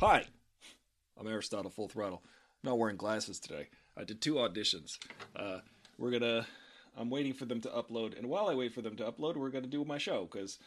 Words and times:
Hi, 0.00 0.26
I'm 1.18 1.26
Aristotle 1.26 1.70
Full 1.70 1.88
Throttle. 1.88 2.20
I'm 2.22 2.68
not 2.68 2.78
wearing 2.78 2.98
glasses 2.98 3.40
today. 3.40 3.68
I 3.96 4.04
did 4.04 4.20
two 4.20 4.34
auditions. 4.34 4.98
Uh, 5.34 5.60
we're 5.96 6.10
gonna. 6.10 6.46
I'm 6.98 7.08
waiting 7.08 7.32
for 7.32 7.46
them 7.46 7.62
to 7.62 7.70
upload, 7.70 8.14
and 8.14 8.28
while 8.28 8.48
I 8.48 8.54
wait 8.54 8.74
for 8.74 8.82
them 8.82 8.94
to 8.96 9.10
upload, 9.10 9.36
we're 9.36 9.48
gonna 9.48 9.66
do 9.66 9.86
my 9.86 9.96
show 9.96 10.28
because 10.30 10.58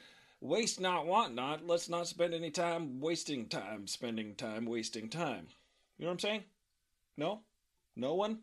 waste 0.41 0.81
not, 0.81 1.05
want 1.05 1.35
not. 1.35 1.67
Let's 1.67 1.89
not 1.89 2.07
spend 2.07 2.33
any 2.33 2.49
time 2.49 2.99
wasting 2.99 3.47
time, 3.47 3.85
spending 3.85 4.33
time, 4.33 4.65
wasting 4.65 5.09
time. 5.09 5.45
You 5.99 6.05
know 6.05 6.09
what 6.09 6.13
I'm 6.13 6.19
saying? 6.19 6.43
No, 7.15 7.41
no 7.95 8.15
one. 8.15 8.39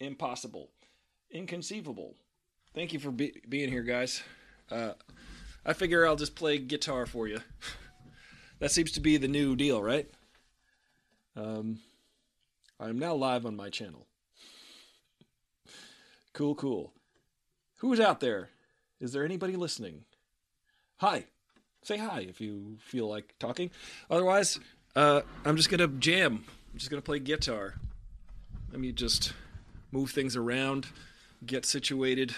Impossible, 0.00 0.70
inconceivable. 1.30 2.16
Thank 2.74 2.92
you 2.92 2.98
for 2.98 3.12
be- 3.12 3.40
being 3.48 3.70
here, 3.70 3.84
guys. 3.84 4.20
Uh, 4.68 4.94
I 5.64 5.74
figure 5.74 6.04
I'll 6.04 6.16
just 6.16 6.34
play 6.34 6.58
guitar 6.58 7.06
for 7.06 7.28
you. 7.28 7.38
that 8.64 8.70
seems 8.70 8.92
to 8.92 9.00
be 9.00 9.18
the 9.18 9.28
new 9.28 9.54
deal, 9.54 9.82
right? 9.82 10.08
Um, 11.36 11.80
I'm 12.80 12.98
now 12.98 13.12
live 13.12 13.44
on 13.44 13.56
my 13.56 13.68
channel. 13.68 14.06
Cool, 16.32 16.54
cool. 16.54 16.94
Who's 17.80 18.00
out 18.00 18.20
there? 18.20 18.48
Is 19.02 19.12
there 19.12 19.22
anybody 19.22 19.54
listening? 19.56 20.06
Hi. 20.96 21.26
Say 21.82 21.98
hi 21.98 22.20
if 22.20 22.40
you 22.40 22.78
feel 22.80 23.06
like 23.06 23.34
talking. 23.38 23.70
Otherwise, 24.10 24.58
uh, 24.96 25.20
I'm 25.44 25.58
just 25.58 25.68
gonna 25.68 25.88
jam. 25.88 26.42
I'm 26.72 26.78
just 26.78 26.88
gonna 26.88 27.02
play 27.02 27.18
guitar. 27.18 27.74
Let 28.72 28.80
me 28.80 28.92
just 28.92 29.34
move 29.92 30.10
things 30.10 30.36
around, 30.36 30.86
get 31.44 31.66
situated. 31.66 32.34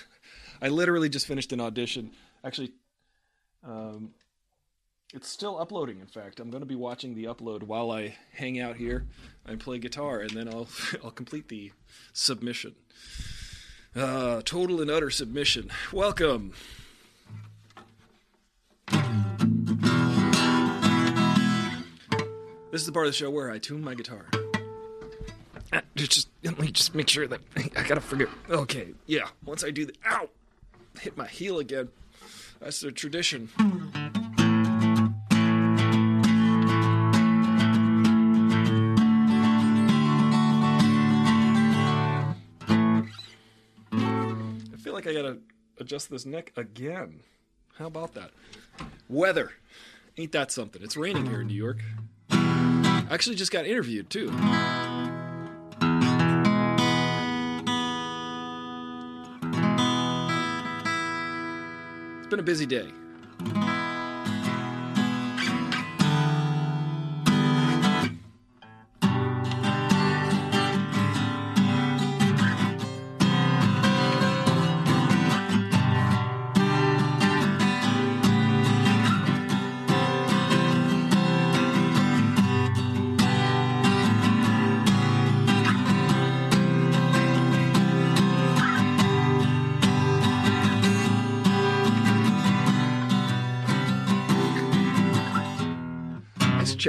I 0.60 0.68
literally 0.68 1.08
just 1.08 1.26
finished 1.26 1.54
an 1.54 1.62
audition. 1.62 2.10
Actually, 2.44 2.72
um, 3.66 4.10
it's 5.14 5.28
still 5.28 5.58
uploading. 5.60 6.00
In 6.00 6.06
fact, 6.06 6.40
I'm 6.40 6.50
going 6.50 6.62
to 6.62 6.66
be 6.66 6.74
watching 6.74 7.14
the 7.14 7.24
upload 7.24 7.62
while 7.62 7.92
I 7.92 8.16
hang 8.32 8.60
out 8.60 8.76
here 8.76 9.06
and 9.46 9.60
play 9.60 9.78
guitar, 9.78 10.18
and 10.20 10.30
then 10.30 10.48
I'll 10.48 10.66
I'll 11.04 11.12
complete 11.12 11.48
the 11.48 11.72
submission. 12.12 12.74
Uh, 13.94 14.42
total 14.44 14.82
and 14.82 14.90
utter 14.90 15.10
submission. 15.10 15.70
Welcome. 15.92 16.52
This 22.72 22.80
is 22.80 22.86
the 22.86 22.92
part 22.92 23.06
of 23.06 23.12
the 23.12 23.16
show 23.16 23.30
where 23.30 23.52
I 23.52 23.58
tune 23.58 23.84
my 23.84 23.94
guitar. 23.94 24.26
Just 25.94 26.28
let 26.42 26.58
me 26.58 26.72
just 26.72 26.92
make 26.92 27.08
sure 27.08 27.28
that 27.28 27.40
I 27.76 27.84
gotta 27.84 28.00
figure. 28.00 28.28
Okay, 28.50 28.88
yeah. 29.06 29.28
Once 29.44 29.62
I 29.62 29.70
do 29.70 29.86
that, 29.86 29.96
ow, 30.04 30.28
hit 31.00 31.16
my 31.16 31.28
heel 31.28 31.60
again. 31.60 31.88
That's 32.58 32.80
the 32.80 32.90
tradition. 32.90 33.48
Adjust 45.78 46.10
this 46.10 46.26
neck 46.26 46.52
again. 46.56 47.20
How 47.78 47.86
about 47.86 48.14
that? 48.14 48.30
Weather. 49.08 49.52
Ain't 50.16 50.32
that 50.32 50.52
something? 50.52 50.82
It's 50.82 50.96
raining 50.96 51.26
here 51.26 51.40
in 51.40 51.48
New 51.48 51.54
York. 51.54 51.78
I 52.30 53.06
actually 53.10 53.36
just 53.36 53.50
got 53.50 53.66
interviewed 53.66 54.10
too. 54.10 54.32
It's 62.18 62.30
been 62.30 62.40
a 62.40 62.42
busy 62.42 62.66
day. 62.66 62.88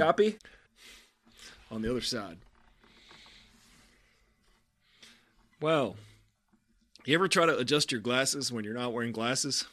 Choppy 0.05 0.37
on 1.71 1.81
the 1.81 1.89
other 1.89 1.99
side. 1.99 2.37
Well, 5.59 5.95
you 7.05 7.15
ever 7.15 7.27
try 7.27 7.47
to 7.47 7.57
adjust 7.57 7.91
your 7.91 8.01
glasses 8.01 8.51
when 8.51 8.63
you're 8.63 8.75
not 8.75 8.93
wearing 8.93 9.11
glasses? 9.11 9.65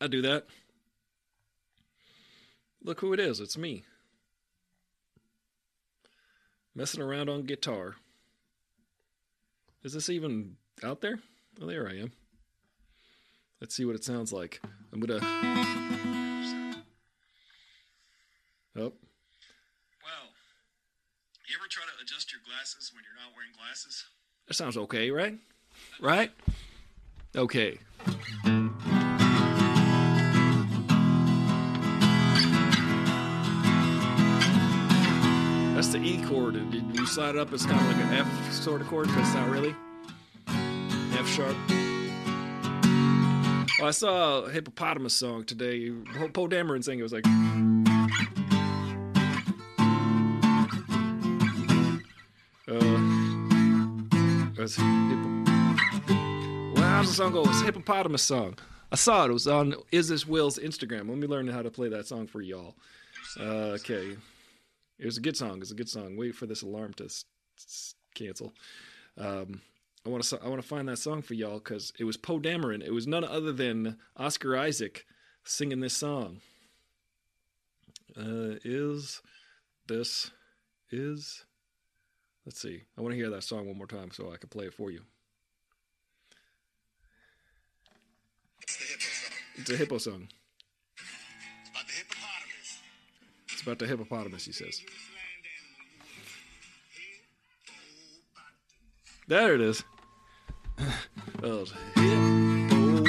I 0.00 0.06
do 0.06 0.22
that. 0.22 0.46
Look 2.80 3.00
who 3.00 3.12
it 3.12 3.18
is. 3.18 3.40
It's 3.40 3.58
me. 3.58 3.82
Messing 6.76 7.02
around 7.02 7.28
on 7.28 7.46
guitar. 7.46 7.96
Is 9.82 9.94
this 9.94 10.08
even 10.08 10.58
out 10.84 11.00
there? 11.00 11.18
Oh, 11.60 11.66
there 11.66 11.88
I 11.88 11.98
am. 11.98 12.12
Let's 13.60 13.74
see 13.74 13.84
what 13.84 13.96
it 13.96 14.04
sounds 14.04 14.32
like. 14.32 14.60
I'm 14.92 15.00
gonna. 15.00 16.13
Oh. 18.76 18.80
Well, 20.02 20.26
you 21.48 21.54
ever 21.56 21.68
try 21.70 21.84
to 21.84 22.02
adjust 22.02 22.32
your 22.32 22.40
glasses 22.44 22.90
when 22.92 23.04
you're 23.04 23.14
not 23.14 23.32
wearing 23.36 23.52
glasses? 23.56 24.04
That 24.48 24.54
sounds 24.54 24.76
okay, 24.76 25.10
right? 25.12 25.38
Right? 26.00 26.32
Okay. 27.36 27.78
That's 35.74 35.88
the 35.88 35.98
E 36.02 36.20
chord. 36.24 36.54
Did 36.70 36.96
you 36.96 37.06
slide 37.06 37.36
it 37.36 37.38
up, 37.38 37.52
it's 37.52 37.66
kind 37.66 37.80
of 37.80 37.86
like 37.86 38.06
an 38.06 38.14
F 38.14 38.52
sort 38.52 38.80
of 38.80 38.88
chord, 38.88 39.06
but 39.08 39.18
it's 39.18 39.34
not 39.34 39.48
really. 39.50 39.74
F 40.48 41.28
sharp. 41.28 41.56
Well, 43.78 43.88
I 43.88 43.92
saw 43.92 44.42
a 44.42 44.50
hippopotamus 44.50 45.14
song 45.14 45.44
today. 45.44 45.90
Po- 46.14 46.28
Poe 46.28 46.48
Dameron 46.48 46.82
sang. 46.82 46.98
It 46.98 47.02
was 47.02 47.12
like. 47.12 47.24
Was 54.64 54.76
hippo- 54.76 55.44
the 56.74 57.04
song 57.04 57.32
go? 57.32 57.42
It's 57.42 57.60
a 57.60 57.64
hippopotamus 57.66 58.22
song. 58.22 58.56
I 58.90 58.96
saw 58.96 59.26
it. 59.26 59.28
It 59.28 59.34
was 59.34 59.46
on 59.46 59.74
Is 59.92 60.08
This 60.08 60.26
Will's 60.26 60.58
Instagram. 60.58 61.06
Let 61.10 61.18
me 61.18 61.26
learn 61.26 61.46
how 61.48 61.60
to 61.60 61.70
play 61.70 61.90
that 61.90 62.06
song 62.06 62.26
for 62.26 62.40
y'all. 62.40 62.74
Uh, 63.38 63.76
okay. 63.76 64.16
It 64.98 65.04
was 65.04 65.18
a 65.18 65.20
good 65.20 65.36
song. 65.36 65.60
It's 65.60 65.70
a 65.70 65.74
good 65.74 65.90
song. 65.90 66.16
Wait 66.16 66.34
for 66.34 66.46
this 66.46 66.62
alarm 66.62 66.94
to 66.94 67.04
s- 67.04 67.26
s- 67.58 67.94
cancel. 68.14 68.54
Um, 69.18 69.60
I 70.06 70.08
want 70.08 70.24
to 70.24 70.40
I 70.42 70.48
want 70.48 70.62
to 70.62 70.66
find 70.66 70.88
that 70.88 70.96
song 70.98 71.20
for 71.20 71.34
y'all 71.34 71.58
because 71.58 71.92
it 71.98 72.04
was 72.04 72.16
Poe 72.16 72.40
Dameron. 72.40 72.82
It 72.82 72.92
was 72.94 73.06
none 73.06 73.22
other 73.24 73.52
than 73.52 73.98
Oscar 74.16 74.56
Isaac 74.56 75.04
singing 75.44 75.80
this 75.80 75.94
song. 75.94 76.40
Uh, 78.16 78.56
is 78.64 79.20
this 79.88 80.30
is 80.90 81.44
Let's 82.46 82.60
see. 82.60 82.82
I 82.96 83.00
want 83.00 83.12
to 83.12 83.16
hear 83.16 83.30
that 83.30 83.42
song 83.42 83.66
one 83.66 83.78
more 83.78 83.86
time 83.86 84.10
so 84.12 84.30
I 84.32 84.36
can 84.36 84.48
play 84.50 84.66
it 84.66 84.74
for 84.74 84.90
you. 84.90 85.00
It's 89.56 89.70
a 89.70 89.76
hippo 89.76 89.98
song. 89.98 90.28
It's 90.98 91.70
about 91.70 91.86
the 91.86 91.92
hippopotamus. 91.94 92.82
It's 93.52 93.62
about 93.62 93.78
the 93.78 93.86
hippopotamus, 93.86 94.44
he 94.44 94.52
says. 94.52 94.82
There 99.26 99.54
it 99.54 99.60
is. 99.62 99.82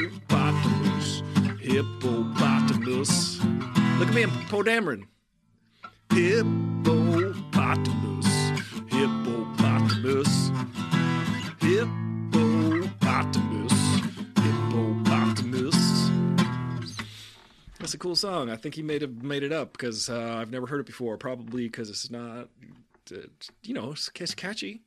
Hippopotamus, 0.06 1.24
hippopotamus. 1.60 3.44
Look 4.00 4.10
at 4.10 4.14
me, 4.14 4.24
I'm 4.24 4.32
Poe 4.48 4.64
Dameron. 4.64 5.04
Hippopotamus, 6.12 7.95
hippopotamus, 10.06 10.52
hippopotamus, 11.62 13.74
hippopotamus. 14.38 16.10
That's 17.80 17.96
a 17.96 17.98
cool 17.98 18.16
song. 18.16 18.52
I 18.52 18.56
think 18.56 18.76
he 18.76 18.84
made 18.84 19.02
it 19.02 19.24
made 19.24 19.42
it 19.42 19.52
up 19.52 19.74
because 19.74 20.08
uh, 20.08 20.38
I've 20.40 20.52
never 20.52 20.68
heard 20.68 20.80
it 20.80 20.86
before. 20.86 21.18
Probably 21.18 21.64
because 21.64 21.90
it's 21.90 22.12
not, 22.12 22.50
uh, 23.12 23.22
you 23.64 23.74
know, 23.74 23.94
it's, 23.94 24.12
catchy. 24.36 24.84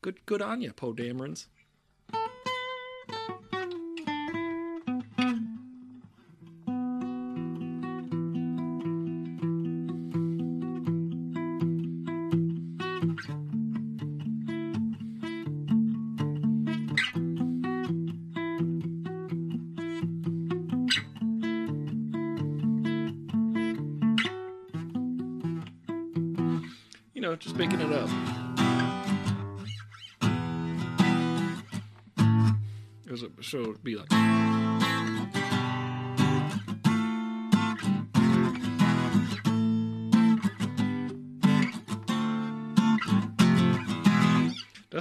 Good, 0.00 0.26
good 0.26 0.42
on 0.42 0.60
you, 0.60 0.72
Poe 0.72 0.92
Damerons. 0.92 1.46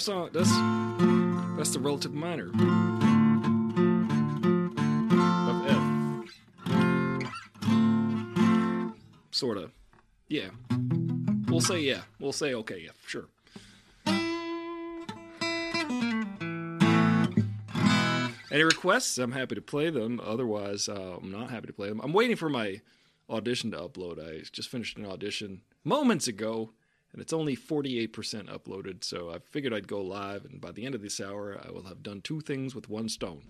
That's 0.02 0.10
all. 0.10 0.30
That's 0.34 0.50
that's 1.58 1.74
the 1.74 1.80
relative 1.80 2.12
minor 2.12 2.48
of 5.48 5.68
F. 5.70 5.84
Sorta. 9.30 9.70
Yeah. 10.28 10.48
We'll 11.48 11.62
say 11.62 11.82
yeah. 11.82 12.02
We'll 12.20 12.32
say 12.32 12.56
okay. 12.56 12.82
Yeah. 12.84 12.94
Sure. 13.06 13.28
Any 18.52 18.64
requests? 18.64 19.20
I'm 19.20 19.34
happy 19.34 19.54
to 19.54 19.62
play 19.62 19.92
them. 19.92 20.20
Otherwise, 20.26 20.90
uh, 20.90 21.18
I'm 21.22 21.30
not 21.32 21.52
happy 21.52 21.68
to 21.68 21.74
play 21.74 21.90
them. 21.90 22.02
I'm 22.02 22.12
waiting 22.12 22.38
for 22.38 22.50
my 22.50 22.82
audition 23.30 23.70
to 23.70 23.78
upload. 23.78 24.18
I 24.18 24.42
just 24.52 24.70
finished 24.70 24.98
an 24.98 25.06
audition 25.06 25.62
moments 25.84 26.28
ago, 26.28 26.72
and 27.14 27.22
it's 27.22 27.34
only 27.34 27.56
48% 27.56 28.10
uploaded. 28.48 29.04
So 29.04 29.32
I 29.32 29.40
figured 29.40 29.74
I'd 29.74 29.88
go 29.88 30.02
live, 30.02 30.46
and 30.46 30.62
by 30.62 30.72
the 30.72 30.86
end 30.86 30.96
of 30.96 31.02
this 31.02 31.20
hour, 31.20 31.60
I 31.66 31.72
will 31.72 31.84
have 31.84 32.04
done 32.04 32.22
two 32.22 32.42
things 32.42 32.74
with 32.74 32.90
one 32.90 33.10
stone. 33.10 33.42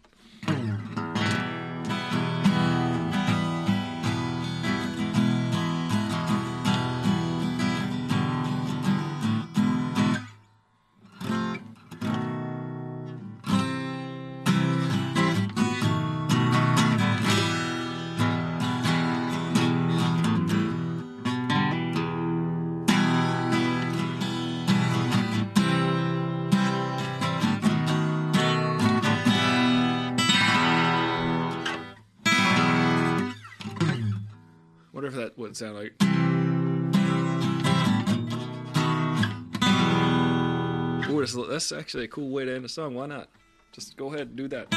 Sound 35.62 35.76
like. 35.76 35.94
Ooh, 41.12 41.20
that's, 41.20 41.36
that's 41.50 41.72
actually 41.72 42.06
a 42.06 42.08
cool 42.08 42.30
way 42.30 42.46
to 42.46 42.56
end 42.56 42.66
a 42.66 42.70
song. 42.70 42.96
Why 42.96 43.06
not? 43.06 43.30
Just 43.72 43.96
go 43.96 44.08
ahead 44.08 44.30
and 44.30 44.36
do 44.36 44.48
that. 44.48 44.68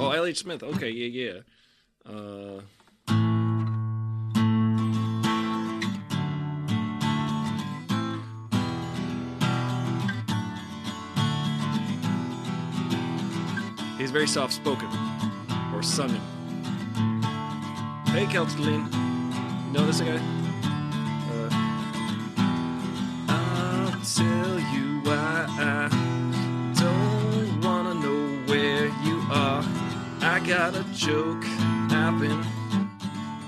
Oh, 0.00 0.10
L.H. 0.10 0.38
Smith. 0.38 0.62
Okay, 0.62 0.90
yeah, 0.90 1.42
yeah. 2.06 2.10
Uh, 2.10 2.62
he's 13.98 14.10
very 14.10 14.26
soft 14.26 14.54
spoken 14.54 14.88
or 15.82 15.84
sunging. 15.84 16.20
Hey, 18.08 18.26
Kelsterline. 18.26 18.86
You 19.66 19.72
know 19.72 19.86
this 19.86 20.00
guy? 20.00 20.20
Uh, 21.32 21.48
I'll 23.28 24.00
tell 24.02 24.60
you 24.74 25.00
why 25.02 25.46
I 25.58 25.88
don't 26.80 27.60
wanna 27.62 27.94
know 27.94 28.22
where 28.46 28.86
you 29.06 29.16
are. 29.30 29.64
I 30.20 30.40
got 30.46 30.76
a 30.76 30.84
joke 30.94 31.44
I've 31.90 32.20
been 32.20 32.44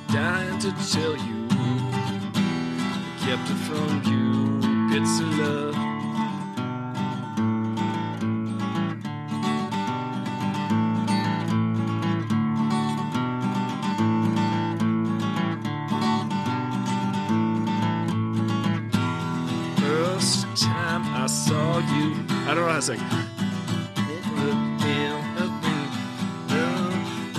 dying 0.09 0.59
to 0.61 0.73
tell 0.93 1.17
you. 1.17 1.47
I 1.51 3.17
kept 3.25 3.49
it 3.51 3.61
from 3.69 3.91
you, 4.11 4.91
bits 4.91 5.21
of 5.21 5.39
love. 5.39 5.94
I 22.47 22.49
don't 22.49 22.57
know 22.57 22.69
how 22.69 22.77
to 22.77 22.83
sing. 22.83 23.01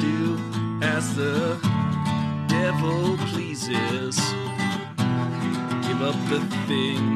Do 0.02 0.40
as 0.81 1.16
the 1.16 1.60
devil 2.48 3.16
pleases. 3.30 4.18
Give 5.86 6.02
up 6.02 6.18
the 6.30 6.42
thing 6.68 7.15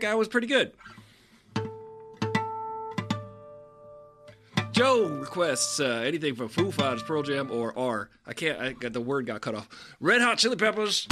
that 0.00 0.06
guy 0.06 0.14
was 0.14 0.28
pretty 0.28 0.46
good. 0.46 0.72
Joe 4.70 5.08
requests 5.08 5.80
uh, 5.80 6.02
anything 6.06 6.36
from 6.36 6.48
Foo 6.48 6.70
Fighters, 6.70 7.02
Pearl 7.02 7.22
Jam, 7.24 7.50
or 7.50 7.76
R. 7.76 8.10
I 8.26 8.32
can't. 8.32 8.60
I 8.60 8.72
got 8.74 8.92
the 8.92 9.00
word 9.00 9.26
got 9.26 9.40
cut 9.40 9.56
off. 9.56 9.68
Red 9.98 10.20
Hot 10.22 10.38
Chili 10.38 10.56
Peppers. 10.56 11.06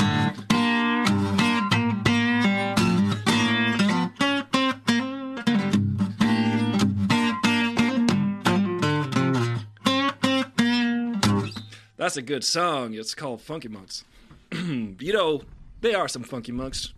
That's 11.96 12.16
a 12.16 12.22
good 12.22 12.44
song. 12.44 12.94
It's 12.94 13.16
called 13.16 13.40
Funky 13.42 13.66
Monks. 13.66 14.04
you 14.52 15.12
know, 15.12 15.42
they 15.80 15.94
are 15.94 16.06
some 16.06 16.22
funky 16.22 16.52
monks. 16.52 16.92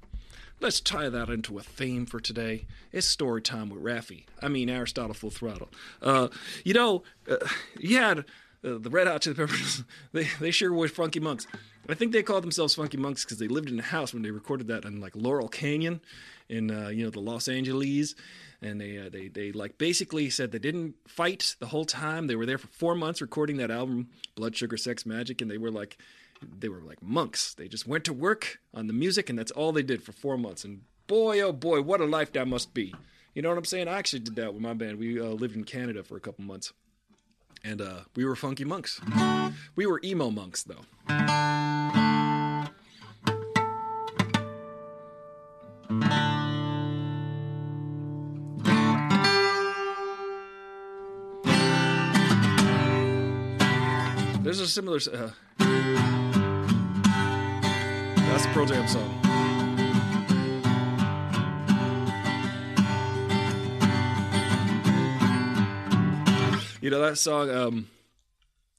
Let's 0.60 0.80
tie 0.80 1.08
that 1.08 1.28
into 1.28 1.56
a 1.58 1.62
theme 1.62 2.04
for 2.04 2.18
today. 2.18 2.66
It's 2.90 3.06
story 3.06 3.42
time 3.42 3.70
with 3.70 3.80
Raffi. 3.80 4.24
I 4.42 4.48
mean, 4.48 4.68
Aristotle 4.68 5.14
Full 5.14 5.30
Throttle. 5.30 5.68
Uh, 6.02 6.28
you 6.64 6.74
know, 6.74 7.04
uh, 7.30 7.36
you 7.78 7.96
had 7.96 8.18
uh, 8.64 8.78
the 8.78 8.90
Red 8.90 9.06
Hot 9.06 9.22
Chili 9.22 9.36
Peppers. 9.36 9.84
They 10.12 10.26
they 10.40 10.50
sure 10.50 10.72
were 10.72 10.88
funky 10.88 11.20
monks. 11.20 11.46
I 11.88 11.94
think 11.94 12.12
they 12.12 12.24
called 12.24 12.42
themselves 12.42 12.74
funky 12.74 12.96
monks 12.96 13.24
because 13.24 13.38
they 13.38 13.46
lived 13.46 13.70
in 13.70 13.78
a 13.78 13.84
house 13.84 14.12
when 14.12 14.22
they 14.22 14.32
recorded 14.32 14.66
that 14.66 14.84
in 14.84 15.00
like 15.00 15.14
Laurel 15.14 15.48
Canyon, 15.48 16.00
in 16.48 16.70
uh, 16.72 16.88
you 16.88 17.04
know 17.04 17.10
the 17.10 17.20
Los 17.20 17.46
Angeles, 17.46 18.16
and 18.60 18.80
they 18.80 18.98
uh, 18.98 19.08
they 19.10 19.28
they 19.28 19.52
like 19.52 19.78
basically 19.78 20.28
said 20.28 20.50
they 20.50 20.58
didn't 20.58 20.96
fight 21.06 21.54
the 21.60 21.66
whole 21.66 21.84
time. 21.84 22.26
They 22.26 22.36
were 22.36 22.46
there 22.46 22.58
for 22.58 22.68
four 22.68 22.96
months 22.96 23.20
recording 23.20 23.58
that 23.58 23.70
album, 23.70 24.08
Blood 24.34 24.56
Sugar 24.56 24.76
Sex 24.76 25.04
Magik, 25.04 25.40
and 25.40 25.48
they 25.48 25.58
were 25.58 25.70
like 25.70 25.98
they 26.58 26.68
were 26.68 26.80
like 26.80 27.02
monks. 27.02 27.54
They 27.54 27.68
just 27.68 27.86
went 27.86 28.04
to 28.04 28.12
work 28.12 28.60
on 28.74 28.86
the 28.86 28.92
music, 28.92 29.28
and 29.30 29.38
that's 29.38 29.50
all 29.52 29.72
they 29.72 29.82
did 29.82 30.02
for 30.02 30.12
four 30.12 30.36
months. 30.36 30.64
And 30.64 30.82
boy, 31.06 31.40
oh 31.40 31.52
boy, 31.52 31.82
what 31.82 32.00
a 32.00 32.06
life 32.06 32.32
that 32.32 32.48
must 32.48 32.74
be. 32.74 32.94
You 33.34 33.42
know 33.42 33.50
what 33.50 33.58
I'm 33.58 33.64
saying? 33.64 33.88
I 33.88 33.98
actually 33.98 34.20
did 34.20 34.36
that 34.36 34.52
with 34.52 34.62
my 34.62 34.74
band. 34.74 34.98
We 34.98 35.20
uh, 35.20 35.24
lived 35.26 35.54
in 35.54 35.64
Canada 35.64 36.02
for 36.02 36.16
a 36.16 36.20
couple 36.20 36.44
months, 36.44 36.72
and 37.62 37.80
uh, 37.80 38.00
we 38.16 38.24
were 38.24 38.36
funky 38.36 38.64
monks. 38.64 39.00
We 39.76 39.86
were 39.86 40.00
emo 40.02 40.30
monks, 40.30 40.64
though. 40.64 40.84
There's 54.42 54.60
a 54.60 54.66
similar. 54.66 54.98
Uh, 55.12 55.30
that's 58.28 58.44
a 58.44 58.48
Pearl 58.48 58.66
Jam 58.66 58.86
song. 58.88 59.14
You 66.80 66.90
know 66.90 67.00
that 67.00 67.18
song. 67.18 67.50
Um, 67.50 67.88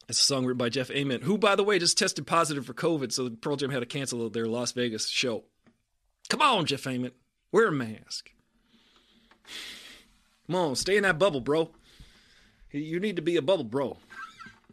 it's 0.07 0.19
a 0.19 0.23
song 0.23 0.45
written 0.45 0.57
by 0.57 0.69
Jeff 0.69 0.89
Ament, 0.89 1.23
who, 1.23 1.37
by 1.37 1.55
the 1.55 1.63
way, 1.63 1.77
just 1.77 1.97
tested 1.97 2.25
positive 2.25 2.65
for 2.65 2.73
COVID, 2.73 3.11
so 3.11 3.29
Pearl 3.29 3.55
Jam 3.55 3.69
had 3.69 3.81
to 3.81 3.85
cancel 3.85 4.27
their 4.29 4.47
Las 4.47 4.71
Vegas 4.71 5.07
show. 5.07 5.43
Come 6.29 6.41
on, 6.41 6.65
Jeff 6.65 6.87
Ament, 6.87 7.13
wear 7.51 7.67
a 7.67 7.71
mask. 7.71 8.31
Come 10.47 10.55
on, 10.55 10.75
stay 10.75 10.97
in 10.97 11.03
that 11.03 11.19
bubble, 11.19 11.41
bro. 11.41 11.69
You 12.71 12.99
need 12.99 13.17
to 13.17 13.21
be 13.21 13.37
a 13.37 13.41
bubble 13.41 13.63
bro. 13.63 13.97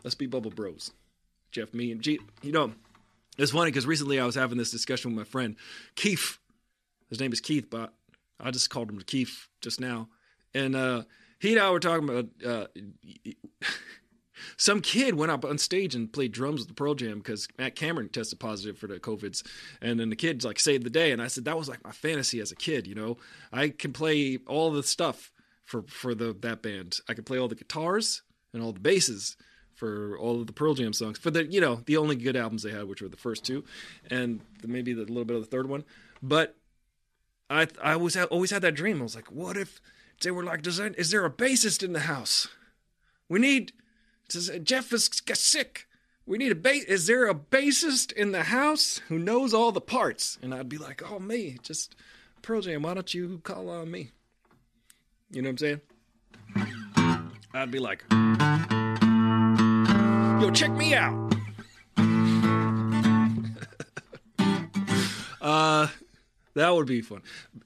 Let's 0.02 0.14
be 0.14 0.26
bubble 0.26 0.50
bros. 0.50 0.92
Jeff, 1.50 1.74
me, 1.74 1.92
and 1.92 2.00
G. 2.00 2.18
You 2.42 2.52
know, 2.52 2.72
it's 3.38 3.52
funny 3.52 3.70
because 3.70 3.86
recently 3.86 4.20
I 4.20 4.26
was 4.26 4.34
having 4.34 4.58
this 4.58 4.70
discussion 4.70 5.10
with 5.10 5.18
my 5.18 5.30
friend 5.30 5.56
Keith. 5.94 6.38
His 7.08 7.20
name 7.20 7.32
is 7.32 7.40
Keith, 7.40 7.68
but 7.70 7.92
I 8.40 8.50
just 8.50 8.70
called 8.70 8.90
him 8.90 9.00
Keith 9.00 9.48
just 9.60 9.80
now. 9.80 10.08
And 10.54 10.74
uh, 10.74 11.02
he 11.38 11.52
and 11.52 11.60
I 11.60 11.70
were 11.70 11.80
talking 11.80 12.08
about 12.08 12.26
uh, 12.44 12.66
some 14.56 14.80
kid 14.80 15.14
went 15.14 15.32
up 15.32 15.44
on 15.44 15.58
stage 15.58 15.94
and 15.94 16.12
played 16.12 16.32
drums 16.32 16.60
with 16.60 16.68
the 16.68 16.74
Pearl 16.74 16.94
Jam 16.94 17.18
because 17.18 17.48
Matt 17.58 17.76
Cameron 17.76 18.08
tested 18.08 18.40
positive 18.40 18.78
for 18.78 18.86
the 18.86 18.98
COVIDs, 18.98 19.46
and 19.80 20.00
then 20.00 20.10
the 20.10 20.16
kid 20.16 20.44
like 20.44 20.58
saved 20.58 20.84
the 20.84 20.90
day. 20.90 21.12
And 21.12 21.22
I 21.22 21.28
said 21.28 21.44
that 21.44 21.58
was 21.58 21.68
like 21.68 21.84
my 21.84 21.92
fantasy 21.92 22.40
as 22.40 22.52
a 22.52 22.56
kid. 22.56 22.86
You 22.86 22.94
know, 22.94 23.16
I 23.52 23.68
can 23.68 23.92
play 23.92 24.38
all 24.46 24.70
the 24.70 24.82
stuff 24.82 25.32
for 25.64 25.82
for 25.82 26.14
the 26.14 26.36
that 26.40 26.62
band. 26.62 27.00
I 27.08 27.14
can 27.14 27.24
play 27.24 27.38
all 27.38 27.48
the 27.48 27.54
guitars 27.54 28.22
and 28.52 28.62
all 28.62 28.72
the 28.72 28.80
basses 28.80 29.36
for 29.76 30.18
all 30.18 30.40
of 30.40 30.46
the 30.46 30.52
Pearl 30.52 30.74
Jam 30.74 30.92
songs 30.92 31.18
for 31.18 31.30
the 31.30 31.44
you 31.44 31.60
know 31.60 31.82
the 31.86 31.96
only 31.96 32.16
good 32.16 32.36
albums 32.36 32.62
they 32.62 32.72
had, 32.72 32.88
which 32.88 33.00
were 33.02 33.08
the 33.08 33.16
first 33.16 33.44
two, 33.44 33.64
and 34.10 34.40
maybe 34.64 34.92
the 34.92 35.02
little 35.02 35.24
bit 35.24 35.36
of 35.36 35.42
the 35.42 35.50
third 35.50 35.68
one. 35.68 35.84
But 36.22 36.56
I 37.48 37.68
I 37.82 37.92
always 37.92 38.16
always 38.16 38.50
had 38.50 38.62
that 38.62 38.74
dream. 38.74 39.00
I 39.00 39.04
was 39.04 39.14
like, 39.14 39.30
what 39.30 39.56
if 39.56 39.80
they 40.22 40.30
were 40.30 40.42
like, 40.42 40.62
Does 40.62 40.80
is 40.80 41.10
there 41.10 41.24
a 41.24 41.30
bassist 41.30 41.82
in 41.82 41.92
the 41.92 42.00
house? 42.00 42.48
We 43.28 43.38
need. 43.38 43.72
Jeff 44.28 44.92
is 44.92 45.08
sick. 45.34 45.86
We 46.26 46.38
need 46.38 46.50
a 46.50 46.56
bass. 46.56 46.82
Is 46.84 47.06
there 47.06 47.28
a 47.28 47.34
bassist 47.34 48.12
in 48.12 48.32
the 48.32 48.44
house 48.44 49.00
who 49.08 49.18
knows 49.18 49.54
all 49.54 49.70
the 49.70 49.80
parts? 49.80 50.38
And 50.42 50.52
I'd 50.52 50.68
be 50.68 50.78
like, 50.78 51.00
oh 51.08 51.20
me, 51.20 51.58
just 51.62 51.94
Pearl 52.42 52.60
Jam. 52.62 52.82
Why 52.82 52.94
don't 52.94 53.14
you 53.14 53.40
call 53.44 53.68
on 53.68 53.90
me? 53.90 54.10
You 55.30 55.42
know 55.42 55.50
what 55.50 55.52
I'm 55.52 55.58
saying? 55.58 55.80
I'd 57.54 57.70
be 57.70 57.78
like, 57.78 58.04
yo, 60.40 60.50
check 60.50 60.70
me 60.72 60.94
out. 60.94 61.34
uh, 65.40 65.88
that 66.54 66.74
would 66.74 66.86
be 66.86 67.00
fun. 67.00 67.22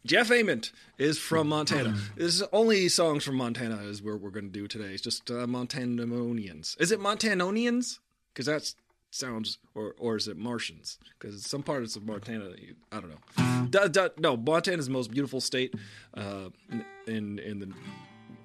Jeff 0.06 0.30
Ament 0.30 0.72
is 0.98 1.18
from 1.18 1.48
Montana. 1.48 1.96
This 2.16 2.34
is 2.40 2.42
only 2.52 2.88
songs 2.88 3.24
from 3.24 3.36
Montana 3.36 3.76
is 3.82 4.02
where 4.02 4.16
we're 4.16 4.30
going 4.30 4.46
to 4.46 4.52
do 4.52 4.66
today. 4.68 4.92
It's 4.92 5.02
just 5.02 5.30
uh, 5.30 5.46
Montanonians. 5.46 6.80
Is 6.80 6.92
it 6.92 7.00
Montanonians? 7.00 7.98
Because 8.32 8.46
that 8.46 8.72
sounds, 9.10 9.58
or 9.74 9.94
or 9.98 10.16
is 10.16 10.28
it 10.28 10.36
Martians? 10.36 10.98
Because 11.18 11.44
some 11.44 11.62
parts 11.62 11.96
of 11.96 12.04
Montana, 12.04 12.50
I 12.92 13.00
don't 13.00 13.10
know. 13.10 13.66
Da, 13.70 13.88
da, 13.88 14.08
no, 14.18 14.36
Montana 14.36 14.78
is 14.78 14.86
the 14.86 14.92
most 14.92 15.10
beautiful 15.10 15.40
state 15.40 15.74
uh, 16.14 16.50
in 17.06 17.38
in 17.40 17.58
the 17.58 17.72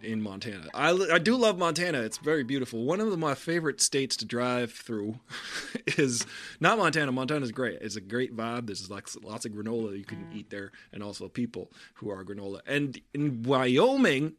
in 0.06 0.22
Montana. 0.22 0.68
I, 0.74 0.92
I 0.92 1.18
do 1.18 1.36
love 1.36 1.58
Montana. 1.58 2.02
It's 2.02 2.18
very 2.18 2.44
beautiful. 2.44 2.84
One 2.84 3.02
of 3.02 3.18
my 3.18 3.36
favorite 3.36 3.82
states 3.82 4.16
to 4.18 4.26
drive 4.26 4.72
through 4.72 5.20
is 5.98 6.26
not 6.60 6.78
Montana. 6.78 7.12
Montana 7.12 7.44
is 7.44 7.52
great. 7.52 7.80
It's 7.82 7.96
a 7.96 8.02
great 8.02 8.36
vibe. 8.36 8.68
There's 8.68 8.90
like 8.90 9.08
lots 9.24 9.46
of 9.46 9.52
granola 9.52 9.98
you 9.98 10.06
can 10.06 10.28
eat 10.34 10.50
there, 10.50 10.72
and 10.94 11.04
also 11.04 11.28
people 11.28 11.72
who 11.96 12.10
are 12.10 12.24
granola. 12.24 12.62
And 12.66 13.00
in 13.14 13.44
Wyoming 13.44 14.34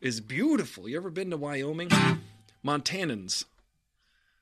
is 0.00 0.20
beautiful. 0.20 0.88
You 0.88 0.96
ever 0.96 1.10
been 1.10 1.30
to 1.30 1.36
Wyoming? 1.36 1.90
Montanans. 2.64 3.44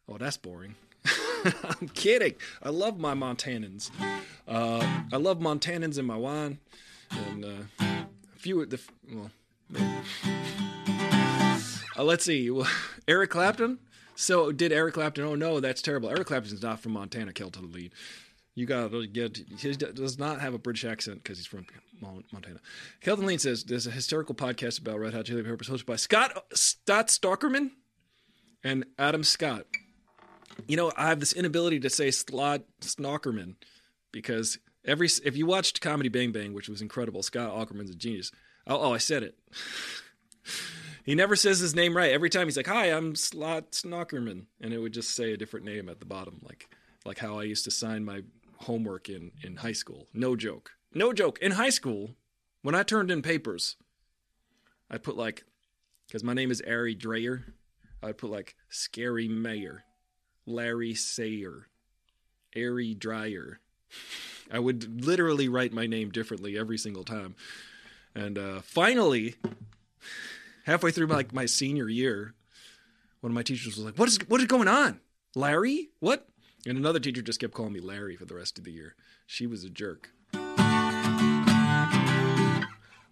Oh, 0.09 0.19
that's 0.19 0.37
boring. 0.37 0.75
I'm 1.45 1.88
kidding. 1.88 2.35
I 2.62 2.71
love 2.71 2.99
my 2.99 3.14
Montanans. 3.14 3.91
Uh, 4.49 4.87
I 5.12 5.17
love 5.17 5.38
Montanans 5.38 5.99
in 5.99 6.05
my 6.05 6.17
wine, 6.17 6.59
and 7.11 7.45
uh, 7.45 7.85
a 8.35 8.38
few 8.38 8.61
of 8.61 8.71
the 8.71 8.81
well 9.12 9.31
uh, 11.97 12.04
let's 12.04 12.25
see. 12.25 12.50
Eric 13.09 13.30
Clapton. 13.30 13.78
So 14.16 14.52
did 14.52 14.73
Eric 14.73 14.94
Clapton? 14.94 15.25
Oh 15.25 15.35
no, 15.35 15.61
that's 15.61 15.83
terrible. 15.83 16.09
Eric 16.09 16.28
Clapton's 16.28 16.62
not 16.62 16.80
from 16.80 16.92
Montana. 16.92 17.33
Kelton 17.33 17.73
lead. 17.73 17.92
You 18.54 18.66
gotta 18.66 19.06
get. 19.06 19.40
He 19.59 19.73
does 19.73 20.18
not 20.18 20.40
have 20.40 20.54
a 20.54 20.59
British 20.59 20.85
accent 20.85 21.23
because 21.23 21.38
he's 21.38 21.47
from 21.47 21.66
Montana. 22.00 22.61
Kelton 23.00 23.26
Lean 23.26 23.40
says 23.40 23.64
there's 23.64 23.87
a 23.87 23.90
hysterical 23.90 24.35
podcast 24.35 24.80
about 24.80 25.00
Red 25.00 25.12
Hot 25.14 25.25
Chili 25.25 25.42
Peppers 25.42 25.68
hosted 25.68 25.87
by 25.87 25.97
Scott 25.97 26.44
Scott 26.54 27.09
Stalkerman 27.09 27.71
and 28.62 28.85
Adam 28.97 29.25
Scott. 29.25 29.66
You 30.68 30.76
know, 30.76 30.92
I 30.97 31.09
have 31.09 31.18
this 31.18 31.33
inability 31.33 31.80
to 31.80 31.90
say 31.90 32.12
Slot 32.12 32.62
Snockerman 32.80 33.56
because 34.12 34.59
every 34.85 35.09
if 35.25 35.37
you 35.37 35.47
watched 35.47 35.80
Comedy 35.80 36.09
Bang 36.09 36.30
Bang, 36.30 36.52
which 36.54 36.68
was 36.68 36.80
incredible, 36.80 37.25
Scott 37.25 37.50
Aukerman's 37.50 37.90
a 37.90 37.97
genius. 37.97 38.30
Oh, 38.66 38.80
oh, 38.80 38.92
I 38.92 38.99
said 38.99 39.23
it. 39.23 39.37
he 41.04 41.14
never 41.14 41.37
says 41.37 41.59
his 41.59 41.75
name 41.75 41.97
right. 41.97 42.12
Every 42.12 42.30
time 42.30 42.47
he's 42.47 42.56
like, 42.56 42.66
"Hi, 42.66 42.87
I'm 42.87 43.14
Slot 43.14 43.73
Snockerman," 43.73 44.47
and 44.61 44.73
it 44.73 44.78
would 44.78 44.94
just 44.94 45.11
say 45.11 45.33
a 45.33 45.37
different 45.37 45.66
name 45.66 45.88
at 45.88 46.00
the 46.00 46.06
bottom, 46.06 46.40
like 46.42 46.68
like 47.04 47.18
how 47.18 47.38
I 47.38 47.44
used 47.44 47.64
to 47.64 47.71
sign 47.71 48.04
my 48.04 48.23
homework 48.59 49.09
in 49.09 49.33
in 49.42 49.56
high 49.56 49.73
school. 49.73 50.09
No 50.14 50.37
joke. 50.37 50.73
No 50.94 51.12
joke. 51.12 51.38
In 51.40 51.52
high 51.52 51.71
school, 51.71 52.14
when 52.62 52.75
I 52.75 52.83
turned 52.83 53.11
in 53.11 53.21
papers, 53.21 53.76
I 54.90 54.99
put 54.99 55.16
like 55.16 55.44
because 56.06 56.25
my 56.25 56.35
name 56.35 56.50
is 56.50 56.62
Ari 56.66 56.94
Dreyer, 56.94 57.54
I'd 58.02 58.18
put 58.18 58.30
like 58.30 58.56
Scary 58.68 59.28
Mayor, 59.28 59.85
Larry 60.47 60.94
Sayer, 60.94 61.68
Ari 62.56 62.94
Dreyer. 62.94 63.61
I 64.50 64.59
would 64.59 65.04
literally 65.04 65.49
write 65.49 65.73
my 65.73 65.87
name 65.87 66.11
differently 66.11 66.59
every 66.59 66.78
single 66.78 67.04
time. 67.04 67.35
And 68.14 68.38
uh, 68.38 68.61
finally, 68.61 69.35
halfway 70.64 70.90
through 70.92 71.09
my, 71.09 71.16
like 71.16 71.33
my 71.33 71.47
senior 71.47 71.88
year, 71.88 72.35
one 73.21 73.33
of 73.33 73.35
my 73.35 73.42
teachers 73.42 73.76
was 73.76 73.85
like, 73.85 73.99
"What 73.99 74.09
is 74.09 74.18
what 74.28 74.40
is 74.40 74.47
going 74.47 74.68
on, 74.68 75.00
Larry? 75.35 75.88
What?" 76.00 76.28
And 76.66 76.78
another 76.78 77.00
teacher 77.00 77.23
just 77.23 77.40
kept 77.40 77.54
calling 77.54 77.73
me 77.73 77.80
Larry 77.80 78.16
for 78.16 78.25
the 78.25 78.35
rest 78.35 78.59
of 78.59 78.64
the 78.64 78.71
year. 78.73 78.94
She 79.26 79.47
was 79.47 79.64
a 79.64 79.71
jerk. 79.71 80.11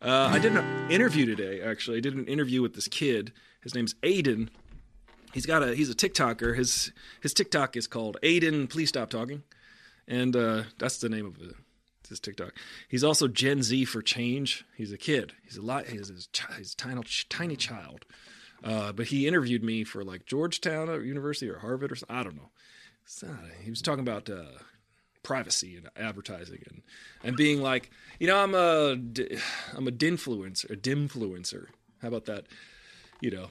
Uh, 0.01 0.31
I 0.33 0.39
did 0.41 0.57
an 0.57 0.91
interview 0.91 1.27
today. 1.27 1.61
Actually, 1.61 1.99
I 1.99 2.01
did 2.01 2.15
an 2.15 2.27
interview 2.27 2.61
with 2.63 2.75
this 2.75 2.89
kid. 2.89 3.33
His 3.63 3.75
name's 3.75 3.95
Aiden. 4.03 4.49
He's 5.33 5.47
got 5.47 5.63
a 5.63 5.75
he's 5.75 5.91
a 5.91 5.95
TikToker. 5.95 6.57
His 6.57 6.93
his 7.21 7.35
TikTok 7.35 7.77
is 7.77 7.87
called 7.87 8.19
Aiden. 8.23 8.69
Please 8.69 8.89
stop 8.89 9.11
talking, 9.11 9.43
and 10.07 10.37
uh, 10.37 10.63
that's 10.79 10.99
the 10.99 11.09
name 11.09 11.27
of 11.27 11.41
it 11.41 11.57
his 12.09 12.21
TikTok. 12.21 12.55
He's 12.89 13.05
also 13.05 13.29
Gen 13.29 13.63
Z 13.63 13.85
for 13.87 14.03
change. 14.03 14.65
He's 14.77 14.93
a 14.93 14.99
kid. 14.99 15.33
He's 15.45 15.57
a 15.57 15.63
lot. 15.63 15.87
He's 15.87 16.29
he's 16.57 16.73
a 16.73 16.77
tiny 16.77 17.03
tiny 17.29 17.57
child. 17.57 18.05
Uh, 18.65 18.93
but 18.93 19.07
he 19.07 19.27
interviewed 19.27 19.65
me 19.65 19.83
for 19.85 20.05
like 20.05 20.25
Georgetown 20.27 20.89
University 21.05 21.51
or 21.51 21.59
Harvard 21.59 21.91
or 21.91 21.97
something. 21.97 22.17
I 22.17 22.23
don't 22.23 22.37
know. 22.37 22.51
he 23.63 23.71
was 23.71 23.83
talking 23.83 24.03
about 24.03 24.31
uh, 24.31 24.45
privacy 25.23 25.77
and 25.77 25.89
advertising 25.97 26.63
and 26.69 26.83
and 27.25 27.37
being 27.37 27.61
like, 27.61 27.91
you 28.19 28.27
know, 28.27 28.37
I'm 28.39 28.55
a 28.55 28.93
I'm 29.77 29.89
a 29.89 29.93
dinfluencer, 29.93 30.71
a 30.71 30.77
dimfluencer. 30.77 31.67
How 32.01 32.09
about 32.09 32.27
that? 32.27 32.47
You 33.21 33.31
know, 33.31 33.51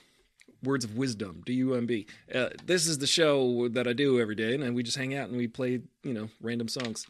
words 0.64 0.86
of 0.86 0.98
wisdom, 0.98 1.44
D-U-M-B. 1.46 2.06
Uh, 2.34 2.50
this 2.66 2.88
is 2.88 2.98
the 2.98 3.08
show 3.08 3.70
that 3.70 3.88
I 3.88 3.94
do 3.94 4.20
every 4.20 4.36
day, 4.36 4.56
and 4.56 4.76
we 4.76 4.84
just 4.84 4.98
hang 4.98 5.16
out 5.16 5.30
and 5.30 5.38
we 5.38 5.48
play, 5.48 5.82
you 6.04 6.14
know, 6.14 6.30
random 6.42 6.68
songs. 6.68 7.08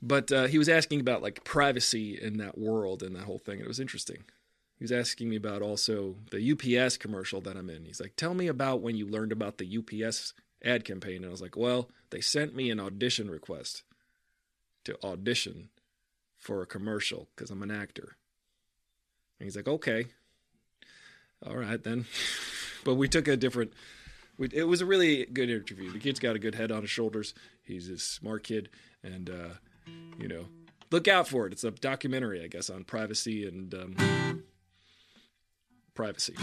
But 0.00 0.30
uh, 0.30 0.46
he 0.46 0.58
was 0.58 0.68
asking 0.68 1.00
about 1.00 1.22
like 1.22 1.44
privacy 1.44 2.20
in 2.20 2.38
that 2.38 2.56
world 2.56 3.02
and 3.02 3.16
that 3.16 3.24
whole 3.24 3.38
thing. 3.38 3.54
And 3.54 3.64
it 3.64 3.68
was 3.68 3.80
interesting. 3.80 4.24
He 4.78 4.84
was 4.84 4.92
asking 4.92 5.28
me 5.28 5.36
about 5.36 5.60
also 5.60 6.16
the 6.30 6.52
UPS 6.52 6.96
commercial 6.98 7.40
that 7.40 7.56
I'm 7.56 7.68
in. 7.68 7.84
He's 7.84 8.00
like, 8.00 8.14
"Tell 8.14 8.32
me 8.32 8.46
about 8.46 8.80
when 8.80 8.96
you 8.96 9.06
learned 9.06 9.32
about 9.32 9.58
the 9.58 9.78
UPS 9.78 10.34
ad 10.64 10.84
campaign." 10.84 11.16
And 11.16 11.26
I 11.26 11.30
was 11.30 11.42
like, 11.42 11.56
"Well, 11.56 11.90
they 12.10 12.20
sent 12.20 12.54
me 12.54 12.70
an 12.70 12.78
audition 12.78 13.28
request 13.28 13.82
to 14.84 14.96
audition 15.04 15.70
for 16.36 16.62
a 16.62 16.66
commercial 16.66 17.28
because 17.34 17.50
I'm 17.50 17.62
an 17.64 17.72
actor." 17.72 18.16
And 19.40 19.46
he's 19.46 19.56
like, 19.56 19.66
"Okay, 19.66 20.06
all 21.44 21.56
right 21.56 21.82
then." 21.82 22.06
but 22.84 22.94
we 22.94 23.08
took 23.08 23.26
a 23.26 23.36
different. 23.36 23.72
it 24.38 24.68
was 24.68 24.80
a 24.80 24.86
really 24.86 25.26
good 25.26 25.50
interview. 25.50 25.90
The 25.90 25.98
kid's 25.98 26.20
got 26.20 26.36
a 26.36 26.38
good 26.38 26.54
head 26.54 26.70
on 26.70 26.82
his 26.82 26.90
shoulders. 26.90 27.34
He's 27.64 27.88
a 27.88 27.98
smart 27.98 28.44
kid, 28.44 28.68
and 29.02 29.28
uh, 29.28 29.54
you 30.18 30.28
know, 30.28 30.46
look 30.90 31.08
out 31.08 31.28
for 31.28 31.46
it. 31.46 31.52
It's 31.52 31.64
a 31.64 31.70
documentary, 31.70 32.42
I 32.42 32.48
guess, 32.48 32.70
on 32.70 32.84
privacy 32.84 33.46
and 33.46 33.74
um, 33.74 34.44
privacy. 35.94 36.34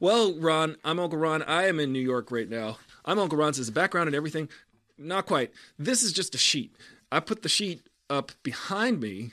Well, 0.00 0.34
Ron, 0.38 0.76
I'm 0.84 1.00
Uncle 1.00 1.18
Ron. 1.18 1.42
I 1.42 1.66
am 1.66 1.80
in 1.80 1.92
New 1.92 1.98
York 2.00 2.30
right 2.30 2.48
now. 2.48 2.78
I'm 3.04 3.18
Uncle 3.18 3.38
Ron 3.38 3.54
says 3.54 3.66
the 3.66 3.72
background 3.72 4.06
and 4.06 4.14
everything. 4.14 4.48
Not 4.96 5.26
quite. 5.26 5.50
This 5.78 6.02
is 6.02 6.12
just 6.12 6.34
a 6.34 6.38
sheet. 6.38 6.76
I 7.10 7.20
put 7.20 7.42
the 7.42 7.48
sheet 7.48 7.88
up 8.08 8.32
behind 8.42 9.00
me 9.00 9.32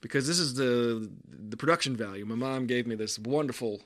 because 0.00 0.26
this 0.26 0.38
is 0.38 0.54
the 0.54 1.10
the 1.26 1.56
production 1.56 1.96
value. 1.96 2.24
My 2.24 2.34
mom 2.34 2.66
gave 2.66 2.86
me 2.86 2.94
this 2.94 3.18
wonderful 3.18 3.82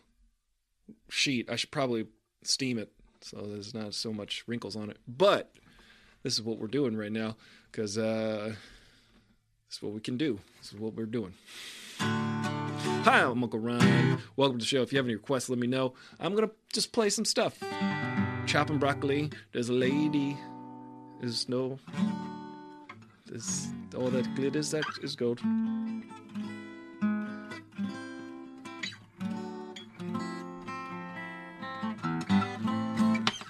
sheet. 1.09 1.51
I 1.51 1.57
should 1.57 1.71
probably 1.71 2.07
steam 2.43 2.79
it 2.79 2.93
so 3.27 3.39
there's 3.39 3.75
not 3.75 3.93
so 3.93 4.13
much 4.13 4.45
wrinkles 4.47 4.77
on 4.77 4.89
it. 4.89 4.99
But 5.09 5.51
this 6.23 6.35
is 6.35 6.43
what 6.43 6.59
we're 6.59 6.69
doing 6.69 6.97
right 6.97 7.11
now 7.11 7.37
because 7.73 7.99
uh, 7.99 8.55
this 9.67 9.77
is 9.79 9.83
what 9.83 9.93
we 9.93 10.01
can 10.01 10.17
do. 10.17 10.39
This 10.61 10.73
is 10.73 10.79
what 10.79 10.95
we're 10.95 11.07
doing. 11.07 11.35
Hi, 11.99 13.23
I'm 13.23 13.43
Uncle 13.43 13.59
Ron. 13.59 14.21
Welcome 14.37 14.59
to 14.59 14.63
the 14.63 14.69
show. 14.69 14.83
If 14.83 14.93
you 14.93 14.99
have 14.99 15.07
any 15.07 15.17
requests, 15.17 15.49
let 15.49 15.59
me 15.59 15.67
know. 15.67 15.95
I'm 16.21 16.37
gonna 16.37 16.51
just 16.73 16.93
play 16.93 17.11
some 17.11 17.25
stuff. 17.25 17.59
Chopping 18.47 18.79
broccoli. 18.79 19.31
There's 19.51 19.71
a 19.71 19.75
lady. 19.75 20.37
There's 21.21 21.49
no. 21.49 21.81
There's 23.27 23.67
all 23.97 24.11
that 24.11 24.33
glitters 24.37 24.71
that 24.71 24.85
is 25.03 25.17
gold. 25.17 25.41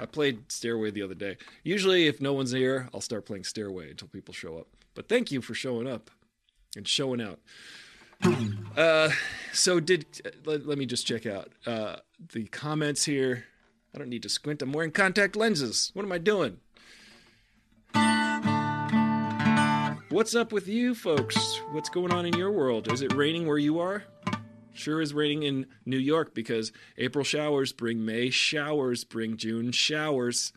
I 0.07 0.09
played 0.09 0.53
Stairway 0.53 0.93
the 0.93 1.03
other 1.03 1.17
day. 1.17 1.37
Usually, 1.65 2.07
if 2.07 2.21
no 2.21 2.33
one's 2.33 2.53
here, 2.53 2.89
I'll 2.95 3.01
start 3.01 3.27
playing 3.27 3.43
Stairway 3.43 3.91
until 3.91 4.07
people 4.07 4.33
show 4.33 4.57
up. 4.57 4.69
But 4.95 5.09
thank 5.09 5.33
you 5.33 5.43
for 5.43 5.53
showing 5.53 5.89
up 5.89 6.13
and 6.77 6.87
showing 6.87 7.21
out. 7.21 7.41
Uh, 8.77 9.11
so 9.55 9.81
did 9.81 10.05
let, 10.45 10.67
let 10.67 10.77
me 10.77 10.85
just 10.85 11.07
check 11.07 11.25
out 11.25 11.51
uh, 11.65 11.97
the 12.35 12.45
comments 12.45 13.07
here. 13.07 13.47
I 13.95 13.99
don't 13.99 14.11
need 14.11 14.23
to 14.25 14.29
squint. 14.29 14.61
I'm 14.61 14.71
wearing 14.71 14.91
contact 14.91 15.35
lenses. 15.35 15.91
What 15.95 16.05
am 16.05 16.13
I 16.13 16.19
doing? 16.19 16.59
What's 20.11 20.35
up 20.35 20.53
with 20.53 20.69
you 20.69 20.95
folks? 20.95 21.63
What's 21.71 21.89
going 21.89 22.13
on 22.13 22.27
in 22.27 22.35
your 22.37 22.53
world? 22.53 22.93
Is 22.93 23.01
it 23.01 23.15
raining 23.15 23.47
where 23.47 23.57
you 23.57 23.79
are? 23.81 24.05
Sure 24.77 25.01
is 25.01 25.15
raining 25.15 25.43
in 25.43 25.67
New 25.87 25.97
York 25.97 26.35
because 26.35 26.71
April 26.99 27.25
showers 27.25 27.73
bring 27.73 28.05
May 28.05 28.29
showers, 28.29 29.05
bring 29.05 29.39
June 29.39 29.73
showers. 29.73 30.53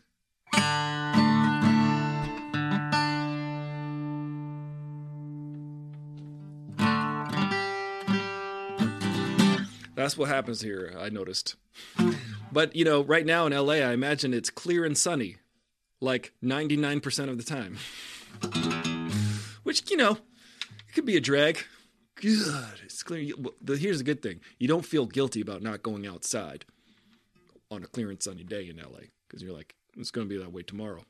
That's 9.94 10.18
what 10.18 10.28
happens 10.28 10.60
here, 10.60 10.94
I 10.98 11.08
noticed. 11.08 11.56
But, 12.52 12.76
you 12.76 12.84
know, 12.84 13.02
right 13.02 13.24
now 13.24 13.46
in 13.46 13.54
LA, 13.54 13.74
I 13.74 13.92
imagine 13.92 14.34
it's 14.34 14.50
clear 14.50 14.84
and 14.84 14.98
sunny, 14.98 15.36
like 16.00 16.34
99% 16.44 17.30
of 17.30 17.38
the 17.38 17.44
time. 17.44 17.78
Which, 19.62 19.90
you 19.90 19.96
know, 19.96 20.12
it 20.12 20.94
could 20.94 21.06
be 21.06 21.16
a 21.16 21.20
drag. 21.20 21.64
Good. 22.20 22.80
It's 22.84 23.02
clear. 23.02 23.32
Here's 23.66 23.98
the 23.98 24.04
good 24.04 24.22
thing 24.22 24.40
you 24.58 24.68
don't 24.68 24.84
feel 24.84 25.06
guilty 25.06 25.40
about 25.40 25.62
not 25.62 25.82
going 25.82 26.06
outside 26.06 26.64
on 27.70 27.82
a 27.82 27.86
clear 27.86 28.10
and 28.10 28.22
sunny 28.22 28.44
day 28.44 28.68
in 28.68 28.76
LA 28.76 29.08
because 29.26 29.42
you're 29.42 29.54
like, 29.54 29.74
it's 29.96 30.10
going 30.10 30.28
to 30.28 30.34
be 30.34 30.38
that 30.42 30.52
way 30.52 30.62
tomorrow. 30.62 31.04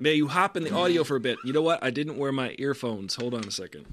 May 0.00 0.14
you 0.14 0.28
hop 0.28 0.56
in 0.56 0.62
the 0.62 0.72
audio 0.72 1.02
for 1.02 1.16
a 1.16 1.20
bit. 1.20 1.38
You 1.44 1.52
know 1.52 1.62
what? 1.62 1.82
I 1.82 1.90
didn't 1.90 2.18
wear 2.18 2.30
my 2.30 2.54
earphones. 2.58 3.16
Hold 3.16 3.34
on 3.34 3.44
a 3.44 3.50
second. 3.50 3.86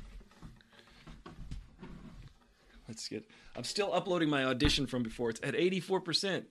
Let's 2.87 3.07
get. 3.07 3.25
I'm 3.55 3.63
still 3.63 3.91
uploading 3.91 4.29
my 4.29 4.43
audition 4.43 4.85
from 4.85 5.01
before. 5.01 5.31
It's 5.31 5.39
at 5.41 5.55
84%. 5.55 6.43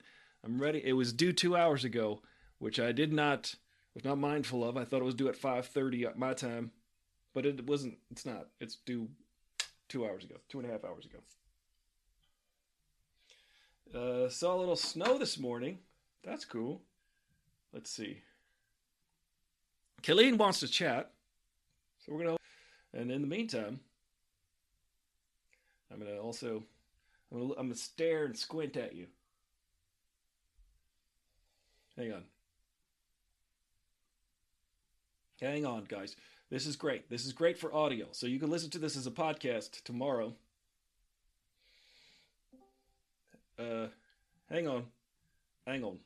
I'm 0.43 0.59
ready. 0.59 0.81
It 0.83 0.93
was 0.93 1.13
due 1.13 1.31
two 1.31 1.55
hours 1.55 1.85
ago, 1.85 2.21
which 2.59 2.81
I 2.81 2.91
did 2.91 3.13
not 3.13 3.55
was 3.95 4.03
not 4.03 4.17
mindful 4.17 4.67
of. 4.67 4.77
I 4.77 4.83
thought 4.83 5.01
it 5.01 5.05
was 5.05 5.15
due 5.15 5.29
at 5.29 5.35
5:30 5.35 6.05
at 6.05 6.19
my 6.19 6.33
time, 6.33 6.71
but 7.33 7.45
it 7.45 7.65
wasn't. 7.65 7.97
It's 8.11 8.25
not. 8.25 8.49
It's 8.59 8.75
due 8.75 9.09
two 9.87 10.05
hours 10.05 10.25
ago, 10.25 10.35
two 10.49 10.59
and 10.59 10.69
a 10.69 10.71
half 10.71 10.83
hours 10.83 11.05
ago. 11.05 11.19
Uh, 13.93 14.29
saw 14.29 14.55
a 14.55 14.59
little 14.59 14.75
snow 14.75 15.17
this 15.17 15.39
morning. 15.39 15.79
That's 16.23 16.43
cool. 16.43 16.81
Let's 17.71 17.89
see. 17.89 18.21
Colleen 20.03 20.37
wants 20.37 20.59
to 20.59 20.67
chat, 20.67 21.11
so 21.99 22.13
we're 22.13 22.25
gonna. 22.25 22.37
And 22.93 23.11
in 23.11 23.21
the 23.21 23.27
meantime, 23.27 23.79
I'm 25.91 25.99
gonna 25.99 26.19
also. 26.19 26.63
I'm 27.31 27.39
gonna, 27.39 27.53
I'm 27.53 27.67
gonna 27.67 27.75
stare 27.75 28.25
and 28.25 28.37
squint 28.37 28.75
at 28.77 28.93
you. 28.93 29.07
Hang 31.97 32.11
on. 32.11 32.23
Hang 35.41 35.65
on, 35.65 35.85
guys. 35.85 36.15
This 36.49 36.65
is 36.65 36.75
great. 36.75 37.09
This 37.09 37.25
is 37.25 37.33
great 37.33 37.57
for 37.57 37.73
audio. 37.73 38.07
So 38.11 38.27
you 38.27 38.39
can 38.39 38.49
listen 38.49 38.69
to 38.71 38.79
this 38.79 38.95
as 38.95 39.07
a 39.07 39.11
podcast 39.11 39.83
tomorrow. 39.83 40.33
Uh, 43.59 43.87
hang 44.49 44.67
on. 44.67 44.85
Hang 45.65 45.83
on. 45.83 45.99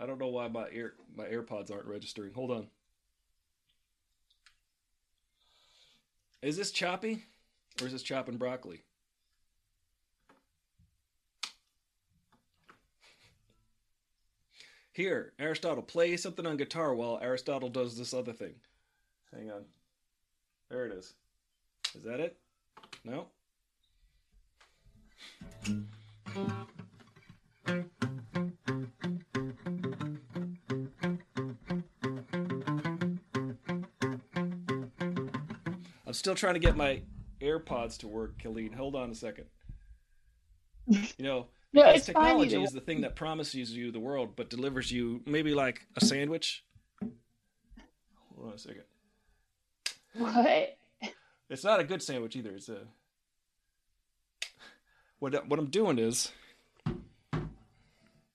I 0.00 0.06
don't 0.06 0.18
know 0.18 0.28
why 0.28 0.48
my 0.48 0.66
ear 0.72 0.94
my 1.16 1.24
AirPods 1.24 1.72
aren't 1.72 1.86
registering. 1.86 2.32
Hold 2.34 2.50
on. 2.50 2.68
Is 6.42 6.56
this 6.56 6.70
choppy? 6.70 7.24
Or 7.80 7.86
is 7.86 7.92
this 7.92 8.02
chopping 8.02 8.36
broccoli? 8.36 8.82
Here, 14.98 15.32
Aristotle, 15.38 15.84
play 15.84 16.16
something 16.16 16.44
on 16.44 16.56
guitar 16.56 16.92
while 16.92 17.20
Aristotle 17.22 17.68
does 17.68 17.96
this 17.96 18.12
other 18.12 18.32
thing. 18.32 18.54
Hang 19.32 19.48
on. 19.48 19.64
There 20.68 20.86
it 20.86 20.92
is. 20.92 21.14
Is 21.94 22.02
that 22.02 22.18
it? 22.18 22.36
No? 23.04 23.28
I'm 36.08 36.12
still 36.12 36.34
trying 36.34 36.54
to 36.54 36.58
get 36.58 36.76
my 36.76 37.02
AirPods 37.40 37.98
to 37.98 38.08
work, 38.08 38.42
Khalid. 38.42 38.74
Hold 38.74 38.96
on 38.96 39.12
a 39.12 39.14
second. 39.14 39.44
You 40.88 41.06
know, 41.18 41.46
No, 41.72 41.82
because 41.82 41.96
it's 41.96 42.06
technology 42.06 42.62
is 42.62 42.72
the 42.72 42.80
thing 42.80 43.02
that 43.02 43.14
promises 43.14 43.70
you 43.76 43.92
the 43.92 44.00
world 44.00 44.30
but 44.36 44.48
delivers 44.50 44.90
you 44.90 45.20
maybe 45.26 45.54
like 45.54 45.86
a 45.96 46.04
sandwich. 46.04 46.64
Hold 47.00 48.48
on 48.48 48.52
a 48.54 48.58
second. 48.58 48.84
What? 50.14 50.78
It's 51.50 51.64
not 51.64 51.80
a 51.80 51.84
good 51.84 52.02
sandwich 52.02 52.36
either. 52.36 52.52
It's 52.54 52.68
a 52.68 52.78
what 55.18 55.46
what 55.48 55.58
I'm 55.58 55.70
doing 55.70 55.98
is 55.98 56.32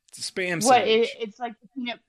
it's 0.10 0.30
a 0.30 0.32
spam 0.32 0.56
What? 0.63 0.84
sandwich. 0.86 1.10
It, 1.10 1.10
it's 1.19 1.39
like 1.39 1.60
the 1.62 1.67
peanut. 1.76 2.00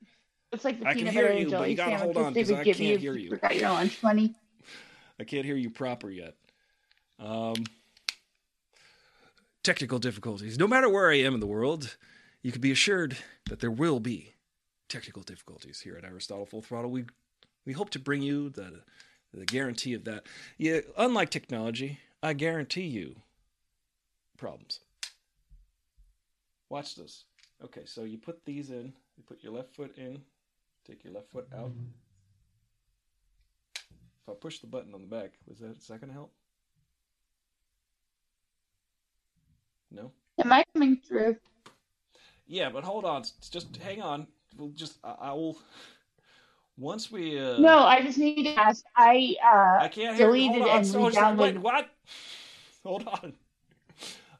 It's 0.52 0.64
like 0.64 0.78
the 0.80 0.86
I 0.86 0.90
can 0.92 0.98
peanut 1.00 1.14
hear 1.14 1.22
butter 1.24 1.34
you, 1.34 1.40
and 1.42 1.50
but 1.50 1.56
jelly 1.58 1.70
you 1.70 1.76
gotta 1.76 1.96
hold 1.96 2.16
on, 2.16 2.32
they 2.32 2.42
'cause 2.42 2.50
would 2.50 2.60
I 2.60 2.64
can't 2.64 2.78
you 2.78 2.98
hear 2.98 3.14
you 3.14 3.22
you. 3.24 3.30
forgot 3.30 3.56
your 3.56 3.70
lunch 3.70 4.02
money. 4.02 4.34
I 5.20 5.24
can't 5.24 5.44
hear 5.44 5.56
you 5.56 5.70
proper 5.70 6.10
yet. 6.10 6.34
Um, 7.18 7.54
technical 9.64 9.98
difficulties. 9.98 10.58
No 10.58 10.68
matter 10.68 10.88
where 10.88 11.10
I 11.10 11.16
am 11.16 11.34
in 11.34 11.40
the 11.40 11.46
world, 11.46 11.96
you 12.42 12.52
can 12.52 12.60
be 12.60 12.70
assured 12.70 13.16
that 13.48 13.58
there 13.58 13.70
will 13.70 13.98
be 13.98 14.34
technical 14.88 15.22
difficulties 15.22 15.80
here 15.80 15.96
at 15.96 16.04
Aristotle 16.04 16.46
Full 16.46 16.62
Throttle. 16.62 16.90
We 16.90 17.06
we 17.66 17.72
hope 17.72 17.90
to 17.90 17.98
bring 17.98 18.22
you 18.22 18.50
the 18.50 18.82
the 19.32 19.46
guarantee 19.46 19.94
of 19.94 20.04
that. 20.04 20.26
Yeah, 20.58 20.80
unlike 20.96 21.30
technology, 21.30 21.98
I 22.22 22.34
guarantee 22.34 22.86
you 22.86 23.16
problems. 24.36 24.80
Watch 26.68 26.94
this. 26.94 27.24
Okay, 27.62 27.84
so 27.86 28.04
you 28.04 28.18
put 28.18 28.44
these 28.44 28.70
in. 28.70 28.92
You 29.16 29.24
put 29.26 29.42
your 29.42 29.52
left 29.52 29.74
foot 29.74 29.96
in. 29.96 30.20
Take 30.86 31.02
your 31.02 31.14
left 31.14 31.30
foot 31.30 31.48
out. 31.56 31.72
If 33.76 34.28
I 34.28 34.32
push 34.34 34.58
the 34.58 34.66
button 34.66 34.94
on 34.94 35.00
the 35.00 35.06
back, 35.06 35.32
was 35.48 35.58
that 35.60 35.78
is 35.78 35.86
that 35.88 36.00
gonna 36.00 36.12
help? 36.12 36.32
No. 39.94 40.10
Am 40.42 40.52
I 40.52 40.64
coming 40.72 40.96
through? 41.06 41.36
Yeah, 42.46 42.68
but 42.70 42.82
hold 42.84 43.04
on. 43.04 43.22
Just 43.50 43.76
hang 43.76 44.02
on. 44.02 44.26
We'll 44.56 44.70
just 44.70 44.98
I, 45.04 45.14
I 45.20 45.32
will. 45.32 45.58
Once 46.76 47.10
we. 47.12 47.38
Uh, 47.38 47.58
No, 47.58 47.78
I 47.84 48.02
just 48.02 48.18
need 48.18 48.42
to 48.44 48.54
ask. 48.60 48.84
I 48.96 49.36
uh 49.42 49.84
I 49.84 49.88
can't 49.88 50.18
deleted 50.18 50.62
Hold 50.62 50.68
on. 50.70 50.76
and 50.78 50.86
So- 50.86 51.34
wait, 51.34 51.58
what? 51.58 51.90
Hold 52.84 53.06
on. 53.06 53.34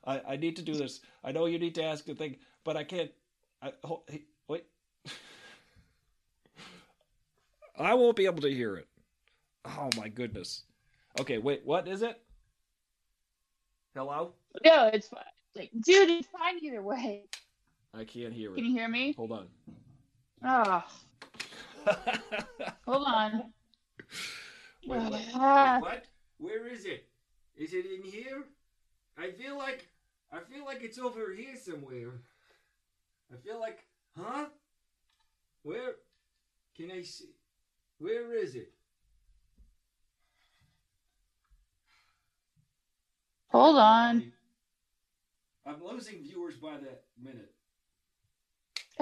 I 0.05 0.21
I 0.31 0.37
need 0.37 0.57
to 0.57 0.63
do 0.63 0.75
this. 0.75 1.01
I 1.23 1.31
know 1.33 1.47
you 1.47 1.59
need 1.59 1.75
to 1.77 1.85
ask 1.85 2.05
the 2.05 2.15
thing, 2.15 2.37
but 2.65 2.77
I 2.77 2.85
can't. 2.85 3.11
I 3.63 3.73
hold, 3.85 4.03
hey, 4.09 4.25
wait. 4.49 4.65
I 7.79 7.95
won't 7.95 8.17
be 8.17 8.27
able 8.27 8.43
to 8.43 8.53
hear 8.53 8.77
it. 8.77 8.89
Oh 9.65 9.89
my 9.97 10.09
goodness. 10.09 10.65
Okay, 11.21 11.39
wait. 11.39 11.63
What 11.65 11.89
is 11.89 12.03
it? 12.03 12.21
Hello? 13.95 14.33
No, 14.65 14.91
it's 14.93 15.07
fine. 15.09 15.23
Like, 15.57 15.71
dude, 15.85 16.11
it's 16.11 16.29
fine 16.29 16.59
either 16.63 16.83
way. 16.83 17.25
I 17.93 18.05
can't 18.05 18.33
hear 18.33 18.51
Can 18.55 18.65
it. 18.65 18.69
you 18.69 18.75
hear 18.75 18.89
me? 18.89 19.13
Hold 19.17 19.33
on. 19.33 19.47
Oh, 20.45 20.85
hold 22.87 23.07
on. 23.07 23.53
Wait, 24.87 25.03
what? 25.03 25.21
Ah. 25.35 25.79
what? 25.81 26.05
Where 26.39 26.67
is 26.67 26.85
it? 26.85 27.07
Is 27.57 27.73
it 27.73 27.87
in 27.87 28.03
here? 28.03 28.45
I 29.17 29.31
feel 29.31 29.57
like 29.57 29.89
I 30.33 30.41
feel 30.41 30.65
like 30.65 30.83
it's 30.83 30.99
over 30.99 31.33
here 31.33 31.55
somewhere. 31.57 32.21
I 33.33 33.37
feel 33.37 33.61
like, 33.61 33.87
huh? 34.19 34.47
Where? 35.63 35.95
Can 36.77 36.91
I 36.91 37.03
see? 37.03 37.31
Where 37.99 38.35
is 38.35 38.57
it? 38.57 38.73
Hold 43.51 43.79
on. 43.79 44.33
I'm 45.67 45.83
losing 45.83 46.23
viewers 46.23 46.57
by 46.57 46.77
the 46.77 46.99
minute. 47.23 47.53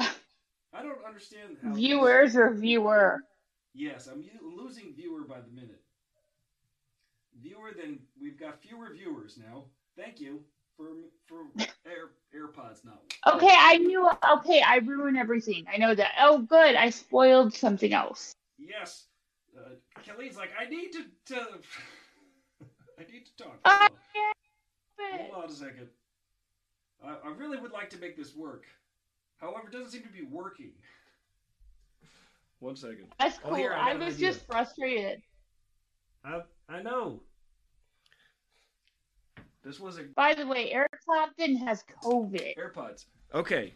I 0.72 0.82
don't 0.82 1.04
understand 1.06 1.56
how 1.62 1.74
Viewers 1.74 2.36
or 2.36 2.52
viewer? 2.54 3.20
Yes, 3.74 4.06
I'm 4.06 4.24
losing 4.56 4.94
viewer 4.94 5.22
by 5.22 5.40
the 5.40 5.50
minute. 5.52 5.82
Viewer, 7.42 7.72
then 7.76 7.98
we've 8.20 8.38
got 8.38 8.62
fewer 8.62 8.92
viewers 8.92 9.38
now. 9.38 9.64
Thank 9.96 10.20
you 10.20 10.40
for 10.76 10.90
for 11.26 11.44
Air 11.86 12.10
AirPods 12.34 12.84
now. 12.84 12.98
Okay, 13.26 13.54
I 13.58 13.78
knew. 13.78 14.08
Okay, 14.38 14.62
I 14.62 14.76
ruined 14.76 15.16
everything. 15.16 15.64
I 15.72 15.78
know 15.78 15.94
that. 15.94 16.12
Oh, 16.20 16.38
good. 16.38 16.76
I 16.76 16.90
spoiled 16.90 17.54
something 17.54 17.92
else. 17.92 18.34
Yes, 18.58 19.06
uh, 19.58 19.70
Kelly's 20.02 20.36
like, 20.36 20.50
I 20.58 20.68
need 20.68 20.92
to. 20.92 21.04
to 21.34 21.40
I 22.98 23.10
need 23.10 23.26
to 23.26 23.44
talk. 23.44 23.58
I 23.64 23.88
Hold 25.18 25.44
on 25.44 25.50
a 25.50 25.52
second. 25.52 25.88
I, 27.04 27.28
I 27.28 27.32
really 27.36 27.58
would 27.58 27.72
like 27.72 27.90
to 27.90 27.98
make 27.98 28.16
this 28.16 28.34
work. 28.36 28.64
However, 29.38 29.68
it 29.68 29.72
doesn't 29.72 29.90
seem 29.90 30.02
to 30.02 30.08
be 30.08 30.22
working. 30.22 30.70
One 32.60 32.76
second. 32.76 33.08
That's 33.18 33.38
Oh, 33.44 33.48
cool. 33.48 33.54
here, 33.56 33.72
I 33.72 33.90
I 33.90 33.94
was 33.94 34.14
idea. 34.14 34.28
just 34.32 34.46
frustrated. 34.46 35.20
I 36.24 36.42
I 36.68 36.80
know. 36.82 37.20
This 39.64 39.80
was 39.80 39.98
a 39.98 40.04
By 40.14 40.34
the 40.34 40.46
way, 40.46 40.70
Eric 40.72 40.92
Clapton 41.04 41.56
has 41.56 41.84
COVID. 42.04 42.56
AirPods. 42.56 43.06
Okay. 43.34 43.72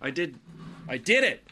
I 0.00 0.10
did. 0.10 0.38
I 0.88 0.98
did 0.98 1.24
it. 1.24 1.46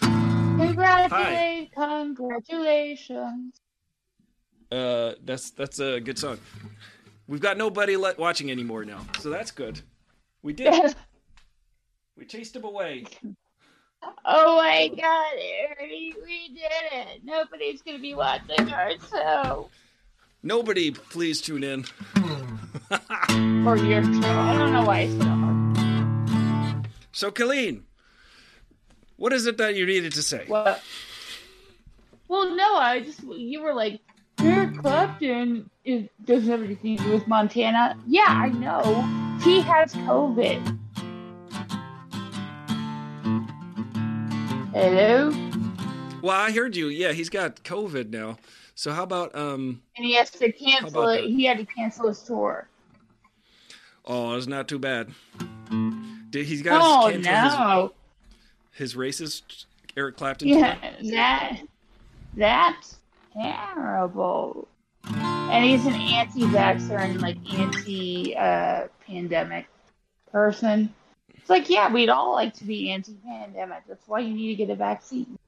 Congratulations! 0.00 1.68
Congratulations! 1.74 3.60
Uh, 4.70 5.12
that's 5.24 5.50
that's 5.50 5.78
a 5.80 6.00
good 6.00 6.18
song. 6.18 6.38
We've 7.28 7.40
got 7.40 7.56
nobody 7.56 7.96
let, 7.96 8.18
watching 8.18 8.50
anymore 8.50 8.84
now, 8.84 9.00
so 9.20 9.30
that's 9.30 9.50
good. 9.50 9.80
We 10.42 10.52
did. 10.52 10.94
We 12.18 12.24
chased 12.24 12.56
him 12.56 12.64
away. 12.64 13.04
oh 14.24 14.56
my 14.56 14.88
God, 14.88 15.32
Eric, 15.38 16.16
we 16.24 16.48
did 16.48 16.92
it! 16.92 17.20
Nobody's 17.22 17.82
gonna 17.82 17.98
be 17.98 18.14
watching 18.14 18.72
our 18.72 18.92
show 19.10 19.68
Nobody, 20.46 20.92
please 20.92 21.40
tune 21.40 21.64
in. 21.64 21.84
or 23.66 23.76
your 23.76 24.04
show. 24.04 24.30
I 24.30 24.56
don't 24.56 24.72
know 24.72 24.84
why 24.84 24.98
I 24.98 25.08
said 25.08 25.22
hard. 25.22 26.88
So, 27.10 27.32
Colleen, 27.32 27.82
what 29.16 29.32
is 29.32 29.46
it 29.46 29.56
that 29.58 29.74
you 29.74 29.84
needed 29.86 30.12
to 30.12 30.22
say? 30.22 30.44
What? 30.46 30.80
Well, 32.28 32.54
no, 32.54 32.76
I 32.76 33.00
just 33.00 33.24
you 33.24 33.60
were 33.60 33.74
like 33.74 34.00
Eric 34.40 34.78
Clapton 34.78 35.70
is 35.84 36.08
doesn't 36.24 36.48
have 36.50 36.62
anything 36.62 36.96
to 36.98 37.04
do 37.04 37.12
with 37.12 37.26
Montana. 37.26 37.96
Yeah, 38.06 38.26
I 38.28 38.48
know. 38.50 39.02
He 39.42 39.60
has 39.62 39.94
COVID. 39.94 40.78
Hello, 44.72 45.30
Well, 46.22 46.36
I 46.38 46.50
heard 46.52 46.76
you. 46.76 46.88
Yeah, 46.88 47.12
he's 47.12 47.30
got 47.30 47.62
COVID 47.64 48.10
now. 48.10 48.36
So 48.74 48.92
how 48.92 49.04
about 49.04 49.34
um? 49.34 49.80
and 49.96 50.04
he 50.04 50.14
has 50.16 50.30
to 50.32 50.52
cancel 50.52 51.08
it. 51.08 51.22
that? 51.22 51.28
He 51.30 51.44
had 51.44 51.56
to 51.58 51.64
cancel 51.64 52.08
his 52.08 52.20
tour. 52.22 52.68
Oh, 54.04 54.36
it's 54.36 54.46
not 54.46 54.68
too 54.68 54.78
bad. 54.78 55.08
Did 56.30 56.44
he's 56.46 56.60
got 56.60 56.80
Oh 56.82 57.10
to 57.10 57.22
cancel 57.22 57.58
no! 57.58 57.92
his, 58.72 58.92
his 58.92 58.94
racist 58.98 59.64
Eric 59.96 60.16
Clapton? 60.18 60.48
Yeah, 60.48 60.74
tour? 60.74 61.10
that 61.12 61.60
that's 62.36 62.95
terrible. 63.40 64.68
And 65.04 65.64
he's 65.64 65.86
an 65.86 65.94
anti-vaxxer 65.94 66.98
and 66.98 67.20
like 67.20 67.36
anti-pandemic 67.54 69.64
uh, 69.64 70.30
person. 70.30 70.92
It's 71.34 71.48
like, 71.48 71.70
yeah, 71.70 71.92
we'd 71.92 72.08
all 72.08 72.32
like 72.32 72.54
to 72.54 72.64
be 72.64 72.90
anti-pandemic. 72.90 73.84
That's 73.86 74.08
why 74.08 74.18
you 74.20 74.34
need 74.34 74.48
to 74.48 74.56
get 74.56 74.70
a 74.70 74.74
vaccine. 74.74 75.38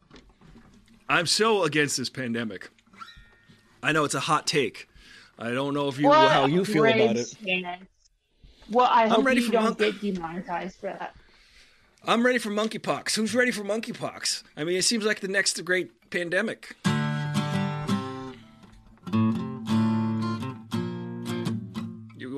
I'm 1.08 1.26
so 1.26 1.64
against 1.64 1.96
this 1.96 2.08
pandemic. 2.08 2.70
I 3.82 3.90
know 3.92 4.04
it's 4.04 4.14
a 4.14 4.20
hot 4.20 4.46
take. 4.46 4.88
I 5.38 5.50
don't 5.50 5.74
know 5.74 5.88
if 5.88 5.98
you 5.98 6.06
What 6.08 6.30
how 6.30 6.46
you 6.46 6.64
feel 6.64 6.84
about 6.84 7.16
it. 7.16 7.34
Well, 8.70 8.88
I 8.90 9.08
hope 9.08 9.34
you 9.34 9.50
don't 9.50 9.78
get 9.78 10.00
demonetized 10.00 10.78
for 10.78 10.86
that. 10.86 11.16
I'm 12.04 12.24
ready 12.24 12.38
for 12.38 12.50
monkeypox. 12.50 13.16
Who's 13.16 13.34
ready 13.34 13.50
for 13.50 13.64
monkeypox? 13.64 14.44
I 14.56 14.64
mean, 14.64 14.76
it 14.76 14.82
seems 14.82 15.04
like 15.04 15.20
the 15.20 15.28
next 15.28 15.62
great 15.64 16.10
pandemic. 16.10 16.76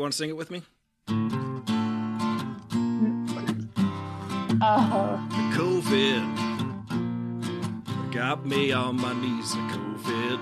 Want 0.01 0.13
to 0.13 0.17
sing 0.17 0.31
it 0.31 0.37
with 0.37 0.51
me? 0.51 0.63
Oh, 4.63 5.27
The 5.31 5.57
COVID 5.59 6.23
got 8.13 8.45
me 8.47 8.73
on 8.73 8.97
my 9.01 9.13
knees. 9.15 9.53
The 9.53 9.59
COVID 9.59 10.41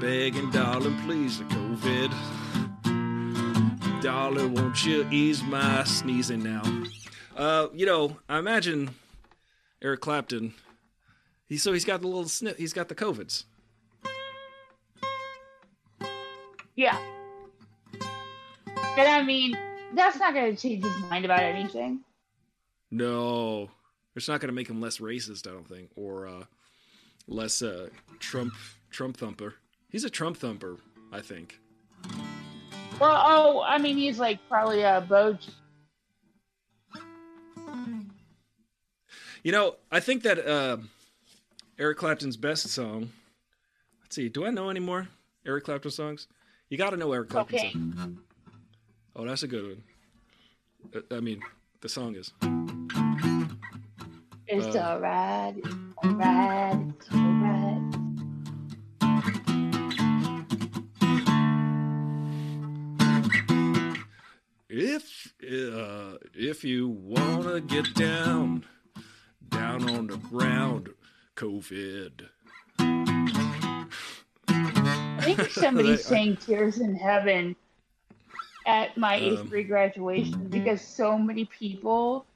begging, 0.00 0.50
darling, 0.50 0.96
please. 1.04 1.38
The 1.38 1.44
COVID, 1.44 2.12
darling, 4.02 4.54
won't 4.54 4.84
you 4.84 5.06
ease 5.10 5.42
my 5.42 5.82
sneezing 5.84 6.42
now? 6.42 6.62
Uh, 7.36 7.68
you 7.74 7.84
know, 7.86 8.18
I 8.28 8.38
imagine 8.38 8.90
Eric 9.82 10.00
Clapton. 10.00 10.54
He 11.48 11.58
so 11.58 11.72
he's 11.72 11.84
got 11.84 12.00
the 12.00 12.06
little 12.08 12.28
snip. 12.28 12.58
He's 12.58 12.72
got 12.72 12.88
the 12.88 12.94
covids. 12.94 13.44
yeah. 16.76 16.98
But 18.96 19.06
I 19.06 19.22
mean, 19.22 19.56
that's 19.94 20.18
not 20.18 20.32
going 20.32 20.56
to 20.56 20.60
change 20.60 20.82
his 20.82 20.98
mind 21.02 21.26
about 21.26 21.40
anything. 21.40 22.00
No, 22.90 23.68
it's 24.14 24.26
not 24.26 24.40
going 24.40 24.48
to 24.48 24.54
make 24.54 24.70
him 24.70 24.80
less 24.80 24.98
racist. 24.98 25.46
I 25.46 25.50
don't 25.52 25.68
think, 25.68 25.90
or 25.96 26.26
uh, 26.26 26.44
less 27.28 27.60
uh, 27.60 27.90
Trump 28.20 28.54
Trump 28.90 29.18
thumper. 29.18 29.54
He's 29.90 30.04
a 30.04 30.10
Trump 30.10 30.38
thumper, 30.38 30.78
I 31.12 31.20
think. 31.20 31.60
Well, 32.98 33.22
oh, 33.26 33.62
I 33.62 33.76
mean, 33.76 33.98
he's 33.98 34.18
like 34.18 34.38
probably 34.48 34.80
a 34.80 35.06
Boj. 35.06 35.46
You 39.42 39.52
know, 39.52 39.76
I 39.92 40.00
think 40.00 40.22
that 40.22 40.44
uh, 40.44 40.78
Eric 41.78 41.98
Clapton's 41.98 42.38
best 42.38 42.66
song. 42.68 43.10
Let's 44.02 44.16
see. 44.16 44.30
Do 44.30 44.46
I 44.46 44.50
know 44.50 44.70
any 44.70 44.80
more 44.80 45.08
Eric 45.44 45.64
Clapton 45.64 45.90
songs? 45.90 46.26
You 46.70 46.78
got 46.78 46.90
to 46.90 46.96
know 46.96 47.12
Eric 47.12 47.28
Clapton. 47.28 47.58
Okay. 47.58 47.72
songs. 47.72 48.18
Oh, 49.16 49.24
that's 49.24 49.42
a 49.42 49.48
good 49.48 49.64
one. 49.64 49.82
Uh, 51.10 51.16
I 51.16 51.20
mean, 51.20 51.40
the 51.80 51.88
song 51.88 52.14
is. 52.16 52.32
It's 54.48 54.76
Uh, 54.76 54.80
alright, 54.80 55.56
alright, 56.04 56.92
alright. 57.12 57.82
If 64.68 65.32
uh, 65.42 66.16
if 66.34 66.64
you 66.64 66.88
wanna 66.88 67.60
get 67.60 67.94
down, 67.94 68.64
down 69.48 69.88
on 69.88 70.08
the 70.08 70.16
ground, 70.16 70.88
COVID. 71.36 72.26
I 74.48 75.20
think 75.22 75.48
somebody 75.50 75.92
I- 75.94 75.96
sang 75.96 76.36
Tears 76.36 76.78
in 76.78 76.94
Heaven 76.96 77.54
at 78.66 78.96
my 78.96 79.14
eighth 79.14 79.40
Um, 79.40 79.48
grade 79.48 79.68
graduation 79.68 80.48
because 80.48 80.80
so 80.80 81.16
many 81.16 81.44
people 81.44 82.26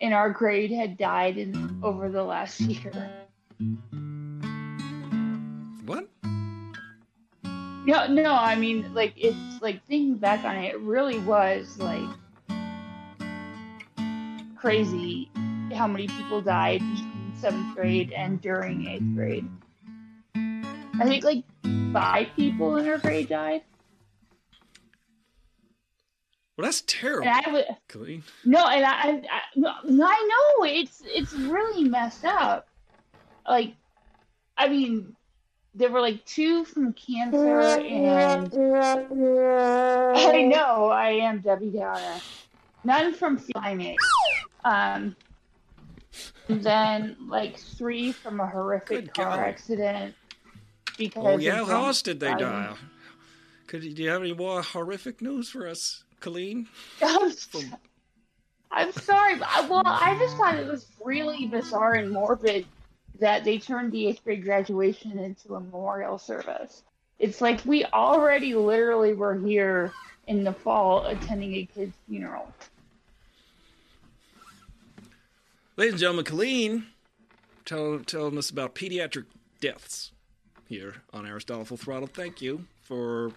in 0.00 0.12
our 0.12 0.30
grade 0.30 0.70
had 0.70 0.98
died 0.98 1.38
in 1.38 1.80
over 1.82 2.08
the 2.08 2.22
last 2.22 2.60
year. 2.60 2.92
What? 5.86 6.08
No, 7.42 8.06
no, 8.06 8.32
I 8.32 8.56
mean, 8.56 8.92
like, 8.92 9.14
it's 9.16 9.62
like 9.62 9.84
thinking 9.86 10.16
back 10.16 10.44
on 10.44 10.56
it, 10.56 10.74
it 10.74 10.80
really 10.80 11.20
was 11.20 11.78
like 11.78 12.08
crazy 14.56 15.30
how 15.72 15.86
many 15.86 16.08
people 16.08 16.40
died 16.42 16.80
in 16.82 17.32
seventh 17.40 17.74
grade 17.76 18.12
and 18.12 18.40
during 18.40 18.86
eighth 18.88 19.14
grade. 19.14 19.48
I 20.34 21.04
think 21.04 21.24
like 21.24 21.44
five 21.92 22.26
people 22.34 22.76
in 22.76 22.84
her 22.84 22.98
grade 22.98 23.28
died. 23.28 23.62
Well, 26.58 26.64
that's 26.64 26.82
terrible, 26.88 27.28
And 27.28 27.46
I 27.46 27.52
would 27.52 27.64
Colleen. 27.86 28.24
no, 28.44 28.66
and 28.66 28.84
I, 28.84 28.90
I, 28.90 29.22
I, 29.64 29.80
know 29.86 30.64
it's 30.64 31.04
it's 31.06 31.32
really 31.32 31.84
messed 31.84 32.24
up. 32.24 32.66
Like, 33.48 33.76
I 34.56 34.68
mean, 34.68 35.14
there 35.72 35.88
were 35.88 36.00
like 36.00 36.24
two 36.24 36.64
from 36.64 36.94
cancer, 36.94 37.60
and 37.60 38.52
I 40.16 40.42
know 40.42 40.88
I 40.90 41.10
am 41.10 41.38
Debbie 41.42 41.70
Downer. 41.70 42.20
None 42.82 43.14
from 43.14 43.38
climate. 43.54 43.96
Um, 44.64 45.14
and 46.48 46.60
then 46.60 47.16
like 47.28 47.56
three 47.56 48.10
from 48.10 48.40
a 48.40 48.48
horrific 48.48 48.88
Good 48.88 49.14
car 49.14 49.36
golly. 49.36 49.42
accident. 49.42 50.14
Because 50.98 51.24
Oh 51.24 51.38
yeah, 51.38 51.64
how 51.64 51.86
else 51.86 52.02
did 52.02 52.18
they 52.18 52.34
die? 52.34 52.74
Could 53.68 53.82
do 53.82 54.02
you 54.02 54.08
have 54.08 54.22
any 54.22 54.32
more 54.32 54.62
horrific 54.62 55.22
news 55.22 55.50
for 55.50 55.68
us, 55.68 56.02
Colleen? 56.20 56.68
I'm, 57.02 57.32
I'm 58.70 58.92
sorry. 58.92 59.36
but 59.36 59.48
uh, 59.56 59.66
Well, 59.68 59.82
I 59.86 60.16
just 60.18 60.36
thought 60.36 60.56
it 60.56 60.66
was 60.66 60.86
really 61.04 61.46
bizarre 61.46 61.94
and 61.94 62.10
morbid 62.10 62.66
that 63.20 63.44
they 63.44 63.58
turned 63.58 63.92
the 63.92 64.06
eighth 64.08 64.22
grade 64.24 64.44
graduation 64.44 65.18
into 65.18 65.54
a 65.54 65.60
memorial 65.60 66.18
service. 66.18 66.82
It's 67.18 67.40
like 67.40 67.64
we 67.64 67.84
already 67.86 68.54
literally 68.54 69.14
were 69.14 69.34
here 69.34 69.92
in 70.28 70.44
the 70.44 70.52
fall 70.52 71.06
attending 71.06 71.54
a 71.54 71.66
kid's 71.66 71.96
funeral. 72.08 72.52
Ladies 75.76 75.94
and 75.94 76.00
gentlemen, 76.00 76.24
Colleen 76.24 76.86
tell, 77.64 77.98
telling 78.00 78.38
us 78.38 78.50
about 78.50 78.74
pediatric 78.74 79.24
deaths 79.60 80.12
here 80.66 80.96
on 81.12 81.26
Aristotle 81.26 81.64
Full 81.64 81.76
Throttle. 81.76 82.08
Thank 82.08 82.42
you 82.42 82.66
for 82.82 83.32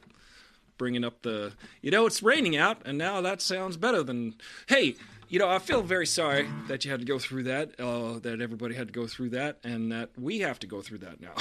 bringing 0.81 1.03
up 1.03 1.21
the. 1.21 1.53
You 1.83 1.91
know, 1.91 2.07
it's 2.07 2.23
raining 2.23 2.57
out, 2.57 2.81
and 2.85 2.97
now 2.97 3.21
that 3.21 3.39
sounds 3.39 3.77
better 3.77 4.01
than. 4.01 4.33
Hey, 4.67 4.95
you 5.29 5.37
know, 5.37 5.47
I 5.47 5.59
feel 5.59 5.83
very 5.83 6.07
sorry 6.07 6.49
that 6.67 6.83
you 6.83 6.89
had 6.89 7.01
to 7.01 7.05
go 7.05 7.19
through 7.19 7.43
that, 7.43 7.79
uh, 7.79 8.17
that 8.19 8.41
everybody 8.41 8.73
had 8.73 8.87
to 8.87 8.93
go 8.93 9.05
through 9.05 9.29
that, 9.29 9.59
and 9.63 9.91
that 9.91 10.09
we 10.17 10.39
have 10.39 10.57
to 10.59 10.67
go 10.67 10.81
through 10.81 10.97
that 10.99 11.21
now. 11.21 11.35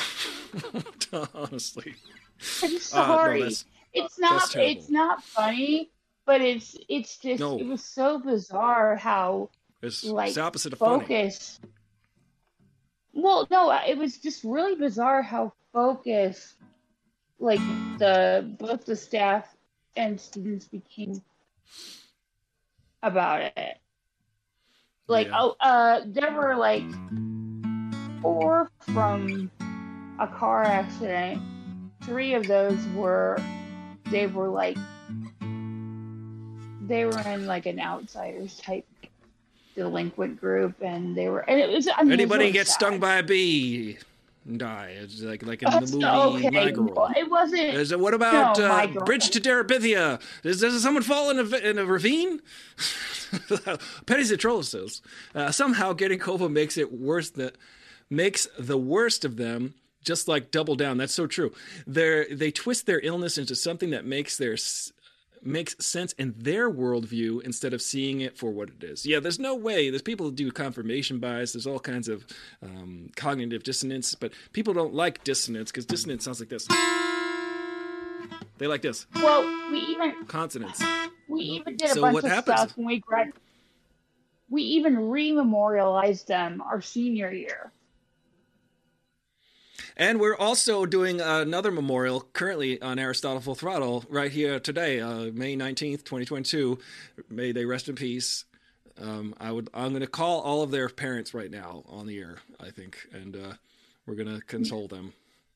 Honestly. 1.34 1.94
I'm 2.62 2.68
Uh, 2.68 2.72
no, 2.72 2.78
sorry. 2.78 3.42
it's 3.94 4.18
not. 4.18 4.56
it's 4.56 4.90
not 4.90 5.24
funny, 5.24 5.90
but 6.26 6.42
it's 6.42 6.76
it's 6.90 7.16
just 7.16 7.40
No. 7.40 7.58
it 7.58 7.66
was 7.66 7.82
so 7.82 8.18
bizarre 8.18 8.96
how 8.96 9.48
it's, 9.82 10.04
Like, 10.04 10.28
it's 10.28 10.38
opposite 10.38 10.74
of 10.74 10.78
funny. 10.80 11.00
focus. 11.00 11.60
Well, 13.14 13.48
no, 13.50 13.70
it 13.88 13.96
was 13.96 14.18
just 14.18 14.44
really 14.44 14.76
bizarre 14.76 15.22
how 15.22 15.52
focused, 15.72 16.56
like 17.40 17.60
the 17.98 18.54
both 18.58 18.84
the 18.84 18.94
staff 18.94 19.56
and 19.96 20.20
students 20.20 20.66
became 20.68 21.20
about 23.02 23.40
it. 23.56 23.78
Like, 25.08 25.26
Yeah. 25.28 25.38
oh, 25.40 25.56
uh, 25.60 26.02
there 26.06 26.32
were 26.32 26.54
like 26.54 26.84
four 28.22 28.70
from 28.92 29.50
a 30.20 30.26
car 30.28 30.62
accident. 30.62 31.42
Three 32.04 32.34
of 32.34 32.46
those 32.46 32.78
were, 32.94 33.38
they 34.10 34.26
were 34.26 34.48
like, 34.48 34.76
they 36.86 37.04
were 37.04 37.18
in 37.20 37.46
like 37.46 37.66
an 37.66 37.80
outsiders 37.80 38.58
type 38.58 38.86
delinquent 39.74 40.38
group, 40.40 40.74
and 40.82 41.16
they 41.16 41.28
were, 41.28 41.40
and 41.40 41.58
it 41.60 41.70
was. 41.70 41.88
I 41.88 42.02
mean, 42.02 42.12
it 42.12 42.12
was 42.12 42.20
Anybody 42.20 42.38
really 42.44 42.52
get 42.52 42.66
sad. 42.68 42.74
stung 42.74 42.98
by 43.00 43.16
a 43.16 43.22
bee 43.22 43.98
die. 44.56 44.96
It's 44.98 45.22
like 45.22 45.44
like 45.44 45.62
in 45.62 45.70
That's 45.70 45.90
the 45.90 45.98
movie 45.98 46.48
okay. 46.48 46.50
My 46.50 46.70
Girl. 46.70 47.10
It 47.16 47.30
wasn't. 47.30 47.74
Is 47.74 47.92
it, 47.92 48.00
what 48.00 48.14
about 48.14 48.58
No, 48.58 48.66
uh, 48.66 48.86
Bridge 49.04 49.30
to 49.30 49.40
Terabithia? 49.40 50.20
Does, 50.42 50.60
does 50.60 50.82
someone 50.82 51.02
fall 51.02 51.30
in 51.30 51.38
a, 51.38 51.56
in 51.56 51.78
a 51.78 51.84
ravine? 51.84 52.40
Penny 54.06 54.24
says 54.24 55.02
uh, 55.34 55.50
somehow 55.50 55.92
getting 55.92 56.18
COVID 56.18 56.50
makes 56.50 56.76
it 56.76 56.92
worse. 56.92 57.30
That 57.30 57.56
makes 58.08 58.46
the 58.58 58.78
worst 58.78 59.24
of 59.24 59.36
them 59.36 59.74
just 60.02 60.28
like 60.28 60.50
double 60.50 60.74
down. 60.74 60.96
That's 60.96 61.14
so 61.14 61.26
true. 61.26 61.52
They 61.86 62.26
they 62.32 62.50
twist 62.50 62.86
their 62.86 63.00
illness 63.00 63.38
into 63.38 63.54
something 63.54 63.90
that 63.90 64.04
makes 64.04 64.36
their 64.36 64.56
makes 65.42 65.74
sense 65.84 66.12
in 66.14 66.34
their 66.36 66.70
worldview 66.70 67.42
instead 67.42 67.72
of 67.72 67.80
seeing 67.82 68.20
it 68.20 68.36
for 68.36 68.50
what 68.50 68.68
it 68.68 68.84
is. 68.84 69.06
Yeah, 69.06 69.20
there's 69.20 69.38
no 69.38 69.54
way. 69.54 69.90
There's 69.90 70.02
people 70.02 70.26
who 70.26 70.32
do 70.32 70.50
confirmation 70.52 71.18
bias. 71.18 71.52
There's 71.52 71.66
all 71.66 71.78
kinds 71.80 72.08
of 72.08 72.26
um, 72.62 73.10
cognitive 73.16 73.62
dissonance, 73.62 74.14
but 74.14 74.32
people 74.52 74.74
don't 74.74 74.94
like 74.94 75.24
dissonance 75.24 75.70
because 75.70 75.86
dissonance 75.86 76.24
sounds 76.24 76.40
like 76.40 76.48
this. 76.50 76.66
They 78.58 78.66
like 78.66 78.82
this 78.82 79.06
Well, 79.14 79.42
we 79.72 79.78
even 79.78 80.26
consonants. 80.26 80.82
we 81.28 81.40
even 81.42 81.76
did 81.76 81.90
a 81.90 81.94
So 81.94 82.02
bunch 82.02 82.18
of 82.18 82.24
happens? 82.24 82.60
stuff 82.60 82.76
when 82.76 82.86
we 82.86 82.98
grad. 83.00 83.32
We 84.50 84.62
even 84.62 84.96
rememorialized 84.96 86.26
them 86.26 86.60
our 86.60 86.82
senior 86.82 87.32
year. 87.32 87.72
And 89.96 90.20
we're 90.20 90.36
also 90.36 90.86
doing 90.86 91.20
another 91.20 91.70
memorial 91.70 92.22
currently 92.32 92.80
on 92.80 92.98
Aristotle 92.98 93.40
Full 93.40 93.54
Throttle 93.54 94.04
right 94.08 94.30
here 94.30 94.60
today, 94.60 95.00
uh, 95.00 95.30
May 95.32 95.56
19th, 95.56 96.04
2022. 96.04 96.78
May 97.28 97.52
they 97.52 97.64
rest 97.64 97.88
in 97.88 97.94
peace. 97.94 98.44
Um, 99.00 99.34
I 99.40 99.50
would, 99.52 99.70
I'm 99.72 99.90
going 99.90 100.00
to 100.02 100.06
call 100.06 100.40
all 100.40 100.62
of 100.62 100.70
their 100.70 100.88
parents 100.88 101.32
right 101.32 101.50
now 101.50 101.84
on 101.88 102.06
the 102.06 102.18
air, 102.18 102.38
I 102.60 102.70
think, 102.70 102.98
and 103.12 103.34
uh, 103.36 103.52
we're 104.06 104.14
going 104.14 104.28
to 104.28 104.40
console 104.46 104.88
them 104.88 105.14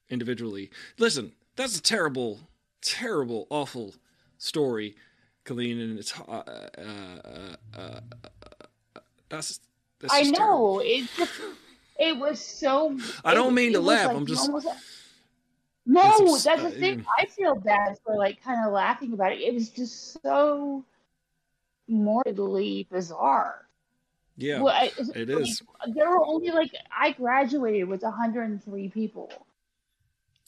individually. 0.09 0.71
Listen, 0.99 1.33
that's 1.57 1.77
a 1.77 1.83
terrible, 1.83 2.41
terrible, 2.81 3.47
awful 3.51 3.95
story, 4.39 4.97
Colleen, 5.45 5.79
and 5.79 5.99
it's, 5.99 6.19
uh, 6.19 6.33
uh, 6.33 6.69
uh, 6.79 7.57
uh, 7.79 8.01
that's, 9.29 9.61
that's 10.01 10.13
I 10.15 10.23
know 10.23 10.33
terrible. 10.33 10.77
know 10.79 11.55
it 11.99 12.17
was 12.19 12.41
so. 12.41 12.99
I 13.25 13.35
don't 13.35 13.55
mean 13.55 13.73
to 13.75 13.81
laugh, 13.81 14.09
like 14.09 14.17
I'm 14.17 14.27
just- 14.27 14.47
almost- 14.49 14.67
no, 15.87 16.03
that's 16.39 16.45
the 16.63 16.69
ex- 16.69 16.77
thing. 16.79 17.01
uh, 17.01 17.05
I 17.19 17.27
feel 17.27 17.55
bad 17.57 17.99
for 18.05 18.17
like 18.17 18.43
kind 18.43 18.67
of 18.67 18.73
laughing 18.73 19.13
about 19.13 19.33
it. 19.33 19.41
It 19.41 19.53
was 19.53 19.69
just 19.69 20.21
so 20.23 20.83
morbidly 21.89 22.87
bizarre. 22.91 23.67
Yeah, 24.37 24.63
Well, 24.63 24.75
I- 24.75 24.93
it 25.15 25.31
is. 25.31 25.63
There 25.95 26.11
were 26.11 26.25
only 26.25 26.51
like 26.51 26.73
I 26.91 27.13
graduated 27.13 27.87
with 27.89 28.03
103 28.03 28.89
people. 28.89 29.31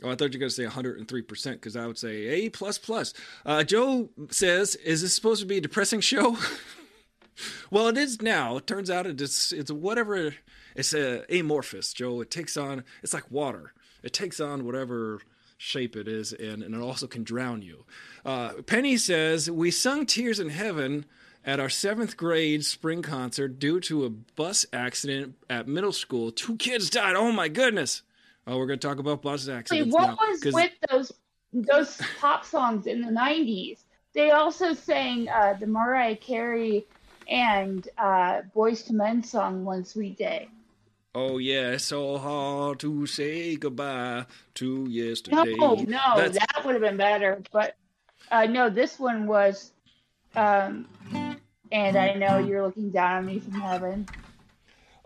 Oh, 0.02 0.11
I 0.11 0.14
thought 0.14 0.32
you 0.32 0.38
were 0.38 0.40
going 0.40 0.50
to 0.50 0.54
say 0.54 0.64
103% 0.66 1.52
because 1.52 1.76
I 1.76 1.87
would 1.87 1.96
say 1.96 2.26
A. 2.26 2.48
plus 2.50 2.76
plus. 2.78 3.14
Uh, 3.46 3.62
Joe 3.64 4.11
says, 4.30 4.74
Is 4.76 5.02
this 5.02 5.14
supposed 5.14 5.40
to 5.40 5.46
be 5.46 5.56
a 5.59 5.61
depressing 5.61 6.00
show? 6.00 6.37
well, 7.70 7.88
it 7.88 7.96
is 7.96 8.20
now. 8.20 8.56
It 8.59 8.66
turns 8.66 8.90
out 8.90 9.06
it 9.06 9.20
is, 9.20 9.52
it's 9.56 9.70
whatever. 9.70 10.35
It's 10.77 10.95
a 10.95 11.25
amorphous, 11.35 11.93
Joe. 11.93 12.21
It 12.21 12.31
takes 12.31 12.57
on, 12.57 12.85
it's 13.03 13.15
like 13.15 13.31
water. 13.31 13.73
It 14.03 14.12
takes 14.12 14.41
on 14.41 14.65
whatever 14.65 15.21
shape 15.59 15.97
it 15.97 16.07
is 16.07 16.33
in, 16.33 16.62
and 16.62 16.75
it 16.75 16.81
also 16.81 17.07
can 17.07 17.25
drown 17.25 17.62
you. 17.62 17.85
Uh, 18.25 18.55
Penny 18.67 18.97
says, 18.97 19.51
We 19.51 19.71
sung 19.71 20.07
Tears 20.07 20.39
in 20.39 20.51
Heaven 20.51 21.07
at 21.45 21.61
our 21.61 21.69
seventh 21.69 22.17
grade 22.17 22.65
spring 22.65 23.03
concert 23.03 23.59
due 23.59 23.81
to 23.81 24.05
a 24.05 24.11
bus 24.11 24.67
accident 24.73 25.37
at 25.49 25.69
middle 25.69 25.93
school. 25.93 26.33
Two 26.33 26.57
kids 26.57 26.91
died. 26.91 27.15
Oh 27.17 27.33
my 27.33 27.49
goodness. 27.49 28.03
Oh, 28.47 28.59
we're 28.59 28.67
going 28.67 28.79
to 28.79 28.87
talk 28.87 28.99
about 28.99 29.23
bus 29.23 29.49
Wait, 29.49 29.55
accidents 29.55 29.95
what 29.95 30.09
now, 30.09 30.17
was 30.21 30.53
with 30.53 30.73
those 30.91 31.12
those 31.53 32.01
pop 32.21 32.45
songs 32.45 32.87
in 32.87 33.01
the 33.01 33.11
90s? 33.11 33.79
They 34.12 34.31
also 34.31 34.73
sang 34.75 35.29
uh, 35.29 35.57
the 35.59 35.67
Mariah 35.67 36.17
Carey 36.17 36.87
and 37.29 37.89
uh, 37.99 38.43
Boyz 38.55 38.91
II 38.91 38.97
Men 38.97 39.23
song 39.23 39.65
"One 39.65 39.85
Sweet 39.85 40.17
Day." 40.17 40.49
Oh 41.18 41.38
yeah, 41.38 41.70
it's 41.70 41.85
so 41.85 42.18
hard 42.18 42.79
to 42.81 43.07
say 43.07 43.57
goodbye 43.57 44.26
to 44.57 44.85
yesterday. 44.87 45.55
No, 45.57 45.72
no, 45.76 45.98
That's- 46.14 46.35
that 46.35 46.62
would 46.62 46.74
have 46.74 46.83
been 46.83 46.98
better. 46.98 47.42
But 47.50 47.74
uh, 48.31 48.44
no, 48.44 48.68
this 48.68 48.98
one 48.98 49.26
was. 49.26 49.72
Um, 50.35 50.87
and 51.72 51.96
I 51.96 52.12
know 52.12 52.37
you're 52.37 52.62
looking 52.62 52.90
down 52.90 53.12
on 53.16 53.26
me 53.26 53.38
from 53.38 53.55
heaven. 53.55 54.07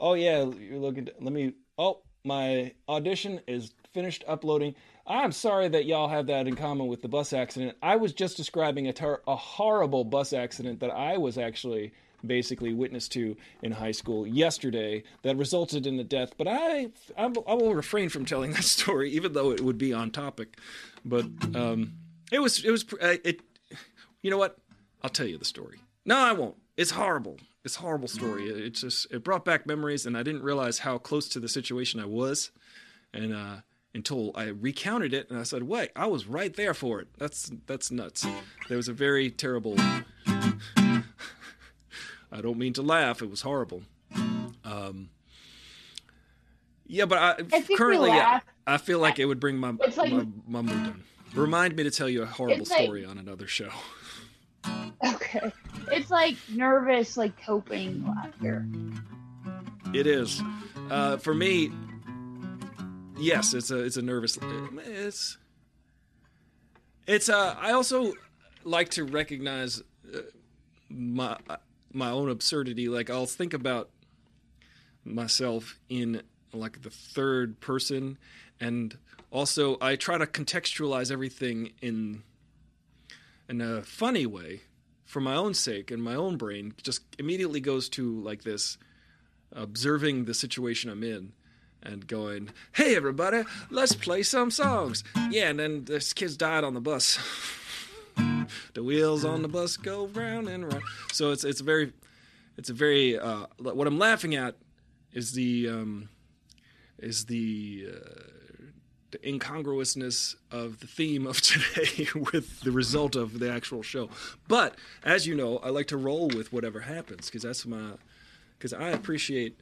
Oh 0.00 0.14
yeah, 0.14 0.46
you're 0.46 0.80
looking. 0.80 1.08
let 1.20 1.32
me. 1.32 1.52
Oh, 1.78 2.00
my 2.24 2.72
audition 2.88 3.40
is 3.46 3.72
finished 3.94 4.24
uploading. 4.26 4.74
I'm 5.06 5.30
sorry 5.30 5.68
that 5.68 5.84
y'all 5.86 6.08
have 6.08 6.26
that 6.26 6.48
in 6.48 6.56
common 6.56 6.88
with 6.88 7.02
the 7.02 7.08
bus 7.08 7.32
accident. 7.32 7.76
I 7.84 7.94
was 7.94 8.12
just 8.12 8.36
describing 8.36 8.88
a, 8.88 8.92
ter- 8.92 9.22
a 9.28 9.36
horrible 9.36 10.02
bus 10.02 10.32
accident 10.32 10.80
that 10.80 10.90
I 10.90 11.18
was 11.18 11.38
actually 11.38 11.92
basically 12.26 12.72
witness 12.72 13.08
to 13.08 13.36
in 13.62 13.72
high 13.72 13.90
school 13.92 14.26
yesterday 14.26 15.02
that 15.22 15.36
resulted 15.36 15.86
in 15.86 15.98
a 15.98 16.04
death. 16.04 16.34
But 16.36 16.48
I, 16.48 16.88
I, 17.16 17.26
will 17.26 17.74
refrain 17.74 18.08
from 18.08 18.24
telling 18.24 18.52
that 18.52 18.64
story, 18.78 19.10
even 19.10 19.32
though 19.32 19.50
it 19.50 19.60
would 19.60 19.78
be 19.78 19.92
on 19.92 20.10
topic. 20.10 20.58
But 21.04 21.26
um, 21.54 21.94
it 22.32 22.40
was, 22.40 22.64
it 22.64 22.70
was, 22.70 22.84
it. 23.00 23.40
You 24.22 24.30
know 24.30 24.38
what? 24.38 24.58
I'll 25.02 25.10
tell 25.10 25.26
you 25.26 25.38
the 25.38 25.44
story. 25.44 25.80
No, 26.04 26.18
I 26.18 26.32
won't. 26.32 26.56
It's 26.76 26.90
horrible. 26.92 27.38
It's 27.64 27.76
horrible 27.76 28.08
story. 28.08 28.48
It 28.48 28.70
just 28.70 29.10
it 29.10 29.22
brought 29.22 29.44
back 29.44 29.66
memories, 29.66 30.06
and 30.06 30.16
I 30.16 30.22
didn't 30.22 30.42
realize 30.42 30.78
how 30.78 30.98
close 30.98 31.28
to 31.30 31.40
the 31.40 31.48
situation 31.48 32.00
I 32.00 32.06
was, 32.06 32.50
and 33.12 33.34
uh, 33.34 33.56
until 33.94 34.32
I 34.34 34.44
recounted 34.44 35.12
it 35.12 35.28
and 35.30 35.38
I 35.38 35.42
said, 35.42 35.64
"Wait, 35.64 35.90
I 35.94 36.06
was 36.06 36.26
right 36.26 36.54
there 36.54 36.74
for 36.74 37.00
it. 37.00 37.08
That's 37.18 37.50
that's 37.66 37.90
nuts." 37.90 38.26
There 38.68 38.76
was 38.76 38.88
a 38.88 38.92
very 38.92 39.30
terrible. 39.30 39.76
I 42.32 42.40
don't 42.40 42.58
mean 42.58 42.72
to 42.74 42.82
laugh. 42.82 43.22
It 43.22 43.30
was 43.30 43.42
horrible. 43.42 43.82
Um, 44.64 45.10
yeah, 46.86 47.06
but 47.06 47.18
I, 47.18 47.56
I 47.56 47.62
currently 47.76 48.10
I. 48.10 48.40
I 48.66 48.76
feel 48.78 48.98
like 49.00 49.18
it 49.18 49.24
would 49.24 49.40
bring 49.40 49.56
my 49.58 49.70
like- 49.96 50.12
my, 50.12 50.26
my 50.46 50.62
mood 50.62 50.84
down. 50.84 51.02
Remind 51.34 51.76
me 51.76 51.84
to 51.84 51.90
tell 51.90 52.08
you 52.08 52.22
a 52.22 52.26
horrible 52.26 52.66
like- 52.68 52.82
story 52.84 53.04
on 53.04 53.18
another 53.18 53.46
show. 53.46 53.70
Okay. 55.02 55.50
It's 55.90 56.10
like 56.10 56.36
nervous, 56.50 57.16
like 57.16 57.40
coping 57.42 58.04
laughter. 58.06 58.66
It 59.94 60.06
is. 60.06 60.42
Uh, 60.90 61.16
for 61.16 61.32
me, 61.34 61.70
yes, 63.16 63.54
it's 63.54 63.70
a 63.70 63.78
it's 63.78 63.96
a 63.96 64.02
nervous. 64.02 64.38
It's 64.84 65.38
it's. 67.06 67.28
Uh, 67.30 67.56
I 67.58 67.72
also 67.72 68.12
like 68.64 68.90
to 68.90 69.04
recognize 69.04 69.82
uh, 70.14 70.18
my 70.90 71.38
my 71.92 72.10
own 72.10 72.30
absurdity. 72.30 72.88
Like 72.88 73.10
I'll 73.10 73.26
think 73.26 73.54
about 73.54 73.90
myself 75.04 75.78
in 75.88 76.22
like 76.52 76.82
the 76.82 76.90
third 76.90 77.60
person, 77.60 78.18
and 78.58 78.96
also 79.30 79.76
I 79.80 79.96
try 79.96 80.18
to 80.18 80.26
contextualize 80.26 81.10
everything 81.10 81.72
in 81.80 82.22
in 83.48 83.60
a 83.60 83.82
funny 83.82 84.26
way 84.26 84.62
for 85.04 85.20
my 85.20 85.34
own 85.34 85.54
sake 85.54 85.90
and 85.90 86.00
my 86.00 86.14
own 86.14 86.36
brain 86.36 86.72
just 86.82 87.02
immediately 87.18 87.60
goes 87.60 87.88
to 87.88 88.20
like 88.20 88.44
this 88.44 88.78
observing 89.52 90.24
the 90.26 90.34
situation 90.34 90.88
I'm 90.88 91.02
in 91.02 91.32
and 91.82 92.06
going, 92.06 92.50
"Hey 92.72 92.94
everybody, 92.94 93.42
let's 93.70 93.94
play 93.94 94.22
some 94.22 94.50
songs." 94.50 95.02
Yeah, 95.30 95.48
and 95.48 95.58
then 95.58 95.84
this 95.84 96.12
kid's 96.12 96.36
died 96.36 96.62
on 96.62 96.74
the 96.74 96.80
bus. 96.80 97.18
the 98.74 98.82
wheels 98.82 99.24
on 99.24 99.42
the 99.42 99.48
bus 99.48 99.76
go 99.76 100.06
round 100.06 100.48
and 100.48 100.70
round. 100.70 100.84
So 101.12 101.32
it's 101.32 101.44
it's 101.44 101.60
very 101.60 101.92
it's 102.56 102.70
a 102.70 102.74
very 102.74 103.18
uh, 103.18 103.46
what 103.58 103.86
I'm 103.86 103.98
laughing 103.98 104.34
at 104.34 104.56
is 105.12 105.32
the 105.32 105.68
um, 105.68 106.08
is 106.98 107.26
the 107.26 107.88
uh, 107.88 108.22
the 109.10 109.28
incongruousness 109.28 110.36
of 110.50 110.80
the 110.80 110.86
theme 110.86 111.26
of 111.26 111.40
today 111.40 112.06
with 112.32 112.60
the 112.60 112.70
result 112.70 113.16
of 113.16 113.38
the 113.38 113.50
actual 113.50 113.82
show. 113.82 114.08
But 114.48 114.76
as 115.04 115.26
you 115.26 115.34
know, 115.34 115.58
I 115.58 115.70
like 115.70 115.88
to 115.88 115.96
roll 115.96 116.28
with 116.28 116.52
whatever 116.52 116.80
happens 116.80 117.26
because 117.26 117.42
that's 117.42 117.66
my 117.66 117.92
because 118.58 118.72
I 118.72 118.90
appreciate 118.90 119.58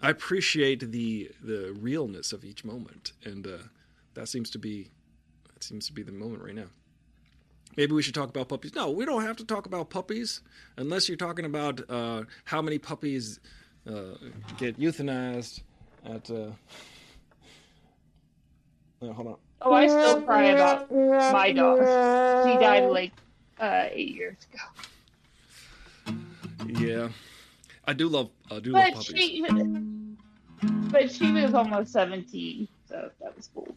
I 0.00 0.10
appreciate 0.10 0.92
the 0.92 1.30
the 1.42 1.76
realness 1.80 2.32
of 2.32 2.44
each 2.44 2.64
moment, 2.64 3.12
and 3.24 3.46
uh, 3.46 3.58
that 4.14 4.28
seems 4.28 4.50
to 4.50 4.58
be 4.58 4.88
that 5.54 5.64
seems 5.64 5.86
to 5.86 5.92
be 5.92 6.02
the 6.02 6.12
moment 6.12 6.42
right 6.42 6.54
now. 6.54 6.68
Maybe 7.78 7.92
we 7.92 8.02
should 8.02 8.14
talk 8.14 8.28
about 8.28 8.48
puppies. 8.48 8.74
No, 8.74 8.90
we 8.90 9.04
don't 9.04 9.22
have 9.22 9.36
to 9.36 9.44
talk 9.44 9.64
about 9.66 9.88
puppies 9.88 10.40
unless 10.78 11.08
you're 11.08 11.16
talking 11.16 11.44
about 11.44 11.80
uh, 11.88 12.24
how 12.44 12.60
many 12.60 12.76
puppies 12.76 13.38
uh, 13.88 14.16
get 14.56 14.80
euthanized 14.80 15.62
at. 16.04 16.28
Uh... 16.28 16.50
No, 19.00 19.12
hold 19.12 19.28
on. 19.28 19.36
Oh, 19.62 19.72
I 19.72 19.86
still 19.86 20.20
cry 20.22 20.46
about 20.46 20.90
my 20.90 21.52
dog. 21.52 21.78
He 22.48 22.58
died 22.58 22.90
like 22.90 23.12
uh, 23.60 23.84
eight 23.92 24.12
years 24.12 24.38
ago. 24.52 26.18
Yeah, 26.66 27.10
I 27.84 27.92
do 27.92 28.08
love 28.08 28.30
I 28.50 28.58
do 28.58 28.72
love 28.72 28.86
But 28.86 28.94
puppies. 28.94 29.20
she, 29.20 29.44
but 30.90 31.12
she 31.12 31.30
was 31.30 31.54
almost 31.54 31.92
seventeen, 31.92 32.66
so 32.88 33.08
that 33.20 33.36
was 33.36 33.48
cool. 33.54 33.72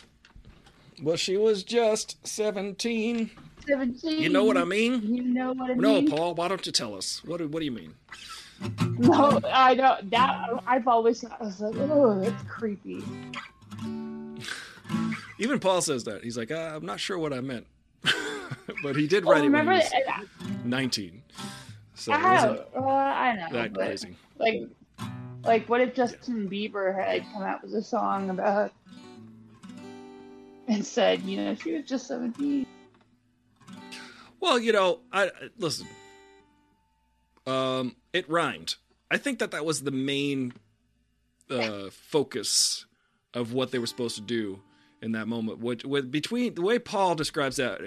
Well, 1.04 1.18
she 1.18 1.38
was 1.38 1.64
just 1.64 2.26
seventeen. 2.26 3.30
Seventeen. 3.68 4.20
You 4.22 4.30
know 4.30 4.44
what 4.44 4.58
I 4.58 4.64
mean? 4.66 5.02
You 5.16 5.24
know 5.24 5.54
what 5.54 5.72
I 5.72 5.74
No, 5.76 6.02
mean? 6.02 6.10
Paul. 6.10 6.34
Why 6.36 6.48
don't 6.48 6.66
you 6.66 6.72
tell 6.72 6.96
us? 6.96 7.22
What 7.26 7.38
do, 7.38 7.48
What 7.48 7.60
do 7.60 7.66
you 7.66 7.72
mean? 7.72 7.94
No, 9.00 9.40
I 9.52 9.74
don't. 9.76 10.10
That 10.12 10.50
I've 10.68 10.88
always 10.88 11.22
thought 11.22 11.38
I 11.42 11.46
was 11.46 11.60
like, 11.62 11.76
oh, 11.78 12.20
that's 12.20 12.44
creepy. 12.44 13.04
Even 15.40 15.60
Paul 15.60 15.82
says 15.82 16.04
that. 16.04 16.24
He's 16.24 16.38
like, 16.38 16.52
uh, 16.52 16.74
I'm 16.76 16.86
not 16.86 17.00
sure 17.00 17.18
what 17.18 17.34
I 17.34 17.42
meant, 17.42 17.66
but 18.84 18.96
he 18.96 19.08
did 19.08 19.26
Oh, 19.26 19.32
write 19.32 19.44
it 19.44 19.50
when 19.50 19.64
he 19.64 19.68
was 19.74 19.90
that- 19.90 20.26
19. 20.66 21.24
So 21.96 22.12
I, 22.14 22.18
it 22.18 22.22
wasn't 22.22 22.60
uh, 22.76 22.80
I 22.88 23.36
know, 23.36 23.48
that 23.54 23.74
but 23.74 23.86
crazy. 23.86 24.16
like, 24.38 24.62
like, 25.44 25.70
what 25.70 25.82
if 25.82 25.96
Justin 25.96 26.48
Bieber 26.50 26.94
had 26.96 27.24
come 27.34 27.42
out 27.44 27.64
with 27.64 27.74
a 27.74 27.82
song 27.82 28.30
about 28.30 28.72
and 30.68 30.86
said, 30.86 31.22
you 31.24 31.38
know, 31.38 31.56
she 31.56 31.74
was 31.74 31.86
just 31.86 32.08
seventeen. 32.08 32.66
Well, 34.42 34.60
you 34.60 34.74
know, 34.74 35.00
I 35.14 35.32
listen. 35.58 35.88
Um, 37.48 37.96
it 38.12 38.30
rhymed. 38.30 38.76
I 39.10 39.18
think 39.18 39.40
that 39.40 39.52
that 39.52 39.66
was 39.66 39.84
the 39.84 39.92
main 39.92 40.54
uh, 41.50 41.90
focus 41.92 42.86
of 43.34 43.54
what 43.54 43.72
they 43.72 43.80
were 43.80 43.88
supposed 43.88 44.16
to 44.16 44.22
do 44.22 44.60
in 45.02 45.14
that 45.14 45.28
moment. 45.28 45.60
What, 45.60 45.86
what 45.86 46.12
between 46.12 46.56
the 46.56 46.62
way 46.62 46.80
Paul 46.80 47.16
describes 47.16 47.58
that 47.58 47.82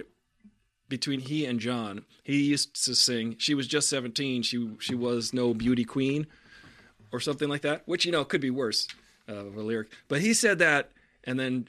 between 0.89 1.21
he 1.21 1.45
and 1.45 1.59
John, 1.59 2.05
he 2.23 2.43
used 2.43 2.85
to 2.85 2.95
sing. 2.95 3.37
She 3.39 3.55
was 3.55 3.67
just 3.67 3.89
seventeen. 3.89 4.43
She 4.43 4.71
she 4.79 4.95
was 4.95 5.35
no 5.35 5.55
beauty 5.55 5.85
queen, 5.85 6.27
or 7.13 7.21
something 7.21 7.49
like 7.49 7.63
that. 7.63 7.83
Which 7.87 8.05
you 8.05 8.13
know 8.13 8.25
could 8.25 8.41
be 8.41 8.51
worse 8.51 8.87
uh, 9.29 9.35
of 9.35 9.57
a 9.57 9.63
lyric. 9.63 9.89
But 10.09 10.21
he 10.21 10.35
said 10.35 10.59
that, 10.61 10.93
and 11.25 11.39
then 11.39 11.69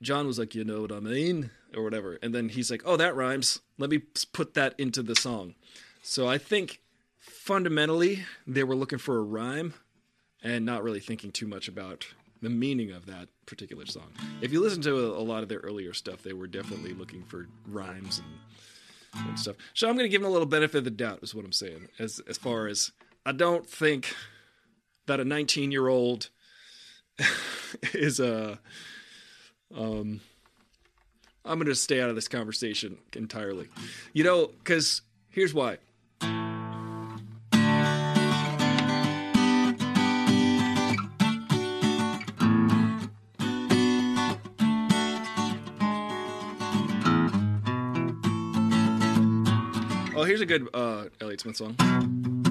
John 0.00 0.26
was 0.26 0.38
like, 0.38 0.54
"You 0.54 0.64
know 0.64 0.82
what 0.82 0.92
I 0.92 1.00
mean," 1.00 1.50
or 1.76 1.82
whatever. 1.82 2.18
And 2.22 2.34
then 2.34 2.48
he's 2.50 2.70
like, 2.70 2.82
"Oh, 2.84 2.96
that 2.96 3.16
rhymes. 3.16 3.60
Let 3.78 3.90
me 3.90 3.98
put 4.32 4.54
that 4.54 4.74
into 4.78 5.02
the 5.02 5.16
song." 5.16 5.54
So 6.02 6.28
I 6.28 6.38
think 6.38 6.80
fundamentally 7.18 8.24
they 8.46 8.64
were 8.64 8.74
looking 8.74 8.98
for 8.98 9.18
a 9.18 9.22
rhyme 9.22 9.74
and 10.42 10.66
not 10.66 10.82
really 10.82 11.00
thinking 11.00 11.30
too 11.30 11.46
much 11.46 11.68
about 11.68 12.06
the 12.40 12.50
meaning 12.50 12.90
of 12.90 13.06
that 13.06 13.28
particular 13.46 13.86
song. 13.86 14.12
If 14.40 14.52
you 14.52 14.60
listen 14.60 14.82
to 14.82 15.16
a, 15.16 15.22
lot 15.22 15.44
of 15.44 15.48
their 15.48 15.60
earlier 15.60 15.94
stuff, 15.94 16.22
they 16.22 16.32
were 16.32 16.48
definitely 16.48 16.92
looking 16.92 17.22
for 17.22 17.46
rhymes 17.68 18.20
and, 18.20 19.28
and 19.28 19.38
stuff. 19.38 19.56
So 19.74 19.88
I'm 19.88 19.94
going 19.94 20.04
to 20.04 20.10
give 20.10 20.20
them 20.20 20.28
a 20.28 20.32
little 20.32 20.46
benefit 20.46 20.78
of 20.78 20.84
the 20.84 20.90
doubt, 20.90 21.20
is 21.22 21.34
what 21.34 21.44
I'm 21.44 21.52
saying. 21.52 21.88
As 21.98 22.20
as 22.28 22.36
far 22.36 22.66
as 22.66 22.90
I 23.24 23.32
don't 23.32 23.68
think 23.68 24.14
that 25.06 25.20
a 25.20 25.24
19 25.24 25.70
year 25.70 25.86
old 25.88 26.30
is 27.94 28.18
a 28.18 28.58
um. 29.74 30.20
I'm 31.44 31.58
going 31.58 31.66
to 31.66 31.74
stay 31.74 32.00
out 32.00 32.08
of 32.08 32.14
this 32.14 32.28
conversation 32.28 32.98
entirely. 33.14 33.68
You 34.12 34.24
know, 34.24 34.46
because 34.46 35.02
here's 35.28 35.52
why. 35.52 35.78
Oh, 50.14 50.24
here's 50.24 50.40
a 50.40 50.46
good 50.46 50.68
uh, 50.72 51.06
Elliott 51.20 51.40
Smith 51.40 51.56
song. 51.56 52.41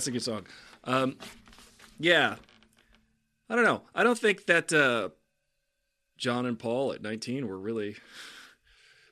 That's 0.00 0.08
a 0.08 0.12
good 0.12 0.22
song. 0.22 0.46
Um, 0.84 1.18
yeah, 1.98 2.36
I 3.50 3.54
don't 3.54 3.66
know. 3.66 3.82
I 3.94 4.02
don't 4.02 4.18
think 4.18 4.46
that 4.46 4.72
uh, 4.72 5.10
John 6.16 6.46
and 6.46 6.58
Paul 6.58 6.94
at 6.94 7.02
19 7.02 7.46
were 7.46 7.58
really 7.58 7.96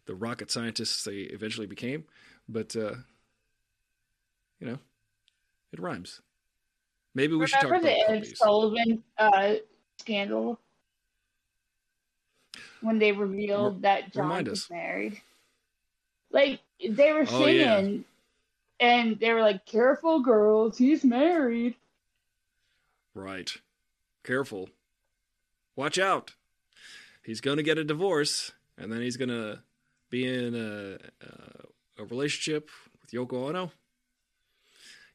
the 0.07 0.14
rocket 0.14 0.51
scientists 0.51 1.05
they 1.05 1.16
eventually 1.16 1.66
became, 1.66 2.05
but 2.49 2.74
uh, 2.74 2.95
you 4.61 4.66
know, 4.66 4.78
it 5.74 5.78
rhymes. 5.78 6.22
Maybe 7.14 7.34
we 7.34 7.47
should 7.47 7.61
talk 7.61 7.68
about 7.68 7.82
the 7.82 8.11
Ed. 8.11 8.26
Sullivan 8.34 9.05
uh, 9.18 9.57
scandal 9.99 10.59
when 12.80 12.99
they 12.99 13.12
revealed 13.12 13.74
Re- 13.74 13.80
that 13.82 14.14
John 14.14 14.43
was 14.47 14.70
married? 14.70 15.20
Like 16.30 16.61
they 16.80 17.12
were 17.12 17.26
Oh, 17.28 17.45
singing, 17.45 18.07
and 18.81 19.18
they 19.18 19.33
were 19.33 19.41
like, 19.41 19.64
"Careful, 19.66 20.20
girls, 20.20 20.79
he's 20.79 21.05
married." 21.05 21.74
Right. 23.14 23.51
Careful. 24.24 24.68
Watch 25.76 25.99
out. 25.99 26.33
he's 27.24 27.41
gonna 27.41 27.62
get 27.62 27.79
a 27.79 27.85
divorce, 27.85 28.53
and 28.76 28.91
then 28.93 29.01
he's 29.01 29.16
gonna 29.16 29.62
be 30.11 30.26
in 30.26 30.55
a, 30.55 30.99
a, 31.24 32.03
a 32.03 32.05
relationship 32.05 32.70
with 33.03 33.11
Yoko 33.11 33.49
Ono. 33.49 33.70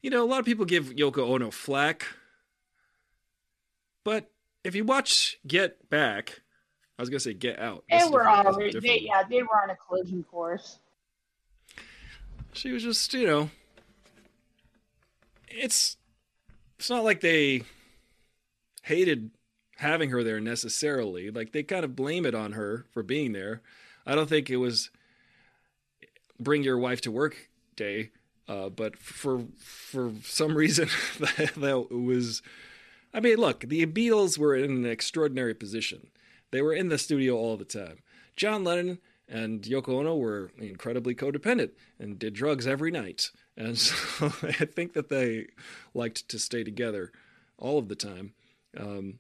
You 0.02 0.10
know, 0.10 0.24
a 0.24 0.28
lot 0.28 0.40
of 0.40 0.46
people 0.46 0.66
give 0.66 0.86
Yoko 0.90 1.30
Ono 1.30 1.50
flack, 1.50 2.06
but 4.04 4.30
if 4.64 4.76
you 4.76 4.84
watch 4.84 5.40
Get 5.48 5.90
Back, 5.90 6.42
I 6.98 7.02
was 7.02 7.10
gonna 7.10 7.20
say 7.20 7.34
Get 7.34 7.60
Out. 7.60 7.84
They 7.90 8.04
were 8.10 8.28
already, 8.28 8.80
they, 8.80 9.00
yeah, 9.02 9.24
they 9.30 9.42
were 9.42 9.62
on 9.62 9.70
a 9.70 9.76
collision 9.76 10.24
course. 10.24 10.78
She 12.54 12.72
was 12.72 12.84
just 12.84 13.14
you 13.14 13.28
know 13.28 13.50
it's 15.48 15.98
it's 16.78 16.90
not 16.90 17.04
like 17.04 17.22
they 17.22 17.64
hated 18.84 19.32
having 19.78 20.10
her 20.10 20.24
there 20.24 20.40
necessarily. 20.40 21.32
Like 21.32 21.52
they 21.52 21.64
kind 21.64 21.86
of 21.86 21.96
blame 21.96 22.26
it 22.26 22.36
on 22.36 22.54
her 22.54 22.86
for 22.92 23.04
being 23.04 23.32
there. 23.32 23.62
I 24.06 24.16
don't 24.16 24.28
think 24.30 24.50
it 24.50 24.58
was 24.58 24.90
bring 26.40 26.64
your 26.64 26.78
wife 26.78 27.02
to 27.02 27.12
work 27.12 27.50
day 27.76 28.12
uh, 28.48 28.70
but 28.70 28.98
for 28.98 29.46
for 29.58 30.12
some 30.24 30.56
reason 30.58 30.90
that, 31.20 31.88
was 31.90 32.42
i 33.14 33.20
mean 33.20 33.38
look 33.38 33.62
the 33.62 33.86
beatles 33.86 34.38
were 34.38 34.56
in 34.56 34.72
an 34.72 34.86
extraordinary 34.86 35.54
position. 35.54 36.08
They 36.52 36.62
were 36.62 36.74
in 36.74 36.90
the 36.90 37.00
studio 37.00 37.36
all 37.36 37.58
the 37.58 37.66
time. 37.66 38.00
John 38.36 38.64
lennon 38.64 39.00
and 39.28 39.62
Yoko 39.62 40.00
Ono 40.00 40.16
were 40.16 40.52
incredibly 40.58 41.16
codependent 41.16 41.72
and 42.00 42.20
did 42.20 42.34
drugs 42.34 42.68
every 42.68 42.92
night. 42.92 43.32
And 43.56 43.78
so 43.78 44.34
I 44.42 44.66
think 44.66 44.94
that 44.94 45.10
they 45.10 45.48
liked 45.94 46.28
to 46.30 46.40
stay 46.40 46.64
together 46.64 47.12
all 47.58 47.78
of 47.78 47.88
the 47.88 47.96
time. 47.96 48.34
Um, 48.78 49.20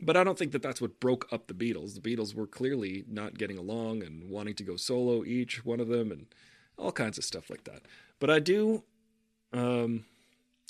but 0.00 0.16
I 0.16 0.24
don't 0.24 0.38
think 0.38 0.52
that 0.52 0.62
that's 0.62 0.80
what 0.80 1.00
broke 1.00 1.28
up 1.30 1.46
the 1.46 1.54
Beatles. 1.54 1.94
The 1.94 2.00
Beatles 2.00 2.34
were 2.34 2.46
clearly 2.46 3.04
not 3.06 3.38
getting 3.38 3.58
along 3.58 4.02
and 4.02 4.30
wanting 4.30 4.54
to 4.54 4.64
go 4.64 4.76
solo, 4.76 5.24
each 5.24 5.64
one 5.64 5.80
of 5.80 5.88
them, 5.88 6.10
and 6.10 6.26
all 6.78 6.92
kinds 6.92 7.18
of 7.18 7.24
stuff 7.24 7.50
like 7.50 7.64
that. 7.64 7.82
But 8.18 8.30
I 8.30 8.38
do, 8.38 8.84
um, 9.52 10.06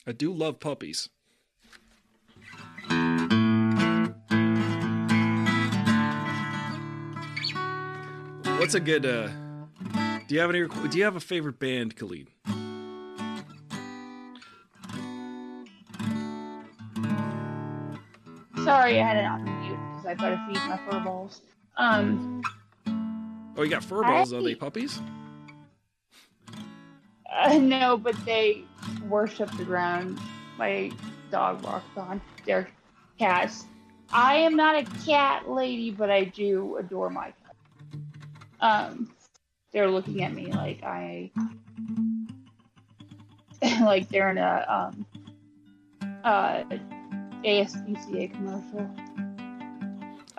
I 0.06 0.12
do 0.12 0.32
love 0.32 0.58
puppies. 0.58 1.08
What's 8.60 8.74
a 8.74 8.80
good? 8.80 9.06
uh 9.06 9.28
Do 10.28 10.34
you 10.34 10.40
have 10.40 10.50
any? 10.50 10.66
Do 10.68 10.98
you 10.98 11.04
have 11.04 11.16
a 11.16 11.20
favorite 11.20 11.58
band, 11.58 11.96
Khalid? 11.96 12.28
Sorry, 18.64 19.00
I 19.00 19.06
had 19.06 19.16
it 19.16 19.24
on 19.24 19.44
mute 19.44 19.78
because 19.90 20.06
I've 20.06 20.18
gotta 20.18 20.44
feed 20.46 20.56
my 20.68 20.78
fur 20.90 21.00
balls. 21.00 21.40
Um, 21.76 22.42
Oh, 23.56 23.62
you 23.62 23.70
got 23.70 23.82
fur 23.82 24.02
balls. 24.02 24.32
Are 24.32 24.42
they 24.42 24.54
puppies? 24.54 25.00
uh, 27.32 27.58
no, 27.58 27.96
but 27.96 28.14
they 28.26 28.64
worship 29.08 29.50
the 29.56 29.64
ground. 29.64 30.18
My 30.58 30.90
dog 31.30 31.62
walks 31.64 31.96
on. 31.96 32.20
They're 32.44 32.68
cats. 33.18 33.64
I 34.12 34.36
am 34.36 34.54
not 34.54 34.76
a 34.76 34.84
cat 35.06 35.50
lady, 35.50 35.90
but 35.90 36.10
I 36.10 36.24
do 36.24 36.76
adore 36.76 37.08
my 37.08 37.26
cat. 37.26 37.39
Um, 38.60 39.12
they're 39.72 39.88
looking 39.90 40.22
at 40.22 40.32
me 40.34 40.52
like 40.52 40.82
I, 40.82 41.30
like 43.82 44.08
they're 44.08 44.30
in 44.30 44.38
a 44.38 44.64
um, 44.68 45.06
uh, 46.24 46.62
ASPCA 47.44 48.32
commercial. 48.32 48.90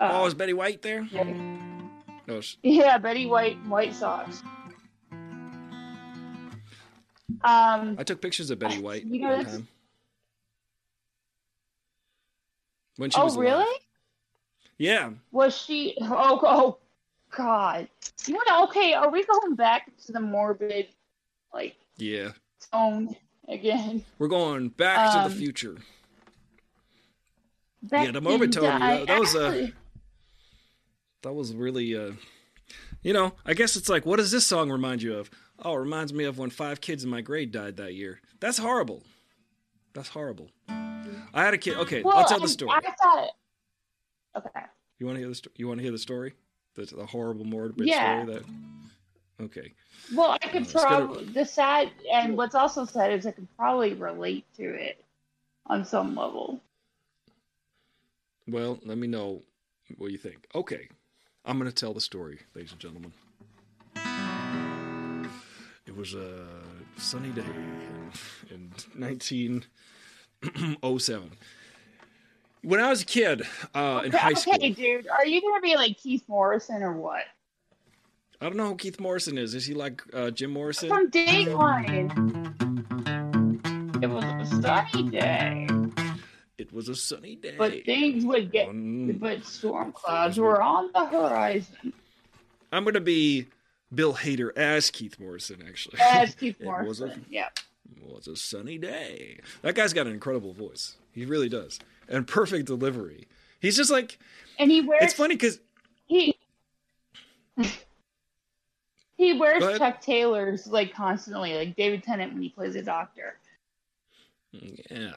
oh, 0.00 0.22
Uh, 0.24 0.26
is 0.26 0.34
Betty 0.34 0.52
White 0.52 0.82
there? 0.82 1.02
yeah. 1.10 1.24
No. 2.28 2.40
Yeah, 2.62 2.98
Betty 2.98 3.26
White 3.26 3.58
White 3.66 3.94
Sox. 3.94 4.42
Um, 7.44 7.96
I 7.98 8.04
took 8.04 8.20
pictures 8.20 8.50
of 8.50 8.58
Betty 8.60 8.78
White 8.80 9.04
You 9.04 9.20
know, 9.20 9.28
one 9.36 9.44
time. 9.44 9.68
When 12.96 13.10
she 13.10 13.18
oh 13.20 13.24
was 13.24 13.34
alive. 13.34 13.48
really? 13.48 13.76
Yeah. 14.78 15.10
Was 15.32 15.56
she? 15.56 15.96
Oh, 16.00 16.40
oh, 16.44 16.78
God. 17.36 17.88
You 18.26 18.34
know? 18.48 18.64
Okay, 18.64 18.94
are 18.94 19.10
we 19.10 19.24
going 19.24 19.54
back 19.54 19.90
to 20.06 20.12
the 20.12 20.20
morbid, 20.20 20.88
like 21.52 21.76
Yeah. 21.96 22.32
tone 22.70 23.16
again? 23.48 24.04
We're 24.18 24.28
going 24.28 24.68
back 24.68 25.12
to 25.12 25.18
Um, 25.20 25.30
the 25.30 25.36
future. 25.36 25.78
Back 27.82 28.06
Yeah, 28.06 28.12
the 28.12 28.20
morbid 28.20 28.52
to 28.52 28.60
tone, 28.60 28.80
die. 28.80 29.04
that- 29.04 29.18
was, 29.20 29.34
uh, 29.34 29.68
That 31.22 31.32
was 31.34 31.54
really, 31.54 31.96
uh, 31.96 32.12
you 33.02 33.12
know, 33.12 33.34
I 33.46 33.54
guess 33.54 33.76
it's 33.76 33.88
like, 33.88 34.04
what 34.04 34.16
does 34.16 34.32
this 34.32 34.44
song 34.44 34.70
remind 34.72 35.02
you 35.02 35.14
of? 35.16 35.30
Oh, 35.60 35.74
it 35.74 35.78
reminds 35.78 36.12
me 36.12 36.24
of 36.24 36.36
when 36.36 36.50
five 36.50 36.80
kids 36.80 37.04
in 37.04 37.10
my 37.10 37.20
grade 37.20 37.52
died 37.52 37.76
that 37.76 37.94
year. 37.94 38.20
That's 38.40 38.58
horrible. 38.58 39.04
That's 39.94 40.08
horrible. 40.08 40.50
I 40.68 41.44
had 41.44 41.54
a 41.54 41.58
kid. 41.58 41.76
Okay, 41.76 42.02
well, 42.02 42.16
I'll 42.18 42.24
tell 42.24 42.40
the 42.40 42.48
story. 42.48 42.72
I 42.72 42.80
thought. 42.90 43.30
Okay. 44.36 44.66
You 44.98 45.06
want 45.06 45.16
to 45.16 45.20
hear 45.20 45.28
the 45.28 45.34
sto- 45.36 45.50
You 45.54 45.68
want 45.68 45.78
to 45.78 45.82
hear 45.82 45.92
the 45.92 45.98
story? 45.98 46.34
The, 46.74 46.86
the 46.86 47.06
horrible 47.06 47.44
morbid 47.44 47.88
Yeah. 47.88 48.24
story 48.24 48.34
that. 48.34 49.44
Okay. 49.44 49.72
Well, 50.14 50.36
I 50.42 50.48
could 50.48 50.66
Uh, 50.66 50.80
probably 50.80 51.24
the 51.26 51.44
sad, 51.44 51.90
and 52.12 52.36
what's 52.36 52.54
also 52.54 52.84
sad 52.84 53.12
is 53.12 53.26
I 53.26 53.32
could 53.32 53.48
probably 53.56 53.94
relate 53.94 54.44
to 54.56 54.64
it 54.64 55.02
on 55.66 55.84
some 55.84 56.14
level. 56.14 56.60
Well, 58.48 58.78
let 58.84 58.98
me 58.98 59.06
know 59.06 59.42
what 59.96 60.10
you 60.10 60.18
think. 60.18 60.46
Okay, 60.54 60.88
I'm 61.44 61.58
going 61.58 61.70
to 61.70 61.74
tell 61.74 61.94
the 61.94 62.00
story, 62.00 62.40
ladies 62.54 62.72
and 62.72 62.80
gentlemen. 62.80 63.12
It 65.86 65.96
was 65.96 66.14
a 66.14 66.46
sunny 66.96 67.30
day 67.30 67.42
in, 68.50 68.50
in 68.50 68.70
1907. 68.96 71.30
When 72.62 72.78
I 72.80 72.90
was 72.90 73.02
a 73.02 73.06
kid 73.06 73.42
uh, 73.74 74.02
in 74.04 74.12
high 74.12 74.30
okay, 74.32 74.34
school, 74.40 74.58
dude, 74.58 75.08
are 75.08 75.26
you 75.26 75.40
gonna 75.42 75.60
be 75.60 75.74
like 75.74 75.98
Keith 75.98 76.22
Morrison 76.28 76.82
or 76.82 76.92
what? 76.92 77.24
I 78.40 78.44
don't 78.46 78.56
know 78.56 78.68
who 78.68 78.76
Keith 78.76 79.00
Morrison 79.00 79.36
is. 79.38 79.54
Is 79.54 79.66
he 79.66 79.74
like 79.74 80.02
uh, 80.12 80.30
Jim 80.30 80.50
Morrison? 80.52 80.88
From 80.88 81.10
Dateline. 81.10 82.10
It 84.02 84.08
was 84.10 84.24
a 84.24 84.46
sunny 84.62 85.10
day, 85.10 85.68
It 86.58 86.72
was 86.72 86.88
a 86.88 86.94
sunny 86.96 87.36
day. 87.36 87.54
but 87.56 87.84
things 87.84 88.24
would 88.24 88.50
get. 88.50 88.68
Um, 88.68 89.12
But 89.20 89.44
storm 89.44 89.92
clouds 89.92 90.38
were 90.38 90.60
on 90.60 90.90
the 90.92 91.04
horizon. 91.06 91.92
I'm 92.72 92.82
going 92.84 92.94
to 92.94 93.00
be 93.00 93.46
Bill 93.94 94.14
Hader 94.14 94.56
as 94.56 94.90
Keith 94.90 95.20
Morrison, 95.20 95.62
actually. 95.68 95.98
As 96.00 96.34
Keith 96.40 96.56
It 96.60 96.66
was 96.66 97.00
a- 97.00 97.06
Morrison. 97.06 97.26
Yeah. 97.30 97.48
Well, 98.04 98.16
it's 98.18 98.26
a 98.26 98.34
sunny 98.36 98.76
day. 98.78 99.38
That 99.62 99.76
guy's 99.76 99.92
got 99.92 100.06
an 100.08 100.12
incredible 100.14 100.52
voice. 100.52 100.96
He 101.12 101.24
really 101.24 101.48
does. 101.48 101.78
And 102.12 102.26
perfect 102.26 102.66
delivery. 102.66 103.26
He's 103.60 103.76
just 103.76 103.90
like 103.90 104.18
And 104.58 104.70
he 104.70 104.82
wears. 104.82 105.02
it's 105.04 105.14
funny 105.14 105.34
because 105.34 105.58
He. 106.06 106.36
He 109.16 109.34
wears 109.38 109.62
Chuck 109.78 110.00
Taylor's 110.00 110.66
like 110.66 110.92
constantly, 110.94 111.54
like 111.54 111.76
David 111.76 112.02
Tennant 112.02 112.32
when 112.32 112.42
he 112.42 112.48
plays 112.48 112.74
a 112.74 112.82
doctor. 112.82 113.36
yeah, 114.52 115.12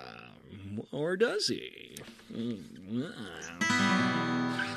or 0.91 1.17
does 1.17 1.47
he? 1.47 1.95
Mm, 2.31 3.11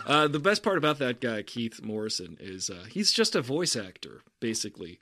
Uh, 0.07 0.27
the 0.29 0.39
best 0.39 0.63
part 0.63 0.79
about 0.79 0.99
that 0.99 1.21
guy, 1.21 1.43
Keith 1.43 1.83
Morrison, 1.83 2.39
is 2.41 2.71
uh, 2.71 2.85
he's 2.89 3.13
just 3.13 3.37
a 3.37 3.43
voice 3.43 3.77
actor, 3.77 4.23
basically. 4.41 4.99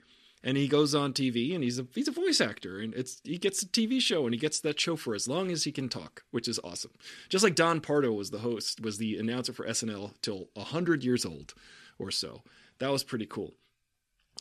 And 0.47 0.55
he 0.55 0.69
goes 0.69 0.95
on 0.95 1.11
TV, 1.11 1.53
and 1.53 1.61
he's 1.61 1.77
a 1.77 1.85
he's 1.93 2.07
a 2.07 2.11
voice 2.11 2.39
actor, 2.39 2.79
and 2.79 2.93
it's 2.93 3.19
he 3.25 3.37
gets 3.37 3.61
a 3.61 3.67
TV 3.67 3.99
show, 3.99 4.23
and 4.23 4.33
he 4.33 4.39
gets 4.39 4.61
that 4.61 4.79
show 4.79 4.95
for 4.95 5.13
as 5.13 5.27
long 5.27 5.51
as 5.51 5.65
he 5.65 5.73
can 5.73 5.89
talk, 5.89 6.23
which 6.31 6.47
is 6.47 6.57
awesome. 6.63 6.91
Just 7.27 7.43
like 7.43 7.53
Don 7.53 7.81
Pardo 7.81 8.13
was 8.13 8.31
the 8.31 8.37
host, 8.37 8.79
was 8.79 8.97
the 8.97 9.17
announcer 9.17 9.51
for 9.51 9.67
SNL 9.67 10.13
till 10.21 10.47
hundred 10.55 11.03
years 11.03 11.25
old, 11.25 11.53
or 11.99 12.11
so. 12.11 12.43
That 12.79 12.93
was 12.93 13.03
pretty 13.03 13.25
cool. 13.25 13.55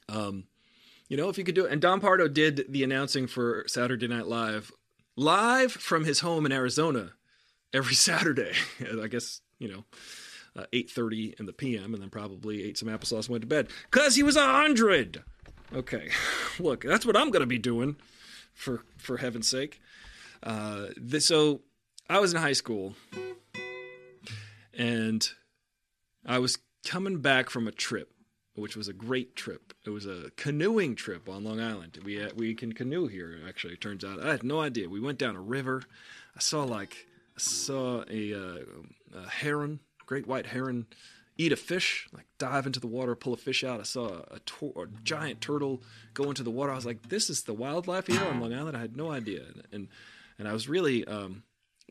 Um, 0.09 0.45
you 1.09 1.17
know, 1.17 1.29
if 1.29 1.39
you 1.39 1.45
could 1.45 1.57
do 1.57 1.65
it, 1.65 1.73
and 1.73 1.83
Don 1.83 2.01
Pardo 2.01 2.29
did 2.29 2.67
the 2.69 2.85
announcing 2.85 3.27
for 3.27 3.65
Saturday 3.67 4.07
Night 4.07 4.29
Live, 4.29 4.71
live 5.17 5.73
from 5.73 6.05
his 6.05 6.21
home 6.21 6.47
in 6.47 6.53
Arizona, 6.53 7.15
every 7.75 7.95
Saturday. 7.97 8.53
I 9.03 9.09
guess 9.09 9.41
you 9.59 9.67
know 9.67 9.85
uh, 10.57 10.67
8.30 10.73 11.41
in 11.41 11.47
the 11.47 11.53
p.m. 11.53 11.95
and 11.95 12.03
then 12.03 12.11
probably 12.11 12.63
ate 12.63 12.79
some 12.79 12.89
applesauce 12.89 13.27
and 13.27 13.31
went 13.31 13.43
to 13.43 13.49
bed. 13.49 13.69
Because 13.91 14.15
he 14.17 14.23
was 14.23 14.37
a 14.37 14.41
100! 14.41 15.25
Okay, 15.75 16.11
look, 16.59 16.85
that's 16.85 17.05
what 17.05 17.17
I'm 17.17 17.31
going 17.31 17.41
to 17.41 17.47
be 17.47 17.59
doing, 17.59 17.97
for, 18.55 18.85
for 18.97 19.17
heaven's 19.17 19.49
sake. 19.49 19.81
Uh, 20.43 20.87
this, 20.97 21.27
so, 21.27 21.62
I 22.09 22.21
was 22.21 22.33
in 22.33 22.41
high 22.41 22.53
school, 22.53 22.95
and 24.77 25.29
I 26.25 26.39
was 26.39 26.59
coming 26.85 27.19
back 27.19 27.51
from 27.51 27.67
a 27.67 27.73
trip, 27.73 28.12
which 28.55 28.77
was 28.77 28.87
a 28.87 28.93
great 28.93 29.35
trip. 29.35 29.75
It 29.85 29.91
was 29.91 30.07
a 30.07 30.31
canoeing 30.37 30.95
trip 30.95 31.29
on 31.29 31.43
Long 31.43 31.61
Island. 31.61 31.99
We, 32.05 32.23
uh, 32.23 32.31
we 32.37 32.55
can 32.55 32.73
canoe 32.73 33.09
here, 33.09 33.39
actually, 33.47 33.75
it 33.75 33.81
turns 33.81 34.05
out. 34.05 34.23
I 34.23 34.31
had 34.31 34.45
no 34.45 34.61
idea. 34.61 34.89
We 34.89 35.01
went 35.01 35.19
down 35.19 35.35
a 35.35 35.41
river. 35.41 35.83
I 36.37 36.41
saw, 36.41 36.62
like, 36.62 37.07
I 37.37 37.41
saw 37.41 38.05
a, 38.09 38.35
uh, 38.35 38.59
a 39.17 39.29
heron, 39.29 39.81
great 40.07 40.29
white 40.29 40.47
heron 40.47 40.87
eat 41.39 41.53
a 41.53 41.57
fish, 41.57 42.09
like 42.12 42.26
dive 42.39 42.66
into 42.66 42.80
the 42.80 42.87
water, 42.87 43.14
pull 43.14 43.34
a 43.34 43.37
fish 43.37 43.62
out. 43.62 43.80
I 43.80 43.84
saw 43.84 44.22
a, 44.30 44.80
a, 44.80 44.87
giant 45.05 45.41
turtle 45.41 45.82
go 46.14 46.24
into 46.24 46.43
the 46.43 46.51
water. 46.51 46.72
I 46.72 46.76
was 46.76 46.87
like, 46.87 47.09
this 47.09 47.28
is 47.28 47.43
the 47.43 47.55
wildlife 47.55 48.07
here 48.07 48.22
on 48.22 48.41
Long 48.41 48.55
Island. 48.55 48.76
I 48.76 48.80
had 48.80 48.97
no 48.97 49.11
idea, 49.11 49.43
and 49.43 49.62
and, 49.72 49.89
and 50.39 50.49
I 50.49 50.53
was 50.53 50.68
really 50.68 51.05
um, 51.05 51.43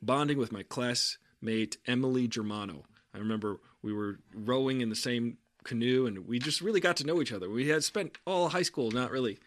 bonding 0.01 0.37
with 0.37 0.51
my 0.51 0.63
classmate 0.63 1.77
Emily 1.85 2.27
Germano. 2.27 2.83
I 3.13 3.19
remember 3.19 3.59
we 3.81 3.93
were 3.93 4.19
rowing 4.33 4.81
in 4.81 4.89
the 4.89 4.95
same 4.95 5.37
canoe, 5.63 6.05
and 6.05 6.27
we 6.27 6.39
just 6.39 6.61
really 6.61 6.79
got 6.79 6.97
to 6.97 7.05
know 7.05 7.21
each 7.21 7.31
other. 7.31 7.49
We 7.49 7.69
had 7.69 7.83
spent 7.83 8.17
all 8.25 8.49
high 8.49 8.63
school 8.63 8.91
not 8.91 9.11
really, 9.11 9.37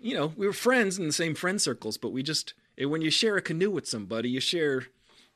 you 0.00 0.14
know, 0.14 0.32
we 0.36 0.46
were 0.46 0.52
friends 0.52 0.98
in 0.98 1.06
the 1.06 1.12
same 1.12 1.34
friend 1.34 1.60
circles, 1.60 1.96
but 1.96 2.12
we 2.12 2.22
just 2.22 2.54
when 2.78 3.00
you 3.00 3.10
share 3.10 3.36
a 3.36 3.42
canoe 3.42 3.70
with 3.70 3.88
somebody, 3.88 4.28
you 4.28 4.40
share, 4.40 4.84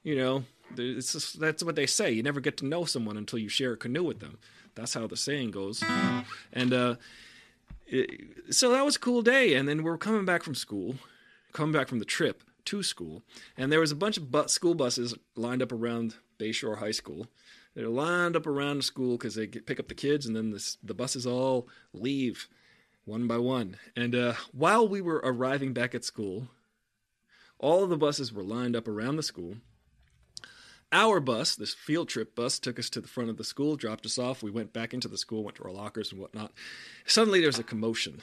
you 0.03 0.15
know, 0.15 0.45
it's 0.77 1.13
just, 1.13 1.41
that's 1.41 1.63
what 1.63 1.77
they 1.77 1.87
say. 1.87 2.11
You 2.11 2.23
never 2.23 2.41
get 2.41 2.57
to 2.59 2.67
know 2.67 2.85
someone 2.85 3.17
until 3.17 3.39
you 3.39 3.49
share 3.49 3.73
a 3.73 3.77
canoe 3.77 4.05
with 4.05 4.21
them. 4.21 4.39
That's 4.75 4.95
how 4.95 5.07
the 5.07 5.17
saying 5.17 5.51
goes. 5.51 5.83
And 6.53 6.73
uh, 6.73 6.97
it, 7.87 8.55
so 8.55 8.71
that 8.71 8.85
was 8.85 8.97
a 8.97 9.01
cool 9.01 9.23
day. 9.23 9.55
And 9.55 9.69
then 9.69 9.83
we 9.83 9.91
are 9.91 9.99
coming 9.99 10.25
back 10.25 10.43
from 10.43 10.55
school, 10.55 10.97
coming 11.53 11.73
back 11.73 11.89
from 11.89 11.99
the 11.99 12.05
trip 12.05 12.45
to 12.67 12.83
school, 12.83 13.23
and 13.57 13.73
there 13.73 13.81
was 13.81 13.91
a 13.91 13.97
bunch 13.97 14.19
of 14.19 14.31
bu- 14.31 14.47
school 14.47 14.75
buses 14.75 15.15
lined 15.35 15.63
up 15.63 15.73
around 15.73 16.17
Bayshore 16.39 16.79
High 16.79 16.91
School. 16.91 17.27
They're 17.75 17.89
lined 17.89 18.37
up 18.37 18.47
around 18.47 18.77
the 18.77 18.83
school 18.83 19.17
because 19.17 19.35
they 19.35 19.47
get, 19.47 19.67
pick 19.67 19.81
up 19.81 19.89
the 19.89 19.95
kids, 19.95 20.27
and 20.27 20.37
then 20.37 20.57
the 20.83 20.95
buses 20.95 21.27
all 21.27 21.69
leave 21.95 22.49
one 23.07 23.27
by 23.27 23.39
one. 23.39 23.77
And 23.97 24.15
uh, 24.15 24.35
while 24.53 24.87
we 24.87 25.01
were 25.01 25.23
arriving 25.25 25.73
back 25.73 25.95
at 25.95 26.05
school, 26.05 26.49
all 27.59 27.83
of 27.83 27.91
the 27.91 27.97
buses 27.97 28.33
were 28.33 28.45
lined 28.45 28.77
up 28.77 28.87
around 28.87 29.17
the 29.17 29.23
school. 29.23 29.57
Our 30.93 31.21
bus, 31.21 31.55
this 31.55 31.73
field 31.73 32.09
trip 32.09 32.35
bus, 32.35 32.59
took 32.59 32.79
us 32.79 32.91
to 32.91 33.01
the 33.01 33.09
front 33.09 33.31
of 33.31 33.37
the 33.37 33.45
school, 33.45 33.77
dropped 33.77 34.07
us 34.07 34.19
off. 34.19 34.43
We 34.43 34.51
went 34.51 34.73
back 34.73 34.93
into 34.93 35.07
the 35.07 35.19
school, 35.19 35.45
went 35.45 35.57
to 35.57 35.65
our 35.65 35.73
lockers 35.73 36.11
and 36.11 36.21
whatnot. 36.21 36.53
Suddenly, 37.07 37.41
there 37.41 37.49
was 37.49 37.59
a 37.61 37.65
commotion, 37.65 38.21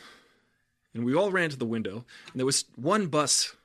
and 0.93 1.05
we 1.05 1.15
all 1.15 1.31
ran 1.31 1.49
to 1.49 1.57
the 1.57 1.65
window. 1.65 2.03
And 2.31 2.35
there 2.35 2.45
was 2.45 2.65
one 2.75 3.07
bus 3.07 3.55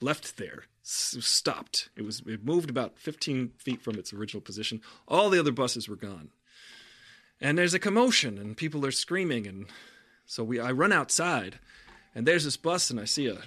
left 0.00 0.36
there, 0.36 0.64
stopped. 0.82 1.90
It 1.96 2.02
was 2.02 2.22
it 2.26 2.44
moved 2.44 2.70
about 2.70 2.98
15 2.98 3.52
feet 3.56 3.80
from 3.80 3.96
its 3.96 4.12
original 4.12 4.40
position. 4.40 4.80
All 5.06 5.30
the 5.30 5.38
other 5.38 5.52
buses 5.52 5.88
were 5.88 5.94
gone, 5.94 6.30
and 7.40 7.56
there's 7.56 7.74
a 7.74 7.78
commotion, 7.78 8.36
and 8.36 8.56
people 8.56 8.84
are 8.84 8.90
screaming. 8.90 9.46
And 9.46 9.66
so 10.26 10.42
we, 10.42 10.58
I 10.58 10.72
run 10.72 10.92
outside, 10.92 11.60
and 12.16 12.26
there's 12.26 12.44
this 12.44 12.56
bus, 12.56 12.90
and 12.90 12.98
I 12.98 13.04
see 13.04 13.28
a 13.28 13.44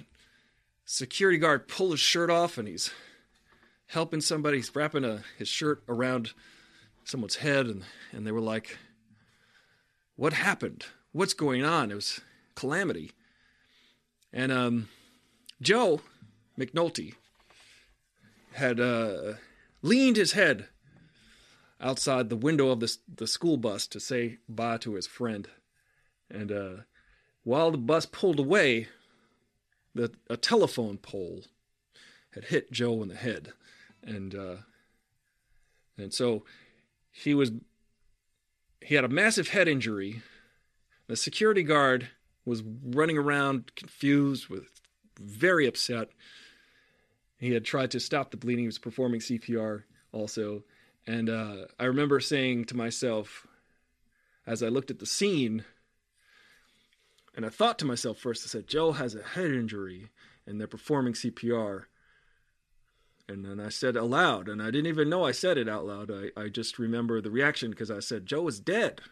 security 0.88 1.36
guard 1.36 1.68
pull 1.68 1.90
his 1.90 2.00
shirt 2.00 2.30
off 2.30 2.56
and 2.56 2.66
he's 2.66 2.90
helping 3.88 4.20
somebody 4.20 4.58
he's 4.58 4.74
wrapping 4.74 5.04
a, 5.04 5.22
his 5.36 5.48
shirt 5.48 5.82
around 5.88 6.32
someone's 7.04 7.36
head 7.36 7.66
and, 7.66 7.84
and 8.12 8.26
they 8.26 8.32
were 8.32 8.40
like 8.40 8.78
what 10.16 10.32
happened? 10.32 10.84
What's 11.12 11.32
going 11.32 11.64
on? 11.64 11.92
It 11.92 11.94
was 11.94 12.20
calamity. 12.56 13.12
And 14.32 14.50
um, 14.50 14.88
joe 15.62 16.00
mcnulty 16.58 17.14
had 18.54 18.80
uh, 18.80 19.34
leaned 19.80 20.16
his 20.16 20.32
head 20.32 20.66
outside 21.80 22.28
the 22.28 22.36
window 22.36 22.70
of 22.70 22.80
the, 22.80 22.96
the 23.16 23.28
school 23.28 23.56
bus 23.56 23.86
to 23.86 24.00
say 24.00 24.38
bye 24.48 24.78
to 24.78 24.94
his 24.94 25.06
friend. 25.06 25.48
And 26.28 26.50
uh, 26.50 26.72
while 27.44 27.70
the 27.70 27.78
bus 27.78 28.04
pulled 28.06 28.40
away 28.40 28.88
that 29.94 30.16
a 30.28 30.36
telephone 30.36 30.98
pole 30.98 31.44
had 32.34 32.46
hit 32.46 32.72
Joe 32.72 33.02
in 33.02 33.08
the 33.08 33.14
head, 33.14 33.52
and 34.02 34.34
uh, 34.34 34.56
and 35.96 36.12
so 36.12 36.44
he 37.10 37.34
was 37.34 37.52
he 38.80 38.94
had 38.94 39.04
a 39.04 39.08
massive 39.08 39.48
head 39.48 39.68
injury. 39.68 40.22
The 41.06 41.16
security 41.16 41.62
guard 41.62 42.10
was 42.44 42.62
running 42.62 43.18
around 43.18 43.74
confused, 43.74 44.48
with 44.48 44.80
very 45.18 45.66
upset. 45.66 46.08
He 47.38 47.52
had 47.52 47.64
tried 47.64 47.90
to 47.92 48.00
stop 48.00 48.30
the 48.30 48.36
bleeding. 48.36 48.64
He 48.64 48.68
was 48.68 48.78
performing 48.78 49.20
CPR 49.20 49.84
also, 50.12 50.64
and 51.06 51.30
uh, 51.30 51.66
I 51.78 51.84
remember 51.84 52.20
saying 52.20 52.66
to 52.66 52.76
myself, 52.76 53.46
as 54.46 54.62
I 54.62 54.68
looked 54.68 54.90
at 54.90 54.98
the 54.98 55.06
scene, 55.06 55.64
and 57.38 57.46
I 57.46 57.50
thought 57.50 57.78
to 57.78 57.84
myself 57.84 58.18
first, 58.18 58.44
I 58.44 58.48
said, 58.48 58.66
Joe 58.66 58.92
has 58.92 59.14
a 59.14 59.22
head 59.22 59.52
injury 59.52 60.10
and 60.44 60.58
they're 60.58 60.66
performing 60.66 61.12
CPR. 61.12 61.84
And 63.28 63.44
then 63.44 63.60
I 63.60 63.68
said 63.68 63.94
aloud, 63.94 64.48
and 64.48 64.62
I 64.62 64.66
didn't 64.66 64.86
even 64.86 65.10
know 65.10 65.22
I 65.24 65.32
said 65.32 65.58
it 65.58 65.68
out 65.68 65.84
loud. 65.84 66.10
I, 66.10 66.40
I 66.40 66.48
just 66.48 66.78
remember 66.78 67.20
the 67.20 67.30
reaction 67.30 67.70
because 67.70 67.90
I 67.90 68.00
said, 68.00 68.24
Joe 68.24 68.48
is 68.48 68.58
dead. 68.58 69.02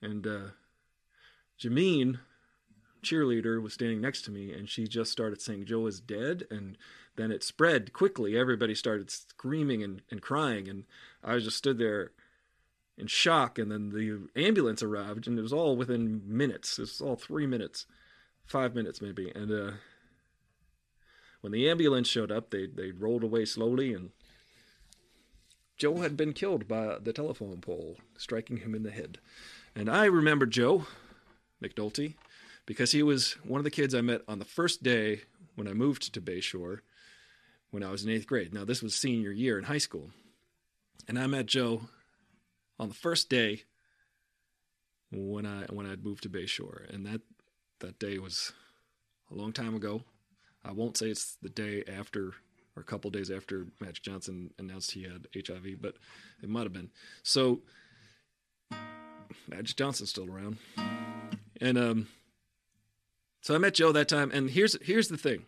And 0.00 0.26
uh, 0.26 0.48
Jameen, 1.60 2.20
cheerleader, 3.02 3.62
was 3.62 3.74
standing 3.74 4.00
next 4.00 4.22
to 4.22 4.30
me, 4.30 4.50
and 4.50 4.66
she 4.66 4.88
just 4.88 5.12
started 5.12 5.42
saying, 5.42 5.66
Joe 5.66 5.86
is 5.86 6.00
dead. 6.00 6.44
And 6.50 6.78
then 7.16 7.30
it 7.30 7.44
spread 7.44 7.92
quickly. 7.92 8.34
Everybody 8.36 8.74
started 8.74 9.10
screaming 9.10 9.82
and, 9.82 10.00
and 10.10 10.22
crying. 10.22 10.68
And 10.68 10.84
I 11.22 11.38
just 11.38 11.58
stood 11.58 11.76
there 11.76 12.12
in 12.96 13.08
shock. 13.08 13.58
And 13.58 13.70
then 13.70 13.90
the 13.90 14.28
ambulance 14.40 14.82
arrived, 14.82 15.26
and 15.26 15.38
it 15.38 15.42
was 15.42 15.52
all 15.52 15.76
within 15.76 16.22
minutes. 16.24 16.78
It 16.78 16.82
was 16.82 17.00
all 17.02 17.16
three 17.16 17.46
minutes, 17.46 17.84
five 18.46 18.74
minutes 18.74 19.02
maybe. 19.02 19.30
And 19.34 19.52
uh, 19.52 19.72
when 21.46 21.52
the 21.52 21.70
ambulance 21.70 22.08
showed 22.08 22.32
up, 22.32 22.50
they 22.50 22.66
they 22.66 22.90
rolled 22.90 23.22
away 23.22 23.44
slowly, 23.44 23.94
and 23.94 24.10
Joe 25.76 25.98
had 25.98 26.16
been 26.16 26.32
killed 26.32 26.66
by 26.66 26.98
the 26.98 27.12
telephone 27.12 27.60
pole, 27.60 27.98
striking 28.18 28.56
him 28.56 28.74
in 28.74 28.82
the 28.82 28.90
head. 28.90 29.18
And 29.72 29.88
I 29.88 30.06
remember 30.06 30.44
Joe 30.44 30.86
McNulty 31.62 32.14
because 32.66 32.90
he 32.90 33.00
was 33.00 33.34
one 33.44 33.60
of 33.60 33.64
the 33.64 33.70
kids 33.70 33.94
I 33.94 34.00
met 34.00 34.22
on 34.26 34.40
the 34.40 34.44
first 34.44 34.82
day 34.82 35.20
when 35.54 35.68
I 35.68 35.72
moved 35.72 36.12
to 36.12 36.20
Bayshore 36.20 36.80
when 37.70 37.84
I 37.84 37.92
was 37.92 38.02
in 38.02 38.10
eighth 38.10 38.26
grade. 38.26 38.52
Now, 38.52 38.64
this 38.64 38.82
was 38.82 38.96
senior 38.96 39.30
year 39.30 39.56
in 39.56 39.66
high 39.66 39.78
school. 39.78 40.10
And 41.06 41.16
I 41.16 41.28
met 41.28 41.46
Joe 41.46 41.82
on 42.76 42.88
the 42.88 42.94
first 42.94 43.30
day 43.30 43.62
when 45.12 45.46
I 45.46 45.66
when 45.66 45.86
I'd 45.86 46.02
moved 46.02 46.24
to 46.24 46.28
Bayshore. 46.28 46.92
And 46.92 47.06
that 47.06 47.20
that 47.78 48.00
day 48.00 48.18
was 48.18 48.52
a 49.30 49.34
long 49.36 49.52
time 49.52 49.76
ago. 49.76 50.02
I 50.66 50.72
won't 50.72 50.96
say 50.96 51.10
it's 51.10 51.36
the 51.40 51.48
day 51.48 51.84
after 51.86 52.32
or 52.76 52.80
a 52.80 52.84
couple 52.84 53.10
days 53.10 53.30
after 53.30 53.66
Magic 53.80 54.02
Johnson 54.02 54.52
announced 54.58 54.90
he 54.90 55.04
had 55.04 55.28
HIV, 55.34 55.80
but 55.80 55.94
it 56.42 56.48
might 56.48 56.64
have 56.64 56.72
been. 56.72 56.90
So 57.22 57.60
Magic 59.48 59.76
Johnson's 59.76 60.10
still 60.10 60.30
around. 60.30 60.58
And 61.60 61.78
um 61.78 62.08
so 63.42 63.54
I 63.54 63.58
met 63.58 63.74
Joe 63.74 63.92
that 63.92 64.08
time 64.08 64.30
and 64.32 64.50
here's 64.50 64.76
here's 64.82 65.08
the 65.08 65.16
thing. 65.16 65.46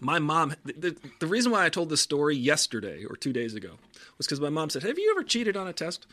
My 0.00 0.18
mom 0.18 0.54
the, 0.64 0.96
the 1.18 1.26
reason 1.26 1.50
why 1.50 1.64
I 1.64 1.68
told 1.68 1.88
this 1.88 2.00
story 2.00 2.36
yesterday 2.36 3.04
or 3.04 3.16
2 3.16 3.32
days 3.32 3.54
ago 3.54 3.72
was 4.18 4.26
cuz 4.26 4.40
my 4.40 4.50
mom 4.50 4.70
said, 4.70 4.82
"Have 4.82 4.98
you 4.98 5.10
ever 5.10 5.24
cheated 5.24 5.56
on 5.56 5.66
a 5.66 5.72
test?" 5.72 6.06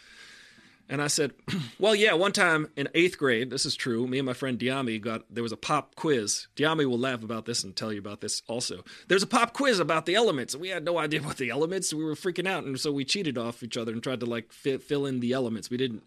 And 0.89 1.01
I 1.01 1.07
said, 1.07 1.33
"Well, 1.79 1.93
yeah, 1.93 2.13
one 2.13 2.31
time 2.31 2.69
in 2.75 2.87
8th 2.95 3.17
grade, 3.17 3.49
this 3.49 3.65
is 3.65 3.75
true. 3.75 4.07
Me 4.07 4.19
and 4.19 4.25
my 4.25 4.33
friend 4.33 4.57
Diami 4.57 5.01
got 5.01 5.23
there 5.29 5.43
was 5.43 5.51
a 5.51 5.57
pop 5.57 5.95
quiz. 5.95 6.47
Diami 6.55 6.85
will 6.85 6.97
laugh 6.99 7.23
about 7.23 7.45
this 7.45 7.63
and 7.63 7.75
tell 7.75 7.91
you 7.91 7.99
about 7.99 8.21
this 8.21 8.41
also. 8.47 8.83
There's 9.07 9.23
a 9.23 9.27
pop 9.27 9.53
quiz 9.53 9.79
about 9.79 10.05
the 10.05 10.15
elements. 10.15 10.55
We 10.55 10.69
had 10.69 10.85
no 10.85 10.97
idea 10.97 11.21
what 11.23 11.37
the 11.37 11.49
elements. 11.49 11.93
We 11.93 12.03
were 12.03 12.15
freaking 12.15 12.47
out 12.47 12.63
and 12.63 12.79
so 12.79 12.91
we 12.91 13.05
cheated 13.05 13.37
off 13.37 13.63
each 13.63 13.77
other 13.77 13.91
and 13.91 14.01
tried 14.01 14.21
to 14.21 14.25
like 14.25 14.51
fi- 14.51 14.77
fill 14.77 15.05
in 15.05 15.19
the 15.19 15.33
elements. 15.33 15.69
We 15.69 15.77
didn't 15.77 16.03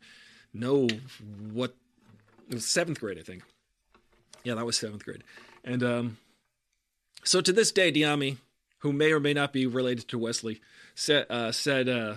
know 0.55 0.89
what 1.53 1.74
it 2.49 2.55
was 2.55 2.66
seventh 2.66 3.01
grade, 3.01 3.18
I 3.18 3.22
think. 3.22 3.43
Yeah, 4.45 4.55
that 4.55 4.66
was 4.66 4.76
seventh 4.76 5.05
grade. 5.05 5.22
And 5.64 5.83
um, 5.83 6.18
so 7.22 7.41
to 7.41 7.53
this 7.53 7.70
day, 7.70 7.93
Diami, 7.93 8.39
who 8.78 8.93
may 8.93 9.12
or 9.12 9.20
may 9.20 9.35
not 9.35 9.53
be 9.53 9.66
related 9.66 10.09
to 10.09 10.18
Wesley, 10.18 10.61
said 10.95 11.26
uh, 11.31 11.53
said, 11.53 11.89
uh, 11.89 12.16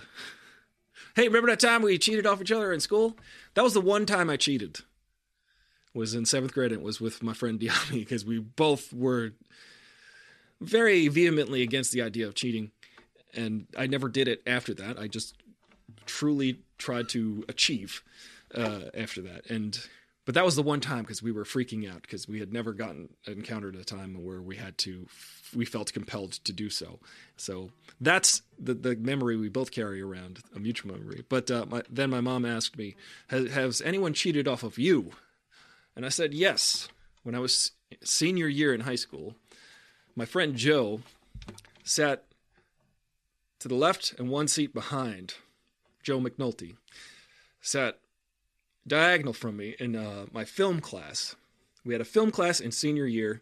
"Hey, 1.15 1.27
remember 1.27 1.49
that 1.49 1.59
time 1.59 1.81
we 1.81 1.97
cheated 1.97 2.25
off 2.25 2.41
each 2.41 2.51
other 2.51 2.73
in 2.73 2.79
school? 2.79 3.17
That 3.53 3.63
was 3.63 3.73
the 3.73 3.81
one 3.81 4.05
time 4.05 4.29
I 4.29 4.37
cheated. 4.37 4.79
Was 5.93 6.15
in 6.15 6.25
seventh 6.25 6.53
grade. 6.53 6.71
And 6.71 6.81
it 6.81 6.83
was 6.83 6.99
with 6.99 7.21
my 7.21 7.33
friend 7.33 7.59
Diami 7.59 7.99
because 7.99 8.25
we 8.25 8.39
both 8.39 8.91
were 8.91 9.33
very 10.59 11.07
vehemently 11.07 11.61
against 11.61 11.91
the 11.91 12.01
idea 12.01 12.25
of 12.25 12.35
cheating, 12.35 12.71
and 13.33 13.67
I 13.77 13.87
never 13.87 14.07
did 14.07 14.27
it 14.27 14.41
after 14.47 14.73
that. 14.75 14.97
I 14.97 15.07
just 15.07 15.35
truly 16.05 16.59
tried 16.77 17.09
to 17.09 17.43
achieve 17.47 18.01
uh, 18.55 18.83
after 18.93 19.21
that. 19.21 19.49
And 19.49 19.87
but 20.25 20.35
that 20.35 20.45
was 20.45 20.55
the 20.55 20.63
one 20.63 20.79
time 20.79 21.01
because 21.01 21.21
we 21.21 21.31
were 21.31 21.43
freaking 21.43 21.89
out 21.89 22.01
because 22.01 22.27
we 22.27 22.39
had 22.39 22.53
never 22.53 22.73
gotten 22.73 23.09
encountered 23.25 23.75
a 23.75 23.83
time 23.83 24.23
where 24.23 24.41
we 24.41 24.55
had 24.55 24.77
to 24.79 25.05
we 25.53 25.65
felt 25.65 25.93
compelled 25.93 26.31
to 26.31 26.53
do 26.53 26.69
so. 26.69 26.99
So 27.35 27.71
that's 27.99 28.41
the 28.57 28.73
the 28.73 28.95
memory 28.95 29.35
we 29.35 29.49
both 29.49 29.71
carry 29.71 30.01
around 30.01 30.39
a 30.55 30.59
mutual 30.59 30.95
memory. 30.95 31.23
But 31.27 31.51
uh, 31.51 31.65
my, 31.69 31.83
then 31.89 32.09
my 32.09 32.21
mom 32.21 32.45
asked 32.45 32.77
me, 32.77 32.95
has, 33.27 33.51
"Has 33.51 33.81
anyone 33.81 34.13
cheated 34.13 34.47
off 34.47 34.63
of 34.63 34.77
you?" 34.77 35.11
And 35.95 36.05
I 36.05 36.09
said 36.09 36.33
yes. 36.33 36.87
When 37.23 37.35
I 37.35 37.39
was 37.39 37.71
senior 38.03 38.47
year 38.47 38.73
in 38.73 38.81
high 38.81 38.95
school, 38.95 39.35
my 40.15 40.25
friend 40.25 40.55
Joe 40.55 41.01
sat 41.83 42.25
to 43.59 43.67
the 43.67 43.75
left 43.75 44.13
and 44.17 44.29
one 44.29 44.47
seat 44.47 44.73
behind 44.73 45.35
Joe 46.01 46.19
McNulty, 46.19 46.75
sat 47.61 47.99
diagonal 48.87 49.33
from 49.33 49.57
me 49.57 49.75
in 49.79 49.95
uh, 49.95 50.25
my 50.31 50.45
film 50.45 50.79
class. 50.79 51.35
We 51.85 51.93
had 51.93 52.01
a 52.01 52.05
film 52.05 52.31
class 52.31 52.59
in 52.59 52.71
senior 52.71 53.05
year, 53.05 53.41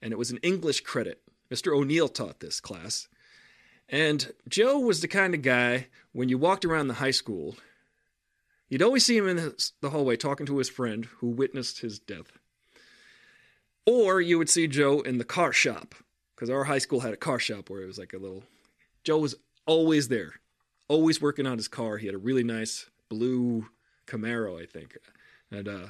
and 0.00 0.12
it 0.12 0.18
was 0.18 0.30
an 0.30 0.38
English 0.42 0.80
credit. 0.82 1.20
Mr. 1.50 1.74
O'Neill 1.76 2.08
taught 2.08 2.40
this 2.40 2.60
class. 2.60 3.08
And 3.88 4.32
Joe 4.48 4.78
was 4.78 5.00
the 5.00 5.08
kind 5.08 5.34
of 5.34 5.42
guy, 5.42 5.86
when 6.12 6.28
you 6.28 6.36
walked 6.36 6.64
around 6.64 6.88
the 6.88 6.94
high 6.94 7.10
school, 7.10 7.56
you'd 8.68 8.82
always 8.82 9.04
see 9.04 9.16
him 9.16 9.28
in 9.28 9.36
the- 9.36 9.70
the 9.80 9.90
hallway 9.90 10.16
talking 10.16 10.46
to 10.46 10.58
his 10.58 10.68
friend 10.68 11.06
who 11.06 11.28
witnessed 11.28 11.80
his 11.80 11.98
death. 11.98 12.38
Or 13.86 14.20
you 14.20 14.36
would 14.36 14.50
see 14.50 14.66
Joe 14.66 15.00
in 15.00 15.16
the 15.16 15.24
car 15.24 15.52
shop, 15.52 15.94
because 16.34 16.50
our 16.50 16.64
high 16.64 16.78
school 16.78 17.00
had 17.00 17.14
a 17.14 17.18
car 17.18 17.38
shop 17.38 17.70
where 17.70 17.82
it 17.82 17.86
was 17.86 17.98
like 17.98 18.12
a 18.12 18.18
little. 18.18 18.44
Joe 19.04 19.18
was 19.18 19.36
always 19.64 20.08
there, 20.08 20.34
always 20.88 21.22
working 21.22 21.46
on 21.46 21.56
his 21.56 21.68
car. 21.68 21.96
He 21.96 22.06
had 22.06 22.14
a 22.14 22.18
really 22.18 22.44
nice 22.44 22.90
blue 23.08 23.68
Camaro, 24.08 24.60
I 24.60 24.66
think, 24.66 24.96
and 25.50 25.68
uh, 25.68 25.86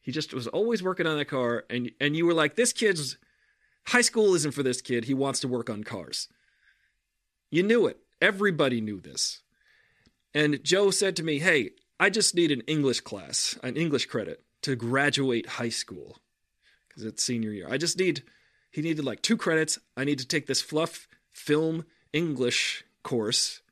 he 0.00 0.12
just 0.12 0.32
was 0.32 0.46
always 0.46 0.82
working 0.82 1.06
on 1.06 1.18
that 1.18 1.26
car. 1.26 1.64
And 1.68 1.90
and 2.00 2.16
you 2.16 2.26
were 2.26 2.34
like, 2.34 2.54
this 2.54 2.72
kid's 2.72 3.18
high 3.88 4.02
school 4.02 4.34
isn't 4.34 4.52
for 4.52 4.62
this 4.62 4.80
kid. 4.80 5.04
He 5.04 5.14
wants 5.14 5.40
to 5.40 5.48
work 5.48 5.68
on 5.68 5.84
cars. 5.84 6.28
You 7.50 7.62
knew 7.62 7.86
it. 7.86 7.98
Everybody 8.20 8.80
knew 8.80 9.00
this. 9.00 9.42
And 10.32 10.62
Joe 10.62 10.90
said 10.90 11.16
to 11.16 11.22
me, 11.22 11.38
"Hey, 11.40 11.70
I 11.98 12.10
just 12.10 12.34
need 12.34 12.50
an 12.50 12.62
English 12.62 13.00
class, 13.00 13.58
an 13.62 13.76
English 13.76 14.06
credit 14.06 14.42
to 14.62 14.76
graduate 14.76 15.46
high 15.46 15.70
school, 15.70 16.18
because 16.88 17.04
it's 17.04 17.22
senior 17.22 17.50
year. 17.50 17.68
I 17.70 17.78
just 17.78 17.98
need." 17.98 18.22
He 18.70 18.82
needed 18.82 19.06
like 19.06 19.22
two 19.22 19.38
credits. 19.38 19.78
I 19.96 20.04
need 20.04 20.18
to 20.18 20.28
take 20.28 20.46
this 20.46 20.60
fluff 20.60 21.08
film 21.32 21.86
English 22.12 22.84
course. 23.02 23.62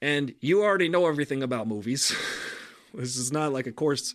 And 0.00 0.34
you 0.40 0.62
already 0.62 0.88
know 0.88 1.08
everything 1.08 1.42
about 1.42 1.66
movies. 1.66 2.14
this 2.94 3.16
is 3.16 3.32
not 3.32 3.52
like 3.52 3.66
a 3.66 3.72
course. 3.72 4.14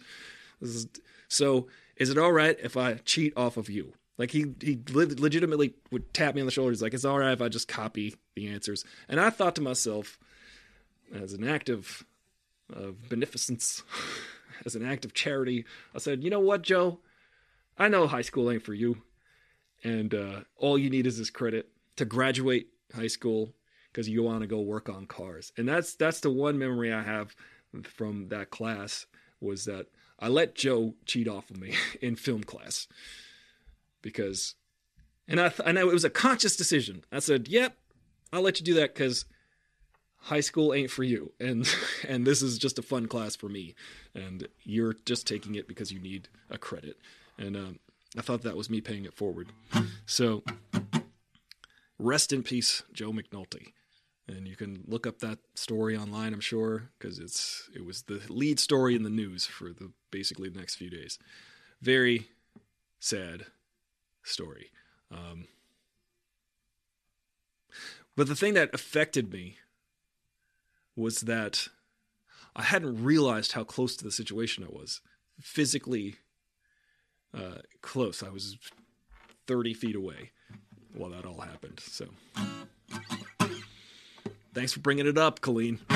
Is, 0.62 0.88
so, 1.28 1.68
is 1.98 2.10
it 2.10 2.18
all 2.18 2.32
right 2.32 2.58
if 2.62 2.78
I 2.78 2.96
cheat 2.96 3.34
off 3.36 3.58
of 3.58 3.70
you? 3.70 3.94
Like 4.18 4.32
he 4.32 4.46
he 4.62 4.80
legitimately 4.92 5.74
would 5.92 6.14
tap 6.14 6.36
me 6.36 6.42
on 6.42 6.48
the 6.48 6.52
shoulder. 6.52 6.72
He's 6.72 6.82
like, 6.82 6.94
"It's 6.94 7.04
all 7.04 7.20
right 7.20 7.34
if 7.34 7.42
I 7.42 7.50
just 7.50 7.68
copy 7.68 8.16
the 8.36 8.48
answers." 8.48 8.86
And 9.10 9.20
I 9.20 9.30
thought 9.30 9.56
to 9.56 9.62
myself, 9.62 10.18
as 11.14 11.34
an 11.34 11.46
act 11.46 11.68
of 11.70 12.06
of 12.72 13.10
beneficence, 13.10 13.84
as 14.66 14.76
an 14.76 14.86
act 14.86 15.04
of 15.04 15.14
charity, 15.14 15.66
I 15.94 15.98
said, 15.98 16.24
"You 16.24 16.30
know 16.30 16.40
what, 16.40 16.62
Joe? 16.62 17.00
I 17.78 17.90
know 17.90 18.08
high 18.08 18.22
school 18.22 18.50
ain't 18.50 18.64
for 18.64 18.74
you 18.74 19.02
and 19.86 20.14
uh, 20.14 20.42
all 20.58 20.78
you 20.78 20.90
need 20.90 21.06
is 21.06 21.18
this 21.18 21.30
credit 21.30 21.70
to 21.96 22.04
graduate 22.04 22.68
high 22.94 23.08
school 23.08 23.54
because 23.92 24.10
you 24.10 24.24
want 24.24 24.42
to 24.42 24.48
go 24.48 24.60
work 24.60 24.90
on 24.90 25.06
cars 25.06 25.54
and 25.58 25.70
that's 25.70 25.96
that's 25.96 26.20
the 26.20 26.30
one 26.30 26.58
memory 26.58 26.92
i 26.92 27.02
have 27.02 27.36
from 27.84 28.30
that 28.30 28.50
class 28.50 29.06
was 29.40 29.66
that 29.66 29.88
i 30.20 30.28
let 30.28 30.56
joe 30.56 30.94
cheat 31.06 31.28
off 31.28 31.50
of 31.50 31.58
me 31.58 31.74
in 32.02 32.16
film 32.16 32.44
class 32.44 32.88
because 34.02 34.56
and 35.28 35.40
i 35.40 35.50
th- 35.50 35.68
i 35.68 35.72
know 35.72 35.90
it 35.90 35.94
was 35.94 36.06
a 36.06 36.10
conscious 36.10 36.56
decision 36.56 37.04
i 37.12 37.20
said 37.20 37.48
yep 37.48 37.78
i'll 38.32 38.42
let 38.42 38.60
you 38.60 38.66
do 38.66 38.74
that 38.74 38.94
because 38.94 39.26
high 40.18 40.40
school 40.40 40.74
ain't 40.74 40.92
for 40.92 41.04
you 41.04 41.32
and 41.40 41.68
and 42.08 42.26
this 42.26 42.42
is 42.42 42.58
just 42.58 42.80
a 42.80 42.84
fun 42.84 43.08
class 43.08 43.36
for 43.36 43.50
me 43.50 43.76
and 44.14 44.48
you're 44.64 44.96
just 45.06 45.28
taking 45.28 45.56
it 45.56 45.68
because 45.68 45.92
you 45.92 46.00
need 46.00 46.28
a 46.50 46.58
credit 46.58 46.98
and 47.38 47.56
um, 47.56 47.80
I 48.18 48.22
thought 48.22 48.44
that 48.44 48.56
was 48.56 48.70
me 48.70 48.82
paying 48.82 49.06
it 49.06 49.14
forward. 49.14 49.52
So, 50.06 50.44
rest 52.00 52.32
in 52.32 52.44
peace, 52.44 52.84
Joe 52.94 53.12
McNulty. 53.12 53.74
And 54.28 54.48
you 54.48 54.56
can 54.56 54.84
look 54.88 55.06
up 55.06 55.20
that 55.20 55.38
story 55.54 55.96
online, 55.96 56.34
I'm 56.34 56.40
sure, 56.40 56.90
because 56.98 57.20
it's 57.20 57.70
it 57.76 57.86
was 57.86 58.04
the 58.04 58.22
lead 58.28 58.60
story 58.60 58.96
in 58.96 59.04
the 59.04 59.10
news 59.10 59.46
for 59.46 59.66
the 59.66 59.92
basically 60.10 60.50
the 60.50 60.60
next 60.60 60.76
few 60.76 60.90
days. 60.90 61.20
Very 61.82 62.30
sad 63.00 63.46
story. 64.24 64.72
Um, 65.12 65.48
but 68.16 68.28
the 68.28 68.36
thing 68.36 68.56
that 68.56 68.74
affected 68.74 69.32
me 69.32 69.58
was 70.96 71.22
that 71.22 71.68
I 72.56 72.64
hadn't 72.64 73.04
realized 73.04 73.52
how 73.52 73.64
close 73.64 73.96
to 73.98 74.04
the 74.04 74.12
situation 74.12 74.64
I 74.64 74.76
was 74.76 75.02
physically 75.42 76.16
uh, 77.34 77.60
close. 77.82 78.24
I 78.24 78.30
was 78.30 78.58
30 79.48 79.74
feet 79.74 79.96
away 79.96 80.32
while 80.94 81.10
that 81.10 81.26
all 81.26 81.42
happened. 81.42 81.82
So, 81.82 82.08
thanks 84.56 84.74
for 84.74 84.80
bringing 84.80 85.06
it 85.06 85.18
up, 85.18 85.42
Colleen. 85.42 85.80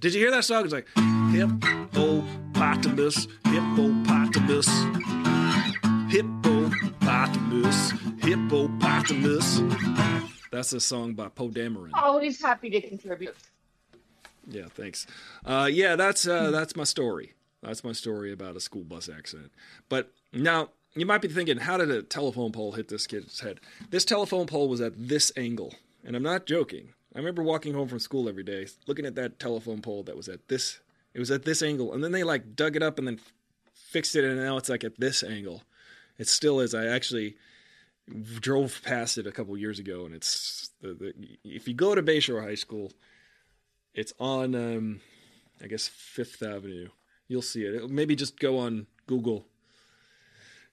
Did 0.00 0.14
you 0.14 0.20
hear 0.20 0.30
that 0.30 0.44
song? 0.44 0.64
It's 0.64 0.72
like 0.72 0.86
hippopotamus, 1.32 3.26
hippopotamus, 3.44 4.68
hippopotamus, 6.10 7.92
hippopotamus. 8.20 9.62
That's 10.52 10.72
a 10.72 10.80
song 10.80 11.14
by 11.14 11.28
Poe 11.28 11.48
Dameron. 11.48 11.90
Always 11.94 12.40
happy 12.40 12.70
to 12.70 12.80
contribute. 12.80 13.34
Yeah, 14.48 14.66
thanks. 14.70 15.06
Uh, 15.44 15.68
yeah, 15.70 15.96
that's 15.96 16.26
uh, 16.28 16.50
that's 16.50 16.76
my 16.76 16.84
story. 16.84 17.32
That's 17.62 17.82
my 17.82 17.92
story 17.92 18.32
about 18.32 18.54
a 18.56 18.60
school 18.60 18.84
bus 18.84 19.08
accident. 19.08 19.50
But 19.88 20.12
now 20.32 20.70
you 20.96 21.06
might 21.06 21.22
be 21.22 21.28
thinking, 21.28 21.58
how 21.58 21.76
did 21.76 21.90
a 21.90 22.02
telephone 22.02 22.52
pole 22.52 22.72
hit 22.72 22.88
this 22.88 23.06
kid's 23.06 23.40
head? 23.40 23.60
This 23.90 24.04
telephone 24.04 24.46
pole 24.46 24.68
was 24.68 24.80
at 24.80 24.94
this 24.96 25.30
angle, 25.36 25.74
and 26.04 26.16
I'm 26.16 26.22
not 26.22 26.46
joking. 26.46 26.94
I 27.14 27.18
remember 27.18 27.42
walking 27.42 27.74
home 27.74 27.88
from 27.88 27.98
school 27.98 28.28
every 28.28 28.42
day, 28.42 28.66
looking 28.86 29.06
at 29.06 29.14
that 29.14 29.38
telephone 29.38 29.82
pole 29.82 30.02
that 30.04 30.16
was 30.16 30.28
at 30.28 30.48
this. 30.48 30.80
It 31.14 31.18
was 31.18 31.30
at 31.30 31.44
this 31.44 31.62
angle, 31.62 31.92
and 31.92 32.02
then 32.02 32.12
they 32.12 32.24
like 32.24 32.56
dug 32.56 32.76
it 32.76 32.82
up 32.82 32.98
and 32.98 33.06
then 33.06 33.20
fixed 33.74 34.16
it, 34.16 34.24
and 34.24 34.36
now 34.36 34.56
it's 34.56 34.68
like 34.68 34.84
at 34.84 34.98
this 34.98 35.22
angle. 35.22 35.62
It 36.18 36.28
still 36.28 36.60
is. 36.60 36.74
I 36.74 36.86
actually 36.86 37.36
drove 38.40 38.80
past 38.84 39.18
it 39.18 39.26
a 39.26 39.32
couple 39.32 39.56
years 39.56 39.78
ago, 39.78 40.04
and 40.06 40.14
it's 40.14 40.70
the, 40.80 40.94
the 40.94 41.14
if 41.44 41.68
you 41.68 41.74
go 41.74 41.94
to 41.94 42.02
Bayshore 42.02 42.42
High 42.42 42.54
School, 42.54 42.92
it's 43.94 44.12
on 44.18 44.54
um, 44.54 45.00
I 45.62 45.66
guess 45.66 45.88
Fifth 45.88 46.42
Avenue. 46.42 46.88
You'll 47.28 47.42
see 47.42 47.64
it. 47.64 47.90
Maybe 47.90 48.14
just 48.14 48.38
go 48.38 48.58
on 48.58 48.86
Google. 49.06 49.46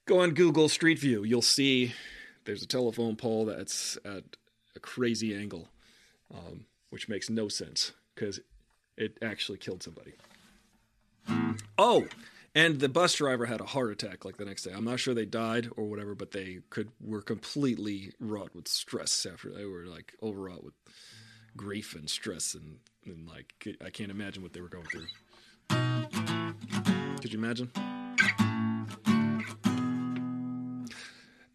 Go 0.05 0.19
on 0.19 0.31
Google 0.31 0.67
Street 0.67 0.99
View. 0.99 1.23
You'll 1.23 1.41
see 1.41 1.93
there's 2.43 2.61
a 2.61 2.67
telephone 2.67 3.15
pole 3.15 3.45
that's 3.45 3.97
at 4.03 4.23
a 4.75 4.79
crazy 4.79 5.33
angle, 5.33 5.69
um, 6.33 6.65
which 6.89 7.07
makes 7.07 7.29
no 7.29 7.47
sense 7.47 7.93
because 8.13 8.41
it 8.97 9.17
actually 9.21 9.57
killed 9.59 9.81
somebody. 9.81 10.13
Oh, 11.77 12.05
and 12.53 12.79
the 12.79 12.89
bus 12.89 13.15
driver 13.15 13.45
had 13.45 13.61
a 13.61 13.65
heart 13.65 13.91
attack 13.91 14.25
like 14.25 14.37
the 14.37 14.45
next 14.45 14.63
day. 14.63 14.71
I'm 14.75 14.83
not 14.83 14.99
sure 14.99 15.13
they 15.13 15.25
died 15.25 15.69
or 15.77 15.85
whatever, 15.85 16.15
but 16.15 16.31
they 16.31 16.59
could 16.69 16.89
were 17.01 17.21
completely 17.21 18.11
wrought 18.19 18.53
with 18.53 18.67
stress 18.67 19.25
after 19.25 19.51
they 19.51 19.65
were 19.65 19.85
like 19.85 20.13
overwrought 20.21 20.65
with 20.65 20.73
grief 21.55 21.95
and 21.95 22.09
stress 22.09 22.55
and, 22.55 22.79
and 23.05 23.27
like 23.27 23.53
I 23.83 23.89
can't 23.89 24.11
imagine 24.11 24.43
what 24.43 24.51
they 24.51 24.61
were 24.61 24.69
going 24.69 24.85
through. 24.85 25.07
Could 27.21 27.31
you 27.31 27.39
imagine? 27.39 27.71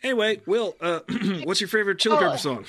Anyway, 0.08 0.40
Will, 0.46 0.74
uh, 0.80 1.00
what's 1.44 1.60
your 1.60 1.68
favorite 1.68 1.98
Chili 1.98 2.16
Pepper 2.16 2.30
Oh. 2.32 2.36
song? 2.36 2.64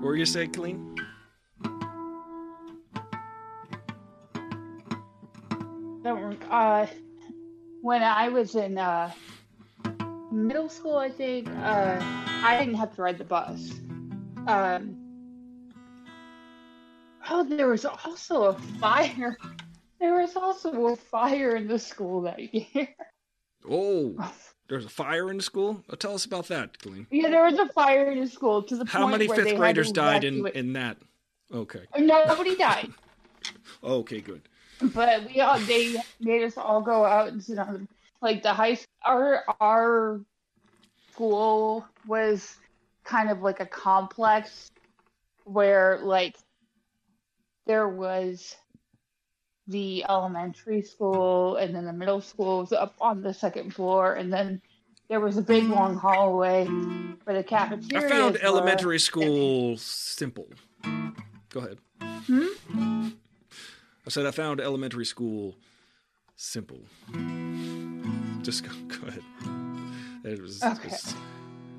Were 0.00 0.16
you 0.16 0.26
say, 0.26 0.46
Colleen? 0.46 0.93
When 7.84 8.02
I 8.02 8.30
was 8.30 8.54
in 8.54 8.78
uh, 8.78 9.12
middle 10.32 10.70
school, 10.70 10.96
I 10.96 11.10
think 11.10 11.46
uh, 11.50 11.98
I 12.42 12.56
didn't 12.58 12.76
have 12.76 12.96
to 12.96 13.02
ride 13.02 13.18
the 13.18 13.24
bus. 13.24 13.72
Um, 14.46 14.96
oh, 17.28 17.44
there 17.44 17.68
was 17.68 17.84
also 17.84 18.44
a 18.44 18.54
fire. 18.80 19.36
There 20.00 20.20
was 20.20 20.36
also 20.36 20.88
a 20.88 20.96
fire 20.96 21.56
in 21.56 21.66
the 21.66 21.78
school 21.78 22.20
that 22.22 22.52
year. 22.52 22.88
Oh, 23.66 24.14
there's 24.68 24.84
a 24.84 24.90
fire 24.90 25.30
in 25.30 25.38
the 25.38 25.42
school. 25.42 25.82
Uh, 25.88 25.96
tell 25.96 26.14
us 26.14 26.26
about 26.26 26.48
that, 26.48 26.78
Colleen. 26.78 27.06
Yeah, 27.10 27.30
there 27.30 27.44
was 27.44 27.58
a 27.58 27.68
fire 27.68 28.10
in 28.10 28.20
the 28.20 28.26
school 28.26 28.62
to 28.64 28.76
the 28.76 28.84
How 28.84 29.02
point 29.02 29.12
many 29.12 29.28
where 29.28 29.42
fifth 29.42 29.56
graders 29.56 29.92
died 29.92 30.24
in, 30.24 30.46
in 30.48 30.74
that? 30.74 30.98
Okay. 31.54 31.84
Nobody 31.96 32.54
died, 32.54 32.92
Okay, 33.82 34.20
good. 34.20 34.42
But 34.80 35.26
we 35.26 35.40
all 35.40 35.58
they 35.60 35.96
made 36.20 36.44
us 36.44 36.56
all 36.56 36.80
go 36.80 37.04
out 37.04 37.28
and 37.28 37.42
sit 37.42 37.58
on 37.58 37.88
like 38.20 38.42
the 38.42 38.52
high 38.52 38.78
our 39.04 39.44
our 39.60 40.20
school 41.12 41.86
was 42.06 42.56
kind 43.04 43.30
of 43.30 43.42
like 43.42 43.60
a 43.60 43.66
complex 43.66 44.70
where 45.44 46.00
like 46.02 46.36
there 47.66 47.88
was 47.88 48.56
the 49.68 50.04
elementary 50.08 50.82
school 50.82 51.56
and 51.56 51.74
then 51.74 51.84
the 51.84 51.92
middle 51.92 52.20
school 52.20 52.60
was 52.60 52.72
up 52.72 52.94
on 53.00 53.22
the 53.22 53.32
second 53.32 53.72
floor 53.74 54.14
and 54.14 54.32
then 54.32 54.60
there 55.08 55.20
was 55.20 55.36
a 55.36 55.42
big 55.42 55.64
long 55.64 55.96
hallway 55.96 56.66
for 57.24 57.32
the 57.32 57.42
cafeteria 57.42 58.06
I 58.06 58.10
found 58.10 58.36
elementary 58.42 58.98
school 58.98 59.76
simple. 59.76 60.48
Go 61.50 61.60
ahead. 61.60 61.78
Hmm? 62.00 62.93
I 64.06 64.10
said 64.10 64.26
I 64.26 64.30
found 64.30 64.60
elementary 64.60 65.04
school 65.06 65.54
simple. 66.36 66.80
Just 68.42 68.64
go, 68.64 68.70
go 68.88 69.08
ahead. 69.08 69.22
It 70.24 70.40
was, 70.40 70.62
it 70.62 70.84
was- 70.84 71.14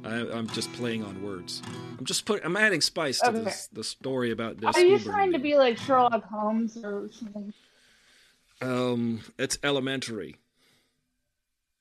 I, 0.03 0.17
I'm 0.37 0.47
just 0.49 0.71
playing 0.73 1.03
on 1.03 1.23
words. 1.23 1.63
I'm 1.97 2.05
just 2.05 2.25
put. 2.25 2.45
I'm 2.45 2.55
adding 2.55 2.79
spice 2.81 3.19
to 3.21 3.29
Okay. 3.29 3.39
this, 3.45 3.67
the 3.73 3.83
story 3.83 4.29
about 4.29 4.57
this. 4.59 4.75
Are 4.75 4.83
you 4.85 4.99
trying 4.99 5.31
to 5.33 5.39
be 5.39 5.57
like 5.57 5.79
Sherlock 5.79 6.23
Holmes 6.25 6.77
or 6.77 7.09
something? 7.11 7.51
Um, 8.61 9.21
it's 9.39 9.57
elementary. 9.63 10.35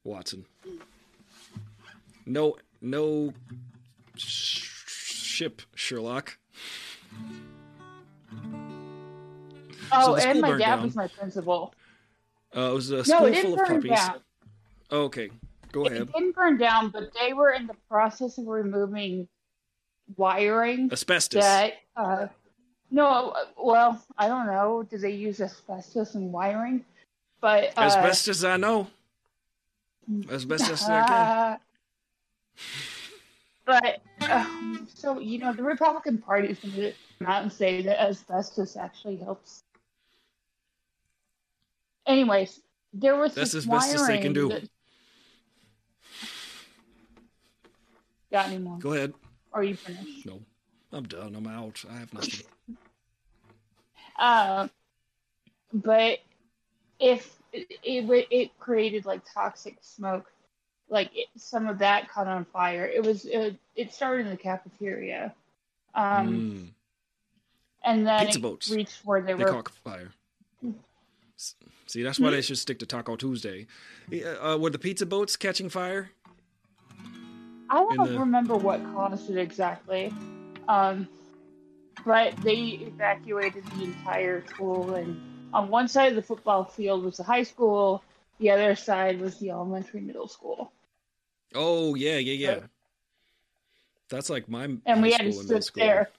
Watson. 0.04 0.46
No, 2.24 2.56
no 2.80 3.34
sh- 4.16 4.64
ship, 4.86 5.60
Sherlock. 5.74 6.38
Oh, 9.92 10.16
the 10.16 10.26
and 10.28 10.40
my 10.40 10.50
dad 10.50 10.58
down. 10.58 10.82
was 10.82 10.94
my 10.96 11.08
principal. 11.08 11.74
Uh, 12.56 12.70
it 12.70 12.74
was 12.74 12.90
a 12.90 12.96
No, 12.96 13.02
school 13.02 13.24
it 13.26 13.42
full 13.42 13.54
of 13.60 13.66
puppies. 13.66 13.90
down. 13.90 14.20
Okay, 14.92 15.30
go 15.72 15.86
ahead. 15.86 16.02
It 16.02 16.12
didn't 16.12 16.34
burn 16.34 16.56
down, 16.58 16.90
but 16.90 17.10
they 17.18 17.32
were 17.32 17.50
in 17.50 17.66
the 17.66 17.74
process 17.88 18.38
of 18.38 18.46
removing 18.46 19.26
wiring 20.16 20.90
Asbestos. 20.92 21.42
that. 21.42 21.74
Uh, 21.96 22.26
no, 22.90 23.34
well, 23.56 24.00
I 24.16 24.28
don't 24.28 24.46
know. 24.46 24.82
Did 24.84 25.00
they 25.00 25.10
use 25.12 25.40
asbestos 25.40 26.14
in 26.14 26.30
wiring? 26.30 26.84
But 27.40 27.76
uh, 27.76 27.82
As 27.82 27.96
best 27.96 28.28
as 28.28 28.44
I 28.44 28.56
know. 28.56 28.86
As 30.30 30.44
best 30.44 30.70
as 30.70 30.82
I 30.84 31.06
can. 31.08 31.58
but 33.64 34.00
uh, 34.20 34.46
so 34.94 35.18
you 35.18 35.38
know, 35.38 35.52
the 35.52 35.62
Republican 35.62 36.18
Party 36.18 36.48
is 36.48 36.58
going 36.60 36.74
to 36.74 36.92
come 37.18 37.26
out 37.28 37.42
and 37.42 37.52
say 37.52 37.82
that 37.82 38.00
asbestos 38.00 38.76
actually 38.76 39.16
helps. 39.16 39.62
Anyways, 42.06 42.60
there 42.92 43.16
was 43.16 43.34
That's 43.34 43.52
this 43.52 43.64
as 43.64 43.66
best 43.66 43.94
as 43.94 44.06
they 44.06 44.18
can 44.18 44.32
do. 44.32 44.48
that- 44.48 44.68
Got 48.30 48.46
any 48.48 48.58
more? 48.58 48.78
Go 48.78 48.92
ahead. 48.94 49.14
Are 49.52 49.62
you 49.62 49.76
finished? 49.76 50.26
No, 50.26 50.40
I'm 50.92 51.04
done. 51.04 51.34
I'm 51.36 51.46
out. 51.46 51.84
I 51.90 51.96
have 51.98 52.12
nothing. 52.12 52.46
Uh, 54.16 54.68
but 55.72 56.20
if 57.00 57.36
it, 57.52 57.66
it 57.82 58.26
it 58.30 58.58
created 58.60 59.04
like 59.04 59.20
toxic 59.34 59.76
smoke, 59.80 60.30
like 60.88 61.10
it, 61.16 61.26
some 61.36 61.66
of 61.66 61.78
that 61.80 62.08
caught 62.08 62.28
on 62.28 62.44
fire. 62.44 62.86
It 62.86 63.02
was 63.02 63.24
it, 63.24 63.56
it 63.74 63.92
started 63.92 64.26
in 64.26 64.30
the 64.30 64.36
cafeteria, 64.36 65.34
um, 65.96 66.28
Mm, 66.28 66.68
and 67.82 68.06
then 68.06 68.26
Pizza 68.26 68.38
it 68.38 68.42
boats. 68.42 68.70
reached 68.70 69.00
where 69.04 69.20
they, 69.20 69.32
they 69.32 69.42
were. 69.42 69.50
caught 69.50 69.68
fire. 69.70 70.12
See, 71.86 72.02
that's 72.02 72.18
why 72.18 72.30
they 72.30 72.40
should 72.40 72.58
stick 72.58 72.78
to 72.80 72.86
Taco 72.86 73.16
Tuesday. 73.16 73.66
Uh, 74.40 74.58
were 74.60 74.70
the 74.70 74.78
pizza 74.78 75.06
boats 75.06 75.36
catching 75.36 75.68
fire? 75.68 76.10
I 77.70 77.84
don't 77.94 78.12
the- 78.12 78.18
remember 78.18 78.56
what 78.56 78.82
caused 78.94 79.30
it 79.30 79.38
exactly, 79.38 80.12
um, 80.68 81.08
but 82.04 82.36
they 82.38 82.60
evacuated 82.86 83.64
the 83.76 83.84
entire 83.84 84.46
school, 84.46 84.94
and 84.94 85.20
on 85.52 85.68
one 85.68 85.88
side 85.88 86.10
of 86.10 86.16
the 86.16 86.22
football 86.22 86.64
field 86.64 87.04
was 87.04 87.16
the 87.16 87.22
high 87.22 87.42
school, 87.42 88.02
the 88.38 88.50
other 88.50 88.74
side 88.74 89.20
was 89.20 89.38
the 89.38 89.50
elementary 89.50 90.00
middle 90.00 90.28
school. 90.28 90.72
Oh 91.54 91.94
yeah, 91.94 92.18
yeah, 92.18 92.32
yeah. 92.32 92.48
Right. 92.48 92.62
That's 94.08 94.30
like 94.30 94.48
my 94.48 94.64
and 94.64 95.02
we 95.02 95.12
had 95.12 95.20
to 95.20 95.32
school 95.32 95.40
and 95.40 95.48
middle 95.48 95.62
sit 95.62 95.74
there. 95.74 96.10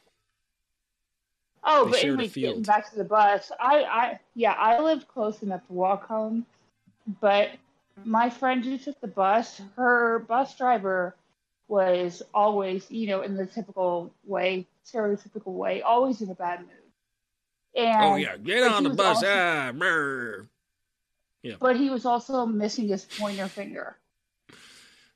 Oh, 1.67 1.85
They 1.85 1.91
but 1.91 2.03
anyway, 2.03 2.27
getting 2.27 2.61
back 2.63 2.89
to 2.91 2.95
the 2.95 3.03
bus, 3.03 3.51
I, 3.59 3.83
I, 3.83 4.19
yeah, 4.35 4.53
I 4.53 4.79
lived 4.81 5.07
close 5.07 5.41
enough 5.41 5.65
to 5.67 5.73
walk 5.73 6.07
home, 6.07 6.45
but 7.21 7.49
my 8.03 8.29
friend 8.29 8.63
who 8.63 8.77
took 8.77 8.99
the 9.01 9.07
bus, 9.07 9.59
her 9.75 10.19
bus 10.19 10.55
driver 10.57 11.15
was 11.67 12.21
always, 12.33 12.89
you 12.91 13.07
know, 13.07 13.21
in 13.21 13.35
the 13.35 13.47
typical 13.47 14.13
way, 14.25 14.67
stereotypical 14.85 15.53
way, 15.53 15.81
always 15.81 16.21
in 16.21 16.29
a 16.29 16.35
bad 16.35 16.59
mood. 16.59 16.69
And 17.75 18.03
Oh 18.05 18.15
yeah, 18.15 18.37
get 18.37 18.63
on 18.71 18.83
the 18.83 18.91
bus. 18.91 19.17
also- 19.17 19.27
Ah, 19.27 19.71
brr. 19.73 20.45
but 21.59 21.75
he 21.77 21.89
was 21.89 22.05
also 22.05 22.45
missing 22.45 22.87
his 22.89 23.05
pointer 23.05 23.47
finger. 23.47 23.95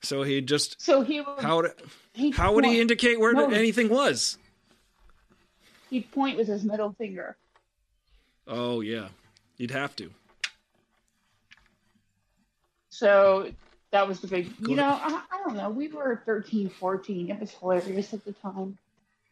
So 0.01 0.23
he 0.23 0.41
just 0.41 0.81
So 0.81 1.01
he 1.01 1.21
would 1.21 1.39
how 1.39 1.63
how 2.33 2.53
would 2.53 2.65
he 2.65 2.79
indicate 2.81 3.19
where 3.19 3.33
No. 3.33 3.49
anything 3.49 3.89
was? 3.89 4.37
He'd 5.89 6.11
point 6.11 6.37
with 6.37 6.47
his 6.47 6.63
middle 6.63 6.93
finger. 6.93 7.37
Oh 8.47 8.81
yeah, 8.81 9.09
you'd 9.57 9.71
have 9.71 9.95
to. 9.97 10.09
So 12.89 13.51
that 13.91 14.07
was 14.07 14.19
the 14.19 14.27
big, 14.27 14.51
you 14.67 14.75
know, 14.75 14.99
I, 15.01 15.21
I 15.31 15.43
don't 15.45 15.55
know. 15.55 15.69
We 15.69 15.87
were 15.87 16.21
13, 16.25 16.69
14. 16.69 17.31
It 17.31 17.39
was 17.39 17.51
hilarious 17.51 18.13
at 18.13 18.25
the 18.25 18.33
time. 18.33 18.77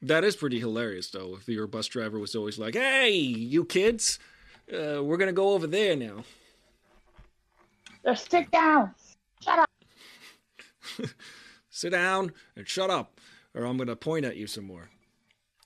That 0.02 0.24
is 0.24 0.36
pretty 0.36 0.60
hilarious, 0.60 1.10
though. 1.10 1.36
If 1.36 1.48
your 1.48 1.68
bus 1.68 1.88
driver 1.88 2.20
was 2.20 2.36
always 2.36 2.60
like, 2.60 2.76
"Hey, 2.76 3.12
you 3.12 3.66
kids, 3.66 4.20
uh, 4.72 5.04
we're 5.04 5.18
gonna 5.18 5.34
go 5.34 5.54
over 5.54 5.66
there 5.66 5.96
now." 5.96 6.24
Just 8.06 8.30
sit 8.30 8.50
down. 8.52 8.94
Shut 9.42 9.60
up. 9.60 9.70
Sit 11.70 11.92
down 11.92 12.32
and 12.56 12.68
shut 12.68 12.90
up, 12.90 13.20
or 13.54 13.66
I'm 13.66 13.78
gonna 13.78 13.96
point 13.96 14.26
at 14.26 14.38
you 14.38 14.48
some 14.48 14.66
more. 14.66 14.90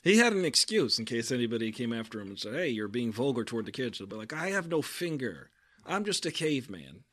He 0.04 0.18
had 0.18 0.34
an 0.34 0.46
excuse 0.46 0.98
in 0.98 1.06
case 1.06 1.32
anybody 1.32 1.72
came 1.72 1.94
after 1.94 2.20
him 2.20 2.30
and 2.30 2.40
said, 2.40 2.56
"Hey, 2.56 2.70
you're 2.70 2.88
being 2.88 3.12
vulgar 3.12 3.44
toward 3.44 3.66
the 3.66 3.72
kids." 3.72 4.00
He'll 4.00 4.08
be 4.08 4.16
like, 4.16 4.34
"I 4.34 4.50
have 4.50 4.68
no 4.68 4.82
finger. 4.82 5.52
I'm 5.86 6.06
just 6.06 6.26
a 6.26 6.32
caveman." 6.32 7.04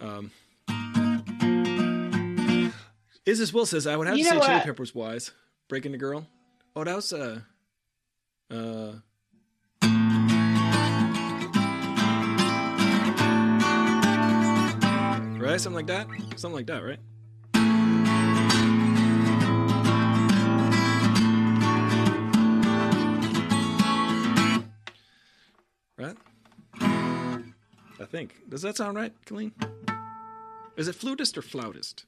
Um. 0.00 0.30
Isis 3.26 3.52
Will 3.52 3.66
says, 3.66 3.86
"I 3.86 3.96
would 3.96 4.06
have 4.06 4.16
You 4.16 4.24
to 4.24 4.30
say 4.30 4.36
know 4.36 4.42
Chili 4.42 4.54
what? 4.54 4.64
Peppers 4.64 4.94
wise, 4.94 5.32
breaking 5.68 5.92
the 5.92 5.98
girl." 5.98 6.26
Oh, 6.76 6.84
that 6.84 6.94
was 6.94 7.12
uh, 7.12 7.40
uh. 8.50 8.92
Right, 15.40 15.60
something 15.60 15.74
like 15.74 15.86
that. 15.88 16.06
Something 16.36 16.54
like 16.54 16.66
that, 16.66 16.78
right? 16.82 16.98
Right? 26.04 26.16
I 28.00 28.04
think. 28.06 28.34
Does 28.48 28.62
that 28.62 28.76
sound 28.76 28.96
right, 28.96 29.12
Colleen? 29.26 29.52
Is 30.76 30.88
it 30.88 30.94
flutist 30.94 31.38
or 31.38 31.42
flautist? 31.42 32.04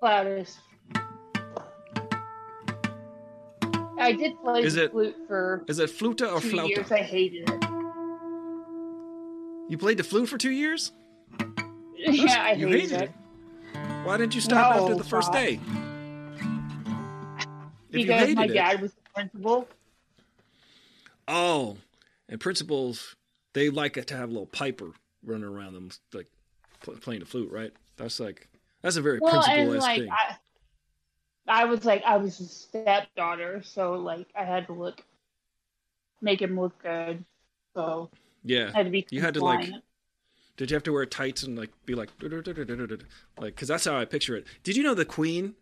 Flautist. 0.00 0.58
I 4.00 4.12
did 4.12 4.40
play 4.42 4.62
Is 4.62 4.74
the 4.74 4.84
it- 4.84 4.90
flute 4.92 5.16
for 5.26 5.64
Is 5.66 5.78
it 5.78 5.90
fluta 5.90 6.32
or 6.32 6.40
two 6.40 6.50
flauta? 6.50 6.68
years. 6.68 6.92
I 6.92 6.98
hated 7.02 7.48
it. 7.48 7.64
You 9.68 9.76
played 9.78 9.98
the 9.98 10.04
flute 10.04 10.28
for 10.28 10.38
two 10.38 10.50
years? 10.52 10.92
yeah, 11.96 12.42
I 12.44 12.52
you 12.52 12.68
hated, 12.68 12.90
hated 12.90 13.02
it. 13.02 13.10
Why 14.04 14.16
didn't 14.16 14.34
you 14.34 14.40
stop 14.40 14.76
No, 14.76 14.82
after 14.84 14.94
the 14.94 15.04
first 15.04 15.32
God. 15.32 15.38
day? 15.38 15.60
If 17.90 18.06
Because 18.06 18.34
my 18.34 18.44
it- 18.44 18.54
dad 18.54 18.80
was 18.80 18.92
the 18.94 19.00
principal. 19.14 19.68
Oh, 21.28 21.76
and 22.28 22.40
principals, 22.40 23.14
they 23.52 23.70
like 23.70 23.96
it 23.96 24.06
to 24.08 24.16
have 24.16 24.30
a 24.30 24.32
little 24.32 24.46
piper 24.46 24.92
running 25.22 25.44
around 25.48 25.74
them, 25.74 25.90
like 26.12 26.26
pl- 26.82 26.96
playing 26.96 27.20
the 27.20 27.26
flute, 27.26 27.52
right? 27.52 27.72
That's 27.96 28.18
like 28.20 28.48
that's 28.82 28.96
a 28.96 29.02
very 29.02 29.20
Well, 29.20 29.32
principal 29.32 29.80
like 29.80 30.00
thing. 30.00 30.10
I, 30.10 30.36
I 31.48 31.64
was 31.64 31.84
like 31.84 32.04
I 32.04 32.16
was 32.16 32.38
his 32.38 32.50
stepdaughter, 32.52 33.62
so 33.62 33.94
like 33.94 34.28
I 34.34 34.44
had 34.44 34.66
to 34.68 34.72
look, 34.72 35.02
make 36.20 36.40
him 36.40 36.58
look 36.60 36.78
good. 36.82 37.24
So 37.74 38.10
yeah, 38.44 38.72
had 38.74 38.84
to 38.84 38.90
be. 38.90 39.06
You 39.10 39.20
had 39.20 39.34
to, 39.34 39.40
like, 39.40 39.70
did 40.56 40.70
you 40.70 40.74
have 40.74 40.82
to 40.84 40.92
wear 40.92 41.06
tights 41.06 41.42
and 41.42 41.58
like 41.58 41.70
be 41.86 41.94
like 41.94 42.10
like 43.38 43.54
because 43.54 43.68
that's 43.68 43.84
how 43.84 43.98
I 43.98 44.04
picture 44.04 44.36
it. 44.36 44.46
Did 44.64 44.76
you 44.76 44.82
know 44.82 44.94
the 44.94 45.04
Queen? 45.04 45.54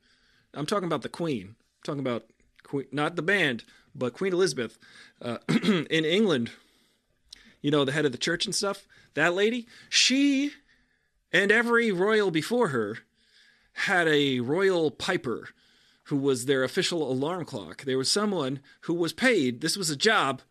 I'm 0.55 0.67
talking 0.67 0.87
about 0.87 1.03
the 1.03 1.09
Queen. 1.09 1.49
I'm 1.49 1.85
talking 1.85 2.01
about 2.01 2.27
Queen, 2.63 2.87
not 2.93 3.17
the 3.17 3.23
band, 3.23 3.65
but 3.99 4.13
Queen 4.13 4.33
Elizabeth 4.33 4.79
uh, 5.23 5.39
in 5.49 6.05
England. 6.05 6.51
you 7.61 7.71
know, 7.71 7.85
the 7.85 7.93
head 7.93 8.05
of 8.05 8.13
the 8.13 8.19
church 8.19 8.45
and 8.45 8.55
stuff, 8.55 8.87
that 9.15 9.35
lady, 9.35 9.67
she 9.89 10.53
and 11.33 11.51
every 11.51 11.91
royal 11.91 12.31
before 12.31 12.69
her 12.69 12.99
had 13.73 14.09
a 14.09 14.41
royal 14.41 14.91
piper 14.91 15.49
who 16.05 16.17
was 16.17 16.47
their 16.47 16.63
official 16.63 17.11
alarm 17.11 17.45
clock. 17.45 17.85
There 17.85 17.99
was 17.99 18.11
someone 18.11 18.61
who 18.83 18.95
was 18.95 19.13
paid, 19.13 19.61
this 19.61 19.77
was 19.77 19.91
a 19.91 19.97
job 19.97 20.43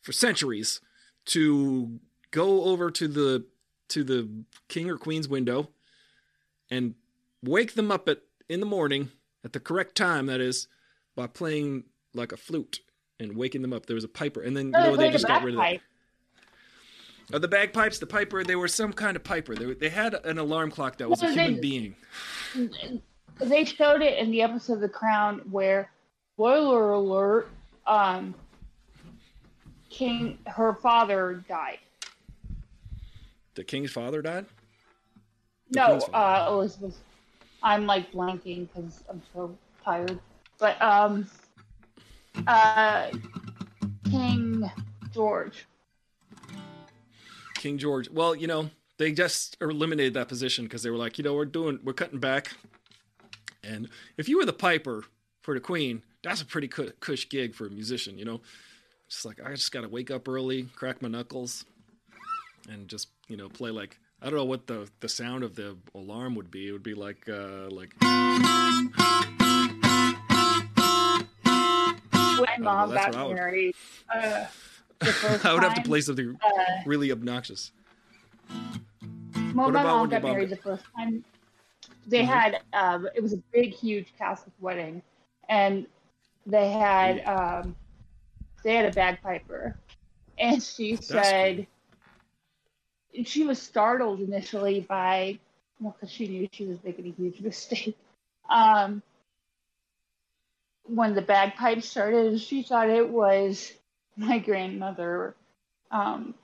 for 0.00 0.12
centuries, 0.12 0.80
to 1.26 2.00
go 2.30 2.64
over 2.64 2.90
to 2.90 3.08
the 3.08 3.46
to 3.88 4.02
the 4.02 4.28
king 4.68 4.90
or 4.90 4.96
queen's 4.96 5.28
window 5.28 5.70
and 6.70 6.94
wake 7.42 7.74
them 7.74 7.90
up 7.90 8.08
at 8.08 8.22
in 8.48 8.60
the 8.60 8.66
morning 8.66 9.10
at 9.44 9.52
the 9.52 9.60
correct 9.60 9.94
time 9.94 10.26
that 10.26 10.40
is 10.40 10.66
by 11.14 11.26
playing 11.26 11.84
like 12.14 12.32
a 12.32 12.36
flute 12.36 12.80
and 13.20 13.36
waking 13.36 13.62
them 13.62 13.72
up 13.72 13.86
there 13.86 13.94
was 13.94 14.04
a 14.04 14.08
piper 14.08 14.40
and 14.42 14.56
then 14.56 14.66
you 14.66 14.72
Oh, 14.76 14.90
know 14.90 14.96
they 14.96 15.08
a 15.08 15.12
just 15.12 15.26
got 15.26 15.42
rid 15.42 15.54
of 15.54 15.60
that. 15.60 15.80
Uh, 17.32 17.38
the 17.38 17.48
bagpipes 17.48 17.98
the 17.98 18.06
piper 18.06 18.44
they 18.44 18.56
were 18.56 18.68
some 18.68 18.92
kind 18.92 19.16
of 19.16 19.24
piper 19.24 19.54
they, 19.54 19.72
they 19.74 19.88
had 19.88 20.14
an 20.24 20.38
alarm 20.38 20.70
clock 20.70 20.98
that 20.98 21.08
was 21.08 21.22
a 21.22 21.26
No, 21.26 21.34
they- 21.34 21.42
human 21.44 21.60
being 21.60 21.96
They 23.38 23.64
showed 23.64 24.02
it 24.02 24.18
in 24.18 24.30
the 24.30 24.42
episode 24.42 24.74
of 24.74 24.80
The 24.80 24.88
Crown 24.88 25.40
where, 25.50 25.90
spoiler 26.34 26.92
alert, 26.92 27.48
um, 27.86 28.32
King, 29.90 30.38
her 30.46 30.74
father 30.74 31.42
died. 31.48 31.78
the 33.54 33.64
king's 33.64 33.90
father 33.90 34.22
died 34.22 34.46
The 35.70 35.80
No, 35.80 36.00
father. 36.00 36.14
uh, 36.50 36.52
Elizabeth. 36.52 36.98
I'm 37.62 37.86
like 37.86 38.12
blanking 38.12 38.68
because 38.72 39.02
I'm 39.08 39.22
so 39.32 39.56
tired. 39.84 40.18
But 40.58 40.80
um, 40.82 41.26
uh, 42.46 43.10
King 44.10 44.70
George. 45.12 45.66
King 47.54 47.78
George. 47.78 48.10
Well, 48.10 48.34
you 48.34 48.46
know, 48.46 48.70
they 48.98 49.12
just 49.12 49.56
eliminated 49.60 50.14
that 50.14 50.28
position 50.28 50.64
because 50.64 50.82
they 50.82 50.90
were 50.90 50.96
like, 50.96 51.18
you 51.18 51.24
know, 51.24 51.34
we're 51.34 51.44
doing, 51.44 51.78
we're 51.82 51.92
cutting 51.92 52.20
back. 52.20 52.52
And 53.62 53.88
if 54.16 54.28
you 54.28 54.38
were 54.38 54.44
the 54.44 54.52
piper 54.52 55.04
for 55.42 55.54
the 55.54 55.60
queen, 55.60 56.02
that's 56.22 56.42
a 56.42 56.46
pretty 56.46 56.68
cush 56.68 57.28
gig 57.28 57.54
for 57.54 57.66
a 57.66 57.70
musician, 57.70 58.18
you 58.18 58.24
know. 58.24 58.40
Just 59.08 59.24
like 59.24 59.40
I 59.44 59.50
just 59.50 59.72
got 59.72 59.82
to 59.82 59.88
wake 59.88 60.10
up 60.10 60.28
early, 60.28 60.64
crack 60.74 61.02
my 61.02 61.08
knuckles, 61.08 61.64
and 62.68 62.88
just 62.88 63.08
you 63.28 63.36
know 63.36 63.48
play 63.48 63.70
like 63.70 63.98
I 64.22 64.26
don't 64.26 64.36
know 64.36 64.44
what 64.44 64.66
the 64.66 64.88
the 65.00 65.08
sound 65.08 65.44
of 65.44 65.54
the 65.54 65.76
alarm 65.94 66.34
would 66.34 66.50
be. 66.50 66.68
It 66.68 66.72
would 66.72 66.82
be 66.82 66.94
like 66.94 67.28
uh 67.28 67.68
like 67.70 67.94
When 72.38 72.46
my 72.46 72.56
mom 72.58 72.90
that's 72.90 73.06
got 73.06 73.14
what 73.14 73.20
I 73.20 73.26
would- 73.26 73.34
married, 73.36 73.74
uh, 74.14 74.46
I 75.44 75.52
would 75.54 75.62
have 75.62 75.74
to 75.74 75.82
play 75.82 76.00
something 76.00 76.38
uh, 76.42 76.50
really 76.86 77.12
obnoxious. 77.12 77.72
when 78.48 79.56
What 79.56 79.72
my 79.74 79.80
about 79.82 79.96
mom 79.96 80.08
got 80.10 80.22
married 80.22 80.50
got- 80.50 80.56
the 80.56 80.62
first 80.62 80.84
time, 80.96 81.24
they 82.06 82.22
Mhm. 82.22 82.26
had 82.26 82.60
um, 82.72 83.08
it 83.14 83.22
was 83.22 83.32
a 83.32 83.38
big, 83.52 83.72
huge 83.72 84.12
Catholic 84.18 84.52
wedding, 84.60 85.02
and 85.48 85.86
they 86.46 86.70
had 86.70 87.24
um, 87.26 87.76
they 88.62 88.74
had 88.74 88.86
a 88.86 88.92
bagpiper, 88.92 89.76
and 90.38 90.62
she 90.62 90.96
said 90.96 91.66
she 93.24 93.44
was 93.44 93.60
startled 93.60 94.20
initially 94.20 94.80
by 94.80 95.38
well, 95.80 95.94
because 95.98 96.12
she 96.14 96.28
knew 96.28 96.48
she 96.52 96.66
was 96.66 96.78
making 96.84 97.06
a 97.06 97.10
huge 97.10 97.40
mistake. 97.48 97.96
Um, 98.48 99.02
when 100.84 101.14
the 101.14 101.22
bagpipes 101.22 101.88
started, 101.88 102.40
she 102.40 102.62
thought 102.62 102.88
it 102.88 103.08
was 103.08 103.72
my 104.16 104.38
grandmother 104.38 105.34
um, 105.90 106.34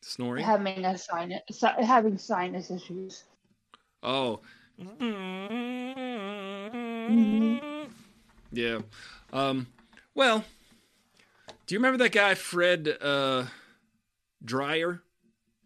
Snoring. 0.00 0.44
having 0.44 0.84
a 0.84 0.96
sinus, 0.96 1.42
having 1.80 2.18
sinus 2.18 2.70
issues. 2.70 3.24
Oh. 4.02 4.40
Yeah. 8.50 8.80
Um, 9.32 9.66
well, 10.14 10.44
do 11.66 11.74
you 11.74 11.78
remember 11.78 12.02
that 12.04 12.12
guy, 12.12 12.34
Fred 12.34 12.96
uh, 13.00 13.46
Dryer? 14.44 15.02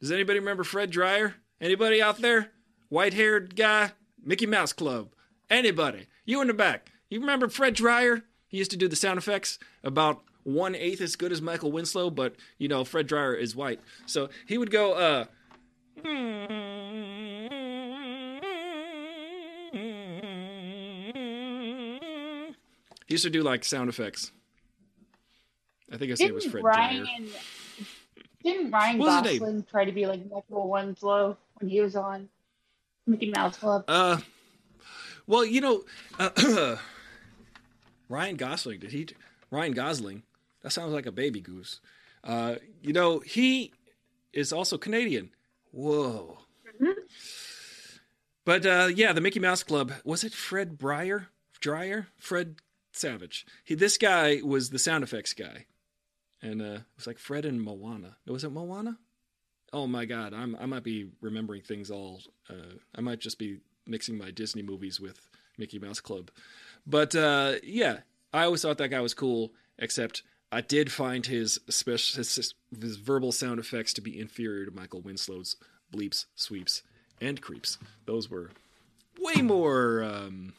Does 0.01 0.13
anybody 0.13 0.39
remember 0.39 0.65
Fred 0.65 0.91
Dryer? 0.91 1.35
Anybody 1.61 2.03
out 2.03 2.19
there? 2.19 2.53
White 2.89 3.15
haired 3.15 3.57
guy? 3.57 3.93
Mickey 4.23 4.47
Mouse 4.47 4.73
Club. 4.73 5.09
Anybody? 5.49 6.07
You 6.25 6.41
in 6.41 6.49
the 6.49 6.55
back. 6.55 6.91
You 7.09 7.21
remember 7.21 7.49
Fred 7.49 7.75
Dryer? 7.75 8.25
He 8.49 8.59
used 8.59 8.71
to 8.73 8.77
do 8.77 8.89
the 8.89 8.97
sound 8.97 9.19
effects 9.19 9.59
about 9.85 10.23
one 10.43 10.75
eighth 10.75 11.01
as 11.01 11.17
good 11.17 11.33
as 11.33 11.43
Michael 11.43 11.73
Winslow, 11.73 12.11
but 12.11 12.37
you 12.59 12.69
know, 12.69 12.85
Fred 12.85 13.07
Dryer 13.07 13.35
is 13.35 13.55
white. 13.55 13.81
So 14.07 14.29
he 14.47 14.59
would 14.59 14.71
go, 14.71 14.95
uh, 14.95 15.25
He 23.07 23.15
used 23.15 23.25
to 23.25 23.31
do 23.31 23.43
like 23.43 23.65
sound 23.65 23.89
effects. 23.89 24.33
I 25.93 25.97
think 25.97 26.11
his 26.11 26.21
name 26.21 26.35
was 26.35 26.45
Fred 26.45 26.65
Ryan 26.65 27.05
Dryer. 27.05 27.29
didn't 28.43 28.71
Ryan 28.73 28.99
What 28.99 29.07
was 29.07 29.15
his 29.15 29.25
name? 29.25 29.39
Gosling 29.41 29.67
try 29.71 29.85
to 29.85 29.93
be 29.93 30.07
like 30.07 30.29
Michael 30.29 30.69
Winslow 30.69 31.37
when 31.61 31.71
he 31.71 31.81
was 31.81 31.95
on 31.95 32.29
Mickey 33.07 33.31
Mouse 33.31 33.57
Club? 33.59 33.85
Uh, 33.87 34.19
well, 35.29 35.45
you 35.45 35.61
know, 35.61 35.85
uh, 36.19 36.77
Ryan 38.09 38.37
Gosling. 38.37 38.81
Did 38.81 38.93
he? 38.93 39.07
Ryan 39.51 39.73
Gosling. 39.73 40.23
That 40.63 40.71
sounds 40.71 40.93
like 40.93 41.07
a 41.07 41.13
baby 41.13 41.41
goose. 41.41 41.81
Uh, 42.25 42.57
you 42.83 42.93
know, 42.93 43.21
he 43.21 43.73
is 44.33 44.53
also 44.53 44.79
Canadian. 44.79 45.31
Whoa. 45.73 46.39
Mhm. 46.81 46.95
But 48.45 48.65
uh, 48.67 48.89
yeah, 48.95 49.13
the 49.13 49.21
Mickey 49.21 49.41
Mouse 49.41 49.63
Club. 49.63 49.93
Was 50.05 50.25
it 50.25 50.33
Fred 50.33 50.79
Breyer? 50.79 51.27
Dryer? 51.61 52.09
Fred 52.19 52.57
Savage. 52.93 53.47
He. 53.65 53.75
This 53.75 53.99
guy 53.99 54.41
was 54.43 54.71
the 54.71 54.79
sound 54.79 55.05
effects 55.05 55.33
guy, 55.33 55.67
and 56.43 56.63
uh, 56.63 56.65
it 56.65 56.83
was 56.97 57.07
like 57.07 57.19
Fred 57.19 57.45
and 57.45 57.61
Moana. 57.61 58.17
Was 58.27 58.45
it 58.45 58.51
Moana? 58.53 58.99
Oh 59.73 59.87
my 59.87 60.05
God, 60.05 60.33
I'm 60.33 60.57
I 60.61 60.67
might 60.67 60.85
be 60.85 61.09
remembering 61.21 61.63
things 61.63 61.91
all. 61.91 62.21
Uh, 62.49 62.77
I 62.95 63.01
might 63.01 63.19
just 63.19 63.39
be 63.39 63.59
mixing 63.87 64.17
my 64.17 64.31
Disney 64.31 64.63
movies 64.63 65.01
with 65.01 65.29
Mickey 65.59 65.79
Mouse 65.79 66.01
Club, 66.01 66.31
but 66.87 67.15
uh, 67.15 67.55
yeah, 67.63 68.01
I 68.33 68.45
always 68.45 68.63
thought 68.63 68.79
that 68.79 68.89
guy 68.89 69.01
was 69.01 69.15
cool. 69.15 69.53
Except 69.79 70.23
I 70.51 70.61
did 70.61 70.91
find 70.91 71.27
his 71.27 71.61
special 71.69 72.19
his, 72.19 72.55
his 72.81 72.97
verbal 72.97 73.33
sound 73.33 73.61
effects 73.61 73.93
to 73.95 74.01
be 74.01 74.19
inferior 74.19 74.65
to 74.65 74.71
Michael 74.71 75.01
Winslow's 75.01 75.57
bleeps, 75.93 76.27
sweeps, 76.35 76.83
and 77.21 77.41
creeps. 77.41 77.79
Those 78.07 78.31
were 78.31 78.51
way 79.21 79.43
more. 79.43 80.03
Um, 80.03 80.55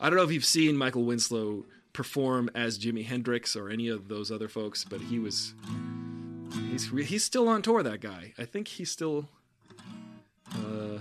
I 0.00 0.10
don't 0.10 0.16
know 0.16 0.24
if 0.24 0.32
you've 0.32 0.44
seen 0.44 0.76
Michael 0.76 1.04
Winslow 1.04 1.64
perform 1.92 2.50
as 2.54 2.78
Jimi 2.78 3.06
Hendrix 3.06 3.54
or 3.54 3.68
any 3.70 3.88
of 3.88 4.08
those 4.08 4.32
other 4.32 4.48
folks, 4.48 4.84
but 4.84 5.00
he 5.00 5.20
was 5.20 5.54
He's 6.70 6.90
he's 6.90 7.24
still 7.24 7.48
on 7.48 7.62
tour. 7.62 7.82
That 7.82 8.00
guy. 8.00 8.32
I 8.38 8.44
think 8.44 8.68
he 8.68 8.84
still 8.84 9.28
uh, 10.52 10.98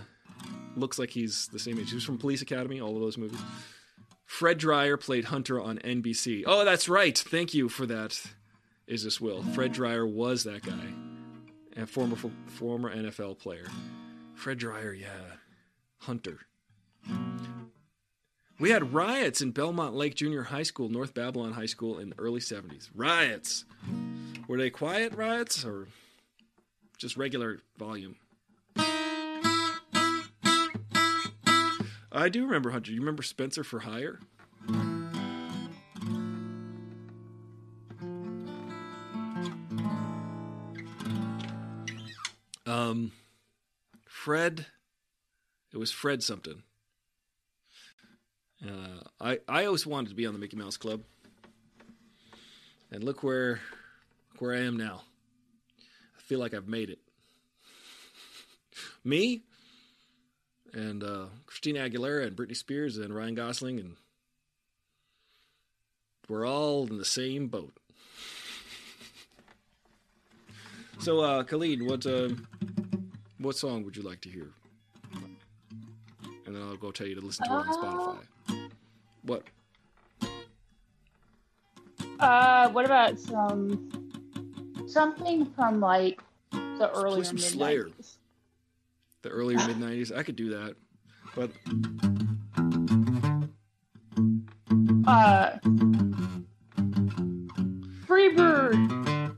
looks 0.75 0.99
like 0.99 1.09
he's 1.09 1.47
the 1.47 1.59
same 1.59 1.79
age. 1.79 1.89
He 1.89 1.95
was 1.95 2.03
from 2.03 2.17
Police 2.17 2.41
Academy. 2.41 2.79
All 2.79 2.95
of 2.95 3.01
those 3.01 3.17
movies. 3.17 3.39
Fred 4.25 4.57
Dryer 4.57 4.97
played 4.97 5.25
Hunter 5.25 5.61
on 5.61 5.77
NBC. 5.79 6.43
Oh, 6.45 6.65
that's 6.65 6.89
right. 6.89 7.17
Thank 7.17 7.53
you 7.53 7.69
for 7.69 7.85
that. 7.85 8.23
Is 8.87 9.03
this 9.03 9.21
Will? 9.21 9.43
Fred 9.43 9.71
Dryer 9.73 10.05
was 10.05 10.43
that 10.43 10.63
guy, 10.63 10.93
a 11.77 11.85
former 11.85 12.17
former 12.47 12.93
NFL 12.93 13.39
player. 13.39 13.67
Fred 14.35 14.57
Dryer, 14.57 14.93
yeah, 14.93 15.37
Hunter. 15.99 16.39
We 18.59 18.69
had 18.69 18.93
riots 18.93 19.41
in 19.41 19.51
Belmont 19.51 19.95
Lake 19.95 20.15
Junior 20.15 20.43
High 20.43 20.63
School, 20.63 20.89
North 20.89 21.13
Babylon 21.13 21.53
High 21.53 21.65
School 21.65 21.99
in 21.99 22.09
the 22.09 22.19
early 22.19 22.39
70s. 22.39 22.89
Riots. 22.95 23.65
Were 24.47 24.57
they 24.57 24.69
quiet 24.69 25.13
riots 25.13 25.65
or 25.65 25.87
just 26.97 27.17
regular 27.17 27.59
volume? 27.77 28.15
I 32.13 32.29
do 32.29 32.45
remember 32.45 32.69
Hunter. 32.69 32.91
You 32.91 32.99
remember 32.99 33.23
Spencer 33.23 33.63
for 33.63 33.79
Hire? 33.79 34.19
Um, 42.67 43.11
Fred. 44.05 44.67
It 45.73 45.77
was 45.77 45.91
Fred 45.91 46.21
something. 46.21 46.61
Uh, 48.63 49.01
I 49.19 49.39
I 49.49 49.65
always 49.65 49.85
wanted 49.87 50.09
to 50.09 50.15
be 50.15 50.27
on 50.27 50.33
the 50.33 50.39
Mickey 50.39 50.55
Mouse 50.55 50.77
Club, 50.77 51.01
and 52.91 53.03
look 53.03 53.23
where 53.23 53.59
look 54.31 54.41
where 54.41 54.53
I 54.53 54.61
am 54.61 54.77
now. 54.77 55.01
I 56.17 56.21
feel 56.21 56.39
like 56.39 56.53
I've 56.53 56.67
made 56.67 56.91
it. 56.91 56.99
Me 59.03 59.43
and 60.73 61.03
uh, 61.03 61.25
Christina 61.45 61.87
Aguilera 61.87 62.27
and 62.27 62.35
Britney 62.35 62.55
Spears 62.55 62.97
and 62.97 63.15
Ryan 63.15 63.35
Gosling 63.35 63.79
and 63.79 63.95
we're 66.29 66.47
all 66.47 66.87
in 66.87 66.97
the 66.97 67.05
same 67.05 67.47
boat. 67.47 67.73
So, 70.99 71.19
uh, 71.19 71.43
Khalid, 71.43 71.81
what 71.81 72.05
um, 72.05 72.47
what 73.39 73.57
song 73.57 73.83
would 73.83 73.97
you 73.97 74.03
like 74.03 74.21
to 74.21 74.29
hear? 74.29 74.47
And 76.45 76.55
then 76.55 76.61
I'll 76.61 76.77
go 76.77 76.91
tell 76.91 77.07
you 77.07 77.15
to 77.15 77.21
listen 77.21 77.45
to 77.47 77.51
it 77.51 77.55
on 77.55 78.17
Spotify. 78.47 78.69
What? 79.23 79.43
Uh, 82.19 82.69
what 82.69 82.85
about 82.85 83.19
some 83.19 83.89
something 84.87 85.45
from 85.45 85.81
like 85.81 86.21
the 86.51 86.89
earlier 86.95 87.23
some 87.25 87.37
Slayer. 87.37 87.85
nineties? 87.85 88.17
The 89.23 89.29
earlier 89.29 89.57
mid 89.67 89.77
'90s? 89.77 90.15
I 90.15 90.21
could 90.23 90.35
do 90.35 90.49
that, 90.49 90.75
but 91.35 91.49
Uh, 95.05 95.57
Freebird. 98.05 99.35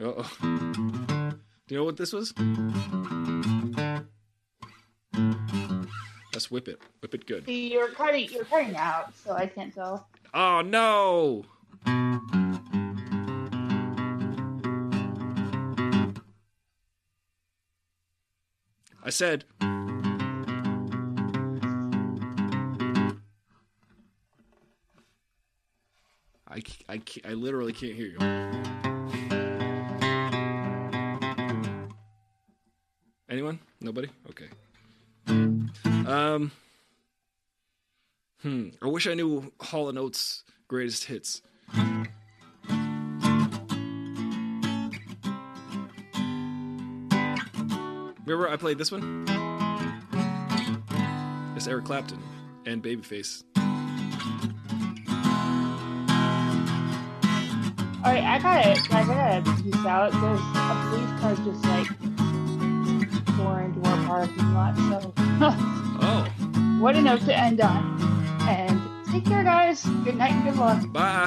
oh, 0.00 0.30
do 0.40 1.74
you 1.74 1.76
know 1.76 1.84
what 1.84 1.96
this 1.96 2.12
was? 2.12 2.32
Let's 6.32 6.50
whip 6.50 6.68
it. 6.68 6.80
Whip 7.00 7.14
it 7.14 7.26
good. 7.26 7.48
You're 7.48 7.88
cutting. 7.88 8.28
You're 8.30 8.44
cutting 8.44 8.76
out, 8.76 9.14
so 9.16 9.32
I 9.32 9.46
can't 9.46 9.74
tell. 9.74 10.08
Oh 10.34 10.60
no! 10.62 11.44
I 19.06 19.10
said. 19.10 19.44
I, 26.48 26.60
I, 26.88 27.00
I 27.24 27.34
literally 27.34 27.72
can't 27.72 27.94
hear 27.94 28.08
you. 28.08 28.18
Anyone? 33.30 33.60
Nobody? 33.80 34.08
Okay. 34.28 34.48
Um. 35.28 36.50
Hmm. 38.42 38.70
I 38.82 38.88
wish 38.88 39.06
I 39.06 39.14
knew 39.14 39.52
Hall 39.60 39.88
Oates' 39.96 40.42
greatest 40.66 41.04
hits. 41.04 41.42
Remember 48.26 48.48
I 48.48 48.56
played 48.56 48.78
this 48.78 48.90
one? 48.90 49.24
It's 51.56 51.66
Eric 51.66 51.84
Clapton 51.86 52.20
and 52.66 52.82
Babyface. 52.82 53.44
All 58.04 58.12
right, 58.12 58.22
I 58.22 58.38
gotta. 58.38 58.94
I 58.94 59.04
gotta 59.04 59.62
peace 59.62 59.84
out. 59.86 60.12
There's 60.12 60.40
a 60.40 60.74
police 60.90 61.20
car 61.20 61.34
just 61.44 61.64
like 61.64 63.36
tore 63.36 63.60
into 63.62 63.88
our 63.88 64.06
parking 64.06 64.54
lot. 64.54 64.76
So, 64.76 65.12
Oh, 65.98 66.78
what 66.80 66.94
a 66.94 67.02
note 67.02 67.22
to 67.22 67.36
end 67.36 67.60
on. 67.60 68.00
And 68.42 68.80
take 69.10 69.24
care, 69.24 69.42
guys. 69.42 69.84
Good 70.04 70.16
night 70.16 70.32
and 70.32 70.44
good 70.44 70.56
luck. 70.56 70.92
bye. 70.92 71.26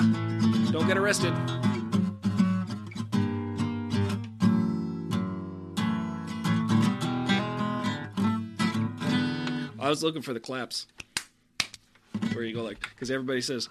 Don't 0.72 0.88
get 0.88 0.98
arrested. 0.98 1.34
I 9.90 9.92
was 9.92 10.04
looking 10.04 10.22
for 10.22 10.34
the 10.36 10.40
claps. 10.40 10.86
Where 12.34 12.44
you 12.44 12.54
go 12.54 12.62
like, 12.62 12.80
because 12.80 13.10
everybody 13.10 13.42
says. 13.42 13.70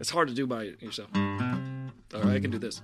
It's 0.00 0.08
hard 0.08 0.28
to 0.28 0.34
do 0.34 0.46
by 0.46 0.72
yourself. 0.80 1.10
All 1.14 2.22
right, 2.22 2.36
I 2.36 2.40
can 2.40 2.50
do 2.50 2.56
this. 2.56 2.80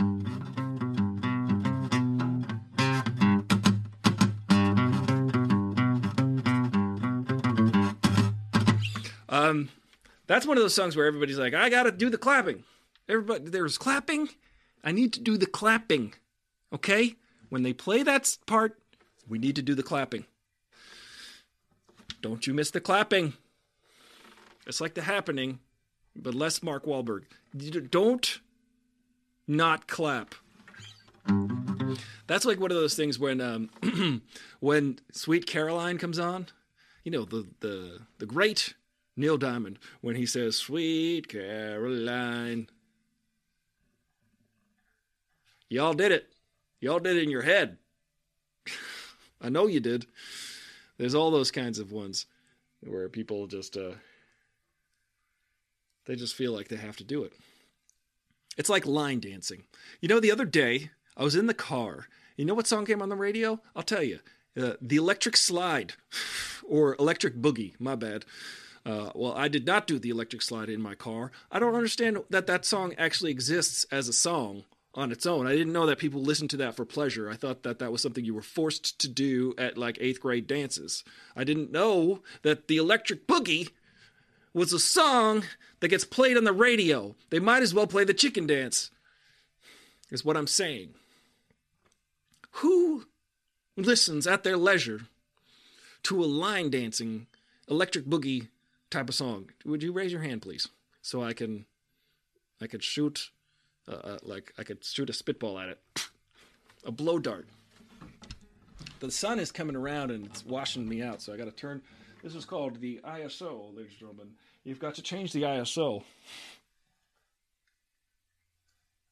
Um, 9.30 9.70
that's 10.26 10.46
one 10.46 10.58
of 10.58 10.62
those 10.62 10.74
songs 10.74 10.96
where 10.96 11.06
everybody's 11.06 11.38
like, 11.38 11.54
I 11.54 11.70
gotta 11.70 11.92
do 11.92 12.10
the 12.10 12.18
clapping. 12.18 12.64
Everybody, 13.08 13.48
there's 13.48 13.78
clapping. 13.78 14.28
I 14.84 14.92
need 14.92 15.14
to 15.14 15.20
do 15.20 15.38
the 15.38 15.46
clapping. 15.46 16.12
Okay? 16.72 17.16
When 17.48 17.62
they 17.62 17.72
play 17.72 18.02
that 18.02 18.36
part, 18.46 18.78
we 19.28 19.38
need 19.38 19.56
to 19.56 19.62
do 19.62 19.74
the 19.74 19.82
clapping. 19.82 20.24
Don't 22.20 22.46
you 22.46 22.54
miss 22.54 22.70
the 22.70 22.80
clapping. 22.80 23.34
It's 24.66 24.80
like 24.80 24.94
the 24.94 25.02
happening, 25.02 25.60
but 26.14 26.34
less 26.34 26.62
Mark 26.62 26.84
Wahlberg. 26.84 27.24
Don't 27.90 28.40
not 29.46 29.86
clap. 29.86 30.34
That's 32.26 32.44
like 32.44 32.60
one 32.60 32.70
of 32.70 32.76
those 32.76 32.94
things 32.94 33.18
when 33.18 33.40
um, 33.40 33.70
when 34.60 34.98
Sweet 35.12 35.46
Caroline 35.46 35.98
comes 35.98 36.18
on. 36.18 36.46
You 37.04 37.12
know 37.12 37.24
the 37.24 37.46
the 37.60 38.00
the 38.18 38.26
great 38.26 38.74
Neil 39.16 39.38
Diamond 39.38 39.78
when 40.02 40.16
he 40.16 40.26
says 40.26 40.56
"Sweet 40.56 41.28
Caroline." 41.28 42.68
Y'all 45.70 45.94
did 45.94 46.12
it. 46.12 46.28
Y'all 46.80 46.98
did 46.98 47.16
it 47.16 47.22
in 47.22 47.30
your 47.30 47.42
head. 47.42 47.78
I 49.40 49.48
know 49.48 49.66
you 49.66 49.80
did. 49.80 50.06
There's 50.96 51.14
all 51.14 51.30
those 51.30 51.50
kinds 51.50 51.78
of 51.78 51.92
ones 51.92 52.26
where 52.80 53.08
people 53.08 53.46
just 53.46 53.76
uh 53.76 53.92
they 56.06 56.16
just 56.16 56.34
feel 56.34 56.52
like 56.52 56.68
they 56.68 56.76
have 56.76 56.96
to 56.96 57.04
do 57.04 57.22
it. 57.22 57.32
It's 58.56 58.70
like 58.70 58.86
line 58.86 59.20
dancing. 59.20 59.64
You 60.00 60.08
know, 60.08 60.20
the 60.20 60.32
other 60.32 60.46
day 60.46 60.90
I 61.16 61.22
was 61.22 61.36
in 61.36 61.46
the 61.46 61.54
car. 61.54 62.08
You 62.36 62.44
know 62.44 62.54
what 62.54 62.66
song 62.66 62.86
came 62.86 63.02
on 63.02 63.08
the 63.08 63.16
radio? 63.16 63.60
I'll 63.76 63.82
tell 63.82 64.02
you. 64.02 64.20
Uh, 64.58 64.72
the 64.80 64.96
Electric 64.96 65.36
Slide, 65.36 65.92
or 66.68 66.96
Electric 66.98 67.36
Boogie. 67.36 67.74
My 67.78 67.94
bad. 67.94 68.24
Uh, 68.86 69.10
well, 69.14 69.34
I 69.34 69.48
did 69.48 69.66
not 69.66 69.86
do 69.86 69.98
the 69.98 70.08
Electric 70.08 70.42
Slide 70.42 70.68
in 70.68 70.80
my 70.80 70.94
car. 70.94 71.30
I 71.52 71.58
don't 71.58 71.74
understand 71.74 72.18
that 72.30 72.46
that 72.46 72.64
song 72.64 72.94
actually 72.96 73.30
exists 73.30 73.84
as 73.92 74.08
a 74.08 74.12
song 74.12 74.64
on 74.98 75.12
its 75.12 75.26
own. 75.26 75.46
I 75.46 75.52
didn't 75.52 75.72
know 75.72 75.86
that 75.86 76.00
people 76.00 76.20
listened 76.20 76.50
to 76.50 76.56
that 76.56 76.74
for 76.74 76.84
pleasure. 76.84 77.30
I 77.30 77.36
thought 77.36 77.62
that 77.62 77.78
that 77.78 77.92
was 77.92 78.02
something 78.02 78.24
you 78.24 78.34
were 78.34 78.42
forced 78.42 78.98
to 78.98 79.08
do 79.08 79.54
at 79.56 79.78
like 79.78 79.96
eighth 80.00 80.20
grade 80.20 80.48
dances. 80.48 81.04
I 81.36 81.44
didn't 81.44 81.70
know 81.70 82.24
that 82.42 82.66
the 82.66 82.78
Electric 82.78 83.28
Boogie 83.28 83.70
was 84.52 84.72
a 84.72 84.80
song 84.80 85.44
that 85.78 85.88
gets 85.88 86.04
played 86.04 86.36
on 86.36 86.42
the 86.42 86.52
radio. 86.52 87.14
They 87.30 87.38
might 87.38 87.62
as 87.62 87.72
well 87.72 87.86
play 87.86 88.02
the 88.02 88.12
chicken 88.12 88.44
dance, 88.48 88.90
is 90.10 90.24
what 90.24 90.36
I'm 90.36 90.48
saying. 90.48 90.94
Who 92.54 93.04
listens 93.76 94.26
at 94.26 94.42
their 94.42 94.56
leisure 94.56 95.02
to 96.02 96.24
a 96.24 96.26
line 96.26 96.70
dancing 96.70 97.28
electric 97.68 98.06
boogie 98.06 98.48
type 98.90 99.08
of 99.08 99.14
song? 99.14 99.50
Would 99.64 99.84
you 99.84 99.92
raise 99.92 100.10
your 100.10 100.22
hand, 100.22 100.42
please, 100.42 100.66
so 101.02 101.22
I 101.22 101.34
can 101.34 101.66
I 102.60 102.66
could 102.66 102.82
shoot 102.82 103.30
uh, 103.88 103.92
uh, 103.92 104.18
like 104.22 104.52
I 104.58 104.62
could 104.62 104.84
shoot 104.84 105.10
a 105.10 105.12
spitball 105.12 105.58
at 105.58 105.68
it, 105.70 105.78
a 106.84 106.90
blow 106.92 107.18
dart. 107.18 107.46
The 109.00 109.10
sun 109.10 109.38
is 109.38 109.52
coming 109.52 109.76
around 109.76 110.10
and 110.10 110.26
it's 110.26 110.44
washing 110.44 110.88
me 110.88 111.02
out, 111.02 111.22
so 111.22 111.32
I 111.32 111.36
got 111.36 111.44
to 111.44 111.52
turn. 111.52 111.82
This 112.22 112.34
is 112.34 112.44
called 112.44 112.80
the 112.80 113.00
ISO, 113.04 113.74
ladies 113.74 113.92
and 113.92 114.00
gentlemen. 114.00 114.28
You've 114.64 114.80
got 114.80 114.94
to 114.96 115.02
change 115.02 115.32
the 115.32 115.42
ISO. 115.42 116.02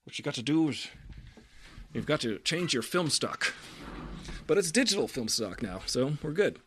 What 0.05 0.19
you 0.19 0.25
got 0.25 0.35
to 0.35 0.43
do 0.43 0.69
is 0.69 0.89
you've 1.93 2.07
got 2.07 2.21
to 2.21 2.39
change 2.41 2.75
your 2.75 2.83
film 2.83 3.11
stock. 3.11 3.55
But 4.47 4.59
it's 4.59 4.71
digital 4.71 5.09
film 5.09 5.29
stock 5.29 5.63
now, 5.63 5.81
so 5.87 6.13
we're 6.23 6.33
good. 6.33 6.61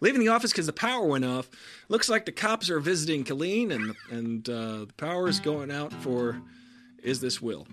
Leaving 0.00 0.20
the 0.20 0.28
office 0.28 0.52
because 0.52 0.66
the 0.66 0.72
power 0.72 1.06
went 1.06 1.24
off. 1.24 1.48
Looks 1.88 2.08
like 2.08 2.26
the 2.26 2.32
cops 2.32 2.70
are 2.70 2.80
visiting 2.80 3.24
Colleen, 3.24 3.70
and 3.72 3.94
and 4.10 4.48
uh, 4.48 4.84
the 4.86 4.94
power 4.96 5.28
is 5.28 5.40
going 5.40 5.70
out 5.70 5.92
for 5.92 6.40
"Is 7.02 7.20
This 7.20 7.40
Will?" 7.40 7.66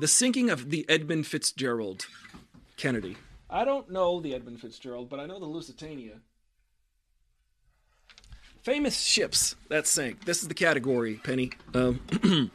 The 0.00 0.08
sinking 0.08 0.50
of 0.50 0.70
the 0.70 0.86
Edmund 0.88 1.26
Fitzgerald 1.26 2.06
Kennedy. 2.76 3.16
I 3.48 3.64
don't 3.64 3.90
know 3.90 4.20
the 4.20 4.34
Edmund 4.34 4.60
Fitzgerald, 4.60 5.10
but 5.10 5.20
I 5.20 5.26
know 5.26 5.38
the 5.38 5.46
Lusitania. 5.46 6.20
Famous 8.62 9.00
ships 9.00 9.56
that 9.68 9.86
sank. 9.86 10.24
This 10.24 10.42
is 10.42 10.48
the 10.48 10.54
category, 10.54 11.14
Penny. 11.24 11.52
Um, 11.74 12.00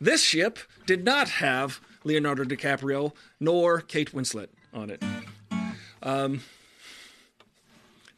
this 0.00 0.22
ship 0.22 0.58
did 0.86 1.04
not 1.04 1.28
have 1.28 1.80
Leonardo 2.04 2.44
DiCaprio 2.44 3.12
nor 3.38 3.80
Kate 3.80 4.12
Winslet 4.12 4.48
on 4.72 4.90
it. 4.90 5.02
Um, 6.02 6.40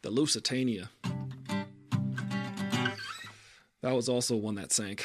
the 0.02 0.10
Lusitania. 0.10 0.90
That 3.82 3.94
was 3.94 4.08
also 4.08 4.36
one 4.36 4.54
that 4.54 4.72
sank. 4.72 5.04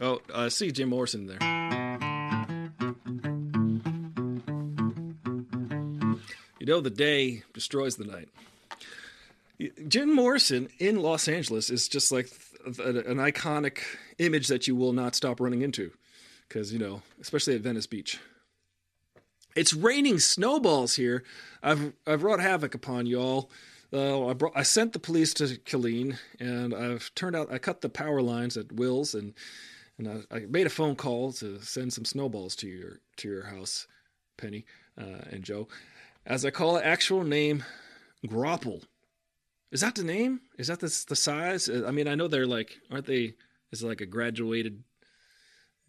Oh, 0.00 0.20
I 0.34 0.48
see 0.48 0.70
Jim 0.70 0.88
Morrison 0.88 1.26
there. 1.26 1.38
You 6.60 6.66
know, 6.66 6.80
the 6.80 6.90
day 6.90 7.42
destroys 7.52 7.96
the 7.96 8.04
night. 8.04 8.28
Jim 9.88 10.14
Morrison 10.14 10.68
in 10.78 11.00
Los 11.00 11.28
Angeles 11.28 11.70
is 11.70 11.88
just 11.88 12.12
like 12.12 12.30
an 12.64 13.18
iconic 13.18 13.78
image 14.18 14.48
that 14.48 14.66
you 14.66 14.76
will 14.76 14.92
not 14.92 15.14
stop 15.14 15.40
running 15.40 15.62
into. 15.62 15.92
Because, 16.48 16.72
you 16.72 16.78
know, 16.78 17.02
especially 17.20 17.54
at 17.54 17.62
Venice 17.62 17.86
Beach. 17.86 18.18
It's 19.54 19.74
raining 19.74 20.18
snowballs 20.18 20.96
here. 20.96 21.24
I've, 21.62 21.92
I've 22.06 22.22
wrought 22.22 22.40
havoc 22.40 22.74
upon 22.74 23.06
y'all. 23.06 23.50
Uh, 23.92 24.28
I, 24.28 24.32
brought, 24.32 24.56
I 24.56 24.62
sent 24.62 24.94
the 24.94 24.98
police 24.98 25.34
to 25.34 25.58
Colleen, 25.58 26.18
and 26.40 26.74
I've 26.74 27.14
turned 27.14 27.36
out 27.36 27.52
I 27.52 27.58
cut 27.58 27.82
the 27.82 27.90
power 27.90 28.22
lines 28.22 28.56
at 28.56 28.72
Will's, 28.72 29.14
and 29.14 29.34
and 29.98 30.24
I, 30.30 30.36
I 30.36 30.38
made 30.48 30.66
a 30.66 30.70
phone 30.70 30.96
call 30.96 31.32
to 31.34 31.60
send 31.60 31.92
some 31.92 32.06
snowballs 32.06 32.56
to 32.56 32.68
your 32.68 33.00
to 33.18 33.28
your 33.28 33.44
house, 33.44 33.86
Penny 34.38 34.64
uh, 34.98 35.24
and 35.30 35.42
Joe. 35.44 35.68
As 36.24 36.46
I 36.46 36.50
call 36.50 36.78
it, 36.78 36.84
actual 36.86 37.22
name, 37.22 37.64
graupel. 38.26 38.82
Is 39.72 39.80
that 39.80 39.94
the 39.94 40.04
name? 40.04 40.42
Is 40.58 40.66
that 40.66 40.80
the 40.80 41.04
the 41.08 41.16
size? 41.16 41.68
I 41.68 41.90
mean, 41.90 42.06
I 42.06 42.14
know 42.14 42.28
they're 42.28 42.46
like, 42.46 42.78
aren't 42.90 43.06
they? 43.06 43.34
Is 43.72 43.82
it 43.82 43.86
like 43.88 44.02
a 44.02 44.06
graduated 44.06 44.84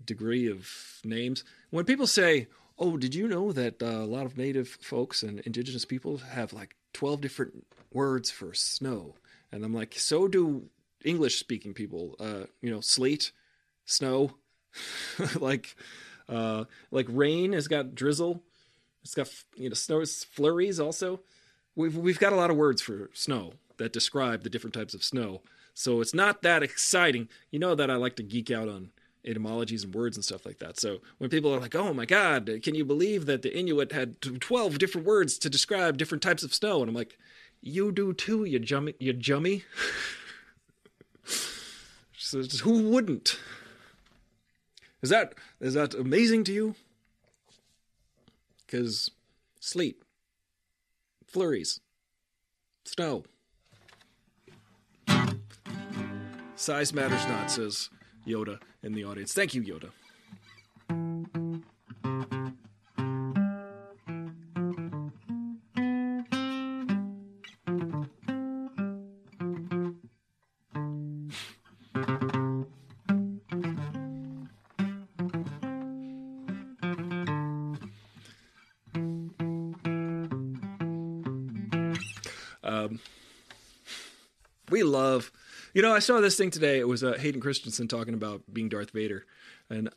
degree 0.03 0.49
of 0.49 0.69
names? 1.03 1.43
When 1.69 1.83
people 1.83 2.07
say, 2.07 2.47
"Oh, 2.79 2.95
did 2.95 3.13
you 3.13 3.27
know 3.27 3.51
that 3.51 3.83
uh, 3.83 3.85
a 3.85 4.05
lot 4.05 4.25
of 4.25 4.37
Native 4.37 4.69
folks 4.69 5.21
and 5.21 5.41
Indigenous 5.41 5.83
people 5.83 6.19
have 6.19 6.53
like 6.53 6.75
twelve 6.93 7.19
different 7.19 7.67
words 7.91 8.31
for 8.31 8.53
snow?" 8.53 9.15
And 9.51 9.65
I'm 9.65 9.73
like, 9.73 9.95
so 9.99 10.29
do 10.29 10.69
English 11.03 11.37
speaking 11.37 11.73
people. 11.73 12.15
Uh, 12.21 12.45
you 12.61 12.71
know, 12.71 12.79
slate, 12.79 13.33
snow, 13.85 14.31
like, 15.35 15.75
uh, 16.29 16.63
like 16.89 17.05
rain 17.09 17.51
has 17.51 17.67
got 17.67 17.95
drizzle. 17.95 18.41
It's 19.03 19.13
got 19.13 19.29
you 19.57 19.67
know 19.67 19.75
snows 19.75 20.23
flurries 20.23 20.79
also. 20.79 21.19
We've 21.75 21.97
we've 21.97 22.19
got 22.19 22.31
a 22.31 22.37
lot 22.37 22.49
of 22.49 22.55
words 22.55 22.81
for 22.81 23.09
snow 23.13 23.53
that 23.77 23.93
describe 23.93 24.43
the 24.43 24.49
different 24.49 24.73
types 24.73 24.93
of 24.93 25.03
snow. 25.03 25.41
So 25.73 26.01
it's 26.01 26.13
not 26.13 26.41
that 26.43 26.63
exciting. 26.63 27.29
You 27.51 27.59
know 27.59 27.75
that 27.75 27.89
I 27.89 27.95
like 27.95 28.15
to 28.17 28.23
geek 28.23 28.51
out 28.51 28.69
on 28.69 28.91
etymologies 29.25 29.83
and 29.83 29.93
words 29.93 30.17
and 30.17 30.23
stuff 30.23 30.45
like 30.45 30.59
that. 30.59 30.79
So 30.79 30.99
when 31.17 31.29
people 31.29 31.53
are 31.53 31.59
like, 31.59 31.75
"Oh 31.75 31.93
my 31.93 32.05
God, 32.05 32.59
can 32.61 32.75
you 32.75 32.85
believe 32.85 33.25
that 33.25 33.41
the 33.41 33.57
Inuit 33.57 33.91
had 33.91 34.21
twelve 34.21 34.77
different 34.77 35.07
words 35.07 35.37
to 35.39 35.49
describe 35.49 35.97
different 35.97 36.21
types 36.21 36.43
of 36.43 36.53
snow?" 36.53 36.81
and 36.81 36.89
I'm 36.89 36.95
like, 36.95 37.17
"You 37.61 37.91
do 37.91 38.13
too, 38.13 38.43
you 38.45 38.59
jummy, 38.59 38.95
you 38.99 39.13
jummy." 39.13 39.63
so 42.17 42.43
who 42.43 42.89
wouldn't? 42.89 43.39
Is 45.01 45.09
that 45.09 45.35
is 45.59 45.73
that 45.73 45.93
amazing 45.93 46.43
to 46.45 46.53
you? 46.53 46.75
Because 48.65 49.11
sleet, 49.59 50.01
flurries, 51.27 51.79
snow. 52.85 53.23
Size 56.63 56.93
matters 56.93 57.27
not, 57.27 57.51
says 57.51 57.89
Yoda 58.25 58.57
in 58.83 58.93
the 58.93 59.03
audience. 59.03 59.33
Thank 59.33 59.53
you, 59.53 59.61
Yoda. 59.63 59.89
I 85.93 85.99
saw 85.99 86.19
this 86.19 86.37
thing 86.37 86.49
today. 86.49 86.79
It 86.79 86.87
was 86.87 87.03
uh, 87.03 87.13
Hayden 87.19 87.41
Christensen 87.41 87.87
talking 87.87 88.13
about 88.13 88.41
being 88.51 88.69
Darth 88.69 88.91
Vader, 88.91 89.25
and 89.69 89.89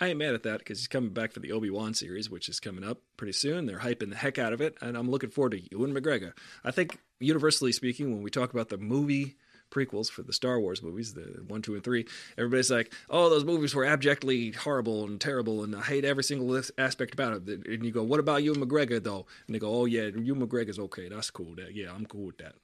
I 0.00 0.08
ain't 0.08 0.18
mad 0.18 0.34
at 0.34 0.42
that 0.44 0.58
because 0.58 0.78
he's 0.78 0.88
coming 0.88 1.10
back 1.10 1.32
for 1.32 1.40
the 1.40 1.52
Obi 1.52 1.70
Wan 1.70 1.94
series, 1.94 2.30
which 2.30 2.48
is 2.48 2.58
coming 2.58 2.84
up 2.84 2.98
pretty 3.16 3.34
soon. 3.34 3.66
They're 3.66 3.78
hyping 3.78 4.10
the 4.10 4.16
heck 4.16 4.38
out 4.38 4.52
of 4.52 4.60
it, 4.60 4.76
and 4.80 4.96
I'm 4.96 5.10
looking 5.10 5.30
forward 5.30 5.52
to 5.52 5.62
Ewan 5.70 5.94
McGregor. 5.94 6.32
I 6.64 6.70
think, 6.70 6.98
universally 7.20 7.72
speaking, 7.72 8.12
when 8.12 8.22
we 8.22 8.30
talk 8.30 8.52
about 8.52 8.68
the 8.68 8.78
movie 8.78 9.36
prequels 9.70 10.10
for 10.10 10.22
the 10.22 10.32
Star 10.32 10.58
Wars 10.58 10.82
movies, 10.82 11.14
the 11.14 11.44
one, 11.46 11.62
two, 11.62 11.74
and 11.74 11.84
three, 11.84 12.06
everybody's 12.36 12.70
like, 12.70 12.92
"Oh, 13.10 13.28
those 13.28 13.44
movies 13.44 13.74
were 13.74 13.84
abjectly 13.84 14.52
horrible 14.52 15.04
and 15.04 15.20
terrible, 15.20 15.62
and 15.62 15.76
I 15.76 15.82
hate 15.82 16.04
every 16.04 16.24
single 16.24 16.60
aspect 16.78 17.14
about 17.14 17.48
it." 17.48 17.66
And 17.66 17.84
you 17.84 17.92
go, 17.92 18.02
"What 18.02 18.20
about 18.20 18.42
Ewan 18.42 18.66
McGregor, 18.66 19.02
though?" 19.02 19.26
And 19.46 19.54
they 19.54 19.58
go, 19.58 19.74
"Oh 19.74 19.84
yeah, 19.84 20.06
Ewan 20.06 20.46
McGregor's 20.46 20.78
okay. 20.78 21.08
That's 21.08 21.30
cool. 21.30 21.54
That 21.56 21.74
yeah, 21.74 21.92
I'm 21.92 22.06
cool 22.06 22.26
with 22.26 22.38
that." 22.38 22.54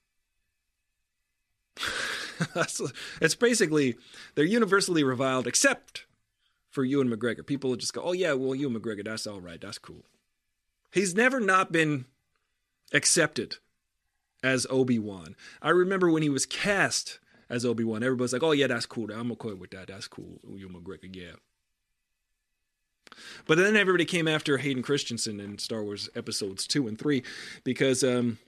it's 3.20 3.34
basically 3.34 3.96
they're 4.34 4.44
universally 4.44 5.04
reviled 5.04 5.46
except 5.46 6.06
for 6.70 6.84
Ewan 6.84 7.08
McGregor. 7.08 7.46
People 7.46 7.74
just 7.76 7.92
go, 7.92 8.02
"Oh 8.02 8.12
yeah, 8.12 8.32
well 8.32 8.54
Ewan 8.54 8.78
McGregor, 8.80 9.04
that's 9.04 9.26
all 9.26 9.40
right, 9.40 9.60
that's 9.60 9.78
cool." 9.78 10.04
He's 10.92 11.14
never 11.14 11.40
not 11.40 11.72
been 11.72 12.06
accepted 12.92 13.56
as 14.42 14.66
Obi 14.70 14.98
Wan. 14.98 15.36
I 15.60 15.70
remember 15.70 16.10
when 16.10 16.22
he 16.22 16.28
was 16.28 16.46
cast 16.46 17.18
as 17.50 17.64
Obi 17.64 17.84
Wan, 17.84 18.02
everybody's 18.02 18.32
like, 18.32 18.42
"Oh 18.42 18.52
yeah, 18.52 18.66
that's 18.66 18.86
cool. 18.86 19.10
I'm 19.10 19.32
okay 19.32 19.52
with 19.52 19.70
that. 19.70 19.88
That's 19.88 20.08
cool." 20.08 20.40
Ewan 20.48 20.74
McGregor, 20.74 21.14
yeah. 21.14 21.36
But 23.46 23.58
then 23.58 23.76
everybody 23.76 24.04
came 24.04 24.28
after 24.28 24.58
Hayden 24.58 24.82
Christensen 24.82 25.40
in 25.40 25.58
Star 25.58 25.82
Wars 25.82 26.08
episodes 26.14 26.66
two 26.66 26.86
and 26.86 26.98
three 26.98 27.22
because 27.64 28.04
um, 28.04 28.38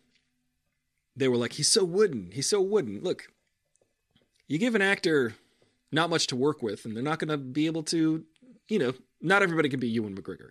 they 1.17 1.29
were 1.29 1.37
like, 1.37 1.55
"He's 1.55 1.69
so 1.69 1.85
wooden. 1.85 2.31
He's 2.33 2.49
so 2.49 2.61
wooden." 2.61 3.01
Look, 3.03 3.33
you 4.51 4.59
give 4.59 4.75
an 4.75 4.83
actor 4.83 5.35
not 5.93 6.11
much 6.11 6.27
to 6.27 6.37
work 6.37 6.61
with, 6.61 6.85
and 6.85 6.95
they're 6.95 7.05
not 7.05 7.21
going 7.21 7.29
to 7.29 7.39
be 7.39 7.67
able 7.67 7.85
to, 7.85 8.25
you 8.69 8.79
know, 8.81 8.93
not 9.23 9.43
everybody 9.43 9.69
can 9.69 9.79
be 9.79 9.89
Ewan 9.89 10.17
McGregor, 10.17 10.51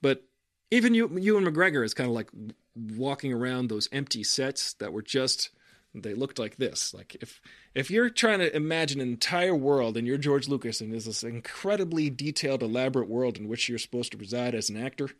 but 0.00 0.24
even 0.70 0.94
you, 0.94 1.06
Ewan 1.18 1.44
McGregor 1.44 1.84
is 1.84 1.92
kind 1.92 2.08
of 2.08 2.14
like 2.14 2.30
walking 2.74 3.34
around 3.34 3.68
those 3.68 3.90
empty 3.92 4.24
sets 4.24 4.72
that 4.74 4.92
were 4.92 5.02
just 5.02 5.50
they 5.94 6.14
looked 6.14 6.38
like 6.38 6.56
this. 6.56 6.92
Like 6.92 7.16
if 7.20 7.40
if 7.74 7.90
you're 7.90 8.10
trying 8.10 8.38
to 8.40 8.54
imagine 8.54 9.00
an 9.00 9.08
entire 9.08 9.54
world 9.54 9.96
and 9.96 10.06
you're 10.06 10.18
George 10.18 10.48
Lucas 10.48 10.80
and 10.80 10.92
there's 10.92 11.06
this 11.06 11.24
incredibly 11.24 12.10
detailed, 12.10 12.62
elaborate 12.62 13.08
world 13.08 13.38
in 13.38 13.48
which 13.48 13.68
you're 13.68 13.78
supposed 13.78 14.12
to 14.12 14.18
reside 14.18 14.54
as 14.54 14.68
an 14.68 14.76
actor 14.76 15.10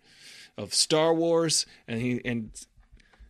of 0.58 0.74
Star 0.74 1.14
Wars, 1.14 1.66
and 1.86 2.00
he 2.00 2.20
and 2.24 2.50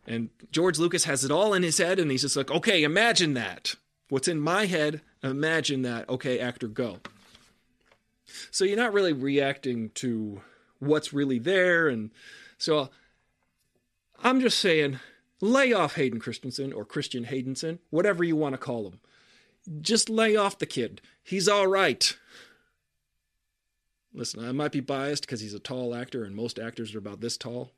and 0.07 0.31
George 0.51 0.79
Lucas 0.79 1.05
has 1.05 1.25
it 1.25 1.31
all 1.31 1.55
in 1.55 1.63
his 1.63 1.79
head, 1.79 1.99
and 1.99 2.11
he's 2.11 2.23
just 2.23 2.37
like, 2.37 2.51
okay, 2.51 2.83
imagine 2.83 3.35
that 3.35 3.77
what's 4.09 4.29
in 4.29 4.41
my 4.41 4.67
head, 4.67 5.01
imagine 5.23 5.83
that, 5.83 6.09
okay, 6.09 6.39
actor, 6.39 6.69
go. 6.69 6.99
So 8.51 8.65
you're 8.65 8.77
not 8.77 8.93
really 8.93 9.13
reacting 9.13 9.91
to 9.95 10.41
what's 10.79 11.13
really 11.13 11.39
there. 11.39 11.89
And 11.89 12.11
so 12.59 12.91
I'm 14.23 14.41
just 14.41 14.59
saying, 14.59 14.99
lay 15.41 15.73
off 15.73 15.95
Hayden 15.97 16.21
Christensen 16.21 16.73
or 16.73 16.85
Christian 16.85 17.25
Haydenson, 17.25 17.79
whatever 17.91 18.25
you 18.25 18.37
want 18.37 18.55
to 18.55 18.59
call 18.59 18.87
him. 18.87 19.01
Just 19.81 20.09
lay 20.09 20.37
off 20.37 20.59
the 20.59 20.67
kid. 20.67 21.01
He's 21.23 21.49
all 21.49 21.67
right. 21.67 22.17
Listen, 24.15 24.47
I 24.47 24.53
might 24.53 24.73
be 24.73 24.81
biased 24.81 25.27
because 25.27 25.41
he's 25.41 25.55
a 25.55 25.59
tall 25.59 25.95
actor, 25.95 26.25
and 26.25 26.35
most 26.35 26.59
actors 26.59 26.95
are 26.95 26.99
about 26.99 27.21
this 27.21 27.37
tall. 27.37 27.73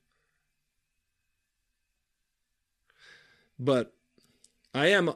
But 3.59 3.93
I 4.75 4.89
am 4.89 5.15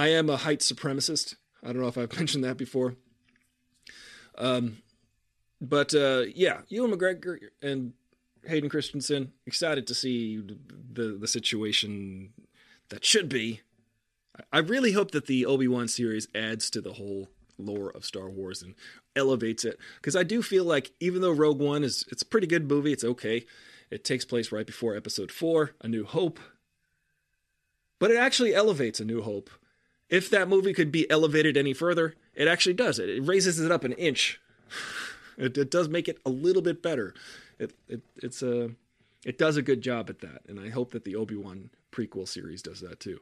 I 0.00 0.08
am 0.08 0.30
a 0.30 0.38
height 0.38 0.60
supremacist. 0.60 1.34
I 1.62 1.74
don't 1.74 1.82
know 1.82 1.88
if 1.88 1.98
I've 1.98 2.16
mentioned 2.16 2.42
that 2.44 2.56
before. 2.56 2.94
Um, 4.38 4.78
but 5.60 5.94
uh, 5.94 6.22
yeah, 6.34 6.62
Ewan 6.68 6.90
McGregor 6.90 7.36
and 7.60 7.92
Hayden 8.46 8.70
Christensen 8.70 9.32
excited 9.46 9.86
to 9.86 9.94
see 9.94 10.38
the 10.38 11.18
the 11.20 11.28
situation 11.28 12.32
that 12.88 13.04
should 13.04 13.28
be. 13.28 13.60
I 14.50 14.60
really 14.60 14.92
hope 14.92 15.10
that 15.10 15.26
the 15.26 15.44
Obi 15.44 15.68
Wan 15.68 15.86
series 15.86 16.28
adds 16.34 16.70
to 16.70 16.80
the 16.80 16.94
whole 16.94 17.28
lore 17.58 17.90
of 17.90 18.06
Star 18.06 18.30
Wars 18.30 18.62
and 18.62 18.74
elevates 19.14 19.66
it 19.66 19.78
because 19.96 20.16
I 20.16 20.22
do 20.22 20.40
feel 20.40 20.64
like 20.64 20.92
even 20.98 21.20
though 21.20 21.30
Rogue 21.30 21.60
One 21.60 21.84
is 21.84 22.06
it's 22.10 22.22
a 22.22 22.26
pretty 22.26 22.46
good 22.46 22.66
movie, 22.66 22.94
it's 22.94 23.04
okay. 23.04 23.44
It 23.90 24.04
takes 24.04 24.24
place 24.24 24.50
right 24.50 24.66
before 24.66 24.96
Episode 24.96 25.30
Four, 25.30 25.72
A 25.82 25.88
New 25.88 26.06
Hope, 26.06 26.40
but 27.98 28.10
it 28.10 28.16
actually 28.16 28.54
elevates 28.54 28.98
A 28.98 29.04
New 29.04 29.20
Hope 29.20 29.50
if 30.10 30.28
that 30.30 30.48
movie 30.48 30.74
could 30.74 30.92
be 30.92 31.10
elevated 31.10 31.56
any 31.56 31.72
further, 31.72 32.14
it 32.34 32.48
actually 32.48 32.74
does 32.74 32.98
it. 32.98 33.08
It 33.08 33.22
raises 33.22 33.60
it 33.60 33.72
up 33.72 33.84
an 33.84 33.92
inch. 33.92 34.40
It, 35.38 35.56
it 35.56 35.70
does 35.70 35.88
make 35.88 36.06
it 36.06 36.18
a 36.26 36.28
little 36.28 36.60
bit 36.60 36.82
better. 36.82 37.14
It, 37.58 37.72
it 37.88 38.02
it's 38.16 38.42
a 38.42 38.72
it 39.24 39.38
does 39.38 39.56
a 39.56 39.62
good 39.62 39.80
job 39.80 40.10
at 40.10 40.18
that, 40.18 40.42
and 40.46 40.60
I 40.60 40.68
hope 40.68 40.90
that 40.90 41.04
the 41.04 41.16
Obi 41.16 41.34
Wan 41.34 41.70
prequel 41.90 42.28
series 42.28 42.60
does 42.60 42.80
that 42.80 43.00
too. 43.00 43.20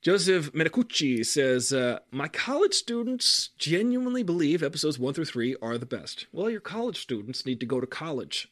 Joseph 0.00 0.52
Menacucci 0.52 1.26
says, 1.26 1.72
uh, 1.72 1.98
My 2.10 2.28
college 2.28 2.74
students 2.74 3.50
genuinely 3.58 4.22
believe 4.22 4.62
episodes 4.62 4.98
one 4.98 5.12
through 5.12 5.24
three 5.24 5.56
are 5.60 5.76
the 5.76 5.86
best. 5.86 6.26
Well, 6.32 6.48
your 6.48 6.60
college 6.60 7.00
students 7.00 7.44
need 7.44 7.58
to 7.60 7.66
go 7.66 7.80
to 7.80 7.86
college. 7.86 8.48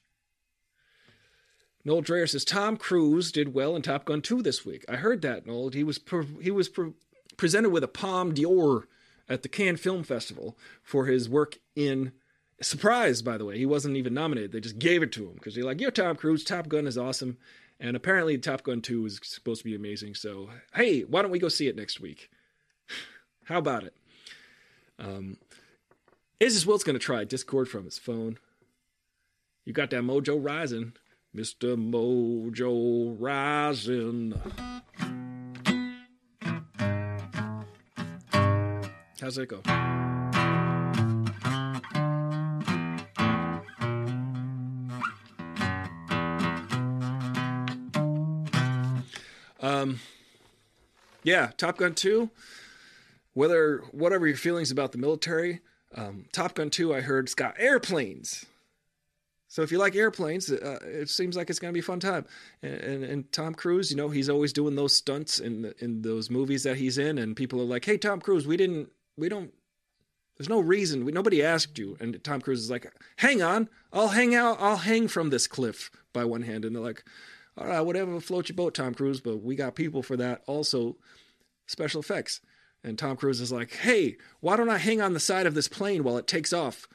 Noel 1.86 2.00
Dryer 2.00 2.26
says, 2.26 2.44
Tom 2.44 2.76
Cruise 2.76 3.30
did 3.30 3.54
well 3.54 3.76
in 3.76 3.82
Top 3.82 4.04
Gun 4.06 4.20
2 4.20 4.42
this 4.42 4.66
week. 4.66 4.84
I 4.88 4.96
heard 4.96 5.22
that, 5.22 5.46
Noel. 5.46 5.70
He 5.70 5.84
was, 5.84 6.00
pre- 6.00 6.26
he 6.42 6.50
was 6.50 6.68
pre- 6.68 6.94
presented 7.36 7.70
with 7.70 7.84
a 7.84 7.88
Palme 7.88 8.34
d'Or 8.34 8.88
at 9.28 9.42
the 9.42 9.48
Cannes 9.48 9.76
Film 9.76 10.02
Festival 10.02 10.58
for 10.82 11.06
his 11.06 11.28
work 11.28 11.58
in. 11.76 12.10
Surprise. 12.60 13.22
by 13.22 13.38
the 13.38 13.44
way, 13.44 13.56
he 13.56 13.66
wasn't 13.66 13.96
even 13.96 14.14
nominated. 14.14 14.50
They 14.50 14.58
just 14.60 14.80
gave 14.80 15.00
it 15.04 15.12
to 15.12 15.26
him 15.26 15.34
because 15.34 15.54
they're 15.54 15.62
like, 15.62 15.80
"You're 15.80 15.92
Tom 15.92 16.16
Cruise. 16.16 16.42
Top 16.42 16.68
Gun 16.68 16.86
is 16.86 16.98
awesome." 16.98 17.36
And 17.78 17.94
apparently, 17.94 18.38
Top 18.38 18.62
Gun 18.62 18.80
2 18.80 19.06
is 19.06 19.20
supposed 19.22 19.60
to 19.60 19.64
be 19.64 19.74
amazing. 19.74 20.14
So, 20.14 20.48
hey, 20.74 21.02
why 21.02 21.20
don't 21.22 21.30
we 21.30 21.38
go 21.38 21.48
see 21.48 21.68
it 21.68 21.76
next 21.76 22.00
week? 22.00 22.30
How 23.44 23.58
about 23.58 23.84
it? 23.84 23.94
Um, 24.98 25.36
Isis 26.42 26.64
Wilt's 26.66 26.82
going 26.82 26.98
to 26.98 27.04
try 27.04 27.24
Discord 27.24 27.68
from 27.68 27.84
his 27.84 27.98
phone. 27.98 28.38
You 29.66 29.74
got 29.74 29.90
that 29.90 30.02
mojo 30.02 30.42
rising, 30.42 30.94
Mr. 31.36 31.76
Mojo 31.76 33.14
Rising. 33.20 34.32
How's 39.20 39.36
it 39.36 39.48
go? 39.50 39.60
Um, 49.60 50.00
yeah, 51.22 51.50
Top 51.58 51.76
Gun 51.76 51.94
2. 51.94 52.30
Whether 53.34 53.82
whatever 53.90 54.26
your 54.26 54.38
feelings 54.38 54.70
about 54.70 54.92
the 54.92 54.98
military, 54.98 55.60
um, 55.94 56.24
Top 56.32 56.54
Gun 56.54 56.70
2, 56.70 56.94
I 56.94 57.02
heard, 57.02 57.26
it's 57.26 57.34
got 57.34 57.56
airplanes. 57.58 58.46
So 59.48 59.62
if 59.62 59.70
you 59.70 59.78
like 59.78 59.94
airplanes, 59.94 60.50
uh, 60.50 60.78
it 60.82 61.08
seems 61.08 61.36
like 61.36 61.50
it's 61.50 61.58
going 61.58 61.70
to 61.70 61.74
be 61.74 61.80
a 61.80 61.82
fun 61.82 62.00
time. 62.00 62.26
And, 62.62 62.74
and, 62.74 63.04
and 63.04 63.32
Tom 63.32 63.54
Cruise, 63.54 63.90
you 63.90 63.96
know, 63.96 64.08
he's 64.08 64.28
always 64.28 64.52
doing 64.52 64.74
those 64.74 64.94
stunts 64.94 65.38
in 65.38 65.62
the, 65.62 65.74
in 65.78 66.02
those 66.02 66.30
movies 66.30 66.64
that 66.64 66.76
he's 66.76 66.98
in, 66.98 67.18
and 67.18 67.36
people 67.36 67.60
are 67.60 67.64
like, 67.64 67.84
"Hey, 67.84 67.96
Tom 67.96 68.20
Cruise, 68.20 68.46
we 68.46 68.56
didn't, 68.56 68.90
we 69.16 69.28
don't." 69.28 69.52
There's 70.36 70.48
no 70.48 70.60
reason. 70.60 71.04
We, 71.04 71.12
nobody 71.12 71.42
asked 71.42 71.78
you. 71.78 71.96
And 72.00 72.22
Tom 72.22 72.40
Cruise 72.40 72.60
is 72.60 72.70
like, 72.70 72.92
"Hang 73.16 73.40
on, 73.40 73.68
I'll 73.92 74.08
hang 74.08 74.34
out. 74.34 74.58
I'll 74.60 74.76
hang 74.78 75.08
from 75.08 75.30
this 75.30 75.46
cliff 75.46 75.90
by 76.12 76.24
one 76.24 76.42
hand." 76.42 76.64
And 76.64 76.74
they're 76.74 76.82
like, 76.82 77.04
"All 77.56 77.68
right, 77.68 77.80
whatever, 77.80 78.20
float 78.20 78.48
your 78.48 78.56
boat, 78.56 78.74
Tom 78.74 78.94
Cruise." 78.94 79.20
But 79.20 79.42
we 79.42 79.54
got 79.54 79.76
people 79.76 80.02
for 80.02 80.16
that. 80.16 80.42
Also, 80.46 80.96
special 81.66 82.00
effects. 82.00 82.40
And 82.82 82.98
Tom 82.98 83.16
Cruise 83.16 83.40
is 83.40 83.52
like, 83.52 83.72
"Hey, 83.72 84.16
why 84.40 84.56
don't 84.56 84.70
I 84.70 84.78
hang 84.78 85.00
on 85.00 85.12
the 85.12 85.20
side 85.20 85.46
of 85.46 85.54
this 85.54 85.68
plane 85.68 86.02
while 86.02 86.18
it 86.18 86.26
takes 86.26 86.52
off?" 86.52 86.88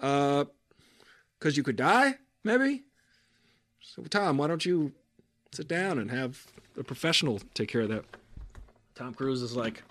Uh, 0.00 0.46
because 1.38 1.56
you 1.56 1.62
could 1.62 1.76
die, 1.76 2.16
maybe. 2.44 2.84
So, 3.80 4.02
Tom, 4.02 4.38
why 4.38 4.46
don't 4.46 4.66
you 4.66 4.92
sit 5.52 5.68
down 5.68 5.98
and 5.98 6.10
have 6.10 6.46
a 6.76 6.84
professional 6.84 7.40
take 7.54 7.68
care 7.68 7.82
of 7.82 7.88
that? 7.88 8.04
Tom 8.94 9.14
Cruise 9.14 9.42
is 9.42 9.56
like, 9.56 9.82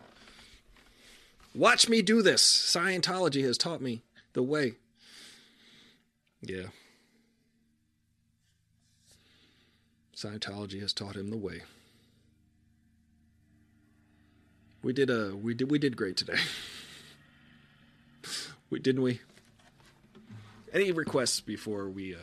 watch 1.55 1.87
me 1.87 2.01
do 2.01 2.21
this. 2.21 2.43
Scientology 2.43 3.43
has 3.43 3.57
taught 3.57 3.81
me 3.81 4.03
the 4.33 4.43
way. 4.43 4.73
Yeah. 6.41 6.67
Scientology 10.15 10.81
has 10.81 10.93
taught 10.93 11.15
him 11.15 11.29
the 11.29 11.37
way. 11.37 11.61
We 14.83 14.93
did 14.93 15.09
a 15.09 15.35
we 15.35 15.53
did 15.53 15.69
we 15.69 15.79
did 15.79 15.97
great 15.97 16.17
today. 16.17 16.39
we 18.69 18.79
didn't 18.79 19.01
we? 19.01 19.21
Any 20.73 20.91
requests 20.91 21.39
before 21.39 21.89
we? 21.89 22.13
Uh... 22.13 22.17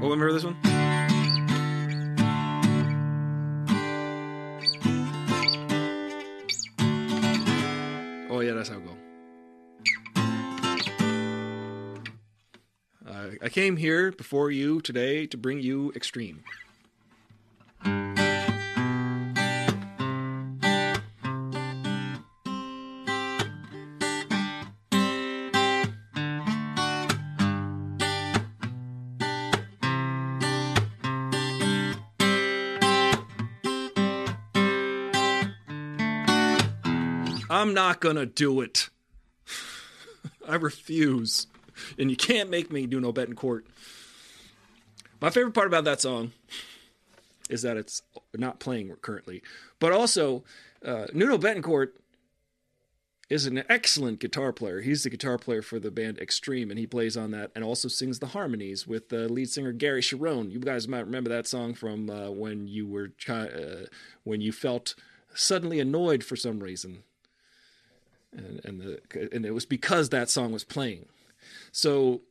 Oh, 0.00 0.10
remember 0.10 0.32
this 0.32 0.44
one? 0.44 0.56
Oh 8.30 8.40
yeah, 8.40 8.52
that's 8.52 8.68
how 8.68 8.76
it 8.76 8.84
go. 8.84 8.96
Uh, 13.04 13.30
I 13.42 13.48
came 13.48 13.76
here 13.76 14.12
before 14.12 14.52
you 14.52 14.80
today 14.80 15.26
to 15.26 15.36
bring 15.36 15.60
you 15.60 15.92
extreme. 15.96 16.44
Not 37.78 38.00
gonna 38.00 38.26
do 38.26 38.60
it. 38.60 38.88
I 40.48 40.56
refuse. 40.56 41.46
And 41.96 42.10
you 42.10 42.16
can't 42.16 42.50
make 42.50 42.72
me 42.72 42.86
do 42.86 42.98
no 42.98 43.12
bet 43.12 43.28
in 43.28 43.36
court. 43.36 43.68
My 45.20 45.30
favorite 45.30 45.54
part 45.54 45.68
about 45.68 45.84
that 45.84 46.00
song 46.00 46.32
is 47.48 47.62
that 47.62 47.76
it's 47.76 48.02
not 48.34 48.58
playing 48.58 48.92
currently. 49.00 49.44
But 49.78 49.92
also, 49.92 50.42
uh, 50.84 51.06
Nuno 51.12 51.38
Bettencourt 51.38 51.90
is 53.30 53.46
an 53.46 53.62
excellent 53.68 54.18
guitar 54.18 54.52
player. 54.52 54.80
He's 54.80 55.04
the 55.04 55.10
guitar 55.10 55.38
player 55.38 55.62
for 55.62 55.78
the 55.78 55.92
band 55.92 56.18
Extreme, 56.18 56.70
and 56.70 56.80
he 56.80 56.86
plays 56.88 57.16
on 57.16 57.30
that 57.30 57.52
and 57.54 57.62
also 57.62 57.86
sings 57.86 58.18
the 58.18 58.26
harmonies 58.26 58.88
with 58.88 59.08
the 59.08 59.28
lead 59.28 59.50
singer 59.50 59.70
Gary 59.70 60.02
Cherone. 60.02 60.50
You 60.50 60.58
guys 60.58 60.88
might 60.88 61.06
remember 61.06 61.30
that 61.30 61.46
song 61.46 61.74
from 61.74 62.10
uh, 62.10 62.28
when 62.30 62.66
you 62.66 62.88
were 62.88 63.12
uh, 63.28 63.86
when 64.24 64.40
you 64.40 64.50
felt 64.50 64.96
suddenly 65.32 65.78
annoyed 65.78 66.24
for 66.24 66.34
some 66.34 66.58
reason, 66.58 67.04
and 68.36 68.60
and, 68.64 68.80
the, 68.80 69.28
and 69.32 69.44
it 69.44 69.52
was 69.52 69.66
because 69.66 70.10
that 70.10 70.30
song 70.30 70.52
was 70.52 70.64
playing. 70.64 71.06
So 71.72 72.22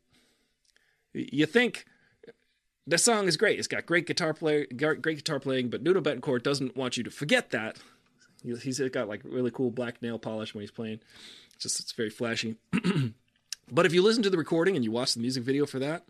you 1.14 1.45
think 1.45 1.86
the 2.86 2.98
song 2.98 3.28
is 3.28 3.38
great. 3.38 3.60
It's 3.60 3.68
got 3.68 3.86
great 3.86 4.07
guitar 4.07 4.34
play, 4.34 4.65
great 4.65 5.02
guitar 5.02 5.40
playing, 5.40 5.69
but 5.69 5.84
Nuno 5.84 6.02
Bettencourt 6.02 6.44
doesn't 6.44 6.76
want 6.76 6.98
you 6.98 7.03
to 7.03 7.11
forget 7.11 7.52
that. 7.52 7.78
He's 8.44 8.80
got 8.80 9.10
like 9.10 9.22
really 9.24 9.52
cool 9.52 9.72
black 9.72 10.02
nail 10.02 10.18
polish 10.18 10.53
when 10.53 10.61
he's 10.61 10.72
playing. 10.72 10.99
It's 11.56 11.64
just 11.64 11.80
it's 11.80 11.91
very 11.91 12.10
flashy. 12.10 12.56
but 13.72 13.86
if 13.86 13.94
you 13.94 14.02
listen 14.02 14.24
to 14.24 14.30
the 14.30 14.38
recording 14.38 14.76
and 14.76 14.86
you 14.86 14.91
watch 14.91 15.14
the 15.14 15.19
music 15.19 15.44
video 15.44 15.65
for 15.65 15.80
that, 15.80 16.06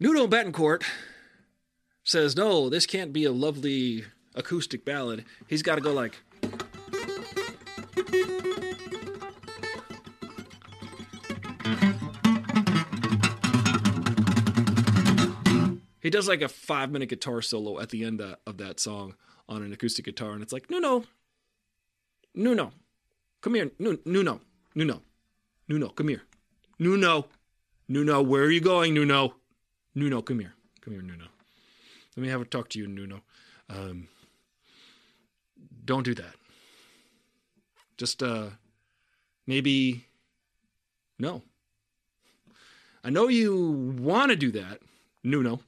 Nuno 0.00 0.26
Bettencourt 0.26 0.84
says, 2.04 2.36
"No, 2.36 2.70
this 2.70 2.86
can't 2.86 3.12
be 3.12 3.24
a 3.24 3.32
lovely 3.32 4.04
acoustic 4.34 4.84
ballad. 4.84 5.24
He's 5.48 5.62
got 5.62 5.74
to 5.74 5.80
go 5.80 5.92
like." 5.92 6.22
He 16.00 16.10
does 16.10 16.26
like 16.26 16.40
a 16.40 16.48
five 16.48 16.90
minute 16.90 17.10
guitar 17.10 17.42
solo 17.42 17.80
at 17.80 17.90
the 17.90 18.02
end 18.02 18.22
of 18.22 18.56
that 18.56 18.80
song 18.80 19.14
on 19.46 19.62
an 19.62 19.72
acoustic 19.74 20.06
guitar, 20.06 20.32
and 20.32 20.42
it's 20.42 20.54
like, 20.54 20.70
Nuno, 20.70 21.04
Nuno, 22.34 22.72
come 23.42 23.54
here, 23.56 23.70
Nuno, 23.78 23.98
Nuno, 24.06 24.40
Nuno, 24.74 25.02
Nuno, 25.68 25.88
come 25.88 26.08
here, 26.08 26.22
Nuno, 26.78 27.26
Nuno, 27.88 28.22
where 28.22 28.44
are 28.44 28.50
you 28.50 28.60
going, 28.60 28.94
Nuno? 28.94 29.34
Nuno, 29.94 30.22
come 30.22 30.38
here, 30.40 30.54
come 30.80 30.94
here, 30.94 31.02
Nuno. 31.02 31.26
Let 32.16 32.22
me 32.22 32.28
have 32.30 32.40
a 32.40 32.46
talk 32.46 32.68
to 32.70 32.78
you, 32.78 32.86
Nuno. 32.86 33.20
Um, 33.68 34.08
don't 35.84 36.04
do 36.04 36.14
that. 36.14 36.34
Just 37.96 38.22
uh, 38.22 38.46
maybe 39.46 40.06
no. 41.18 41.42
I 43.04 43.10
know 43.10 43.28
you 43.28 43.96
want 43.98 44.30
to 44.30 44.36
do 44.36 44.50
that, 44.52 44.80
Nuno. 45.22 45.60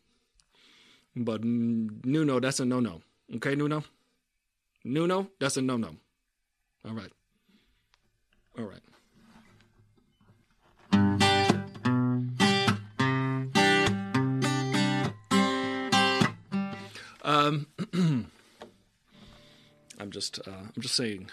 But 1.15 1.45
Nuno, 1.45 2.41
that's 2.41 2.61
a 2.61 2.65
no 2.65 2.81
no. 2.81 3.03
Okay, 3.37 3.55
Nuno? 3.55 3.85
Nuno, 4.85 5.29
that's 5.39 5.57
a 5.57 5.63
no 5.63 5.77
no. 5.77 5.97
All 6.87 6.95
right. 6.95 7.13
All 8.59 8.65
right. 8.65 8.81
Um, 17.23 17.67
I'm 20.01 20.11
just, 20.11 20.41
uh, 20.47 20.51
I'm 20.51 20.83
just 20.83 20.97
saying. 20.97 21.29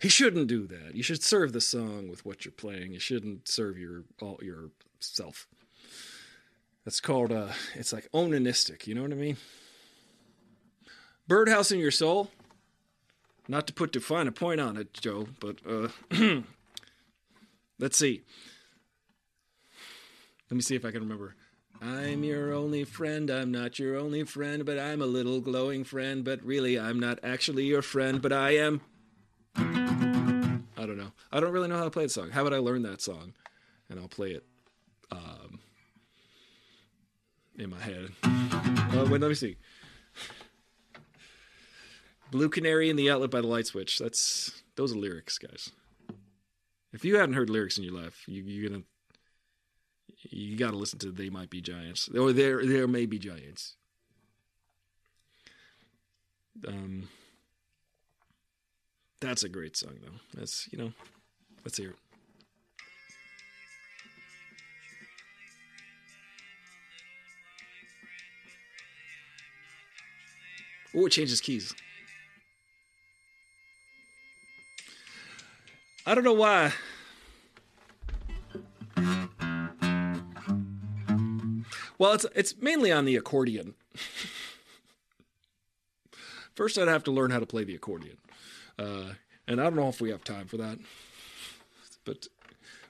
He 0.00 0.08
shouldn't 0.08 0.46
do 0.46 0.66
that. 0.68 0.94
You 0.94 1.02
should 1.02 1.22
serve 1.22 1.52
the 1.52 1.60
song 1.60 2.08
with 2.08 2.24
what 2.24 2.44
you're 2.44 2.52
playing. 2.52 2.92
You 2.92 3.00
shouldn't 3.00 3.48
serve 3.48 3.76
your 3.76 4.04
all 4.22 4.38
yourself. 4.42 5.48
That's 6.84 7.00
called 7.00 7.32
uh 7.32 7.48
it's 7.74 7.92
like 7.92 8.08
onanistic, 8.12 8.86
you 8.86 8.94
know 8.94 9.02
what 9.02 9.12
I 9.12 9.16
mean? 9.16 9.36
Birdhouse 11.26 11.72
in 11.72 11.80
your 11.80 11.90
soul. 11.90 12.30
Not 13.48 13.66
to 13.66 13.72
put 13.72 13.92
too 13.92 14.00
fine 14.00 14.28
a 14.28 14.32
point 14.32 14.60
on 14.60 14.76
it, 14.76 14.94
Joe, 14.94 15.28
but 15.40 15.58
uh 15.68 15.88
let's 17.78 17.98
see. 17.98 18.22
Let 20.48 20.54
me 20.54 20.62
see 20.62 20.76
if 20.76 20.84
I 20.84 20.92
can 20.92 21.00
remember. 21.00 21.34
I'm 21.80 22.24
your 22.24 22.52
only 22.52 22.84
friend, 22.84 23.30
I'm 23.30 23.52
not 23.52 23.78
your 23.78 23.96
only 23.96 24.24
friend, 24.24 24.64
but 24.64 24.78
I'm 24.78 25.00
a 25.02 25.06
little 25.06 25.40
glowing 25.40 25.84
friend, 25.84 26.24
but 26.24 26.42
really 26.44 26.78
I'm 26.78 26.98
not 26.98 27.18
actually 27.22 27.64
your 27.64 27.82
friend, 27.82 28.20
but 28.20 28.32
I 28.32 28.56
am 28.56 28.80
I 31.30 31.40
don't 31.40 31.52
really 31.52 31.68
know 31.68 31.76
how 31.76 31.84
to 31.84 31.90
play 31.90 32.04
the 32.04 32.08
song. 32.08 32.30
How 32.30 32.42
about 32.42 32.54
I 32.54 32.58
learn 32.58 32.82
that 32.82 33.00
song 33.00 33.34
and 33.90 33.98
I'll 33.98 34.08
play 34.08 34.32
it 34.32 34.44
um, 35.10 35.60
in 37.58 37.70
my 37.70 37.80
head. 37.80 38.10
Uh, 38.22 39.06
wait, 39.10 39.20
let 39.20 39.28
me 39.28 39.34
see. 39.34 39.56
Blue 42.30 42.48
Canary 42.48 42.90
in 42.90 42.96
the 42.96 43.10
Outlet 43.10 43.30
by 43.30 43.40
the 43.40 43.46
Light 43.46 43.66
Switch. 43.66 43.98
That's 43.98 44.62
those 44.76 44.92
are 44.92 44.98
lyrics, 44.98 45.38
guys. 45.38 45.70
If 46.92 47.04
you 47.04 47.16
haven't 47.16 47.34
heard 47.34 47.50
lyrics 47.50 47.78
in 47.78 47.84
your 47.84 47.94
life, 47.94 48.24
you, 48.26 48.42
you're 48.42 48.68
gonna 48.68 48.82
you 50.30 50.56
got 50.56 50.72
to 50.72 50.76
listen 50.76 50.98
to 51.00 51.10
"They 51.10 51.30
Might 51.30 51.50
Be 51.50 51.60
Giants" 51.60 52.08
or 52.14 52.32
"There 52.32 52.64
There 52.64 52.86
May 52.86 53.06
Be 53.06 53.18
Giants." 53.18 53.76
Um, 56.66 57.08
that's 59.20 59.42
a 59.42 59.48
great 59.48 59.76
song, 59.76 59.96
though. 60.02 60.38
That's 60.38 60.68
you 60.70 60.78
know, 60.78 60.92
let's 61.68 61.76
hear 61.76 61.90
it. 61.90 61.96
Oh, 70.96 71.04
it 71.04 71.10
changes 71.10 71.42
keys. 71.42 71.74
I 76.06 76.14
don't 76.14 76.24
know 76.24 76.32
why. 76.32 76.72
Well, 81.98 82.14
it's 82.14 82.24
it's 82.34 82.56
mainly 82.56 82.90
on 82.90 83.04
the 83.04 83.16
accordion. 83.16 83.74
First, 86.54 86.78
I'd 86.78 86.88
have 86.88 87.04
to 87.04 87.10
learn 87.10 87.30
how 87.30 87.40
to 87.40 87.46
play 87.46 87.64
the 87.64 87.74
accordion, 87.74 88.16
uh, 88.78 89.12
and 89.46 89.60
I 89.60 89.64
don't 89.64 89.76
know 89.76 89.88
if 89.88 90.00
we 90.00 90.08
have 90.08 90.24
time 90.24 90.46
for 90.46 90.56
that. 90.56 90.78
But 92.08 92.26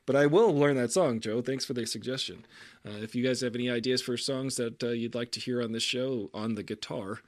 but 0.07 0.15
I 0.15 0.27
will 0.27 0.55
learn 0.55 0.77
that 0.77 0.93
song, 0.93 1.19
Joe. 1.19 1.43
Thanks 1.43 1.65
for 1.65 1.74
the 1.74 1.85
suggestion. 1.85 2.47
Uh, 2.86 3.03
if 3.03 3.16
you 3.16 3.24
guys 3.24 3.40
have 3.40 3.57
any 3.57 3.69
ideas 3.69 4.01
for 4.01 4.16
songs 4.16 4.55
that 4.57 4.82
uh, 4.82 4.90
you'd 4.90 5.16
like 5.16 5.32
to 5.32 5.40
hear 5.40 5.61
on 5.61 5.73
this 5.73 5.82
show 5.82 6.31
on 6.32 6.55
the 6.55 6.62
guitar, 6.62 7.19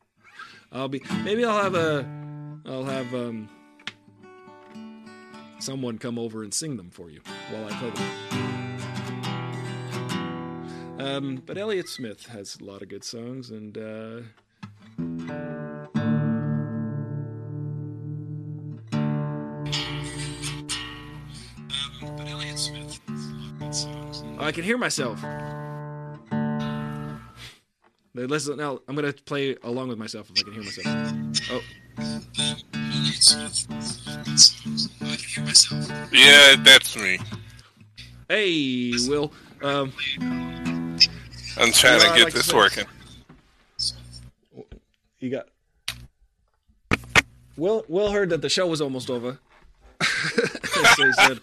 I'll 0.72 0.88
be 0.88 1.02
maybe 1.24 1.44
I'll 1.44 1.60
have 1.60 1.74
a 1.74 2.08
I'll 2.64 2.84
have 2.84 3.12
um, 3.12 3.48
someone 5.58 5.98
come 5.98 6.16
over 6.16 6.44
and 6.44 6.54
sing 6.54 6.76
them 6.76 6.90
for 6.90 7.10
you 7.10 7.20
while 7.50 7.66
I 7.66 7.70
play 7.70 7.90
them. 7.90 8.06
Um, 10.98 11.42
but 11.44 11.58
Elliott 11.58 11.88
Smith 11.88 12.26
has 12.26 12.56
a 12.60 12.64
lot 12.64 12.82
of 12.82 12.88
good 12.88 13.02
songs, 13.04 13.50
and 13.50 13.76
uh, 13.76 14.20
I 24.46 24.52
can 24.52 24.62
hear 24.62 24.78
myself. 24.78 25.20
Listen, 28.14 28.56
now 28.56 28.78
I'm 28.86 28.94
gonna 28.94 29.12
play 29.12 29.56
along 29.64 29.88
with 29.88 29.98
myself 29.98 30.30
if 30.30 30.38
I 30.38 30.42
can 30.44 30.52
hear 30.52 30.62
myself. 30.62 30.86
Oh. 31.50 31.62
I 35.02 35.16
can 35.16 35.28
hear 35.34 35.44
myself. 35.44 35.90
Yeah, 36.12 36.54
that's 36.60 36.96
me. 36.96 37.18
Hey, 38.28 38.92
Will. 39.08 39.32
Um, 39.62 39.92
I'm 40.20 41.72
trying 41.72 42.00
to 42.02 42.06
get 42.14 42.24
like 42.26 42.32
this 42.32 42.46
to- 42.46 42.54
working. 42.56 42.84
you 45.18 45.30
got. 45.30 45.48
Will 47.56 47.84
Will 47.88 48.12
heard 48.12 48.30
that 48.30 48.42
the 48.42 48.48
show 48.48 48.68
was 48.68 48.80
almost 48.80 49.10
over. 49.10 49.40
so 50.02 51.04
he 51.04 51.12
said, 51.14 51.40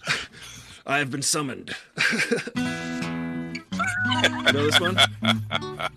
"I 0.86 0.96
have 0.98 1.10
been 1.10 1.22
summoned." 1.22 1.76
you 2.56 4.52
know 4.52 4.66
this 4.66 4.80
one? 4.80 4.98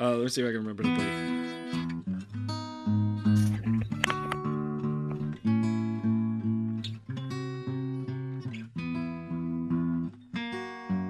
Uh, 0.00 0.10
let 0.10 0.20
me 0.20 0.28
see 0.28 0.42
if 0.42 0.46
I 0.48 0.52
can 0.52 0.60
remember 0.64 0.84
to 0.84 0.94
play. 0.94 1.04
it. 1.04 1.38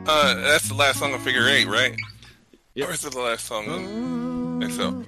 Uh, 0.08 0.34
that's 0.36 0.68
the 0.68 0.74
last 0.74 1.00
song 1.00 1.12
of 1.12 1.20
Figure 1.20 1.46
Eight, 1.46 1.68
right? 1.68 1.94
Yep. 2.76 2.88
Or 2.88 2.92
is 2.92 3.04
it 3.04 3.12
the 3.12 3.20
last 3.20 3.44
song? 3.44 3.66
Of... 3.68 3.80
think 4.62 4.72
so. 4.72 5.04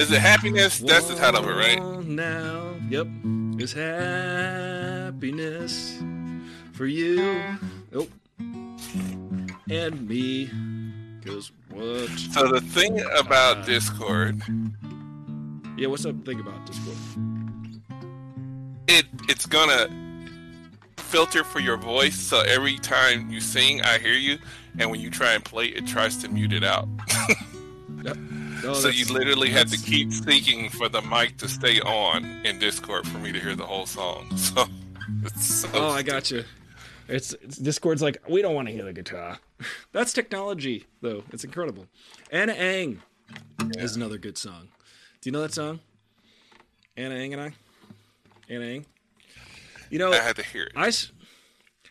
Is 0.00 0.12
it 0.12 0.20
Happiness? 0.20 0.78
That's 0.78 1.08
the 1.08 1.16
title 1.16 1.40
of 1.42 1.48
it, 1.48 1.54
right? 1.54 1.82
Now, 2.04 2.76
yep, 2.88 3.08
is 3.58 3.72
happiness 3.72 5.20
for 6.74 6.86
you. 6.86 7.42
Oh, 7.94 8.08
and 9.70 10.08
me. 10.08 10.50
Cause 11.24 11.52
what? 11.70 12.08
So 12.32 12.48
the 12.48 12.60
thing 12.60 13.00
about 13.16 13.64
Discord, 13.66 14.42
Yeah, 15.76 15.86
what's 15.88 16.04
up? 16.04 16.16
Think 16.24 16.40
about 16.40 16.66
Discord. 16.66 16.96
it 18.88 19.06
it's 19.28 19.46
gonna 19.46 19.88
filter 20.98 21.44
for 21.44 21.60
your 21.60 21.76
voice. 21.76 22.16
So 22.18 22.40
every 22.40 22.76
time 22.78 23.30
you 23.30 23.40
sing, 23.40 23.80
I 23.82 23.98
hear 23.98 24.14
you, 24.14 24.38
and 24.78 24.90
when 24.90 25.00
you 25.00 25.10
try 25.10 25.32
and 25.32 25.44
play, 25.44 25.66
it 25.66 25.86
tries 25.86 26.16
to 26.18 26.28
mute 26.28 26.52
it 26.52 26.64
out. 26.64 26.88
Yep. 28.02 28.16
No, 28.62 28.74
so 28.74 28.88
you 28.88 29.06
literally 29.06 29.48
have 29.48 29.70
to 29.70 29.78
keep 29.78 30.12
seeking 30.12 30.68
for 30.68 30.90
the 30.90 31.00
mic 31.00 31.38
to 31.38 31.48
stay 31.48 31.80
on 31.80 32.26
in 32.44 32.58
Discord 32.58 33.08
for 33.08 33.16
me 33.16 33.32
to 33.32 33.40
hear 33.40 33.56
the 33.56 33.64
whole 33.64 33.86
song. 33.86 34.26
So 34.36 34.66
it's 35.24 35.46
so 35.46 35.68
Oh, 35.72 35.88
I 35.90 36.02
got 36.02 36.30
you. 36.30 36.44
It's, 37.08 37.34
it's 37.34 37.56
Discord's 37.56 38.02
like 38.02 38.22
we 38.28 38.42
don't 38.42 38.54
want 38.54 38.68
to 38.68 38.74
hear 38.74 38.84
the 38.84 38.92
guitar. 38.92 39.38
That's 39.92 40.12
technology, 40.12 40.86
though. 41.00 41.24
It's 41.32 41.44
incredible. 41.44 41.86
Ana 42.30 42.52
Ng 42.52 43.02
is 43.76 43.96
another 43.96 44.18
good 44.18 44.38
song. 44.38 44.68
Do 45.20 45.28
you 45.28 45.32
know 45.32 45.42
that 45.42 45.52
song? 45.52 45.80
Ana 46.96 47.14
Ng 47.16 47.34
and 47.34 47.42
I. 47.42 47.52
Ana 48.48 48.64
Ng. 48.64 48.86
You 49.90 49.98
know, 49.98 50.12
I 50.12 50.16
had 50.16 50.36
to 50.36 50.42
hear 50.42 50.64
it. 50.64 50.72
I, 50.76 50.90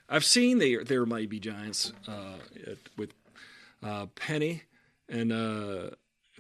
have 0.10 0.26
seen 0.26 0.57
there 0.57 0.84
there 0.84 1.06
might 1.06 1.30
be 1.30 1.40
giants 1.40 1.94
uh, 2.07 2.38
with 2.98 3.14
uh, 3.84 4.07
Penny 4.15 4.64
and 5.07 5.31
uh, 5.31 5.91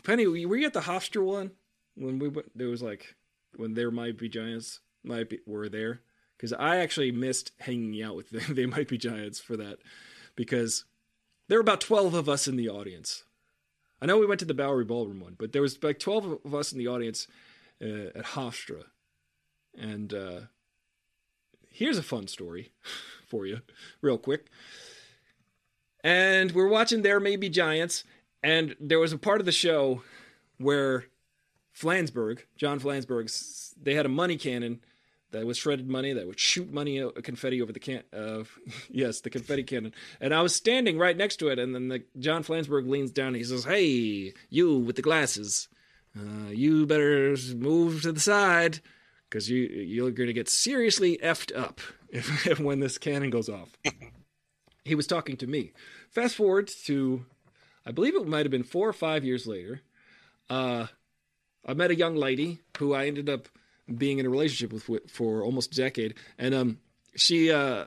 Penny. 0.03 0.25
Were 0.25 0.57
you 0.57 0.65
at 0.65 0.73
the 0.73 0.81
Hofstra 0.81 1.23
one 1.23 1.51
when 1.95 2.17
we 2.19 2.27
went? 2.27 2.57
There 2.57 2.69
was 2.69 2.81
like 2.81 3.15
when 3.55 3.75
there 3.75 3.91
might 3.91 4.17
be 4.17 4.29
giants 4.29 4.79
might 5.03 5.29
be 5.29 5.39
were 5.45 5.69
there 5.69 6.01
because 6.43 6.51
I 6.59 6.75
actually 6.75 7.13
missed 7.13 7.53
hanging 7.61 8.03
out 8.03 8.17
with 8.17 8.29
them. 8.31 8.53
they 8.53 8.65
might 8.65 8.89
be 8.89 8.97
giants 8.97 9.39
for 9.39 9.55
that 9.55 9.77
because 10.35 10.83
there 11.47 11.57
were 11.57 11.61
about 11.61 11.79
twelve 11.79 12.13
of 12.13 12.27
us 12.27 12.49
in 12.49 12.57
the 12.57 12.67
audience. 12.67 13.23
I 14.01 14.07
know 14.07 14.17
we 14.17 14.25
went 14.25 14.39
to 14.39 14.45
the 14.45 14.53
Bowery 14.53 14.83
Ballroom 14.83 15.21
one, 15.21 15.37
but 15.39 15.53
there 15.53 15.61
was 15.61 15.81
like 15.81 15.99
twelve 15.99 16.39
of 16.43 16.53
us 16.53 16.73
in 16.73 16.77
the 16.77 16.87
audience 16.87 17.27
uh, 17.81 18.09
at 18.15 18.25
Hofstra, 18.25 18.83
and. 19.77 20.13
Uh, 20.13 20.39
here's 21.73 21.97
a 21.97 22.03
fun 22.03 22.27
story 22.27 22.71
for 23.27 23.45
you, 23.45 23.59
real 24.01 24.17
quick. 24.17 24.45
And 26.03 26.51
we're 26.51 26.67
watching 26.67 27.01
There 27.01 27.19
May 27.19 27.35
Be 27.35 27.49
Giants, 27.49 28.03
and 28.43 28.75
there 28.79 28.99
was 28.99 29.11
a 29.11 29.17
part 29.17 29.39
of 29.39 29.45
the 29.45 29.51
show 29.51 30.03
where 30.57 31.05
Flansburgh, 31.75 32.41
John 32.55 32.79
Flansburgh's, 32.79 33.73
they 33.81 33.95
had 33.95 34.05
a 34.05 34.09
money 34.09 34.37
cannon 34.37 34.81
that 35.33 35.45
was 35.45 35.57
shredded 35.57 35.89
money 35.89 36.13
that 36.13 36.25
would 36.25 36.39
shoot 36.39 36.71
money, 36.71 37.01
uh, 37.01 37.11
confetti 37.21 37.61
over 37.61 37.73
the 37.73 37.79
can. 37.79 38.03
Uh, 38.11 38.43
yes, 38.89 39.19
the 39.21 39.29
confetti 39.29 39.63
cannon. 39.63 39.93
And 40.21 40.33
I 40.33 40.41
was 40.41 40.55
standing 40.55 40.97
right 40.97 41.15
next 41.15 41.37
to 41.37 41.49
it, 41.49 41.59
and 41.59 41.75
then 41.75 41.89
the, 41.89 42.03
John 42.17 42.43
Flansburgh 42.43 42.87
leans 42.87 43.11
down 43.11 43.27
and 43.27 43.35
he 43.37 43.43
says, 43.43 43.65
"Hey, 43.65 44.33
you 44.49 44.79
with 44.79 44.95
the 44.95 45.01
glasses, 45.01 45.67
uh, 46.17 46.49
you 46.49 46.85
better 46.85 47.35
move 47.55 48.03
to 48.03 48.11
the 48.11 48.19
side." 48.19 48.79
because 49.33 49.49
you 49.49 49.63
you're 49.63 50.11
going 50.11 50.27
to 50.27 50.33
get 50.33 50.47
seriously 50.47 51.17
effed 51.23 51.57
up 51.57 51.81
if, 52.09 52.45
if 52.45 52.59
when 52.59 52.79
this 52.79 52.99
cannon 52.99 53.31
goes 53.31 53.49
off. 53.49 53.75
he 54.85 54.93
was 54.93 55.07
talking 55.07 55.37
to 55.37 55.47
me. 55.47 55.71
Fast 56.11 56.35
forward 56.35 56.69
to, 56.85 57.25
I 57.85 57.91
believe 57.91 58.15
it 58.15 58.27
might 58.27 58.45
have 58.45 58.51
been 58.51 58.63
four 58.63 58.87
or 58.87 58.93
five 58.93 59.23
years 59.23 59.47
later. 59.47 59.81
Uh, 60.49 60.87
I 61.65 61.73
met 61.73 61.89
a 61.89 61.95
young 61.95 62.15
lady 62.15 62.59
who 62.77 62.93
I 62.93 63.07
ended 63.07 63.27
up 63.27 63.49
being 63.97 64.19
in 64.19 64.25
a 64.25 64.29
relationship 64.29 64.71
with, 64.73 64.87
with 64.89 65.09
for 65.11 65.43
almost 65.43 65.73
a 65.73 65.75
decade, 65.75 66.15
and 66.37 66.53
um, 66.53 66.79
she 67.15 67.51
uh, 67.51 67.85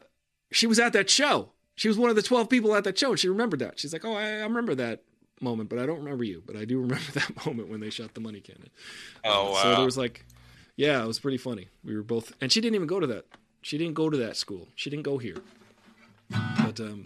she 0.52 0.66
was 0.66 0.78
at 0.78 0.93
that 0.93 1.09
show. 1.10 1.51
she 1.74 1.89
was 1.89 1.98
one 1.98 2.10
of 2.10 2.16
the 2.16 2.23
12 2.23 2.48
people 2.48 2.74
at 2.74 2.85
that 2.85 2.97
show. 2.98 3.10
And 3.10 3.18
she 3.18 3.28
remembered 3.28 3.59
that. 3.60 3.78
She's 3.78 3.93
like, 3.93 4.05
oh, 4.05 4.14
I, 4.14 4.24
I 4.24 4.43
remember 4.43 4.74
that 4.77 5.02
moment, 5.40 5.68
but 5.68 5.78
I 5.78 5.85
don't 5.86 5.98
remember 5.98 6.24
you. 6.24 6.43
But 6.47 6.56
I 6.56 6.64
do 6.64 6.78
remember 6.81 7.10
that 7.14 7.44
moment 7.47 7.68
when 7.68 7.81
they 7.81 7.90
shot 7.90 8.14
the 8.14 8.20
money 8.20 8.40
cannon. 8.40 8.70
Oh 9.24 9.48
Uh, 9.48 9.51
wow. 9.52 9.62
So 9.62 9.74
there 9.77 9.85
was 9.85 9.98
like, 9.98 10.24
yeah, 10.77 11.02
it 11.02 11.06
was 11.06 11.18
pretty 11.18 11.39
funny. 11.39 11.68
We 11.85 11.94
were 11.97 12.02
both, 12.02 12.32
and 12.40 12.51
she 12.52 12.60
didn't 12.60 12.74
even 12.77 12.86
go 12.86 13.01
to 13.01 13.06
that. 13.09 13.24
She 13.62 13.77
didn't 13.78 13.94
go 13.94 14.09
to 14.10 14.16
that 14.18 14.36
school. 14.36 14.68
She 14.77 14.89
didn't 14.90 15.02
go 15.05 15.18
here. 15.18 15.39
But 16.31 16.78
um, 16.81 17.05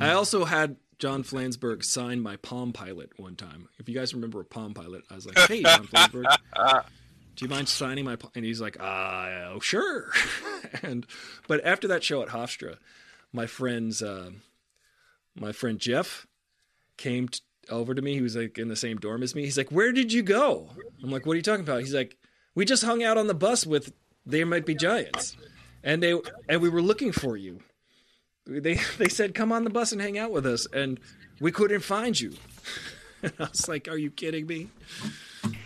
I 0.00 0.12
also 0.12 0.44
had 0.44 0.76
John 1.02 1.24
Flansburgh 1.24 1.82
signed 1.82 2.22
my 2.22 2.36
Palm 2.36 2.72
Pilot 2.72 3.10
one 3.18 3.34
time. 3.34 3.68
If 3.80 3.88
you 3.88 3.94
guys 3.96 4.14
remember 4.14 4.40
a 4.40 4.44
Palm 4.44 4.72
Pilot, 4.72 5.02
I 5.10 5.16
was 5.16 5.26
like, 5.26 5.36
hey, 5.48 5.64
John 5.64 5.88
Flansburgh, 5.88 6.36
do 7.34 7.44
you 7.44 7.48
mind 7.48 7.68
signing 7.68 8.04
my? 8.04 8.16
And 8.36 8.44
he's 8.44 8.60
like, 8.60 8.76
ah, 8.78 9.50
oh, 9.52 9.58
sure. 9.58 10.12
and 10.84 11.04
but 11.48 11.66
after 11.66 11.88
that 11.88 12.04
show 12.04 12.22
at 12.22 12.28
Hofstra, 12.28 12.76
my 13.32 13.46
friends, 13.48 14.00
uh, 14.00 14.30
my 15.34 15.50
friend 15.50 15.80
Jeff, 15.80 16.28
came 16.96 17.26
t- 17.26 17.40
over 17.68 17.94
to 17.94 18.00
me. 18.00 18.14
He 18.14 18.20
was 18.20 18.36
like 18.36 18.56
in 18.56 18.68
the 18.68 18.76
same 18.76 18.98
dorm 18.98 19.24
as 19.24 19.34
me. 19.34 19.42
He's 19.42 19.58
like, 19.58 19.72
"Where 19.72 19.90
did 19.90 20.12
you 20.12 20.22
go?" 20.22 20.68
I'm 21.02 21.10
like, 21.10 21.26
"What 21.26 21.32
are 21.32 21.36
you 21.36 21.42
talking 21.42 21.64
about?" 21.64 21.80
He's 21.80 21.92
like, 21.92 22.16
"We 22.54 22.64
just 22.64 22.84
hung 22.84 23.02
out 23.02 23.18
on 23.18 23.26
the 23.26 23.34
bus 23.34 23.66
with 23.66 23.92
There 24.24 24.46
Might 24.46 24.66
Be 24.66 24.76
Giants, 24.76 25.36
and 25.82 26.00
they 26.00 26.16
and 26.48 26.62
we 26.62 26.68
were 26.68 26.80
looking 26.80 27.10
for 27.10 27.36
you. 27.36 27.58
They 28.46 28.74
they 28.98 29.08
said 29.08 29.34
come 29.34 29.52
on 29.52 29.64
the 29.64 29.70
bus 29.70 29.92
and 29.92 30.00
hang 30.00 30.18
out 30.18 30.32
with 30.32 30.46
us, 30.46 30.66
and 30.72 30.98
we 31.40 31.52
couldn't 31.52 31.80
find 31.80 32.18
you." 32.18 32.34
And 33.22 33.32
I 33.38 33.44
was 33.44 33.68
like, 33.68 33.88
"Are 33.88 33.96
you 33.98 34.10
kidding 34.10 34.46
me?" 34.46 34.68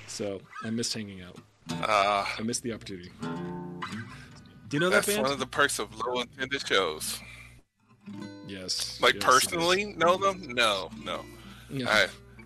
So 0.06 0.40
I 0.64 0.70
missed 0.70 0.94
hanging 0.94 1.22
out. 1.22 1.38
Uh, 1.70 2.24
I 2.38 2.42
missed 2.42 2.62
the 2.62 2.72
opportunity. 2.72 3.10
Do 3.20 4.76
you 4.76 4.80
know 4.80 4.90
that 4.90 5.04
that's 5.04 5.08
band? 5.08 5.22
one 5.22 5.32
of 5.32 5.38
the 5.38 5.46
perks 5.46 5.78
of 5.78 5.94
low 5.98 6.20
intended 6.20 6.66
shows. 6.66 7.20
yes. 8.48 9.00
Like 9.00 9.14
yes, 9.14 9.24
personally, 9.24 9.94
know 9.96 10.16
them? 10.16 10.54
No, 10.54 10.90
no. 11.04 11.24
yes. 11.70 11.88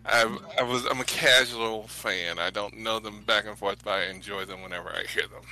I, 0.07 0.23
I, 0.24 0.39
I 0.59 0.62
was, 0.62 0.85
I'm 0.86 1.01
a 1.01 1.05
casual 1.05 1.86
fan. 1.86 2.39
I 2.39 2.51
don't 2.51 2.78
know 2.78 2.98
them 2.98 3.23
back 3.23 3.47
and 3.47 3.57
forth, 3.57 3.85
but 3.85 3.93
I 3.93 4.05
enjoy 4.07 4.44
them 4.44 4.62
whenever 4.62 4.89
I 4.90 5.05
hear 5.05 5.24
them. 5.28 5.43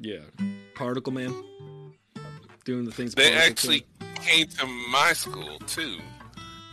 yeah. 0.00 0.46
Particle 0.74 1.12
Man. 1.12 1.32
Doing 2.64 2.84
the 2.84 2.92
things. 2.92 3.14
They 3.14 3.34
actually 3.34 3.84
came 4.16 4.46
to 4.46 4.66
my 4.66 5.12
school 5.14 5.58
too, 5.66 5.98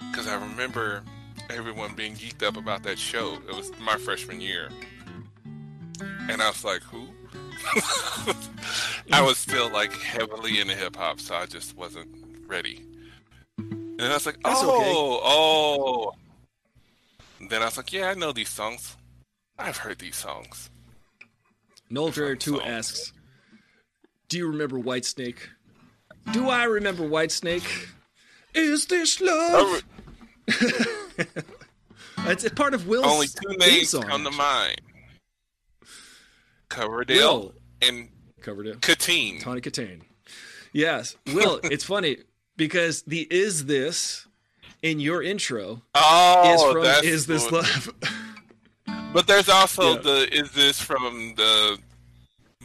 because 0.09 0.27
I 0.27 0.35
remember 0.35 1.03
everyone 1.49 1.95
being 1.95 2.13
geeked 2.13 2.43
up 2.43 2.57
about 2.57 2.83
that 2.83 2.99
show. 2.99 3.37
It 3.47 3.55
was 3.55 3.71
my 3.79 3.97
freshman 3.97 4.39
year, 4.41 4.69
and 6.29 6.41
I 6.41 6.49
was 6.49 6.63
like, 6.63 6.81
"Who?" 6.83 7.07
I 9.11 9.21
was 9.21 9.37
still 9.37 9.69
like 9.71 9.93
heavily 9.93 10.59
into 10.59 10.75
hip 10.75 10.95
hop, 10.95 11.19
so 11.19 11.35
I 11.35 11.45
just 11.45 11.75
wasn't 11.75 12.07
ready. 12.47 12.83
And 13.57 13.99
then 13.99 14.11
I 14.11 14.13
was 14.13 14.25
like, 14.25 14.37
"Oh, 14.45 14.77
okay. 14.77 14.93
oh." 14.95 16.11
Then 17.49 17.61
I 17.61 17.65
was 17.65 17.77
like, 17.77 17.91
"Yeah, 17.91 18.09
I 18.09 18.13
know 18.13 18.31
these 18.31 18.49
songs. 18.49 18.95
I've 19.57 19.77
heard 19.77 19.99
these 19.99 20.15
songs." 20.15 20.69
Noel 21.91 22.11
Dryer 22.11 22.35
2 22.35 22.61
asks, 22.61 23.13
Do 24.27 24.37
you 24.37 24.47
remember 24.47 24.77
Whitesnake? 24.77 25.39
Do 26.31 26.49
I 26.49 26.63
remember 26.65 27.03
Whitesnake? 27.03 27.87
Is 28.53 28.85
this 28.87 29.19
love? 29.21 29.83
re- 30.47 31.25
It's 32.25 32.43
a 32.43 32.49
part 32.49 32.73
of 32.73 32.85
Will's 32.87 33.05
only 33.07 33.27
two 33.27 33.57
names 33.57 33.89
song, 33.89 34.03
come 34.03 34.23
to 34.25 34.31
mind: 34.31 34.81
Coverdale 36.67 37.39
Will 37.39 37.53
and 37.81 38.09
covered 38.41 38.67
it. 38.67 38.81
Kitaen. 38.81 39.41
Tawny 39.41 39.61
Kitaen. 39.61 40.01
Yes. 40.73 41.15
Will, 41.33 41.59
it's 41.63 41.83
funny 41.83 42.17
because 42.57 43.01
the 43.03 43.25
is 43.31 43.65
this 43.65 44.27
in 44.81 44.99
your 44.99 45.23
intro 45.23 45.81
Oh, 45.95 46.53
is 46.53 46.61
from 46.73 47.05
Is 47.09 47.25
This 47.27 47.51
Love? 47.51 47.93
But 49.13 49.25
there's 49.25 49.49
also 49.49 49.95
Yeah. 49.95 50.01
the 50.01 50.29
is 50.37 50.51
this 50.51 50.79
from 50.79 51.33
the 51.35 51.79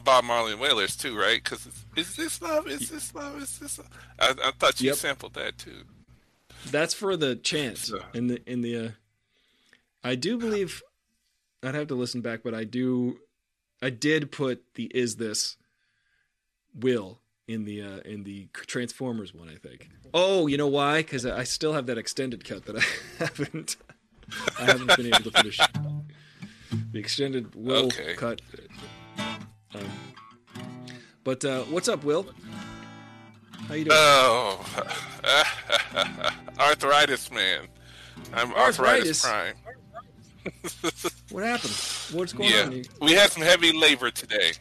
Bob 0.04 0.24
Marley 0.24 0.52
and 0.52 0.60
Wailers 0.60 0.96
too, 0.96 1.18
right? 1.18 1.42
Because 1.42 1.66
is 1.96 2.16
this 2.16 2.40
love? 2.42 2.66
Is 2.66 2.90
this 2.90 3.14
love? 3.14 3.40
Is 3.42 3.58
this? 3.58 3.78
Love? 3.78 3.88
I, 4.18 4.34
I 4.44 4.50
thought 4.58 4.80
you 4.80 4.88
Yep. 4.88 4.96
sampled 4.96 5.34
that 5.34 5.58
too. 5.58 5.84
That's 6.70 6.94
for 6.94 7.16
the 7.16 7.36
chant 7.36 7.78
So- 7.78 8.02
in 8.14 8.26
the 8.28 8.42
in 8.50 8.60
the. 8.62 8.76
Uh, 8.76 8.88
I 10.02 10.14
do 10.16 10.36
believe 10.38 10.82
I'd 11.62 11.74
have 11.74 11.88
to 11.88 11.94
listen 11.94 12.20
back, 12.20 12.40
but 12.44 12.54
I 12.54 12.64
do. 12.64 13.18
I 13.82 13.90
did 13.90 14.30
put 14.30 14.62
the 14.74 14.86
"is 14.94 15.16
this" 15.16 15.56
will 16.78 17.20
in 17.48 17.64
the 17.64 17.82
uh, 17.82 17.98
in 18.04 18.24
the 18.24 18.48
Transformers 18.52 19.34
one. 19.34 19.48
I 19.48 19.56
think. 19.56 19.88
Oh, 20.12 20.46
you 20.46 20.56
know 20.56 20.68
why? 20.68 20.98
Because 21.02 21.26
I 21.26 21.44
still 21.44 21.72
have 21.72 21.86
that 21.86 21.98
extended 21.98 22.44
cut 22.44 22.64
that 22.66 22.76
I 22.76 22.84
haven't. 23.24 23.76
I 24.58 24.64
haven't 24.64 24.96
been 24.96 25.06
able 25.06 25.30
to 25.30 25.30
finish. 25.32 25.58
The 26.92 26.98
extended 26.98 27.54
will 27.54 27.86
Okay. 27.86 28.14
cut. 28.14 28.40
But 31.24 31.44
uh, 31.44 31.62
what's 31.64 31.88
up, 31.88 32.04
Will? 32.04 32.26
How 33.68 33.74
you 33.74 33.84
doing? 33.84 33.96
Oh, 33.98 34.64
arthritis, 36.60 37.30
man. 37.30 37.60
I'm 38.32 38.52
arthritis, 38.52 39.24
Arthritis? 39.24 39.24
prime. 39.24 39.54
what 41.30 41.44
happened? 41.44 41.72
What's 42.12 42.32
going 42.34 42.50
Yeah, 42.50 42.62
on? 42.64 42.72
You- 42.72 42.84
we 43.00 43.12
had 43.12 43.30
some 43.32 43.42
heavy 43.42 43.72
labor 43.72 44.10
today. 44.10 44.52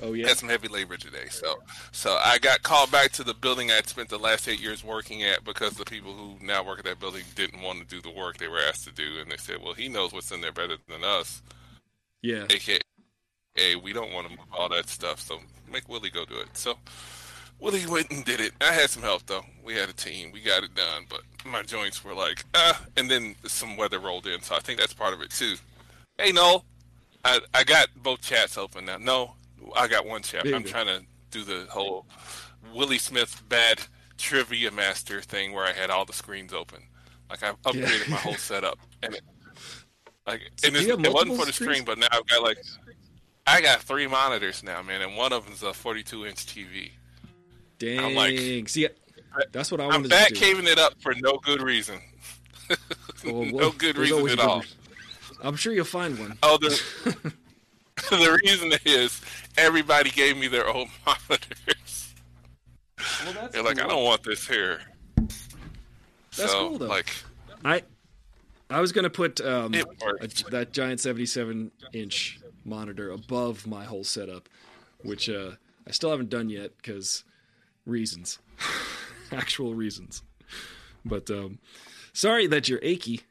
Oh 0.00 0.12
yeah. 0.12 0.28
had 0.28 0.38
some 0.38 0.48
heavy 0.48 0.68
labor 0.68 0.96
today. 0.96 1.26
So, 1.28 1.56
so 1.90 2.18
I 2.24 2.38
got 2.38 2.62
called 2.62 2.90
back 2.92 3.10
to 3.12 3.24
the 3.24 3.34
building 3.34 3.72
I'd 3.72 3.88
spent 3.88 4.08
the 4.08 4.16
last 4.18 4.46
eight 4.48 4.60
years 4.60 4.84
working 4.84 5.24
at 5.24 5.42
because 5.44 5.72
the 5.72 5.84
people 5.84 6.12
who 6.14 6.36
now 6.40 6.64
work 6.64 6.78
at 6.78 6.84
that 6.84 7.00
building 7.00 7.24
didn't 7.34 7.60
want 7.62 7.80
to 7.80 7.84
do 7.84 8.00
the 8.00 8.16
work 8.16 8.38
they 8.38 8.46
were 8.46 8.60
asked 8.60 8.84
to 8.84 8.92
do, 8.92 9.18
and 9.20 9.28
they 9.30 9.36
said, 9.36 9.56
"Well, 9.60 9.74
he 9.74 9.88
knows 9.88 10.12
what's 10.12 10.30
in 10.30 10.40
there 10.40 10.52
better 10.52 10.76
than 10.88 11.02
us." 11.02 11.42
Yeah. 12.22 12.44
AKA, 12.48 12.78
we 13.82 13.92
don't 13.92 14.12
want 14.12 14.28
to 14.28 14.36
move 14.36 14.46
all 14.52 14.68
that 14.70 14.88
stuff, 14.88 15.20
so 15.20 15.38
make 15.70 15.88
Willie 15.88 16.10
go 16.10 16.24
do 16.24 16.36
it. 16.38 16.48
So 16.56 16.74
Willie 17.60 17.86
went 17.86 18.10
and 18.10 18.24
did 18.24 18.40
it. 18.40 18.52
I 18.60 18.72
had 18.72 18.90
some 18.90 19.02
help 19.02 19.26
though. 19.26 19.44
We 19.64 19.74
had 19.74 19.88
a 19.88 19.92
team. 19.92 20.30
We 20.32 20.40
got 20.40 20.62
it 20.64 20.74
done, 20.74 21.06
but 21.08 21.22
my 21.44 21.62
joints 21.62 22.04
were 22.04 22.14
like, 22.14 22.44
ah. 22.54 22.80
And 22.96 23.10
then 23.10 23.34
some 23.46 23.76
weather 23.76 23.98
rolled 23.98 24.26
in, 24.26 24.40
so 24.42 24.54
I 24.54 24.60
think 24.60 24.78
that's 24.78 24.94
part 24.94 25.12
of 25.14 25.20
it 25.22 25.30
too. 25.30 25.54
Hey, 26.18 26.32
Noel, 26.32 26.64
I 27.24 27.40
I 27.54 27.64
got 27.64 27.88
both 27.96 28.20
chats 28.22 28.56
open 28.58 28.84
now. 28.86 28.98
No, 28.98 29.34
I 29.76 29.88
got 29.88 30.06
one 30.06 30.22
chat. 30.22 30.46
I'm 30.46 30.64
trying 30.64 30.86
to 30.86 31.02
do 31.30 31.44
the 31.44 31.66
whole 31.70 32.06
Willie 32.74 32.98
Smith 32.98 33.42
bad 33.48 33.80
trivia 34.18 34.70
master 34.70 35.20
thing 35.20 35.52
where 35.52 35.64
I 35.64 35.72
had 35.72 35.90
all 35.90 36.04
the 36.04 36.12
screens 36.12 36.52
open. 36.52 36.82
Like 37.30 37.42
I've 37.42 37.60
upgraded 37.62 38.08
my 38.08 38.16
whole 38.16 38.34
setup, 38.34 38.78
and 39.02 39.14
it, 39.14 39.22
like 40.26 40.42
So 40.56 40.68
and 40.68 40.74
do 40.74 40.78
it's, 40.78 40.86
you 40.86 40.96
have 40.96 41.04
it 41.04 41.12
wasn't 41.12 41.36
for 41.36 41.44
the 41.46 41.52
screens? 41.52 41.78
stream, 41.78 41.84
but 41.84 41.98
now 41.98 42.06
I've 42.12 42.26
got 42.26 42.42
like 42.42 42.58
I 43.48 43.60
got 43.60 43.80
three 43.82 44.06
monitors 44.06 44.62
now, 44.62 44.82
man, 44.82 45.00
and 45.00 45.16
one 45.16 45.32
of 45.32 45.44
them's 45.46 45.62
a 45.62 45.72
42 45.72 46.26
inch 46.26 46.46
TV. 46.46 46.90
Dang. 47.78 48.00
I'm 48.00 48.14
like- 48.14 48.68
See, 48.68 48.88
that's 49.52 49.70
what 49.70 49.80
I 49.80 49.84
I'm 49.84 49.90
wanted 49.90 50.10
back 50.10 50.28
to 50.28 50.34
do. 50.34 50.40
caving 50.40 50.66
it 50.66 50.78
up 50.78 51.00
for 51.00 51.14
no 51.14 51.38
good 51.38 51.62
reason. 51.62 52.00
Well, 53.24 53.44
no 53.46 53.52
well, 53.52 53.70
good 53.72 53.98
reason 53.98 54.28
at 54.28 54.38
all. 54.38 54.62
I'm 55.42 55.56
sure 55.56 55.72
you'll 55.72 55.84
find 55.84 56.16
one. 56.20 56.38
Oh, 56.40 56.56
the 56.56 56.68
the 58.10 58.38
reason 58.44 58.72
is 58.84 59.20
everybody 59.56 60.10
gave 60.10 60.36
me 60.36 60.46
their 60.46 60.68
old 60.68 60.88
monitors. 61.04 62.14
Well, 63.24 63.32
that's 63.32 63.52
They're 63.52 63.62
like, 63.64 63.80
I 63.80 63.88
don't 63.88 64.04
want 64.04 64.22
this 64.22 64.46
here. 64.46 64.82
That's 65.16 66.52
so, 66.52 66.68
cool, 66.68 66.78
though. 66.78 66.86
Like, 66.86 67.10
I 67.64 67.82
I 68.70 68.80
was 68.80 68.92
gonna 68.92 69.10
put 69.10 69.40
um, 69.40 69.74
a, 69.74 69.84
that 70.50 70.68
giant 70.72 71.00
77 71.00 71.72
inch 71.92 72.38
monitor 72.68 73.10
above 73.10 73.66
my 73.66 73.84
whole 73.84 74.04
setup, 74.04 74.48
which 75.02 75.28
uh, 75.28 75.52
I 75.86 75.90
still 75.90 76.10
haven't 76.10 76.30
done 76.30 76.48
yet 76.50 76.76
because 76.76 77.24
reasons, 77.86 78.38
actual 79.32 79.74
reasons. 79.74 80.22
But 81.04 81.30
um, 81.30 81.58
sorry 82.12 82.46
that 82.48 82.68
you're 82.68 82.80
achy, 82.82 83.22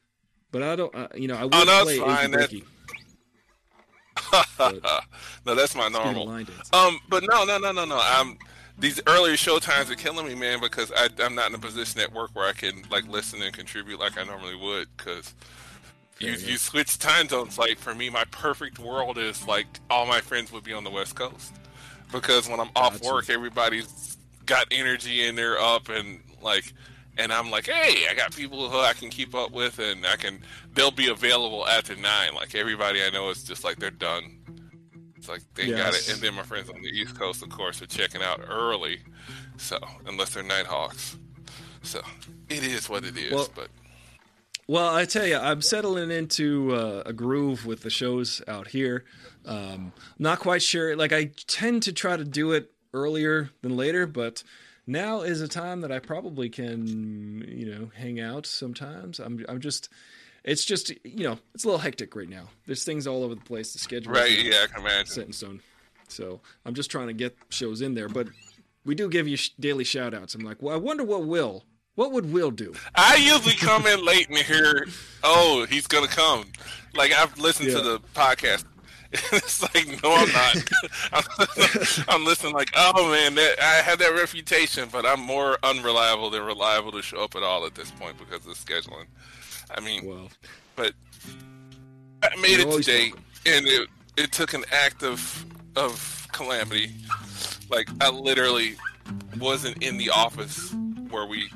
but 0.52 0.64
I 0.64 0.76
don't. 0.76 0.94
Uh, 0.96 1.08
you 1.16 1.28
know, 1.28 1.36
I 1.36 1.44
would 1.44 1.54
Oh, 1.54 1.64
no, 1.64 1.84
play 1.84 2.00
fine. 2.00 2.36
achy 2.40 2.64
no, 5.46 5.56
that's 5.56 5.76
my 5.76 5.88
normal. 5.90 6.30
Um, 6.74 7.00
but 7.10 7.24
no, 7.30 7.46
no, 7.46 7.58
no, 7.58 7.72
no, 7.72 7.86
no. 7.86 8.00
I'm 8.02 8.38
these 8.80 9.02
earlier 9.08 9.38
show 9.38 9.60
times 9.60 9.90
are 9.90 9.96
killing 9.96 10.28
me, 10.28 10.36
man, 10.36 10.60
because 10.60 10.92
I, 10.96 11.10
I'm 11.20 11.36
not 11.36 11.50
in 11.50 11.56
a 11.56 11.60
position 11.60 12.00
at 12.02 12.14
work 12.14 12.32
where 12.34 12.48
I 12.48 12.54
can 12.54 12.84
like 12.92 13.08
listen 13.08 13.42
and 13.42 13.54
contribute 13.54 14.00
like 14.00 14.18
I 14.18 14.24
normally 14.24 14.56
would. 14.56 14.88
Because 14.98 15.34
you 16.20 16.32
you 16.32 16.58
switch 16.58 16.98
time 17.00 17.28
zones. 17.30 17.58
Like 17.58 17.78
for 17.78 17.94
me, 17.94 18.10
my 18.10 18.26
perfect 18.32 18.80
world 18.80 19.18
is 19.18 19.48
like 19.48 19.68
all 19.90 20.06
my 20.06 20.22
friends 20.22 20.52
would 20.52 20.64
be 20.64 20.74
on 20.74 20.84
the 20.84 20.92
West 20.92 21.16
Coast. 21.16 21.54
Because 22.12 22.48
when 22.50 22.60
I'm 22.60 22.70
off 22.76 22.94
Gotcha. 23.02 23.14
work, 23.14 23.30
everybody's 23.30 24.18
got 24.46 24.68
energy 24.72 25.28
and 25.28 25.38
they're 25.38 25.60
up 25.60 25.90
and 25.90 26.22
like. 26.42 26.74
And 27.20 27.34
I'm 27.34 27.50
like, 27.50 27.66
hey, 27.66 28.06
I 28.08 28.14
got 28.14 28.36
people 28.36 28.70
who 28.70 28.78
I 28.78 28.94
can 28.94 29.10
keep 29.10 29.34
up 29.34 29.52
with, 29.52 29.80
and 29.80 30.06
I 30.06 30.18
can. 30.18 30.40
They'll 30.76 30.92
be 30.92 31.10
available 31.10 31.68
after 31.68 31.96
nine. 31.96 32.36
Like 32.36 32.54
everybody 32.54 33.02
I 33.04 33.10
know 33.10 33.32
is 33.32 33.44
just 33.44 33.64
like 33.64 33.78
they're 33.78 33.90
done. 33.90 34.38
It's 35.16 35.28
like 35.28 35.42
they 35.56 35.72
got 35.72 35.96
it, 35.96 36.08
and 36.14 36.22
then 36.22 36.36
my 36.36 36.44
friends 36.44 36.70
on 36.70 36.80
the 36.80 36.90
East 36.90 37.18
Coast, 37.18 37.42
of 37.42 37.50
course, 37.50 37.82
are 37.82 37.88
checking 37.88 38.22
out 38.22 38.40
early. 38.48 39.00
So 39.58 39.80
unless 40.06 40.36
they're 40.36 40.44
Nighthawks, 40.44 41.18
so 41.82 42.02
it 42.50 42.64
is 42.64 42.88
what 42.88 43.04
it 43.04 43.18
is. 43.18 43.32
Well- 43.34 43.50
but 43.56 43.70
Well, 44.68 44.94
I 44.94 45.06
tell 45.06 45.26
you, 45.26 45.38
I'm 45.38 45.62
settling 45.62 46.12
into 46.12 46.76
uh, 46.76 47.04
a 47.06 47.14
groove 47.14 47.66
with 47.66 47.82
the 47.84 47.90
shows 47.90 48.42
out 48.50 48.68
here. 48.68 49.06
Um, 49.46 49.94
not 50.20 50.40
quite 50.40 50.62
sure. 50.62 50.96
Like 50.96 51.14
I 51.14 51.32
tend 51.48 51.84
to 51.84 51.94
try 51.94 52.18
to 52.18 52.26
do 52.26 52.52
it 52.52 52.72
earlier 52.94 53.50
than 53.62 53.78
later, 53.78 54.06
but 54.06 54.44
now 54.86 55.22
is 55.22 55.40
a 55.40 55.48
time 55.48 55.82
that 55.82 55.92
I 55.92 56.00
probably 56.00 56.50
can, 56.50 57.46
you 57.48 57.66
know, 57.74 57.92
hang 57.96 58.20
out. 58.20 58.46
Sometimes 58.46 59.20
I'm, 59.20 59.46
I'm 59.48 59.62
just, 59.62 59.88
it's 60.44 60.66
just, 60.66 60.92
you 61.06 61.24
know, 61.24 61.40
it's 61.54 61.64
a 61.64 61.68
little 61.68 61.80
hectic 61.80 62.14
right 62.14 62.30
now. 62.30 62.50
There's 62.66 62.84
things 62.84 63.08
all 63.08 63.24
over 63.24 63.36
the 63.36 63.42
place. 63.42 63.72
The 63.72 63.80
schedule, 63.80 64.12
right, 64.12 64.32
yeah, 64.32 64.64
I 64.64 64.68
can 64.68 64.82
imagine. 64.82 65.06
set 65.08 65.28
in 65.28 65.34
stone. 65.34 65.62
So 66.10 66.42
I'm 66.66 66.74
just 66.74 66.92
trying 66.92 67.08
to 67.08 67.14
get 67.14 67.38
shows 67.50 67.82
in 67.82 67.94
there, 67.94 68.10
but 68.10 68.28
we 68.86 68.96
do 68.96 69.10
give 69.10 69.28
you 69.28 69.38
sh- 69.38 69.52
daily 69.60 69.84
shout 69.84 70.14
outs. 70.14 70.36
I'm 70.36 70.44
like, 70.44 70.62
well, 70.62 70.74
I 70.74 70.78
wonder 70.78 71.04
what 71.04 71.26
Will, 71.26 71.64
what 71.98 72.12
would 72.12 72.32
Will 72.32 72.52
do? 72.52 72.76
I 72.94 73.16
usually 73.16 73.56
come 73.56 73.88
in 73.88 74.06
late 74.06 74.30
and 74.30 74.38
hear, 74.38 74.88
"Oh, 75.24 75.66
he's 75.68 75.88
gonna 75.88 76.08
come." 76.08 76.46
Like 76.94 77.12
I've 77.12 77.38
listened 77.40 77.72
to 77.72 77.82
the 77.82 78.00
podcast. 78.14 78.64
It's 79.32 79.64
like, 79.64 79.88
no, 80.04 80.14
I'm 80.14 80.32
not. 80.34 80.58
I'm, 81.14 81.24
I'm 82.10 82.26
listening. 82.26 82.54
Like, 82.54 82.70
oh 82.76 83.10
man, 83.10 83.36
that, 83.36 83.56
I 83.60 83.76
have 83.82 84.00
that 84.00 84.14
reputation, 84.14 84.90
but 84.92 85.06
I'm 85.06 85.22
more 85.22 85.58
unreliable 85.64 86.30
than 86.30 86.44
reliable 86.44 86.92
to 86.92 87.02
show 87.02 87.24
up 87.24 87.34
at 87.38 87.42
all 87.42 87.66
at 87.66 87.74
this 87.74 87.90
point 87.90 88.18
because 88.20 88.46
of 88.46 88.54
scheduling. 88.54 89.06
I 89.74 89.80
mean, 89.80 90.06
Well, 90.06 90.30
but 90.76 90.92
I 92.22 92.36
made 92.42 92.60
it 92.60 92.70
today, 92.70 93.14
and 93.46 93.66
it 93.66 93.88
it 94.18 94.34
took 94.34 94.54
an 94.54 94.66
act 94.74 95.04
of 95.04 95.46
of 95.78 96.28
calamity. 96.34 96.92
Like 97.70 97.88
I 98.02 98.10
literally 98.10 98.76
wasn't 99.40 99.82
in 99.82 99.98
the 99.98 100.10
office 100.10 100.76
where 101.12 101.26
we 101.26 101.50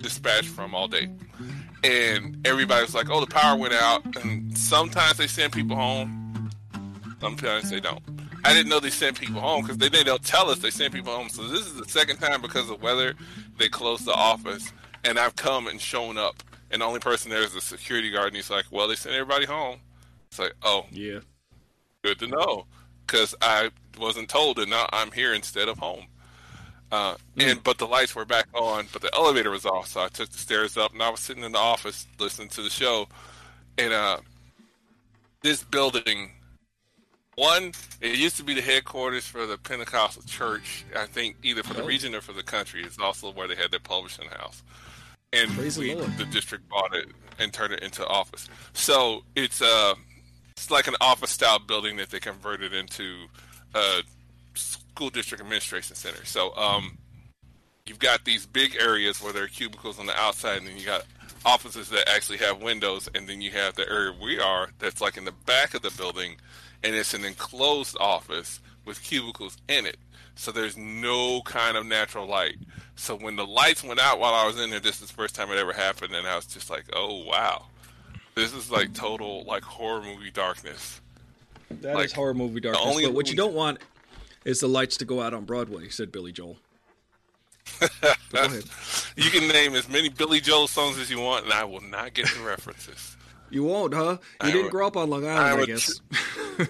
dispatched 0.00 0.48
from 0.48 0.74
all 0.74 0.88
day, 0.88 1.08
and 1.84 2.46
everybody 2.46 2.82
was 2.82 2.94
like, 2.94 3.10
"Oh, 3.10 3.20
the 3.20 3.26
power 3.26 3.56
went 3.56 3.74
out." 3.74 4.04
And 4.16 4.56
sometimes 4.56 5.16
they 5.18 5.26
send 5.26 5.52
people 5.52 5.76
home, 5.76 6.50
sometimes 7.20 7.70
they 7.70 7.80
don't. 7.80 8.02
I 8.44 8.52
didn't 8.52 8.68
know 8.68 8.78
they 8.78 8.90
sent 8.90 9.18
people 9.18 9.40
home 9.40 9.62
because 9.62 9.78
they 9.78 9.88
didn't 9.88 10.22
tell 10.24 10.50
us 10.50 10.58
they 10.58 10.70
sent 10.70 10.94
people 10.94 11.14
home. 11.14 11.28
So 11.28 11.48
this 11.48 11.66
is 11.66 11.74
the 11.74 11.88
second 11.88 12.18
time 12.18 12.40
because 12.40 12.70
of 12.70 12.80
weather 12.80 13.14
they 13.58 13.68
closed 13.68 14.04
the 14.04 14.12
office, 14.12 14.72
and 15.04 15.18
I've 15.18 15.34
come 15.36 15.66
and 15.66 15.80
shown 15.80 16.16
up, 16.18 16.42
and 16.70 16.82
the 16.82 16.86
only 16.86 17.00
person 17.00 17.30
there 17.30 17.42
is 17.42 17.54
the 17.54 17.60
security 17.60 18.10
guard, 18.10 18.28
and 18.28 18.36
he's 18.36 18.50
like, 18.50 18.66
"Well, 18.70 18.86
they 18.88 18.94
sent 18.94 19.14
everybody 19.14 19.46
home." 19.46 19.80
It's 20.30 20.38
like, 20.38 20.54
"Oh, 20.62 20.86
yeah. 20.92 21.20
good 22.04 22.18
to 22.20 22.26
know," 22.28 22.66
because 23.06 23.34
I 23.40 23.70
wasn't 23.98 24.28
told, 24.28 24.58
and 24.58 24.70
now 24.70 24.88
I'm 24.92 25.10
here 25.10 25.32
instead 25.32 25.68
of 25.68 25.78
home. 25.78 26.06
Uh, 26.92 27.16
and 27.36 27.62
but 27.64 27.78
the 27.78 27.86
lights 27.86 28.14
were 28.14 28.24
back 28.24 28.46
on, 28.54 28.86
but 28.92 29.02
the 29.02 29.12
elevator 29.14 29.50
was 29.50 29.66
off, 29.66 29.88
so 29.88 30.00
I 30.00 30.08
took 30.08 30.30
the 30.30 30.38
stairs 30.38 30.76
up, 30.76 30.92
and 30.92 31.02
I 31.02 31.10
was 31.10 31.20
sitting 31.20 31.42
in 31.42 31.52
the 31.52 31.58
office 31.58 32.06
listening 32.18 32.48
to 32.50 32.62
the 32.62 32.70
show, 32.70 33.08
and 33.76 33.92
uh, 33.92 34.18
this 35.42 35.64
building. 35.64 36.30
One, 37.34 37.72
it 38.00 38.16
used 38.16 38.38
to 38.38 38.44
be 38.44 38.54
the 38.54 38.62
headquarters 38.62 39.26
for 39.26 39.44
the 39.44 39.58
Pentecostal 39.58 40.22
church. 40.22 40.86
I 40.96 41.04
think 41.04 41.36
either 41.42 41.62
for 41.62 41.74
the 41.74 41.82
region 41.82 42.14
or 42.14 42.22
for 42.22 42.32
the 42.32 42.42
country. 42.42 42.82
It's 42.82 42.98
also 42.98 43.30
where 43.30 43.46
they 43.46 43.54
had 43.54 43.70
their 43.70 43.80
publishing 43.80 44.28
house. 44.28 44.62
And 45.34 45.50
Praise 45.50 45.76
we, 45.76 45.92
the 45.92 46.26
district 46.30 46.66
bought 46.70 46.94
it 46.94 47.08
and 47.38 47.52
turned 47.52 47.74
it 47.74 47.82
into 47.82 48.06
office. 48.06 48.48
So 48.72 49.22
it's 49.34 49.60
uh, 49.60 49.94
it's 50.56 50.70
like 50.70 50.86
an 50.86 50.94
office 51.00 51.30
style 51.30 51.58
building 51.58 51.96
that 51.98 52.08
they 52.08 52.20
converted 52.20 52.72
into 52.72 53.26
a 53.74 54.02
school 54.96 55.10
district 55.10 55.42
administration 55.42 55.94
center. 55.94 56.24
So 56.24 56.56
um, 56.56 56.96
you've 57.84 57.98
got 57.98 58.24
these 58.24 58.46
big 58.46 58.76
areas 58.80 59.22
where 59.22 59.30
there 59.30 59.44
are 59.44 59.48
cubicles 59.48 59.98
on 59.98 60.06
the 60.06 60.18
outside, 60.18 60.56
and 60.56 60.66
then 60.66 60.78
you 60.78 60.86
got 60.86 61.04
offices 61.44 61.90
that 61.90 62.08
actually 62.08 62.38
have 62.38 62.62
windows, 62.62 63.06
and 63.14 63.28
then 63.28 63.42
you 63.42 63.50
have 63.50 63.74
the 63.74 63.86
area 63.90 64.14
we 64.20 64.40
are 64.40 64.70
that's 64.78 65.02
like 65.02 65.18
in 65.18 65.26
the 65.26 65.34
back 65.44 65.74
of 65.74 65.82
the 65.82 65.90
building, 65.90 66.36
and 66.82 66.94
it's 66.94 67.12
an 67.12 67.26
enclosed 67.26 67.94
office 68.00 68.60
with 68.86 69.02
cubicles 69.02 69.58
in 69.68 69.84
it. 69.84 69.98
So 70.34 70.50
there's 70.50 70.78
no 70.78 71.42
kind 71.42 71.76
of 71.76 71.84
natural 71.84 72.26
light. 72.26 72.56
So 72.94 73.16
when 73.16 73.36
the 73.36 73.46
lights 73.46 73.84
went 73.84 74.00
out 74.00 74.18
while 74.18 74.32
I 74.32 74.46
was 74.46 74.58
in 74.58 74.70
there, 74.70 74.80
this 74.80 75.02
is 75.02 75.08
the 75.08 75.14
first 75.14 75.34
time 75.34 75.50
it 75.50 75.58
ever 75.58 75.74
happened, 75.74 76.14
and 76.14 76.26
I 76.26 76.36
was 76.36 76.46
just 76.46 76.70
like, 76.70 76.84
oh 76.94 77.22
wow, 77.26 77.66
this 78.34 78.54
is 78.54 78.70
like 78.70 78.94
total 78.94 79.44
like 79.44 79.62
horror 79.62 80.02
movie 80.02 80.30
darkness. 80.30 81.02
That 81.82 81.90
is 81.90 81.94
Like, 81.96 82.12
horror 82.12 82.32
movie 82.32 82.60
darkness. 82.60 83.02
But 83.04 83.12
what 83.12 83.28
you 83.28 83.36
don't 83.36 83.52
want 83.52 83.78
is 84.46 84.60
the 84.60 84.68
lights 84.68 84.96
to 84.98 85.04
go 85.04 85.20
out 85.20 85.34
on 85.34 85.44
Broadway," 85.44 85.88
said 85.90 86.10
Billy 86.10 86.32
Joel. 86.32 86.56
Go 87.80 87.88
ahead. 88.32 88.62
You 89.16 89.28
can 89.30 89.48
name 89.48 89.74
as 89.74 89.88
many 89.88 90.08
Billy 90.08 90.40
Joel 90.40 90.68
songs 90.68 90.98
as 90.98 91.10
you 91.10 91.20
want, 91.20 91.44
and 91.44 91.52
I 91.52 91.64
will 91.64 91.80
not 91.82 92.14
get 92.14 92.28
the 92.28 92.40
references. 92.42 93.16
You 93.50 93.64
won't, 93.64 93.92
huh? 93.92 94.18
You 94.20 94.26
I 94.40 94.46
didn't 94.46 94.62
would- 94.64 94.70
grow 94.72 94.86
up 94.86 94.96
on 94.96 95.10
Long 95.10 95.26
Island, 95.26 95.38
I, 95.40 95.54
would- 95.54 95.66
guess. 95.66 96.00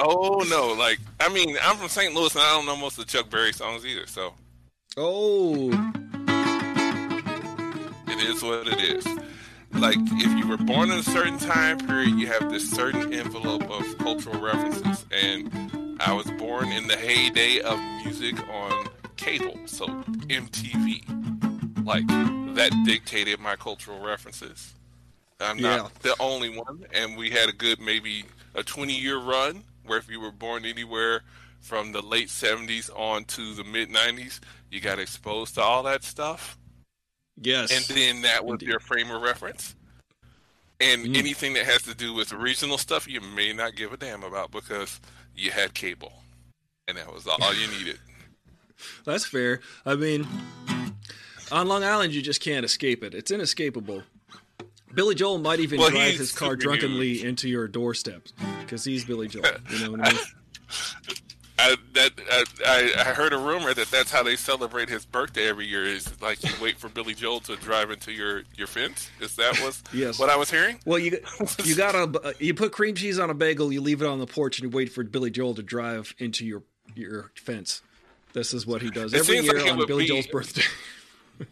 Oh 0.00 0.44
no! 0.50 0.72
Like 0.72 0.98
I 1.20 1.28
mean, 1.32 1.56
I'm 1.62 1.76
from 1.76 1.88
St. 1.88 2.12
Louis, 2.12 2.34
and 2.34 2.42
I 2.42 2.52
don't 2.56 2.66
know 2.66 2.74
most 2.76 2.98
of 2.98 3.06
the 3.06 3.12
Chuck 3.12 3.30
Berry 3.30 3.52
songs 3.52 3.86
either. 3.86 4.08
So 4.08 4.34
oh, 4.96 5.70
it 8.08 8.28
is 8.28 8.42
what 8.42 8.66
it 8.66 8.80
is. 8.80 9.06
Like 9.72 9.96
if 10.00 10.36
you 10.36 10.48
were 10.48 10.56
born 10.56 10.90
in 10.90 10.98
a 10.98 11.02
certain 11.04 11.38
time 11.38 11.78
period, 11.78 12.10
you 12.18 12.26
have 12.26 12.50
this 12.50 12.68
certain 12.68 13.12
envelope 13.14 13.62
of 13.70 13.98
cultural 13.98 14.40
references, 14.40 15.04
and 15.12 15.48
I 16.04 16.12
was 16.12 16.30
born 16.32 16.72
in 16.72 16.86
the 16.88 16.96
heyday 16.96 17.60
of 17.60 17.78
music 18.04 18.34
on 18.48 18.88
cable, 19.16 19.58
so 19.66 19.86
MTV. 19.86 21.04
Like 21.84 22.06
that 22.56 22.72
dictated 22.84 23.40
my 23.40 23.56
cultural 23.56 24.00
references. 24.00 24.74
I'm 25.40 25.58
Yeah. 25.58 25.76
not 25.76 25.94
the 26.02 26.14
only 26.20 26.56
one, 26.56 26.84
and 26.92 27.16
we 27.16 27.30
had 27.30 27.48
a 27.48 27.52
good 27.52 27.80
maybe 27.80 28.24
a 28.54 28.62
20 28.62 28.98
year 28.98 29.18
run 29.18 29.64
where 29.84 29.98
if 29.98 30.08
you 30.08 30.20
were 30.20 30.30
born 30.32 30.64
anywhere 30.64 31.22
from 31.60 31.92
the 31.92 32.02
late 32.02 32.28
70s 32.28 32.90
on 32.90 33.24
to 33.24 33.54
the 33.54 33.64
mid 33.64 33.88
90s, 33.90 34.40
you 34.70 34.80
got 34.80 34.98
exposed 34.98 35.54
to 35.54 35.62
all 35.62 35.82
that 35.84 36.04
stuff 36.04 36.58
yes. 37.40 37.70
and 37.72 37.84
then 37.96 38.22
that 38.22 38.44
was 38.44 38.54
Indeed. 38.54 38.68
your 38.68 38.80
frame 38.80 39.10
of 39.10 39.22
reference. 39.22 39.74
And 40.82 41.06
Mm. 41.06 41.16
anything 41.16 41.52
that 41.54 41.64
has 41.64 41.82
to 41.82 41.94
do 41.94 42.12
with 42.12 42.32
regional 42.32 42.76
stuff, 42.76 43.08
you 43.08 43.20
may 43.20 43.52
not 43.52 43.76
give 43.76 43.92
a 43.92 43.96
damn 43.96 44.22
about 44.24 44.50
because 44.50 45.00
you 45.36 45.50
had 45.52 45.74
cable, 45.74 46.12
and 46.88 46.98
that 46.98 47.12
was 47.12 47.26
all 47.26 47.54
you 47.54 47.68
needed. 47.68 47.98
That's 49.04 49.24
fair. 49.24 49.60
I 49.86 49.94
mean, 49.94 50.26
on 51.52 51.68
Long 51.68 51.84
Island, 51.84 52.12
you 52.14 52.20
just 52.20 52.40
can't 52.40 52.64
escape 52.64 53.04
it. 53.04 53.14
It's 53.14 53.30
inescapable. 53.30 54.02
Billy 54.92 55.14
Joel 55.14 55.38
might 55.38 55.60
even 55.60 55.78
Well, 55.80 55.90
drive 55.90 56.16
his 56.16 56.32
car 56.32 56.56
drunkenly 56.56 57.14
huge. 57.14 57.24
into 57.24 57.48
your 57.48 57.68
doorstep 57.68 58.26
because 58.60 58.84
he's 58.84 59.04
Billy 59.04 59.28
Joel. 59.28 59.44
You 59.70 59.78
know 59.78 59.90
what 59.92 60.00
I 60.06 60.12
mean? 60.12 60.20
I, 61.64 61.76
that 61.94 62.12
I, 62.66 62.92
I, 62.98 63.14
heard 63.14 63.32
a 63.32 63.38
rumor 63.38 63.72
that 63.74 63.88
that's 63.88 64.10
how 64.10 64.22
they 64.22 64.36
celebrate 64.36 64.88
his 64.88 65.06
birthday 65.06 65.48
every 65.48 65.66
year. 65.66 65.84
Is 65.84 66.20
like 66.20 66.42
you 66.42 66.50
wait 66.60 66.76
for 66.78 66.88
Billy 66.88 67.14
Joel 67.14 67.40
to 67.40 67.56
drive 67.56 67.90
into 67.90 68.10
your, 68.10 68.42
your 68.56 68.66
fence. 68.66 69.10
Is 69.20 69.36
that 69.36 69.60
was 69.60 69.82
Yes. 69.92 70.18
what 70.18 70.28
I 70.28 70.36
was 70.36 70.50
hearing? 70.50 70.80
Well, 70.84 70.98
you 70.98 71.18
you 71.64 71.76
got 71.76 71.94
a 71.94 72.20
uh, 72.20 72.32
you 72.38 72.54
put 72.54 72.72
cream 72.72 72.94
cheese 72.96 73.18
on 73.18 73.30
a 73.30 73.34
bagel, 73.34 73.72
you 73.72 73.80
leave 73.80 74.02
it 74.02 74.08
on 74.08 74.18
the 74.18 74.26
porch, 74.26 74.58
and 74.60 74.70
you 74.70 74.76
wait 74.76 74.90
for 74.92 75.04
Billy 75.04 75.30
Joel 75.30 75.54
to 75.54 75.62
drive 75.62 76.14
into 76.18 76.44
your 76.44 76.62
your 76.94 77.30
fence. 77.36 77.82
This 78.32 78.52
is 78.54 78.66
what 78.66 78.82
he 78.82 78.90
does 78.90 79.12
It 79.14 79.20
every 79.20 79.40
year 79.40 79.60
like 79.62 79.72
on 79.72 79.86
Billy 79.86 80.04
be- 80.04 80.08
Joel's 80.08 80.26
birthday. 80.26 80.62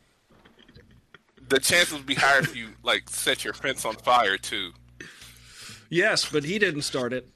The 1.49 1.59
chances 1.59 1.95
would 1.95 2.07
be 2.07 2.15
higher 2.15 2.39
if 2.39 2.55
you 2.55 2.69
like 2.85 3.11
set 3.11 3.43
your 3.45 3.53
fence 3.55 3.85
on 3.85 3.97
fire 3.97 4.39
too. 4.39 4.71
yes, 5.89 6.31
but 6.31 6.45
he 6.45 6.61
didn't 6.61 6.83
start 6.83 7.13
it. 7.13 7.29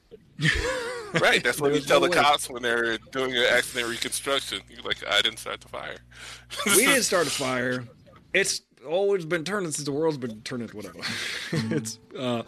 Right, 1.21 1.43
that's 1.43 1.61
what 1.61 1.73
you 1.73 1.81
tell 1.81 1.99
no 1.99 2.07
the 2.07 2.11
way. 2.11 2.23
cops 2.23 2.49
when 2.49 2.61
they're 2.61 2.97
doing 3.11 3.33
an 3.33 3.45
accident 3.51 3.89
reconstruction. 3.89 4.61
You're 4.69 4.83
like, 4.83 4.97
I 5.07 5.21
didn't 5.21 5.39
start 5.39 5.61
the 5.61 5.69
fire. 5.69 5.97
We 6.65 6.85
didn't 6.85 7.03
start 7.03 7.27
a 7.27 7.29
fire. 7.29 7.85
It's 8.33 8.61
always 8.87 9.25
been 9.25 9.43
turning 9.43 9.71
since 9.71 9.85
the 9.85 9.91
world's 9.91 10.17
been 10.17 10.41
turning. 10.41 10.67
Whatever. 10.69 10.99
it's 11.51 11.99
uh, 12.17 12.43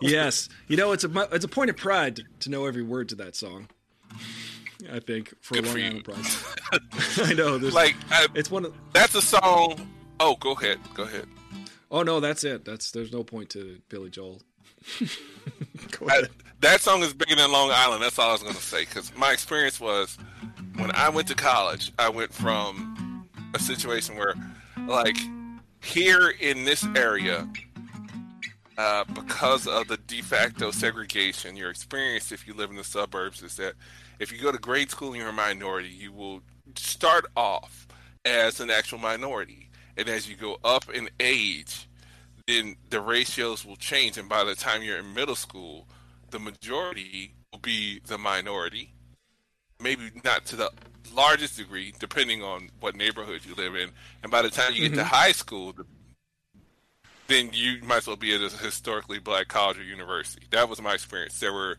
yes. 0.00 0.48
You 0.68 0.76
know, 0.76 0.92
it's 0.92 1.04
a 1.04 1.28
it's 1.32 1.44
a 1.44 1.48
point 1.48 1.70
of 1.70 1.76
pride 1.76 2.16
to, 2.16 2.22
to 2.40 2.50
know 2.50 2.66
every 2.66 2.82
word 2.82 3.08
to 3.10 3.14
that 3.16 3.34
song. 3.36 3.68
I 4.92 5.00
think 5.00 5.34
for 5.40 5.54
Good 5.54 5.64
Long 5.64 5.72
for 5.72 5.78
you. 5.78 5.86
Island 5.86 6.04
Pride. 6.04 6.80
I 7.24 7.34
know. 7.34 7.58
There's, 7.58 7.74
like 7.74 7.96
I, 8.10 8.26
it's 8.34 8.50
one 8.50 8.64
of. 8.64 8.74
that's 8.92 9.14
a 9.14 9.22
song. 9.22 9.88
Oh, 10.20 10.36
go 10.36 10.52
ahead, 10.52 10.78
go 10.94 11.02
ahead. 11.02 11.26
Oh 11.90 12.02
no, 12.02 12.20
that's 12.20 12.44
it. 12.44 12.64
That's 12.64 12.90
there's 12.90 13.12
no 13.12 13.24
point 13.24 13.50
to 13.50 13.80
Billy 13.88 14.10
Joel. 14.10 14.42
Go 15.90 16.06
I, 16.08 16.18
ahead. 16.18 16.30
That 16.60 16.80
song 16.80 17.02
is 17.02 17.14
bigger 17.14 17.36
than 17.36 17.52
Long 17.52 17.70
Island. 17.72 18.02
That's 18.02 18.18
all 18.18 18.30
I 18.30 18.32
was 18.32 18.42
going 18.42 18.54
to 18.54 18.60
say. 18.60 18.84
Because 18.84 19.14
my 19.16 19.32
experience 19.32 19.80
was 19.80 20.18
when 20.76 20.90
I 20.94 21.08
went 21.08 21.28
to 21.28 21.34
college, 21.34 21.92
I 21.98 22.08
went 22.08 22.32
from 22.32 23.28
a 23.54 23.58
situation 23.58 24.16
where, 24.16 24.34
like, 24.86 25.16
here 25.82 26.30
in 26.40 26.64
this 26.64 26.84
area, 26.96 27.48
uh, 28.76 29.04
because 29.12 29.66
of 29.66 29.88
the 29.88 29.96
de 29.96 30.22
facto 30.22 30.70
segregation, 30.70 31.56
your 31.56 31.70
experience 31.70 32.32
if 32.32 32.46
you 32.46 32.54
live 32.54 32.70
in 32.70 32.76
the 32.76 32.84
suburbs 32.84 33.42
is 33.42 33.56
that 33.56 33.74
if 34.18 34.32
you 34.32 34.38
go 34.38 34.52
to 34.52 34.58
grade 34.58 34.90
school 34.90 35.08
and 35.08 35.16
you're 35.16 35.28
a 35.28 35.32
minority, 35.32 35.88
you 35.88 36.12
will 36.12 36.42
start 36.76 37.26
off 37.36 37.86
as 38.24 38.60
an 38.60 38.70
actual 38.70 38.98
minority. 38.98 39.70
And 39.96 40.08
as 40.08 40.28
you 40.28 40.36
go 40.36 40.58
up 40.64 40.88
in 40.90 41.08
age, 41.18 41.88
then 42.46 42.76
the 42.90 43.00
ratios 43.00 43.64
will 43.64 43.76
change. 43.76 44.16
And 44.16 44.28
by 44.28 44.44
the 44.44 44.54
time 44.54 44.82
you're 44.82 44.98
in 44.98 45.12
middle 45.12 45.34
school, 45.34 45.86
the 46.30 46.38
majority 46.38 47.34
will 47.52 47.60
be 47.60 48.00
the 48.06 48.18
minority. 48.18 48.94
Maybe 49.80 50.10
not 50.24 50.44
to 50.46 50.56
the 50.56 50.70
largest 51.14 51.56
degree, 51.56 51.94
depending 51.98 52.42
on 52.42 52.70
what 52.80 52.96
neighborhood 52.96 53.42
you 53.46 53.54
live 53.54 53.74
in. 53.74 53.90
And 54.22 54.32
by 54.32 54.42
the 54.42 54.50
time 54.50 54.74
you 54.74 54.82
get 54.82 54.96
to 54.96 55.02
mm-hmm. 55.02 55.14
high 55.14 55.32
school, 55.32 55.74
then 57.28 57.50
you 57.52 57.78
might 57.82 57.98
as 57.98 58.06
well 58.06 58.16
be 58.16 58.34
at 58.34 58.40
a 58.40 58.56
historically 58.56 59.18
black 59.18 59.48
college 59.48 59.78
or 59.78 59.82
university. 59.82 60.46
That 60.50 60.68
was 60.68 60.82
my 60.82 60.94
experience. 60.94 61.38
There 61.38 61.52
were 61.52 61.76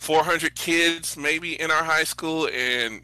400 0.00 0.54
kids 0.54 1.16
maybe 1.16 1.58
in 1.60 1.70
our 1.70 1.84
high 1.84 2.04
school, 2.04 2.48
and 2.52 3.02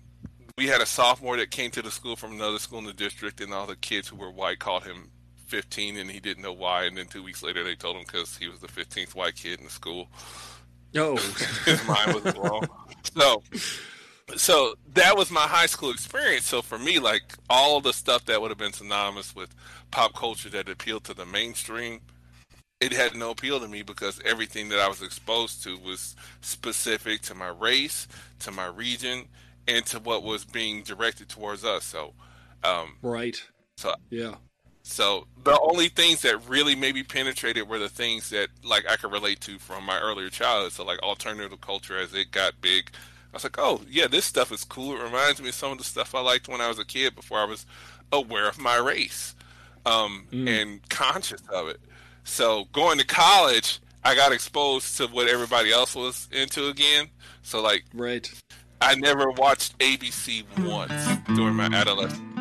we 0.59 0.67
had 0.67 0.81
a 0.81 0.87
sophomore 0.87 1.37
that 1.37 1.51
came 1.51 1.71
to 1.71 1.83
the 1.83 1.91
school 1.91 2.17
from 2.17 2.33
another 2.33 2.59
school 2.59 2.81
in 2.81 2.85
the 2.85 2.93
district, 2.93 3.41
and 3.41 3.55
all 3.55 3.67
the 3.67 3.77
kids 3.77 4.09
who 4.09 4.17
were 4.17 4.31
white 4.31 4.59
called 4.59 4.85
him 4.85 5.11
15, 5.49 5.97
and 5.97 6.11
he 6.11 6.21
didn't 6.21 6.43
know 6.43 6.53
why. 6.53 6.85
And 6.85 6.97
then 6.97 7.07
two 7.07 7.23
weeks 7.23 7.43
later, 7.43 7.65
they 7.65 7.75
told 7.75 7.97
him 7.97 8.05
because 8.07 8.37
he 8.37 8.49
was 8.49 8.61
the 8.61 8.69
15th 8.69 9.15
white 9.15 9.37
kid 9.37 9.59
in 9.59 9.65
the 9.65 9.71
school. 9.71 10.09
Oh, 10.97 11.17
His 11.65 11.87
mind 11.87 12.15
was 12.15 12.35
blown. 12.35 12.63
So, 13.15 13.43
so 14.37 14.75
that 14.95 15.17
was 15.17 15.31
my 15.31 15.41
high 15.41 15.67
school 15.67 15.91
experience. 15.91 16.45
So 16.45 16.63
for 16.63 16.79
me, 16.79 16.99
like 16.99 17.23
all 17.49 17.81
the 17.81 17.93
stuff 17.93 18.25
that 18.27 18.41
would 18.41 18.51
have 18.51 18.59
been 18.59 18.73
synonymous 18.73 19.35
with 19.35 19.55
pop 19.91 20.15
culture 20.15 20.49
that 20.51 20.69
appealed 20.69 21.05
to 21.05 21.15
the 21.15 21.27
mainstream, 21.27 22.01
it 22.81 22.93
had 22.93 23.17
no 23.17 23.31
appeal 23.31 23.61
to 23.61 23.69
me 23.69 23.83
because 23.83 24.21
everything 24.25 24.69
that 24.69 24.79
I 24.79 24.89
was 24.89 25.03
exposed 25.03 25.63
to 25.65 25.77
was 25.79 26.15
specific 26.41 27.23
to 27.23 27.35
my 27.35 27.49
race, 27.49 28.07
to 28.41 28.51
my 28.53 28.67
region, 28.67 29.25
and 29.67 29.85
to 29.87 29.99
what 29.99 30.23
was 30.23 30.45
being 30.45 30.83
directed 30.83 31.29
towards 31.29 31.65
us. 31.65 31.85
So, 31.85 32.15
um, 32.65 32.97
right. 33.03 33.41
so 33.77 33.95
Yeah. 34.11 34.37
So 34.89 35.27
the 35.45 35.59
only 35.71 35.89
things 35.91 36.23
that 36.23 36.49
really 36.49 36.75
maybe 36.75 37.03
penetrated 37.03 37.69
were 37.69 37.79
the 37.79 37.91
things 37.91 38.31
that 38.31 38.49
like 38.65 38.89
I 38.91 38.97
could 38.97 39.13
relate 39.13 39.39
to 39.43 39.59
from 39.59 39.85
my 39.85 40.01
earlier 40.01 40.31
childhood. 40.31 40.73
So 40.73 40.83
like 40.83 40.99
alternative 41.01 41.61
culture 41.61 41.99
as 41.99 42.15
it 42.15 42.31
got 42.31 42.59
big. 42.63 42.91
I 42.95 43.37
was 43.37 43.45
like, 43.45 43.59
oh 43.59 43.83
yeah, 43.87 44.07
this 44.07 44.25
stuff 44.25 44.51
is 44.51 44.65
cool. 44.65 44.97
It 44.97 45.03
reminds 45.03 45.43
me 45.43 45.51
of 45.51 45.55
some 45.55 45.73
of 45.73 45.79
the 45.79 45.85
stuff 45.85 46.15
I 46.15 46.21
liked 46.23 46.49
when 46.49 46.63
I 46.63 46.69
was 46.69 46.79
a 46.79 46.87
kid 46.87 47.15
before 47.15 47.39
I 47.39 47.45
was 47.45 47.67
aware 48.11 48.49
of 48.49 48.59
my 48.59 48.79
race 48.79 49.35
um, 49.85 50.27
and 50.33 50.89
conscious 50.89 51.43
of 51.53 51.69
it. 51.69 51.81
So 52.25 52.65
going 52.73 52.99
to 52.99 53.07
college, 53.07 53.81
I 54.05 54.15
got 54.15 54.33
exposed 54.33 54.97
to 54.97 55.07
what 55.09 55.29
everybody 55.29 55.71
else 55.71 55.95
was 55.95 56.29
into 56.33 56.69
again. 56.69 57.09
So 57.43 57.61
like 57.61 57.85
Right. 57.93 58.31
I 58.81 58.95
never 58.95 59.31
watched 59.33 59.79
ABC 59.81 60.47
once 60.67 61.37
during 61.37 61.57
my 61.57 61.67
adolescence. 61.67 62.38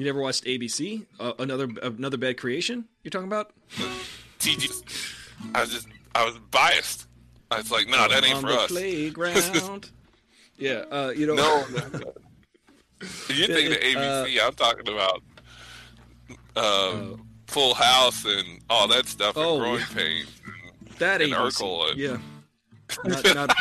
You 0.00 0.06
never 0.06 0.22
watched 0.22 0.44
ABC? 0.46 1.04
Uh, 1.20 1.34
another 1.40 1.68
another 1.82 2.16
bad 2.16 2.38
creation? 2.38 2.86
You're 3.04 3.10
talking 3.10 3.26
about? 3.26 3.52
I 5.54 5.60
was 5.60 5.70
just 5.70 5.88
I 6.14 6.24
was 6.24 6.38
biased. 6.50 7.06
I 7.50 7.58
was 7.58 7.70
like, 7.70 7.86
no, 7.86 8.08
that 8.08 8.24
ain't 8.24 8.36
On 8.36 8.40
for 8.40 8.48
the 8.48 8.54
us. 8.60 8.70
playground. 8.70 9.90
yeah. 10.56 10.84
Uh, 10.90 11.12
you 11.14 11.26
know. 11.26 11.34
No, 11.34 11.66
you 13.28 13.46
think 13.46 13.68
the 13.68 13.86
It- 13.90 13.96
uh, 13.98 14.24
ABC? 14.24 14.38
I'm 14.42 14.54
talking 14.54 14.88
about 14.88 15.22
uh, 16.56 17.16
Full 17.48 17.74
House 17.74 18.24
and 18.24 18.60
all 18.70 18.88
that 18.88 19.06
stuff, 19.06 19.36
and 19.36 19.44
Oh, 19.44 19.58
Growing 19.58 19.80
yeah. 19.80 19.86
Pains. 19.94 20.28
That 20.98 21.20
ain't 21.20 21.32
Urkel 21.32 21.90
and- 21.90 22.00
Yeah. 22.00 22.16
Not 23.04 23.24
not 23.34 23.54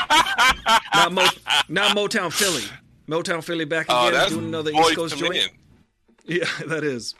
not, 0.95 1.11
Mo, 1.11 1.27
not 1.67 1.97
Motown 1.97 2.31
Philly. 2.31 2.63
Motown 3.09 3.43
Philly 3.43 3.65
back 3.65 3.87
Oh, 3.89 4.07
again 4.07 4.13
that's 4.13 4.31
doing 4.31 4.45
another 4.45 4.71
East 4.71 4.95
Coast 4.95 5.17
joint. 5.17 5.49
Yeah, 6.29 6.45
that 6.67 6.83
is. 6.83 7.15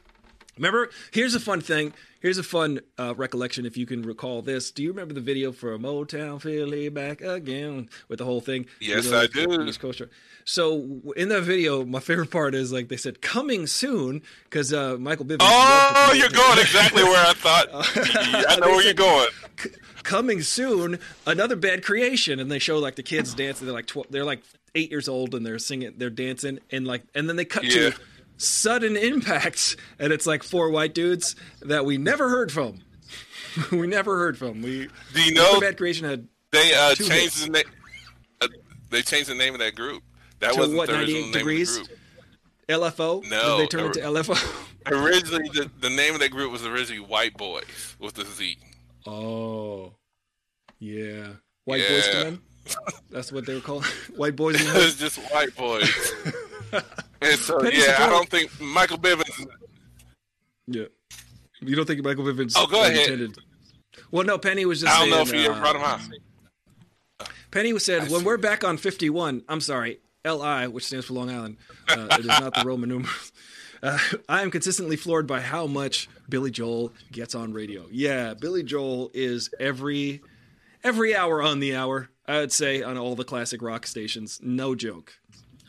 Remember, 0.56 0.90
here's 1.12 1.36
a 1.36 1.40
fun 1.40 1.62
thing. 1.62 1.94
Here's 2.20 2.38
a 2.38 2.44
fun 2.44 2.82
uh, 2.98 3.16
recollection 3.16 3.66
if 3.66 3.78
you 3.78 3.86
can 3.86 4.02
recall 4.02 4.42
this. 4.42 4.72
Do 4.72 4.84
you 4.84 4.90
remember 4.90 5.14
the 5.14 5.22
video 5.22 5.54
for 5.54 5.74
"A 5.74 5.78
Motown 5.78 6.42
Philly 6.42 6.90
back 6.90 7.22
again 7.22 7.88
with 8.10 8.20
the 8.20 8.26
whole 8.26 8.42
thing? 8.42 8.66
Yes, 8.82 9.06
You 9.06 9.12
know, 9.12 9.20
I 9.22 9.28
do. 9.28 9.62
East 9.64 9.80
Coast. 9.80 10.02
So 10.44 11.02
in 11.16 11.30
that 11.30 11.44
video, 11.44 11.86
my 11.86 12.02
favorite 12.02 12.30
part 12.30 12.56
is 12.56 12.74
like 12.74 12.90
they 12.90 12.98
said 12.98 13.22
coming 13.22 13.68
soon 13.68 14.22
because 14.44 14.74
uh, 14.74 14.98
Michael 15.00 15.24
Bivins. 15.26 15.38
Oh, 15.42 16.12
you're 16.14 16.28
going 16.28 16.60
exactly 16.60 17.04
where 17.04 17.26
I 17.26 17.34
thought. 17.34 17.68
I 17.72 18.58
know 18.60 18.68
where 18.72 18.84
you're 18.84 18.94
going. 18.94 19.30
coming 20.04 20.42
soon 20.42 21.00
another 21.26 21.56
bad 21.56 21.86
creation 21.86 22.40
and 22.40 22.50
they 22.52 22.60
show 22.60 22.80
like 22.80 22.96
the 22.96 23.04
kids 23.04 23.34
dancing 23.34 23.68
they're 23.68 23.76
like 23.76 23.86
tw- 23.86 24.10
they're 24.10 24.24
like 24.26 24.42
eight 24.74 24.90
years 24.90 25.08
old 25.10 25.36
and 25.36 25.46
they're 25.46 25.60
singing 25.60 25.94
they're 25.98 26.10
dancing 26.10 26.58
and 26.72 26.88
like 26.88 27.04
and 27.14 27.28
then 27.30 27.36
they 27.36 27.44
cut 27.46 27.64
Yeah. 27.66 27.92
to 27.92 27.96
sudden 28.40 28.96
impacts 28.98 29.76
and 30.00 30.12
it's 30.14 30.26
like 30.26 30.42
four 30.44 30.70
white 30.72 30.94
dudes 30.96 31.36
that 31.62 31.86
we 31.86 31.98
never 31.98 32.30
heard 32.30 32.52
from 32.52 32.80
we 33.72 33.86
never 33.86 34.18
heard 34.18 34.38
from 34.38 34.62
we 34.62 34.88
Do 35.14 35.22
you 35.22 35.34
know 35.34 35.60
bad 35.60 35.78
creation 35.78 36.08
had 36.08 36.28
they 36.52 36.74
uh, 36.74 36.96
changed 36.96 37.12
hits. 37.12 37.46
the 37.46 37.52
name? 37.52 37.64
Uh, 38.42 38.48
they 38.90 39.02
changed 39.04 39.30
the 39.30 39.36
name 39.36 39.54
of 39.54 39.60
that 39.60 39.76
group. 39.76 40.02
That 40.40 40.56
wasn't 40.58 40.78
what, 40.78 40.88
the 40.88 40.94
98 40.94 41.22
name 41.22 41.32
degrees? 41.32 41.78
the 41.80 41.86
group. 41.86 42.00
lfo 42.96 43.30
No, 43.30 43.58
they 43.58 43.68
turn 43.68 43.82
or- 43.82 43.86
into 43.88 44.00
lfo 44.00 44.66
Originally, 44.92 45.50
the, 45.50 45.70
the 45.82 45.90
name 45.90 46.14
of 46.16 46.20
that 46.22 46.32
group 46.32 46.52
was 46.52 46.66
originally 46.66 47.02
White 47.06 47.38
Boys 47.38 47.96
with 48.00 48.18
a 48.18 48.26
Z. 48.26 48.58
oh 49.06 49.94
yeah 50.80 51.34
white 51.66 51.82
boys 51.90 52.08
Yeah. 52.08 52.24
men 52.24 52.42
that's 53.12 53.32
what 53.32 53.46
they 53.46 53.54
were 53.56 53.60
called 53.62 53.84
white 54.16 54.36
boys 54.38 54.56
It 54.62 54.74
was 54.74 54.96
just 54.96 55.18
white 55.34 55.54
boys. 55.58 56.14
And 57.22 57.40
so, 57.40 57.60
Penny 57.60 57.78
yeah, 57.80 57.98
I 58.00 58.08
don't 58.08 58.30
think 58.30 58.60
Michael 58.60 58.98
Bivins. 58.98 59.48
Yeah. 60.68 60.86
You 61.62 61.76
don't 61.76 61.86
think 61.86 62.04
Michael 62.04 62.24
Bivins 62.24 62.54
Oh, 62.56 62.68
go 62.68 62.84
ahead. 62.84 62.98
intended? 62.98 63.38
Well, 64.12 64.24
no, 64.26 64.38
Penny 64.38 64.66
was 64.66 64.82
just 64.82 64.94
I 64.94 65.00
don't 65.00 65.10
saying, 65.10 65.16
know 65.16 65.22
if 65.22 65.32
he 65.32 65.46
ever 65.46 65.56
uh, 65.56 65.60
brought 65.60 65.76
him 65.76 65.82
out. 65.82 67.30
Penny 67.52 67.74
was 67.74 67.84
said, 67.84 68.10
when 68.10 68.24
we're 68.24 68.38
back 68.38 68.64
on 68.64 68.78
51, 68.78 69.44
I'm 69.50 69.60
sorry, 69.62 70.00
LI, 70.26 70.68
which 70.68 70.86
stands 70.86 71.08
for 71.08 71.14
Long 71.14 71.30
Island, 71.30 71.58
uh, 71.90 72.08
it 72.12 72.20
is 72.20 72.26
not 72.28 72.54
the 72.54 72.64
Roman 72.66 72.90
numerals. 72.90 73.32
Uh, 73.82 73.98
I 74.28 74.42
am 74.42 74.52
consistently 74.52 74.98
floored 74.98 75.26
by 75.26 75.40
how 75.40 75.66
much 75.66 76.10
Billy 76.28 76.52
Joel 76.52 76.92
gets 77.14 77.34
on 77.34 77.54
radio. 77.54 77.86
Yeah, 77.90 78.34
Billy 78.34 78.62
Joel 78.62 79.10
is 79.14 79.50
every 79.58 80.20
every 80.84 81.16
hour 81.16 81.42
on 81.42 81.62
the 81.62 81.78
hour. 81.78 82.10
I 82.28 82.40
would 82.42 82.52
say 82.52 82.84
on 82.84 82.98
all 82.98 83.16
the 83.16 83.24
classic 83.24 83.62
rock 83.62 83.88
stations. 83.88 84.38
No 84.44 84.76
joke. 84.76 85.19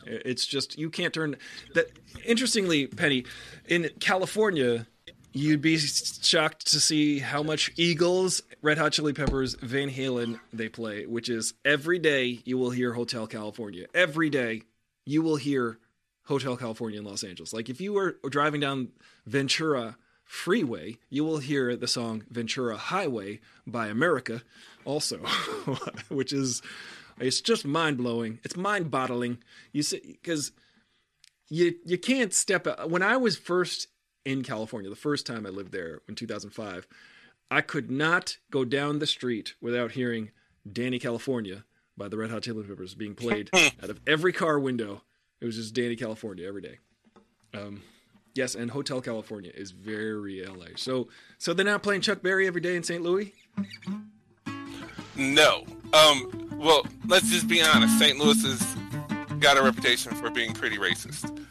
It's 0.05 0.45
just 0.45 0.77
you 0.77 0.89
can't 0.89 1.13
turn 1.13 1.37
that. 1.73 1.91
Interestingly, 2.25 2.87
Penny, 2.87 3.25
in 3.67 3.89
California, 3.99 4.87
you'd 5.33 5.61
be 5.61 5.77
shocked 5.77 6.67
to 6.67 6.79
see 6.79 7.19
how 7.19 7.43
much 7.43 7.71
Eagles, 7.77 8.41
Red 8.61 8.77
Hot 8.77 8.91
Chili 8.91 9.13
Peppers, 9.13 9.55
Van 9.55 9.89
Halen 9.89 10.39
they 10.53 10.69
play. 10.69 11.05
Which 11.05 11.29
is 11.29 11.53
every 11.65 11.99
day 11.99 12.41
you 12.45 12.57
will 12.57 12.71
hear 12.71 12.93
Hotel 12.93 13.27
California. 13.27 13.87
Every 13.93 14.29
day 14.29 14.63
you 15.05 15.21
will 15.21 15.37
hear 15.37 15.79
Hotel 16.25 16.55
California 16.55 16.99
in 16.99 17.05
Los 17.05 17.23
Angeles. 17.23 17.53
Like 17.53 17.69
if 17.69 17.81
you 17.81 17.93
were 17.93 18.17
driving 18.29 18.61
down 18.61 18.89
Ventura 19.25 19.97
Freeway, 20.23 20.97
you 21.09 21.25
will 21.25 21.39
hear 21.39 21.75
the 21.75 21.87
song 21.87 22.23
Ventura 22.29 22.77
Highway 22.77 23.41
by 23.67 23.87
America 23.87 24.43
also, 24.85 25.17
which 26.09 26.31
is 26.31 26.61
it's 27.21 27.41
just 27.41 27.65
mind 27.65 27.97
blowing. 27.97 28.39
It's 28.43 28.57
mind 28.57 28.91
boggling. 28.91 29.39
You 29.71 29.83
see, 29.83 30.17
because 30.21 30.51
you 31.49 31.75
you 31.85 31.97
can't 31.97 32.33
step 32.33 32.67
out. 32.67 32.89
When 32.89 33.03
I 33.03 33.17
was 33.17 33.37
first 33.37 33.87
in 34.25 34.43
California, 34.43 34.89
the 34.89 34.95
first 34.95 35.25
time 35.25 35.45
I 35.45 35.49
lived 35.49 35.71
there 35.71 36.01
in 36.07 36.15
2005, 36.15 36.87
I 37.49 37.61
could 37.61 37.91
not 37.91 38.37
go 38.49 38.65
down 38.65 38.99
the 38.99 39.07
street 39.07 39.55
without 39.61 39.91
hearing 39.91 40.31
"Dani 40.67 40.99
California" 40.99 41.65
by 41.97 42.07
the 42.07 42.17
Red 42.17 42.31
Hot 42.31 42.43
Chili 42.43 42.63
Peppers 42.63 42.95
being 42.95 43.15
played 43.15 43.49
out 43.83 43.89
of 43.89 43.99
every 44.07 44.33
car 44.33 44.59
window. 44.59 45.03
It 45.39 45.45
was 45.45 45.55
just 45.55 45.75
Dani 45.75 45.97
California 45.97 46.47
every 46.47 46.61
day. 46.61 46.77
Um, 47.53 47.81
yes, 48.33 48.55
and 48.55 48.71
Hotel 48.71 49.01
California 49.01 49.51
is 49.53 49.71
very 49.71 50.45
LA. 50.45 50.67
So 50.75 51.09
so 51.37 51.53
they're 51.53 51.65
not 51.65 51.83
playing 51.83 52.01
Chuck 52.01 52.21
Berry 52.21 52.47
every 52.47 52.61
day 52.61 52.75
in 52.75 52.83
St. 52.83 53.03
Louis. 53.03 53.33
No. 55.15 55.65
Um. 55.93 56.49
Well, 56.57 56.85
let's 57.07 57.29
just 57.31 57.47
be 57.47 57.61
honest. 57.61 57.97
St. 57.97 58.17
Louis 58.19 58.41
has 58.43 58.75
got 59.39 59.57
a 59.57 59.61
reputation 59.63 60.13
for 60.13 60.29
being 60.29 60.53
pretty 60.53 60.77
racist, 60.77 61.43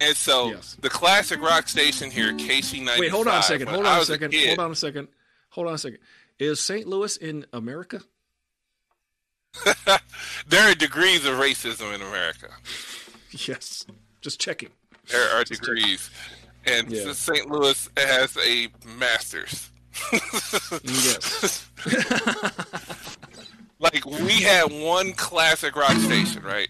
and 0.00 0.16
so 0.16 0.48
Yes. 0.50 0.76
the 0.80 0.88
classic 0.88 1.40
rock 1.40 1.68
station 1.68 2.10
here, 2.10 2.32
KSHE 2.32 2.78
ninety 2.78 2.90
five. 2.92 3.00
Wait, 3.00 3.10
hold 3.10 3.28
on 3.28 3.38
a 3.40 3.42
second. 3.42 3.68
Hold 3.68 3.86
on 3.86 4.00
a 4.00 4.04
second. 4.04 4.30
Kid, 4.30 4.46
Hold 4.56 4.60
on 4.60 4.70
a 4.72 4.74
second. 4.76 5.08
Hold 5.50 5.66
on 5.68 5.74
a 5.74 5.78
second. 5.78 5.98
Is 6.38 6.60
St. 6.60 6.86
Louis 6.88 7.16
in 7.18 7.44
America? 7.52 8.00
there 10.48 10.70
are 10.70 10.74
degrees 10.74 11.24
of 11.26 11.34
racism 11.34 11.94
in 11.94 12.02
America. 12.02 12.48
Yes. 13.30 13.86
Just 14.20 14.40
checking. 14.40 14.70
There 15.10 15.30
are 15.36 15.44
degrees, 15.44 16.10
and 16.66 16.90
Yeah. 16.90 17.12
St. 17.12 17.48
Louis 17.50 17.88
has 17.96 18.36
a 18.44 18.68
master's. 18.98 19.70
yes. 20.82 21.68
like 23.84 24.04
we 24.04 24.42
had 24.42 24.72
one 24.72 25.12
classic 25.12 25.76
rock 25.76 25.92
station, 25.98 26.42
right? 26.42 26.68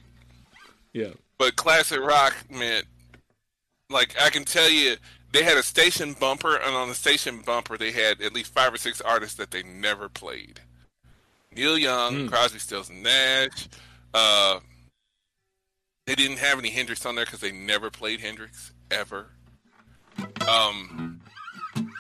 Yeah. 0.93 1.11
But 1.39 1.57
classic 1.57 2.01
rock 2.01 2.35
meant, 2.51 2.87
like 3.91 4.15
I 4.21 4.31
can 4.31 4.45
tell 4.45 4.69
you, 4.69 4.97
they 5.33 5.43
had 5.43 5.57
a 5.57 5.63
station 5.63 6.15
bumper, 6.19 6.57
and 6.57 6.75
on 6.77 6.89
the 6.89 6.95
station 6.95 7.41
bumper 7.45 7.77
they 7.79 7.91
had 7.93 8.21
at 8.21 8.33
least 8.35 8.53
five 8.53 8.73
or 8.75 8.77
six 8.79 9.01
artists 9.01 9.37
that 9.37 9.51
they 9.51 9.63
never 9.63 10.09
played. 10.09 10.61
Neil 11.55 11.79
Young, 11.79 12.15
Mm. 12.27 12.29
Crosby, 12.31 12.59
Stills, 12.59 12.91
Nash. 12.91 13.69
Uh, 14.13 14.61
they 16.07 16.15
didn't 16.15 16.39
have 16.39 16.59
any 16.59 16.71
Hendrix 16.71 17.07
on 17.07 17.15
there 17.15 17.25
because 17.25 17.41
they 17.41 17.53
never 17.53 17.91
played 17.91 18.21
Hendrix 18.21 18.73
ever. 18.91 19.29
Um, 20.47 21.21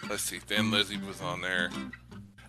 let's 0.08 0.22
see, 0.22 0.38
Thin 0.38 0.70
Lizzy 0.70 0.98
was 0.98 1.20
on 1.20 1.40
there. 1.40 1.70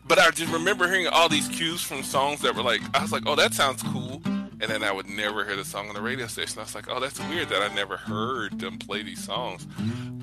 But 0.08 0.20
I 0.20 0.30
just 0.32 0.52
remember 0.54 0.88
hearing 0.88 1.08
all 1.08 1.30
these 1.30 1.48
cues 1.48 1.82
from 1.82 2.04
songs 2.04 2.42
that 2.42 2.56
were 2.56 2.62
like, 2.62 2.82
I 2.94 3.02
was 3.02 3.12
like, 3.12 3.24
oh, 3.26 3.36
that 3.36 3.54
sounds 3.54 3.82
cool. 3.84 4.22
And 4.26 4.72
then 4.72 4.84
I 4.84 4.92
would 4.92 5.10
never 5.10 5.44
hear 5.44 5.56
the 5.56 5.66
song 5.66 5.90
on 5.90 5.96
the 5.96 6.02
radio 6.02 6.28
station. 6.28 6.60
I 6.60 6.64
was 6.64 6.76
like, 6.76 6.90
oh, 6.90 7.00
that's 7.00 7.20
weird 7.28 7.50
that 7.50 7.62
I 7.62 7.74
never 7.74 7.98
heard 7.98 8.60
them 8.60 8.78
play 8.78 9.04
these 9.04 9.24
songs. 9.24 9.68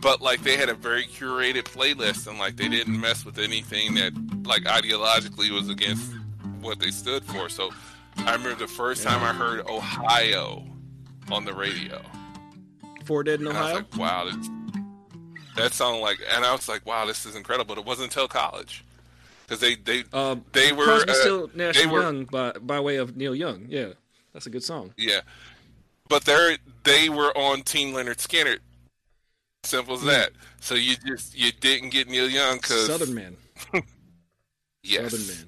But 0.00 0.20
like 0.22 0.42
they 0.42 0.56
had 0.56 0.68
a 0.68 0.74
very 0.74 1.04
curated 1.04 1.64
playlist 1.64 2.26
and 2.26 2.38
like 2.38 2.56
they 2.56 2.68
didn't 2.68 2.98
mess 2.98 3.24
with 3.24 3.38
anything 3.38 3.94
that 3.94 4.12
like 4.46 4.62
ideologically 4.62 5.50
was 5.50 5.68
against 5.68 6.12
what 6.60 6.78
they 6.78 6.90
stood 6.90 7.24
for. 7.24 7.48
So 7.48 7.70
I 8.18 8.32
remember 8.32 8.54
the 8.54 8.68
first 8.68 9.02
time 9.02 9.22
I 9.22 9.32
heard 9.32 9.66
Ohio 9.68 10.64
on 11.30 11.44
the 11.44 11.52
radio. 11.54 12.00
Four 13.04 13.24
Dead 13.24 13.40
in 13.40 13.48
And 13.48 13.56
I 13.56 13.60
was 13.60 13.70
Ohio. 13.70 13.84
like, 13.90 13.96
wow, 13.96 14.30
that 15.56 15.72
sounded 15.72 15.98
like, 16.00 16.20
and 16.32 16.44
I 16.44 16.52
was 16.52 16.68
like, 16.68 16.86
wow, 16.86 17.04
this 17.04 17.26
is 17.26 17.36
incredible. 17.36 17.76
It 17.78 17.84
wasn't 17.84 18.10
until 18.10 18.28
college 18.28 18.84
because 19.46 19.60
they 19.60 19.74
they 19.76 20.04
Um, 20.12 20.44
they 20.52 20.72
were 20.72 20.84
Crosby, 20.84 21.10
uh, 21.10 21.14
Still, 21.14 21.50
Nash, 21.54 21.76
they 21.78 21.86
were- 21.86 22.02
Young 22.02 22.24
by 22.26 22.52
by 22.52 22.80
way 22.80 22.96
of 22.96 23.16
Neil 23.16 23.34
Young. 23.34 23.66
Yeah, 23.68 23.88
that's 24.32 24.46
a 24.46 24.50
good 24.50 24.64
song. 24.64 24.92
yeah, 24.96 25.20
but 26.08 26.24
they 26.24 26.58
they 26.84 27.08
were 27.08 27.36
on 27.36 27.62
Team 27.62 27.92
Lynyrd 27.94 28.16
Skynyrd. 28.18 28.58
Simple 29.64 29.94
as 29.94 30.02
that. 30.02 30.32
So 30.60 30.74
you 30.74 30.96
just 31.06 31.36
you 31.38 31.52
didn't 31.52 31.90
get 31.90 32.08
Neil 32.08 32.28
Young 32.28 32.56
because 32.56 32.86
Southern 32.86 33.14
Man. 33.14 33.36
yes. 34.82 35.12
Southern 35.12 35.26
Man. 35.26 35.46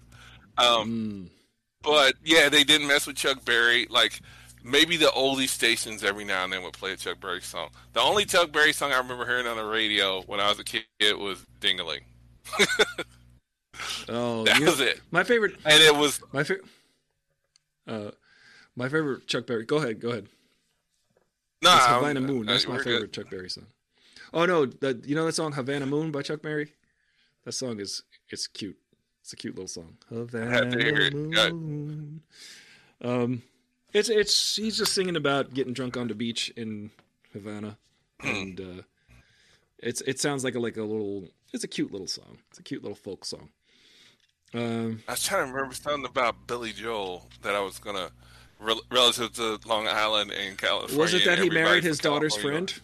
Um, 0.57 0.89
Mm. 0.89 1.29
but 1.83 2.15
yeah, 2.25 2.49
they 2.49 2.63
didn't 2.63 2.87
mess 2.87 3.07
with 3.09 3.17
Chuck 3.17 3.45
Berry. 3.45 3.87
Like 3.91 4.21
maybe 4.63 4.97
the 4.97 5.07
oldie 5.07 5.49
stations 5.49 6.05
every 6.05 6.25
now 6.25 6.45
and 6.45 6.53
then 6.53 6.63
would 6.63 6.75
play 6.75 6.93
a 6.93 6.97
Chuck 6.97 7.19
Berry 7.21 7.41
song. 7.41 7.71
The 7.93 8.01
only 8.01 8.25
Chuck 8.25 8.53
Berry 8.53 8.73
song 8.73 8.93
I 8.93 8.99
remember 8.99 9.27
hearing 9.27 9.49
on 9.49 9.57
the 9.57 9.65
radio 9.65 10.23
when 10.23 10.39
I 10.39 10.49
was 10.49 10.61
a 10.61 10.65
kid 10.65 10.85
was 11.01 11.45
"Dingaling." 11.61 12.03
Oh, 14.09 14.45
That 14.45 14.59
you- 14.61 14.67
was 14.67 14.81
it, 14.81 15.01
my 15.11 15.25
favorite. 15.25 15.57
and 15.65 15.83
it 15.83 15.95
was 15.95 16.21
My 16.33 16.45
favorite. 16.45 16.67
Uh, 17.87 18.11
my 18.77 18.89
favorite 18.89 19.27
Chuck 19.27 19.47
Berry. 19.47 19.65
Go 19.65 19.77
ahead. 19.77 20.01
Go 20.01 20.11
ahead. 20.11 20.29
no 21.63 21.75
It's 21.75 21.85
I'm- 21.87 21.95
Havana 22.03 22.21
Moon. 22.21 22.49
uh, 22.49 22.53
That's 22.53 22.67
my 22.67 22.79
favorite 22.79 23.01
good. 23.01 23.13
Chuck 23.13 23.31
Berry 23.31 23.49
song. 23.51 23.67
Oh 24.33 24.47
no, 24.47 24.67
the, 24.67 25.01
you 25.05 25.15
know 25.15 25.27
that 25.27 25.35
song 25.35 25.53
Havana 25.53 25.87
Moon 25.87 26.11
by 26.11 26.23
Chuck 26.23 26.43
Berry? 26.43 26.73
That 27.45 27.53
song 27.53 27.79
is 27.81 28.03
it's 28.31 28.47
cute. 28.47 28.77
It's 29.21 29.33
a 29.33 29.37
cute 29.37 29.55
little 29.55 29.69
song. 29.69 29.97
Havana 30.09 30.51
have 30.51 30.71
to 30.73 30.79
it. 31.07 31.15
Moon. 31.15 32.23
Um, 33.01 33.43
it's 33.93 34.09
it's 34.09 34.57
he's 34.57 34.77
just 34.77 34.93
singing 34.93 35.17
about 35.17 35.55
getting 35.55 35.73
drunk 35.73 35.97
on 35.97 36.09
the 36.09 36.15
beach 36.15 36.51
in 36.57 36.91
Havana, 37.33 37.77
Hmm. 38.21 38.29
and 38.29 38.61
uh, 38.61 38.83
it's 39.79 40.01
it 40.03 40.19
sounds 40.21 40.43
like 40.45 40.55
a 40.55 40.59
like 40.61 40.77
a 40.77 40.83
little. 40.83 41.29
It's 41.53 41.63
a 41.65 41.69
cute 41.69 41.93
little 41.93 42.09
song. 42.09 42.39
It's 42.51 42.59
a 42.59 42.63
cute 42.63 42.83
little 42.83 42.97
folk 42.97 43.25
song. 43.25 43.51
Um, 44.55 45.03
I 45.09 45.13
was 45.13 45.23
trying 45.25 45.47
to 45.49 45.53
remember 45.53 45.75
something 45.75 46.05
about 46.07 46.47
Billy 46.47 46.73
Joel 46.73 47.29
that 47.43 47.55
I 47.55 47.61
was 47.61 47.79
gonna 47.79 48.11
rel- 48.61 48.83
relative 48.91 49.33
to 49.35 49.59
Long 49.67 49.89
Island 49.89 50.31
and 50.31 50.57
California. 50.57 50.99
was 50.99 51.13
it 51.15 51.25
that 51.25 51.39
he 51.41 51.51
married 51.51 51.83
his 51.85 51.99
daughter's 51.99 52.35
California. 52.35 52.69
friend, 52.69 52.81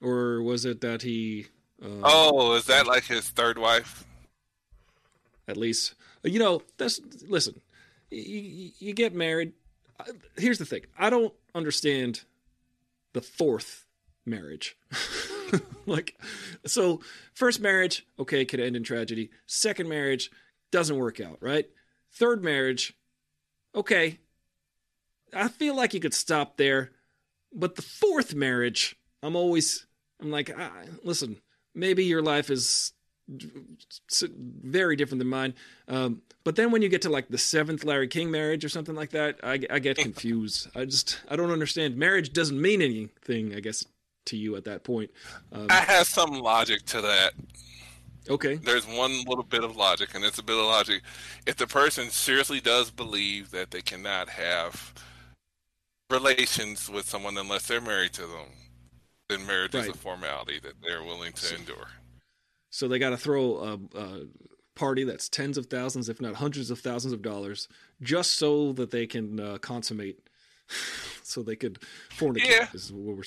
or 0.00 0.42
was 0.42 0.64
it 0.64 0.80
that 0.80 1.02
he? 1.02 1.46
Uh, 1.82 1.88
Oh, 2.02 2.54
is 2.54 2.64
that 2.66 2.86
like 2.86 3.04
his 3.04 3.28
third 3.30 3.58
wife? 3.58 4.04
at 5.48 5.56
least 5.56 5.94
you 6.22 6.38
know 6.38 6.62
that's 6.78 7.00
listen 7.28 7.60
you, 8.12 8.70
you 8.78 8.92
get 8.94 9.12
married 9.12 9.52
here's 10.38 10.58
the 10.58 10.64
thing 10.64 10.82
i 10.96 11.10
don't 11.10 11.34
understand 11.52 12.22
the 13.12 13.20
fourth 13.20 13.84
marriage 14.24 14.76
like 15.86 16.16
so 16.64 17.00
first 17.34 17.60
marriage 17.60 18.06
okay 18.20 18.44
could 18.44 18.60
end 18.60 18.76
in 18.76 18.84
tragedy 18.84 19.30
second 19.46 19.88
marriage 19.88 20.30
doesn't 20.72 20.96
work 20.96 21.20
out 21.20 21.38
right 21.40 21.66
third 22.12 22.42
marriage 22.42 22.94
okay 23.74 24.18
i 25.32 25.46
feel 25.48 25.76
like 25.76 25.94
you 25.94 26.00
could 26.00 26.14
stop 26.14 26.56
there 26.56 26.90
but 27.52 27.76
the 27.76 27.82
fourth 27.82 28.34
marriage 28.34 28.96
i'm 29.22 29.36
always 29.36 29.86
i'm 30.20 30.30
like 30.30 30.50
ah, 30.58 30.72
listen 31.04 31.36
maybe 31.74 32.04
your 32.04 32.22
life 32.22 32.50
is 32.50 32.92
very 34.38 34.96
different 34.96 35.18
than 35.20 35.28
mine. 35.28 35.54
Um, 35.88 36.22
but 36.44 36.56
then 36.56 36.70
when 36.70 36.82
you 36.82 36.88
get 36.88 37.02
to 37.02 37.10
like 37.10 37.28
the 37.28 37.38
seventh 37.38 37.84
Larry 37.84 38.08
King 38.08 38.30
marriage 38.30 38.64
or 38.64 38.68
something 38.68 38.94
like 38.94 39.10
that, 39.10 39.38
I, 39.42 39.60
I 39.70 39.78
get 39.78 39.96
confused. 39.96 40.68
I 40.74 40.84
just 40.84 41.20
I 41.28 41.36
don't 41.36 41.50
understand. 41.50 41.96
Marriage 41.96 42.32
doesn't 42.32 42.60
mean 42.60 42.82
anything, 42.82 43.54
I 43.54 43.60
guess, 43.60 43.84
to 44.26 44.36
you 44.36 44.56
at 44.56 44.64
that 44.64 44.82
point. 44.82 45.10
Um, 45.52 45.66
I 45.70 45.80
have 45.80 46.06
some 46.06 46.30
logic 46.40 46.84
to 46.86 47.00
that. 47.02 47.34
Okay, 48.28 48.56
There's 48.56 48.86
one 48.86 49.24
little 49.24 49.44
bit 49.44 49.64
of 49.64 49.76
logic, 49.76 50.14
and 50.14 50.24
it's 50.24 50.38
a 50.38 50.42
bit 50.42 50.56
of 50.56 50.64
logic. 50.64 51.02
If 51.46 51.56
the 51.56 51.66
person 51.66 52.10
seriously 52.10 52.60
does 52.60 52.90
believe 52.90 53.50
that 53.50 53.70
they 53.70 53.82
cannot 53.82 54.28
have 54.28 54.94
relations 56.10 56.90
with 56.90 57.08
someone 57.08 57.38
unless 57.38 57.66
they're 57.66 57.80
married 57.80 58.12
to 58.14 58.22
them, 58.22 58.48
then 59.28 59.46
marriage 59.46 59.74
is 59.74 59.88
a 59.88 59.94
formality 59.94 60.58
that 60.60 60.74
they're 60.82 61.02
willing 61.02 61.32
to 61.32 61.56
endure. 61.56 61.88
so 62.70 62.86
they 62.86 62.98
got 62.98 63.10
to 63.10 63.16
throw 63.16 63.56
a, 63.58 63.98
a 63.98 64.20
party 64.74 65.04
that's 65.04 65.28
tens 65.28 65.58
of 65.58 65.66
thousands, 65.66 66.08
if 66.08 66.20
not 66.20 66.34
hundreds 66.34 66.70
of 66.70 66.80
thousands 66.80 67.12
of 67.12 67.22
dollars, 67.22 67.68
just 68.00 68.36
so 68.36 68.72
that 68.72 68.90
they 68.90 69.06
can 69.06 69.40
uh, 69.40 69.58
consummate, 69.58 70.18
so 71.22 71.42
they 71.42 71.56
could 71.56 71.78
fornicate. 72.16 72.48
Yeah. 72.48 72.68
Is 72.74 72.92
what 72.92 73.16
we're 73.16 73.24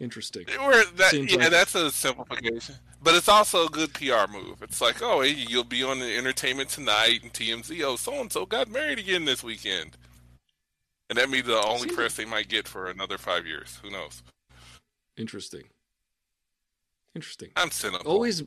interesting. 0.00 0.46
Where 0.58 0.84
that, 0.84 1.12
yeah, 1.12 1.36
like- 1.36 1.50
that's 1.50 1.74
a 1.74 1.90
simplification, 1.90 2.76
but 3.02 3.14
it's 3.14 3.28
also 3.28 3.66
a 3.66 3.68
good 3.68 3.92
PR 3.94 4.30
move. 4.30 4.62
It's 4.62 4.80
like, 4.80 5.02
oh, 5.02 5.22
hey, 5.22 5.30
you'll 5.30 5.64
be 5.64 5.82
on 5.82 5.98
the 6.00 6.16
Entertainment 6.16 6.68
Tonight 6.70 7.20
and 7.22 7.32
TMZ. 7.32 7.82
Oh, 7.84 7.96
so 7.96 8.14
and 8.20 8.32
so 8.32 8.46
got 8.46 8.68
married 8.70 8.98
again 8.98 9.24
this 9.24 9.42
weekend, 9.42 9.96
and 11.08 11.18
that 11.18 11.30
means 11.30 11.46
the 11.46 11.60
only 11.62 11.88
Seems 11.88 11.94
press 11.94 12.16
they 12.16 12.24
might 12.24 12.48
get 12.48 12.66
for 12.68 12.88
another 12.88 13.18
five 13.18 13.46
years. 13.46 13.78
Who 13.82 13.90
knows? 13.90 14.22
Interesting. 15.16 15.64
Interesting. 17.14 17.50
I'm 17.56 17.70
cynical. 17.70 18.10
always 18.12 18.42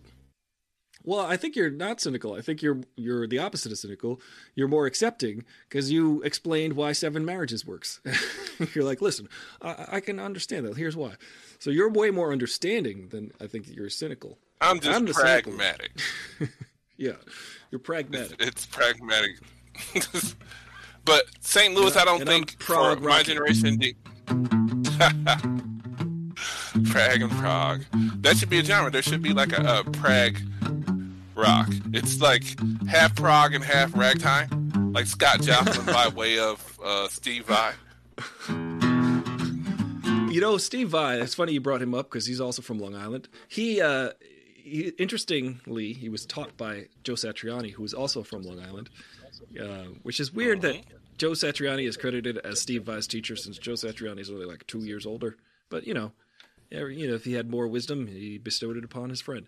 well 1.03 1.19
i 1.26 1.36
think 1.38 1.56
you're 1.56 1.69
not 1.69 1.99
cynical 2.02 2.34
i 2.36 2.41
think 2.41 2.61
you're 2.61 2.80
you're 2.95 3.28
the 3.28 3.40
opposite 3.40 3.72
of 3.72 3.78
cynical 3.78 4.19
you're 4.56 4.68
more 4.68 4.86
accepting 4.86 5.44
because 5.69 5.91
you 5.91 6.22
explained 6.23 6.73
why 6.73 6.91
seven 6.91 7.23
marriages 7.26 7.65
works 7.65 7.99
you're 8.73 8.84
like 8.84 9.02
listen 9.02 9.28
I, 9.61 9.86
I 9.94 9.99
can 9.99 10.19
understand 10.19 10.65
that 10.65 10.78
here's 10.78 10.95
why 10.95 11.14
so 11.60 11.69
you're 11.69 11.90
way 11.90 12.11
more 12.11 12.32
understanding 12.32 13.07
than 13.10 13.32
i 13.41 13.48
think 13.48 13.68
you're 13.68 13.90
cynical 13.90 14.38
I'm 14.60 14.80
just 14.80 14.95
I'm 14.95 15.06
pragmatic. 15.07 15.91
yeah 16.98 17.14
you're 17.72 17.80
pragmatic 17.80 18.36
it's 18.41 18.65
pragmatic. 18.65 19.38
but 21.06 21.23
St. 21.40 21.73
Louis, 21.73 21.95
I- 21.95 22.02
I 22.02 22.06
don't 22.06 22.26
think 22.26 22.61
for 22.61 22.76
my 22.76 22.94
rocky. 22.94 23.23
generation. 23.23 23.78
did- 23.80 23.95
Prague 26.91 27.22
and 27.22 27.32
Prague. 27.32 27.82
That 28.22 28.38
should 28.38 28.49
be 28.49 28.60
a 28.60 28.64
genre. 28.64 28.91
There 28.91 29.02
should 29.02 29.22
be 29.22 29.34
like 29.34 29.52
a, 29.57 29.84
a 29.86 29.90
Prague 29.91 30.38
rock. 31.36 31.70
It's 31.94 32.22
like 32.22 32.44
half 32.88 33.16
prog 33.16 33.53
and 33.53 33.64
half 33.64 33.95
ragtime, 33.95 34.91
like 34.94 35.06
Scott 35.06 35.41
Joplin 35.41 35.86
by 35.86 36.08
way 36.16 36.40
of 36.40 36.80
uh, 36.84 37.08
Steve 37.08 37.45
Vai. 37.45 37.74
You 40.32 40.40
know, 40.40 40.58
Steve 40.58 40.90
Vai, 40.90 41.16
it's 41.20 41.36
funny 41.36 41.53
you 41.53 41.62
brought 41.62 41.82
him 41.82 41.94
up 41.94 42.10
because 42.10 42.26
he's 42.26 42.40
also 42.40 42.62
from 42.62 42.80
Long 42.80 42.95
Island. 42.95 43.28
He, 43.49 43.82
uh, 43.82 44.12
he, 44.56 44.94
interestingly, 44.98 45.91
he 45.91 46.08
was 46.08 46.26
taught 46.26 46.56
by 46.56 46.88
Joe 47.03 47.14
Satriani, 47.14 47.74
who 47.74 47.84
is 47.84 47.94
also 47.94 48.24
from 48.24 48.44
Long 48.44 48.62
Island, 48.62 48.90
uh, 49.62 49.88
which 50.03 50.22
is 50.22 50.34
weird 50.34 50.62
that 50.62 50.78
Joe 51.18 51.32
Satriani 51.32 51.86
is 51.88 51.98
credited 51.98 52.38
as 52.38 52.62
Steve 52.62 52.84
Vai's 52.84 53.08
teacher 53.08 53.36
since 53.36 53.58
Joe 53.58 53.74
Satriani 53.74 54.20
is 54.20 54.30
only 54.30 54.45
like 54.45 54.66
two 54.68 54.86
years 54.86 55.06
older. 55.06 55.36
But, 55.70 55.86
you 55.86 55.94
know, 55.94 56.14
you 56.72 57.08
know, 57.08 57.16
if 57.16 57.26
he 57.26 57.34
had 57.34 57.49
more 57.49 57.68
wisdom, 57.68 58.08
he 58.08 58.38
bestowed 58.38 58.78
it 58.78 58.86
upon 58.86 59.10
his 59.10 59.20
friend. 59.20 59.48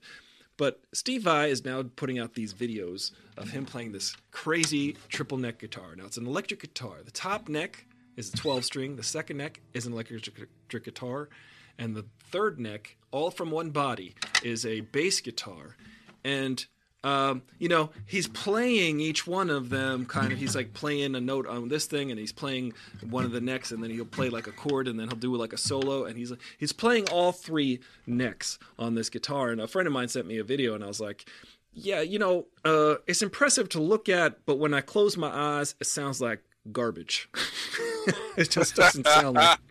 But 0.57 0.81
Steve 0.93 1.23
Vai 1.23 1.49
is 1.49 1.65
now 1.65 1.83
putting 1.95 2.19
out 2.19 2.35
these 2.35 2.53
videos 2.53 3.11
of 3.37 3.49
him 3.49 3.65
playing 3.65 3.91
this 3.91 4.15
crazy 4.31 4.95
triple 5.09 5.37
neck 5.37 5.59
guitar. 5.59 5.95
Now 5.95 6.05
it's 6.05 6.17
an 6.17 6.27
electric 6.27 6.61
guitar. 6.61 6.97
The 7.03 7.11
top 7.11 7.49
neck 7.49 7.85
is 8.15 8.33
a 8.33 8.37
12 8.37 8.65
string, 8.65 8.95
the 8.95 9.03
second 9.03 9.37
neck 9.37 9.61
is 9.73 9.85
an 9.85 9.93
electric 9.93 10.49
guitar, 10.83 11.29
and 11.77 11.95
the 11.95 12.05
third 12.31 12.59
neck, 12.59 12.97
all 13.11 13.31
from 13.31 13.49
one 13.49 13.71
body, 13.71 14.13
is 14.43 14.65
a 14.65 14.81
bass 14.81 15.21
guitar. 15.21 15.75
And 16.23 16.65
um, 17.03 17.41
you 17.59 17.67
know, 17.67 17.89
he's 18.05 18.27
playing 18.27 18.99
each 19.01 19.27
one 19.27 19.49
of 19.49 19.69
them 19.69 20.05
kind 20.05 20.31
of. 20.31 20.39
He's 20.39 20.55
like 20.55 20.73
playing 20.73 21.15
a 21.15 21.21
note 21.21 21.47
on 21.47 21.67
this 21.67 21.85
thing, 21.85 22.11
and 22.11 22.19
he's 22.19 22.31
playing 22.31 22.73
one 23.09 23.25
of 23.25 23.31
the 23.31 23.41
next, 23.41 23.71
and 23.71 23.83
then 23.83 23.89
he'll 23.89 24.05
play 24.05 24.29
like 24.29 24.47
a 24.47 24.51
chord, 24.51 24.87
and 24.87 24.99
then 24.99 25.09
he'll 25.09 25.17
do 25.17 25.35
like 25.35 25.51
a 25.51 25.57
solo, 25.57 26.05
and 26.05 26.17
he's 26.17 26.31
he's 26.57 26.71
playing 26.71 27.09
all 27.09 27.31
three 27.31 27.81
necks 28.07 28.57
on 28.79 28.95
this 28.95 29.09
guitar. 29.09 29.49
And 29.49 29.59
a 29.59 29.67
friend 29.67 29.85
of 29.87 29.93
mine 29.93 30.07
sent 30.07 30.27
me 30.27 30.37
a 30.37 30.43
video, 30.43 30.75
and 30.75 30.83
I 30.83 30.87
was 30.87 31.01
like, 31.01 31.29
yeah, 31.73 32.01
you 32.01 32.19
know, 32.19 32.45
uh, 32.63 32.95
it's 33.07 33.21
impressive 33.21 33.67
to 33.69 33.81
look 33.81 34.07
at, 34.07 34.45
but 34.45 34.57
when 34.57 34.73
I 34.73 34.81
close 34.81 35.17
my 35.17 35.29
eyes, 35.29 35.75
it 35.81 35.87
sounds 35.87 36.21
like 36.21 36.41
garbage. 36.71 37.29
it 38.37 38.49
just 38.49 38.75
doesn't 38.75 39.07
sound 39.07 39.35
like. 39.35 39.59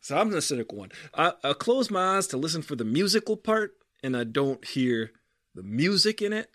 So 0.00 0.16
I'm 0.16 0.30
the 0.30 0.40
cynical 0.40 0.78
one. 0.78 0.90
I, 1.12 1.34
I 1.44 1.52
close 1.52 1.90
my 1.90 2.16
eyes 2.16 2.26
to 2.28 2.38
listen 2.38 2.62
for 2.62 2.74
the 2.74 2.84
musical 2.84 3.36
part, 3.36 3.74
and 4.02 4.16
I 4.16 4.24
don't 4.24 4.64
hear 4.64 5.10
the 5.58 5.62
music 5.64 6.22
in 6.22 6.32
it. 6.32 6.50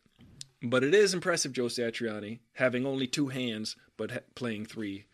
But 0.65 0.81
it 0.84 0.95
is 0.95 1.13
impressive, 1.13 1.51
Joe 1.51 1.65
Satriani, 1.65 2.39
having 2.53 2.85
only 2.85 3.05
two 3.05 3.27
hands 3.27 3.75
but 3.97 4.11
ha- 4.11 4.19
playing 4.34 4.65
three 4.65 5.05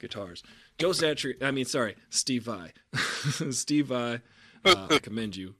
guitars. 0.00 0.42
Joe 0.78 0.90
Satriani, 0.90 1.42
I 1.42 1.50
mean, 1.50 1.66
sorry, 1.66 1.96
Steve 2.08 2.44
Vai. 2.44 2.72
Steve 3.50 3.86
Vai, 3.88 4.20
uh, 4.64 4.86
I 4.90 4.98
commend 4.98 5.36
you. 5.36 5.54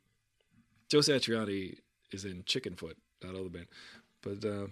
Joe 0.88 1.00
Satriani 1.00 1.76
is 2.12 2.24
in 2.24 2.44
Chickenfoot, 2.44 2.94
not 3.22 3.34
all 3.34 3.44
the 3.44 3.50
band. 3.50 3.66
But 4.22 4.42
uh, 4.42 4.68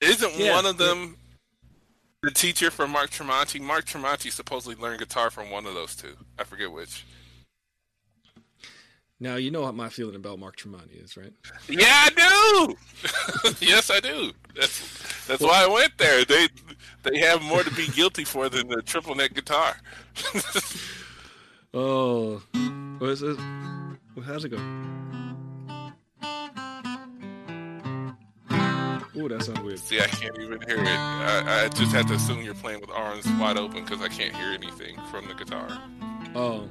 Isn't 0.00 0.38
Yeah. 0.38 0.54
one 0.54 0.64
of 0.64 0.78
them 0.78 1.16
the 2.22 2.30
teacher 2.30 2.70
for 2.70 2.88
Mark 2.88 3.10
Tremonti? 3.10 3.60
Mark 3.60 3.84
Tremonti 3.84 4.32
supposedly 4.32 4.74
learned 4.82 5.00
guitar 5.00 5.30
from 5.30 5.50
one 5.50 5.66
of 5.66 5.74
those 5.74 5.94
two. 5.94 6.16
I 6.38 6.44
forget 6.44 6.72
which. 6.72 7.04
Now 9.20 9.36
you 9.36 9.50
know 9.50 9.60
what 9.60 9.74
my 9.74 9.88
feeling 9.88 10.16
about 10.16 10.38
Mark 10.38 10.56
Tremonti 10.56 11.02
is, 11.02 11.16
right? 11.16 11.32
Yeah, 11.68 11.86
I 11.86 12.10
do. 12.66 12.76
yes, 13.66 13.90
I 13.90 14.00
do. 14.00 14.32
That's 14.56 15.26
that's 15.26 15.42
why 15.42 15.64
I 15.64 15.68
went 15.68 15.96
there. 15.98 16.24
They 16.24 16.48
they 17.02 17.18
have 17.18 17.42
more 17.42 17.62
to 17.62 17.70
be 17.74 17.86
guilty 17.88 18.24
for 18.24 18.48
than 18.48 18.68
the 18.68 18.82
triple 18.82 19.14
neck 19.14 19.34
guitar. 19.34 19.76
Oh, 21.72 22.42
what 22.98 23.10
is 23.10 23.22
it? 23.22 23.38
How's 24.24 24.44
it 24.44 24.48
go? 24.48 24.56
Ooh, 29.16 29.28
that 29.28 29.42
sounds 29.44 29.60
weird. 29.60 29.78
See, 29.78 30.00
I 30.00 30.06
can't 30.06 30.36
even 30.38 30.60
hear 30.62 30.78
it. 30.78 30.88
I, 30.88 31.64
I 31.64 31.68
just 31.68 31.92
have 31.92 32.06
to 32.06 32.14
assume 32.14 32.42
you're 32.42 32.54
playing 32.54 32.80
with 32.80 32.90
arms 32.90 33.24
wide 33.38 33.56
open 33.56 33.84
because 33.84 34.02
I 34.02 34.08
can't 34.08 34.34
hear 34.34 34.48
anything 34.48 34.96
from 35.12 35.28
the 35.28 35.34
guitar. 35.34 35.68
Oh, 36.34 36.68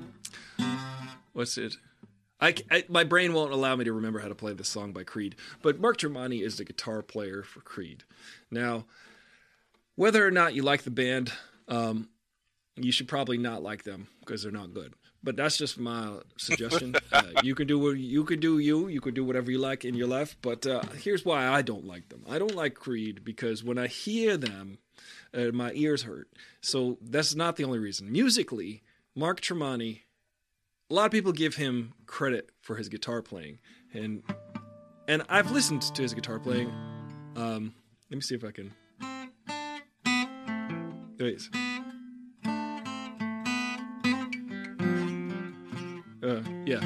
what's 1.31 1.57
it? 1.57 1.75
I, 2.41 2.55
I- 2.71 2.85
my 2.89 3.03
brain 3.03 3.33
won't 3.33 3.51
allow 3.53 3.75
me 3.75 3.85
to 3.85 3.93
remember 3.93 4.19
how 4.19 4.27
to 4.29 4.35
play 4.35 4.53
this 4.53 4.69
song 4.69 4.91
by 4.93 5.03
Creed, 5.03 5.35
but 5.61 5.79
Mark 5.79 5.97
Tremonti 5.97 6.41
is 6.41 6.57
the 6.57 6.63
guitar 6.65 7.01
player 7.01 7.43
for 7.43 7.61
Creed. 7.61 8.03
Now, 8.51 8.85
whether 9.95 10.25
or 10.25 10.31
not 10.31 10.53
you 10.53 10.61
like 10.63 10.83
the 10.83 10.91
band, 10.91 11.31
um, 11.67 12.09
you 12.75 12.91
should 12.91 13.07
probably 13.07 13.37
not 13.37 13.61
like 13.61 13.83
them 13.83 14.07
because 14.21 14.43
they're 14.43 14.51
not 14.51 14.73
good. 14.73 14.93
But 15.21 15.35
that's 15.35 15.57
just 15.57 15.77
my 15.77 16.19
suggestion. 16.37 16.95
uh, 17.11 17.23
you 17.43 17.53
can 17.53 17.67
do 17.67 17.77
what 17.77 17.97
you 17.97 18.23
can 18.23 18.39
do. 18.39 18.57
You 18.57 18.87
you 18.87 19.01
can 19.01 19.13
do 19.13 19.25
whatever 19.25 19.51
you 19.51 19.57
like 19.57 19.83
in 19.83 19.93
your 19.93 20.07
life. 20.07 20.37
But 20.41 20.65
uh, 20.65 20.81
here's 21.03 21.25
why 21.25 21.45
I 21.45 21.61
don't 21.61 21.85
like 21.85 22.07
them. 22.07 22.23
I 22.29 22.39
don't 22.39 22.55
like 22.55 22.75
Creed 22.75 23.25
because 23.25 23.61
when 23.61 23.77
I 23.77 23.87
hear 23.87 24.37
them, 24.37 24.77
uh, 25.33 25.47
my 25.53 25.73
ears 25.73 26.03
hurt. 26.03 26.29
So 26.61 26.97
that's 27.01 27.35
not 27.35 27.57
the 27.57 27.65
only 27.65 27.79
reason. 27.79 28.09
Musically, 28.09 28.81
Mark 29.13 29.41
Tremonti, 29.41 30.03
a 30.89 30.93
lot 30.93 31.05
of 31.05 31.11
people 31.11 31.31
give 31.31 31.55
him 31.55 31.93
credit 32.07 32.49
for 32.61 32.75
his 32.75 32.89
guitar 32.89 33.21
playing, 33.21 33.59
and 33.93 34.23
and 35.07 35.23
I've 35.29 35.51
listened 35.51 35.81
to 35.81 36.01
his 36.01 36.13
guitar 36.13 36.39
playing. 36.39 36.71
Um, 37.35 37.73
let 38.09 38.15
me 38.15 38.21
see 38.21 38.35
if 38.35 38.43
I 38.43 38.51
can. 38.51 38.73
There. 41.17 41.31
Uh, 46.23 46.41
yeah. 46.65 46.79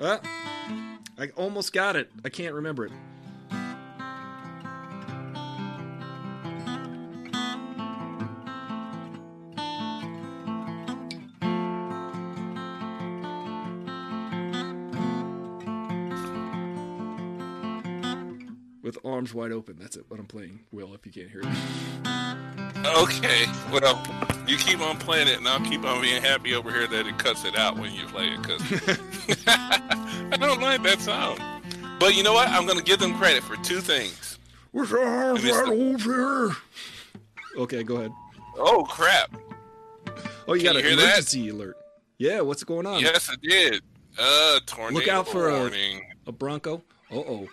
Ah, 0.00 0.20
I 1.18 1.28
almost 1.36 1.72
got 1.72 1.96
it. 1.96 2.10
I 2.24 2.28
can't 2.28 2.54
remember 2.54 2.86
it. 2.86 2.92
Arms 19.28 19.34
wide 19.34 19.52
open. 19.52 19.76
That's 19.78 19.96
it. 19.96 20.04
What 20.08 20.18
I'm 20.20 20.26
playing, 20.26 20.60
Will, 20.72 20.94
if 20.94 21.04
you 21.04 21.12
can't 21.12 21.30
hear 21.30 21.42
it. 21.42 22.86
Okay, 22.86 23.44
well, 23.72 24.02
you 24.46 24.56
keep 24.56 24.80
on 24.80 24.96
playing 24.98 25.28
it, 25.28 25.38
and 25.38 25.46
I'll 25.48 25.60
keep 25.60 25.84
on 25.84 26.00
being 26.00 26.22
happy 26.22 26.54
over 26.54 26.70
here 26.70 26.86
that 26.86 27.06
it 27.06 27.18
cuts 27.18 27.44
it 27.44 27.56
out 27.56 27.76
when 27.78 27.92
you 27.92 28.06
play 28.06 28.28
it, 28.28 28.40
because 28.42 29.44
I 29.46 30.36
don't 30.38 30.60
like 30.62 30.82
that 30.84 31.00
sound. 31.00 31.40
But 32.00 32.14
you 32.16 32.22
know 32.22 32.32
what? 32.32 32.48
I'm 32.48 32.64
going 32.66 32.78
to 32.78 32.84
give 32.84 32.98
them 33.00 33.14
credit 33.18 33.42
for 33.42 33.56
two 33.56 33.80
things. 33.80 34.38
Arms 34.74 34.92
I 34.92 35.32
missed 35.34 35.66
wide 35.66 35.72
it. 35.72 36.06
open. 36.06 36.56
Okay, 37.58 37.82
go 37.82 37.96
ahead. 37.96 38.12
Oh, 38.56 38.84
crap. 38.88 39.36
Oh, 40.46 40.54
you 40.54 40.62
Can 40.62 40.72
got 40.74 40.74
you 40.74 40.78
an 40.78 40.84
hear 40.86 40.96
that? 40.96 41.02
emergency 41.02 41.48
alert. 41.48 41.76
Yeah, 42.18 42.40
what's 42.40 42.64
going 42.64 42.86
on? 42.86 43.00
Yes, 43.00 43.28
I 43.30 43.34
did. 43.42 43.82
Uh, 44.18 44.60
tornado 44.66 44.98
Look 45.00 45.08
out 45.08 45.28
for 45.28 45.48
a- 45.50 45.58
warning. 45.58 46.02
A 46.26 46.32
Bronco? 46.32 46.82
Uh 47.10 47.16
oh. 47.16 47.48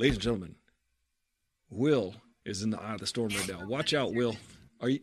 Ladies 0.00 0.16
and 0.16 0.22
gentlemen, 0.22 0.54
Will 1.68 2.14
is 2.46 2.62
in 2.62 2.70
the 2.70 2.80
eye 2.80 2.94
of 2.94 3.00
the 3.00 3.06
storm 3.06 3.28
right 3.28 3.46
now. 3.46 3.66
Watch 3.66 3.92
out, 3.92 4.14
Will. 4.14 4.34
Are 4.80 4.88
you. 4.88 5.00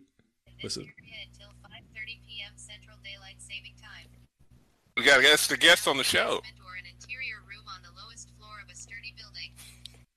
Listen. 0.64 0.92
Until 1.30 1.50
5:30 1.62 2.18
p.m. 2.26 2.54
Central 2.56 2.98
Daylight 3.04 3.36
Saving 3.38 3.76
Time. 3.80 4.10
We 4.98 5.04
got 5.04 5.20
a 5.20 5.22
guest, 5.22 5.52
a 5.52 5.58
guest 5.58 5.88
on 5.88 5.98
the 5.98 6.04
show. 6.04 6.42
Basement 6.42 6.66
Or 6.66 6.74
an 6.78 6.86
interior 6.92 7.36
room 7.48 7.64
on 7.68 7.84
the 7.84 7.94
lowest 8.02 8.32
floor 8.40 8.58
of 8.66 8.72
a 8.72 8.76
sturdy 8.76 9.14
building. 9.16 9.52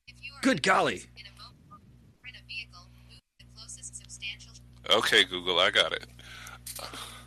If 0.08 0.14
you 0.22 0.32
are 0.32 0.40
Good 0.40 0.62
golly. 0.62 1.04
in 1.14 1.26
a 1.26 1.34
mobile 1.36 1.84
or 2.22 2.28
in 2.30 2.36
a 2.36 2.44
vehicle, 2.48 2.88
move 3.06 3.20
to 3.38 3.44
the 3.44 3.52
closest 3.54 3.96
substantial 3.96 4.54
Okay, 4.88 5.24
Google, 5.24 5.60
I 5.60 5.70
got 5.70 5.92
it. 5.92 6.06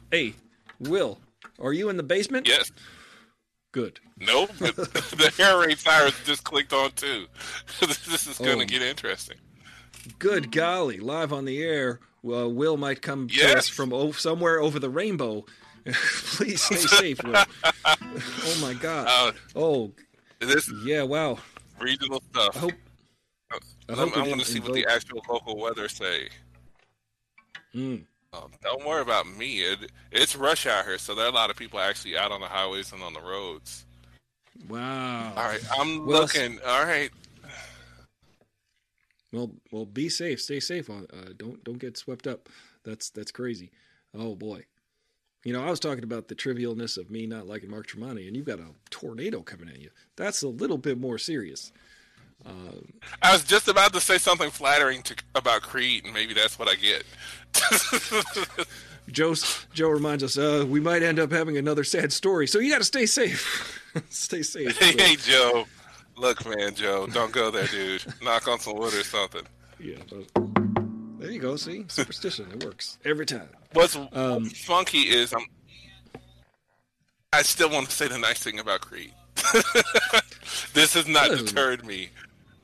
Hey, 0.09 0.33
Will, 0.79 1.19
are 1.59 1.71
you 1.71 1.89
in 1.89 1.97
the 1.97 2.03
basement? 2.03 2.47
Yes. 2.47 2.71
Good. 3.71 3.99
Nope. 4.19 4.51
the 4.57 5.33
air 5.39 5.59
raid 5.59 5.77
sirens 5.79 6.15
just 6.25 6.43
clicked 6.43 6.73
on 6.73 6.91
too. 6.91 7.25
this 7.79 8.27
is 8.27 8.37
going 8.37 8.59
to 8.59 8.63
Oh. 8.63 8.67
get 8.67 8.81
interesting. 8.81 9.37
Good 10.19 10.51
golly. 10.51 10.97
Live 10.99 11.31
on 11.33 11.45
the 11.45 11.61
air. 11.63 11.99
Well, 12.21 12.51
Will 12.51 12.77
might 12.77 13.01
come 13.01 13.27
to 13.27 13.57
us 13.57 13.67
from 13.67 13.91
o- 13.93 14.11
somewhere 14.11 14.59
over 14.59 14.79
the 14.79 14.89
rainbow. 14.89 15.45
Please 15.85 16.61
stay 16.61 16.75
safe, 16.77 17.23
Will. 17.23 17.35
oh, 17.65 18.57
my 18.61 18.73
God. 18.73 19.07
Uh, 19.09 19.31
Oh, 19.55 19.91
this 20.39 20.71
yeah, 20.85 21.03
wow. 21.03 21.37
regional 21.79 22.21
stuff. 22.31 22.55
I 22.55 22.59
hope. 22.59 22.71
I 23.51 23.57
I'm, 23.89 23.95
hope 23.97 24.17
I'm 24.17 24.23
going 24.25 24.39
to 24.39 24.45
see 24.45 24.59
what 24.61 24.73
the 24.73 24.85
actual 24.89 25.21
local 25.29 25.57
weather 25.59 25.89
say. 25.89 26.29
Mm. 27.75 28.03
Um, 28.33 28.51
don't 28.63 28.85
worry 28.85 29.01
about 29.01 29.27
me. 29.27 29.59
It, 29.59 29.91
it's 30.11 30.35
rush 30.35 30.65
hour 30.65 30.83
here, 30.83 30.97
so 30.97 31.13
there 31.15 31.25
are 31.25 31.29
a 31.29 31.33
lot 31.33 31.49
of 31.49 31.55
people 31.57 31.79
actually 31.79 32.17
out 32.17 32.31
on 32.31 32.39
the 32.41 32.47
highways 32.47 32.91
and 32.93 33.01
on 33.03 33.13
the 33.13 33.21
roads. 33.21 33.85
Wow. 34.69 35.33
All 35.35 35.43
right, 35.45 35.61
I'm 35.79 36.05
Well, 36.05 36.21
looking. 36.21 36.59
All 36.65 36.85
right, 36.85 37.11
Well, 39.31 39.51
well, 39.71 39.85
be 39.85 40.09
safe. 40.09 40.41
Stay 40.41 40.59
safe. 40.59 40.89
On 40.89 41.07
uh, 41.13 41.29
don't 41.37 41.63
don't 41.63 41.79
get 41.79 41.97
swept 41.97 42.27
up. 42.27 42.49
That's 42.83 43.09
that's 43.09 43.31
crazy. 43.31 43.71
Oh 44.13 44.35
boy. 44.35 44.65
You 45.43 45.53
know, 45.53 45.63
I 45.65 45.69
was 45.69 45.79
talking 45.79 46.03
about 46.05 46.29
the 46.29 46.35
trivialness 46.35 46.97
of 46.97 47.09
me 47.11 47.25
not 47.27 47.47
liking 47.47 47.69
Mark 47.69 47.87
Tremonti, 47.87 48.27
and 48.27 48.35
you've 48.37 48.45
got 48.45 48.59
a 48.59 48.67
tornado 48.89 49.41
coming 49.41 49.67
at 49.69 49.79
you. 49.79 49.89
That's 50.15 50.41
a 50.43 50.47
little 50.47 50.77
bit 50.77 50.97
more 50.97 51.17
serious. 51.17 51.73
I 53.21 53.33
was 53.33 53.43
just 53.43 53.67
about 53.67 53.93
to 53.93 54.01
say 54.01 54.17
something 54.17 54.49
flattering 54.49 55.01
to, 55.03 55.15
about 55.35 55.61
Creed, 55.61 56.05
and 56.05 56.13
maybe 56.13 56.33
that's 56.33 56.59
what 56.59 56.67
I 56.69 56.75
get. 56.75 57.05
Joe 59.11 59.35
Joe 59.73 59.89
reminds 59.89 60.23
us 60.23 60.37
uh, 60.37 60.65
we 60.67 60.79
might 60.79 61.03
end 61.03 61.19
up 61.19 61.31
having 61.31 61.57
another 61.57 61.83
sad 61.83 62.13
story, 62.13 62.47
so 62.47 62.59
you 62.59 62.71
got 62.71 62.79
to 62.79 62.83
stay 62.83 63.05
safe. 63.05 63.79
stay 64.09 64.41
safe. 64.41 64.77
hey, 64.77 64.93
hey, 64.97 65.15
Joe. 65.15 65.65
Look, 66.15 66.45
man, 66.45 66.75
Joe, 66.75 67.07
don't 67.07 67.31
go 67.31 67.49
there, 67.49 67.65
dude. 67.67 68.03
Knock 68.21 68.47
on 68.47 68.59
some 68.59 68.75
wood 68.75 68.93
or 68.93 69.03
something. 69.03 69.43
Yeah. 69.79 69.95
there 71.17 71.31
you 71.31 71.39
go. 71.39 71.55
See, 71.55 71.85
superstition. 71.87 72.51
It 72.53 72.63
works 72.63 72.97
every 73.03 73.25
time. 73.25 73.49
What's 73.73 73.97
Um, 74.11 74.45
funky 74.45 74.99
is 74.99 75.33
I'm. 75.33 75.45
I 77.33 77.41
still 77.41 77.69
want 77.71 77.87
to 77.89 77.91
say 77.95 78.07
the 78.07 78.19
nice 78.19 78.43
thing 78.43 78.59
about 78.59 78.81
Creed. 78.81 79.11
this 80.73 80.93
has 80.93 81.07
not 81.07 81.31
deterred 81.31 81.83
me 81.83 82.09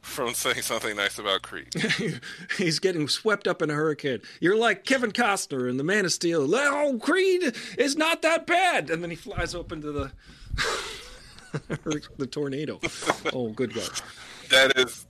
from 0.01 0.35
saying 0.35 0.61
something 0.61 0.95
nice 0.95 1.17
about 1.17 1.41
Creed. 1.41 1.73
He's 2.57 2.77
getting 2.77 3.07
swept 3.07 3.47
up 3.47 3.63
in 3.63 3.71
a 3.71 3.73
hurricane. 3.73 4.21
You're 4.39 4.57
like 4.57 4.85
Kevin 4.85 5.11
Costner 5.11 5.67
in 5.69 5.77
The 5.77 5.83
Man 5.83 6.05
of 6.05 6.11
Steel. 6.13 6.47
Oh, 6.53 6.99
Creed 7.01 7.55
is 7.79 7.95
not 7.95 8.21
that 8.21 8.45
bad. 8.45 8.91
And 8.91 9.01
then 9.01 9.09
he 9.09 9.15
flies 9.15 9.55
up 9.55 9.71
into 9.71 9.91
the 9.91 10.11
the 12.17 12.27
tornado. 12.27 12.79
Oh, 13.33 13.49
good 13.49 13.73
God. 13.73 13.89
That 14.49 14.77
is 14.77 15.05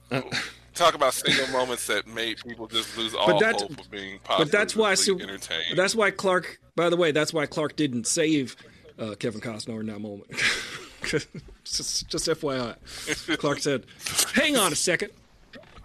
talk 0.73 0.95
about 0.95 1.13
single 1.13 1.47
moments 1.47 1.87
that 1.87 2.07
made 2.07 2.37
people 2.45 2.67
just 2.67 2.97
lose 2.97 3.13
all 3.13 3.39
that- 3.39 3.59
hope 3.61 3.79
of 3.79 3.91
being 3.91 4.19
positive. 4.23 4.51
But 4.51 4.57
that's 4.57 4.75
why 4.75 4.95
Su- 4.95 5.19
entertained. 5.19 5.77
that's 5.77 5.93
why 5.95 6.11
Clark. 6.11 6.59
By 6.75 6.89
the 6.89 6.95
way, 6.97 7.11
that's 7.11 7.33
why 7.33 7.45
Clark 7.45 7.75
didn't 7.75 8.07
save 8.07 8.55
uh, 8.97 9.15
Kevin 9.19 9.41
Costner 9.41 9.81
in 9.81 9.87
that 9.87 9.99
moment. 9.99 10.29
just, 11.63 12.07
just 12.07 12.27
FYI, 12.27 12.75
Clark 13.37 13.59
said, 13.59 13.85
"Hang 14.33 14.55
on 14.57 14.71
a 14.71 14.75
second, 14.75 15.11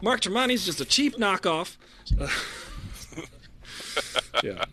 Mark 0.00 0.20
Tremonti's 0.20 0.64
just 0.64 0.80
a 0.80 0.84
cheap 0.84 1.16
knockoff." 1.16 1.76
Uh, 2.18 2.28
yeah. 4.44 4.64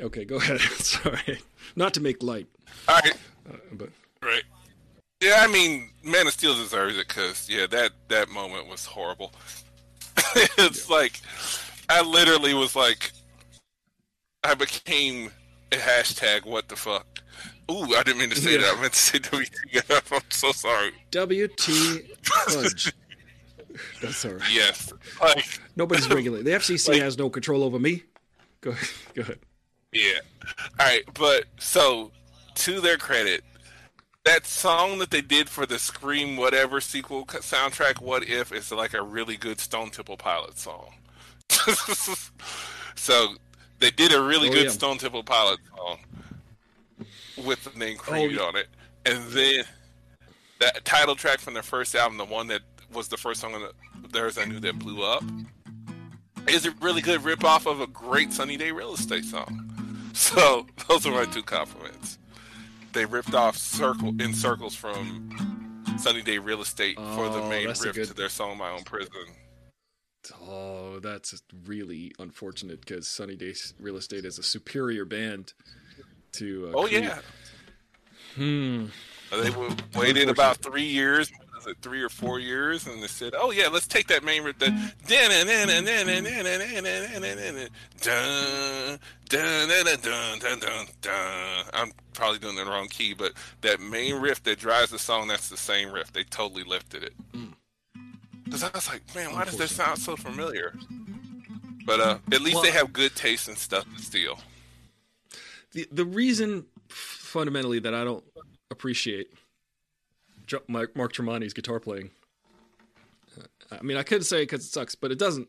Okay, 0.00 0.24
go 0.24 0.36
ahead. 0.36 0.60
Sorry, 0.60 1.40
not 1.74 1.94
to 1.94 2.00
make 2.00 2.22
light, 2.22 2.46
all 2.88 2.94
right, 2.96 3.14
uh, 3.50 3.56
but 3.72 3.88
right. 4.22 4.42
Yeah, 5.22 5.36
I 5.38 5.46
mean, 5.46 5.90
Man 6.04 6.26
of 6.26 6.32
Steel 6.34 6.54
deserves 6.54 6.96
it 6.98 7.08
because 7.08 7.48
yeah, 7.48 7.66
that 7.68 7.92
that 8.08 8.28
moment 8.28 8.68
was 8.68 8.84
horrible. 8.84 9.32
it's 10.58 10.90
like 10.90 11.20
I 11.88 12.02
literally 12.02 12.52
was 12.54 12.76
like, 12.76 13.12
I 14.44 14.54
became 14.54 15.30
a 15.72 15.76
hashtag. 15.76 16.44
What 16.46 16.68
the 16.68 16.76
fuck? 16.76 17.06
Ooh, 17.70 17.94
I 17.96 18.02
didn't 18.04 18.18
mean 18.18 18.30
to 18.30 18.36
say 18.36 18.52
Yeah. 18.52 18.58
that. 18.62 18.76
I 18.76 18.80
meant 18.80 18.92
to 18.92 18.98
say 18.98 19.18
WTF. 19.20 20.12
I'm 20.14 20.20
so 20.30 20.52
sorry. 20.52 20.92
WT. 21.10 22.86
That's 24.00 24.24
all 24.24 24.32
right. 24.32 24.42
Yes, 24.52 24.92
like 25.20 25.44
Nobody's 25.76 26.08
regulated. 26.08 26.46
The 26.46 26.52
FCC 26.52 26.88
Like- 26.90 27.02
has 27.02 27.18
no 27.18 27.28
control 27.28 27.62
over 27.62 27.78
me. 27.78 28.02
Go 28.60 28.70
ahead. 28.70 28.88
Go 29.14 29.22
ahead. 29.22 29.38
Yeah. 29.92 30.18
All 30.78 30.86
right, 30.86 31.02
but 31.14 31.44
so 31.58 32.10
to 32.56 32.80
their 32.80 32.96
credit, 32.96 33.44
that 34.26 34.44
song 34.46 34.98
that 34.98 35.10
they 35.10 35.20
did 35.22 35.48
for 35.48 35.64
the 35.66 35.78
Scream 35.78 36.36
whatever 36.36 36.80
sequel 36.80 37.24
soundtrack, 37.24 38.00
What 38.02 38.24
If, 38.24 38.52
is 38.52 38.70
like 38.72 38.92
a 38.92 39.00
really 39.02 39.36
good 39.36 39.60
Stone 39.60 39.90
Temple 39.90 40.16
Pilot 40.16 40.58
song. 40.58 40.92
so 42.96 43.28
they 43.78 43.90
did 43.90 44.12
a 44.12 44.20
really 44.20 44.48
Oh, 44.48 44.52
good 44.52 44.64
yeah. 44.64 44.70
Stone 44.70 44.98
Temple 44.98 45.22
Pilot 45.22 45.60
song 45.76 45.98
with 47.44 47.62
the 47.64 47.78
name 47.78 47.96
Oh, 48.00 48.02
Creed 48.02 48.32
yeah. 48.32 48.42
on 48.42 48.56
it, 48.56 48.66
and 49.06 49.24
then 49.30 49.64
that 50.58 50.84
title 50.84 51.14
track 51.14 51.38
from 51.38 51.54
their 51.54 51.62
first 51.62 51.94
album, 51.94 52.18
the 52.18 52.24
one 52.24 52.48
that 52.48 52.62
was 52.92 53.08
the 53.08 53.16
first 53.16 53.40
song 53.40 53.54
on 53.54 53.62
theirs 54.10 54.38
I 54.38 54.44
knew 54.44 54.58
that 54.60 54.78
blew 54.78 55.02
up, 55.04 55.22
is 56.48 56.66
a 56.66 56.70
really 56.80 57.02
good 57.02 57.22
rip 57.24 57.44
off 57.44 57.66
of 57.66 57.80
a 57.80 57.86
great 57.86 58.32
Sunny 58.32 58.56
Day 58.56 58.72
Real 58.72 58.94
Estate 58.94 59.24
song. 59.24 59.62
So 60.16 60.66
those 60.88 61.04
are 61.06 61.10
my 61.12 61.26
two 61.26 61.42
compliments. 61.42 62.16
They 62.96 63.04
ripped 63.04 63.34
off 63.34 63.58
circle 63.58 64.08
in 64.22 64.32
circles 64.32 64.74
from 64.74 65.28
Sunny 65.98 66.22
Day 66.22 66.38
Real 66.38 66.62
Estate 66.62 66.96
for 66.96 67.28
the 67.28 67.42
Oh, 67.42 67.48
main 67.50 67.68
riff 67.68 67.82
good- 67.92 68.06
to 68.08 68.14
their 68.14 68.30
song 68.30 68.56
My 68.56 68.70
Own 68.70 68.84
Prison. 68.84 69.12
Oh, 70.40 70.98
that's 71.00 71.42
really 71.66 72.12
unfortunate 72.18 72.80
because 72.80 73.06
Sunny 73.06 73.36
Day 73.36 73.54
Real 73.78 73.98
Estate 73.98 74.24
is 74.24 74.38
a 74.38 74.42
superior 74.42 75.04
band 75.04 75.52
to. 76.32 76.70
Uh, 76.70 76.78
Oh 76.78 76.86
Creed. 76.88 77.04
yeah, 77.04 77.20
Hmm. 78.34 78.86
they 79.30 79.50
were, 79.50 79.76
waited 79.94 80.30
about 80.30 80.56
three 80.62 80.86
years, 80.86 81.30
was 81.66 81.72
it 81.72 81.82
three 81.82 82.02
or 82.02 82.08
four 82.08 82.38
years, 82.38 82.86
and 82.86 83.02
they 83.02 83.06
said, 83.08 83.34
"Oh 83.36 83.50
yeah, 83.50 83.68
let's 83.68 83.86
take 83.86 84.06
that 84.08 84.24
main 84.24 84.42
riff." 84.44 84.58
The 84.58 84.66
dun 85.06 85.30
dun 85.30 85.46
dun 85.46 85.84
dun 89.68 90.00
dun 90.02 90.38
dun 90.38 90.58
dun 90.60 90.86
dun. 91.00 91.64
I'm 91.72 91.92
probably 92.14 92.38
doing 92.38 92.56
the 92.56 92.64
wrong 92.64 92.88
key, 92.88 93.14
but 93.14 93.32
that 93.62 93.80
main 93.80 94.14
riff 94.16 94.42
that 94.44 94.58
drives 94.58 94.90
the 94.90 94.98
song, 94.98 95.28
that's 95.28 95.48
the 95.48 95.56
same 95.56 95.90
riff. 95.92 96.12
They 96.12 96.24
totally 96.24 96.64
lifted 96.64 97.02
it. 97.02 97.14
Because 98.44 98.62
I 98.62 98.70
was 98.72 98.88
like, 98.88 99.02
man, 99.14 99.32
why 99.32 99.44
does 99.44 99.56
this 99.58 99.74
sound 99.74 99.98
so 99.98 100.16
familiar? 100.16 100.74
But 101.84 102.00
uh, 102.00 102.18
at 102.32 102.40
least 102.40 102.62
they 102.62 102.68
Well- 102.70 102.78
have 102.78 102.92
good 102.92 103.14
taste 103.16 103.48
in 103.48 103.56
stuff 103.56 103.84
to 103.96 104.02
steal. 104.02 104.38
The 105.72 105.86
the 105.90 106.04
reason 106.04 106.66
fundamentally 106.88 107.80
that 107.80 107.92
I 107.94 108.04
don't 108.04 108.24
appreciate 108.70 109.28
Mark, 110.68 110.94
Tremonti's 111.12 111.52
guitar 111.52 111.80
playing. 111.80 112.10
uh, 113.38 113.76
I 113.78 113.82
mean, 113.82 113.96
I 113.96 114.02
could 114.02 114.24
say 114.24 114.42
because 114.42 114.64
it 114.64 114.70
sucks, 114.70 114.94
but 114.94 115.10
it 115.10 115.18
doesn't 115.18 115.48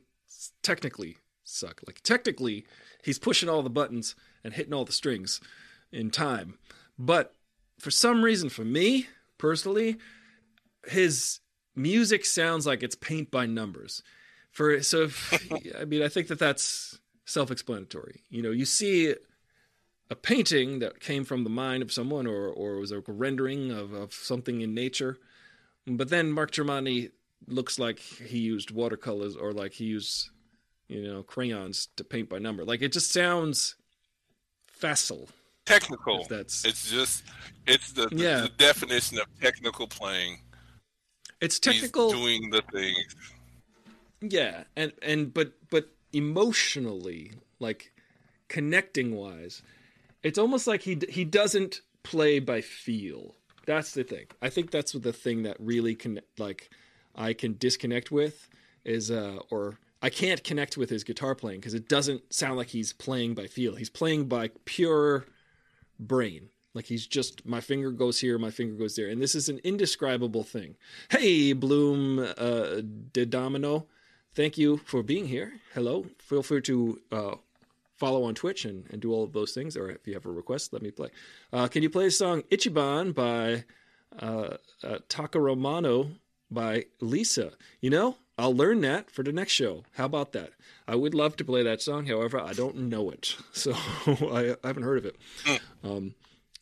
technically 0.63 1.17
suck. 1.43 1.81
Like 1.85 2.01
technically, 2.01 2.65
he's 3.03 3.19
pushing 3.19 3.49
all 3.49 3.63
the 3.63 3.69
buttons 3.69 4.15
and 4.43 4.53
hitting 4.53 4.73
all 4.73 4.85
the 4.85 4.91
strings 4.91 5.39
in 5.91 6.11
time. 6.11 6.57
But 6.97 7.33
for 7.79 7.91
some 7.91 8.23
reason, 8.23 8.49
for 8.49 8.65
me 8.65 9.07
personally, 9.37 9.97
his 10.87 11.39
music 11.75 12.25
sounds 12.25 12.65
like 12.65 12.83
it's 12.83 12.95
paint 12.95 13.31
by 13.31 13.45
numbers. 13.45 14.03
For 14.51 14.81
so, 14.81 15.03
if, 15.03 15.51
I 15.79 15.85
mean, 15.85 16.01
I 16.01 16.07
think 16.07 16.27
that 16.27 16.39
that's 16.39 16.99
self-explanatory. 17.25 18.23
You 18.29 18.41
know, 18.41 18.51
you 18.51 18.65
see 18.65 19.13
a 20.09 20.15
painting 20.15 20.79
that 20.79 20.99
came 20.99 21.23
from 21.25 21.43
the 21.43 21.49
mind 21.49 21.83
of 21.83 21.91
someone, 21.91 22.25
or 22.27 22.47
or 22.47 22.77
was 22.77 22.91
a 22.91 22.99
rendering 23.07 23.71
of, 23.71 23.93
of 23.93 24.13
something 24.13 24.61
in 24.61 24.73
nature, 24.73 25.17
but 25.85 26.09
then 26.09 26.31
Mark 26.31 26.51
Tremonti 26.51 27.11
looks 27.47 27.77
like 27.77 27.99
he 27.99 28.39
used 28.39 28.71
watercolors 28.71 29.35
or 29.35 29.51
like 29.53 29.73
he 29.73 29.85
used, 29.85 30.29
you 30.87 31.03
know, 31.07 31.23
crayons 31.23 31.87
to 31.97 32.03
paint 32.03 32.29
by 32.29 32.39
number. 32.39 32.65
Like 32.65 32.81
it 32.81 32.91
just 32.91 33.11
sounds 33.11 33.75
facile. 34.67 35.29
Technical. 35.65 36.25
That's 36.29 36.63
It's 36.65 36.89
just, 36.89 37.23
it's 37.67 37.91
the, 37.91 38.07
Yeah. 38.11 38.41
the 38.41 38.49
definition 38.57 39.19
of 39.19 39.25
technical 39.41 39.85
playing. 39.87 40.39
it's 41.41 41.59
technical. 41.59 42.11
He's 42.11 42.19
doing 42.21 42.49
the 42.49 42.61
thing. 42.71 42.95
Yeah, 44.21 44.63
and 44.75 44.93
and 45.01 45.33
but 45.33 45.53
but 45.69 45.89
emotionally, 46.13 47.33
like 47.59 47.91
connecting 48.47 49.13
wise, 49.15 49.61
it's 50.23 50.37
almost 50.37 50.67
like 50.67 50.81
he 50.81 50.97
he 51.09 51.25
doesn't 51.25 51.81
play 52.03 52.39
by 52.39 52.61
feel. 52.61 53.35
That's 53.65 53.93
the 53.93 54.03
thing. 54.03 54.27
I 54.41 54.49
think 54.49 54.71
that's 54.71 54.93
the 54.93 55.13
thing 55.13 55.43
that 55.43 55.57
really 55.59 55.95
can 55.95 56.21
like 56.37 56.69
I 57.15 57.33
can 57.33 57.57
disconnect 57.57 58.11
with 58.11 58.47
is 58.85 59.11
uh 59.11 59.39
or 59.49 59.79
I 60.01 60.09
can't 60.09 60.43
connect 60.43 60.77
with 60.77 60.89
his 60.89 61.03
guitar 61.03 61.35
playing 61.35 61.59
because 61.59 61.73
it 61.73 61.89
doesn't 61.89 62.33
sound 62.33 62.57
like 62.57 62.69
he's 62.69 62.93
playing 62.93 63.33
by 63.33 63.47
feel. 63.47 63.75
He's 63.75 63.89
playing 63.89 64.25
by 64.25 64.51
pure 64.65 65.25
brain. 65.99 66.49
Like 66.73 66.85
he's 66.85 67.07
just 67.07 67.45
my 67.45 67.59
finger 67.59 67.91
goes 67.91 68.19
here, 68.19 68.37
my 68.37 68.51
finger 68.51 68.75
goes 68.75 68.95
there, 68.95 69.07
and 69.09 69.21
this 69.21 69.33
is 69.33 69.49
an 69.49 69.59
indescribable 69.63 70.43
thing. 70.43 70.75
Hey, 71.09 71.53
Bloom 71.53 72.19
uh, 72.19 72.81
de 73.11 73.25
Domino, 73.25 73.87
thank 74.35 74.57
you 74.57 74.77
for 74.77 75.01
being 75.01 75.27
here. 75.27 75.53
Hello. 75.73 76.05
Feel 76.19 76.43
free 76.43 76.61
to 76.61 77.01
uh, 77.11 77.35
follow 77.97 78.23
on 78.23 78.35
Twitch 78.35 78.63
and, 78.63 78.85
and 78.91 79.01
do 79.01 79.11
all 79.11 79.23
of 79.23 79.33
those 79.33 79.53
things, 79.53 79.75
or 79.75 79.89
if 79.89 80.07
you 80.07 80.13
have 80.13 80.25
a 80.25 80.31
request, 80.31 80.71
let 80.71 80.81
me 80.81 80.91
play. 80.91 81.09
Uh, 81.51 81.67
can 81.67 81.83
you 81.83 81.89
play 81.89 82.07
a 82.07 82.11
song 82.11 82.43
Ichiban 82.43 83.13
by 83.13 83.65
uh, 84.19 84.57
uh, 84.83 84.99
Takaromano 85.09 86.11
by 86.49 86.85
Lisa? 87.01 87.51
You 87.81 87.89
know, 87.89 88.17
I'll 88.37 88.55
learn 88.55 88.81
that 88.81 89.09
for 89.09 89.23
the 89.23 89.31
next 89.31 89.53
show. 89.53 89.83
How 89.95 90.05
about 90.05 90.31
that? 90.33 90.51
I 90.87 90.95
would 90.95 91.15
love 91.15 91.35
to 91.37 91.43
play 91.43 91.63
that 91.63 91.81
song. 91.81 92.05
However, 92.05 92.39
I 92.39 92.53
don't 92.53 92.77
know 92.77 93.09
it, 93.09 93.35
so 93.51 93.73
I, 93.73 94.55
I 94.63 94.67
haven't 94.67 94.83
heard 94.83 94.99
of 94.99 95.05
it. 95.05 95.17
Um, 95.83 96.13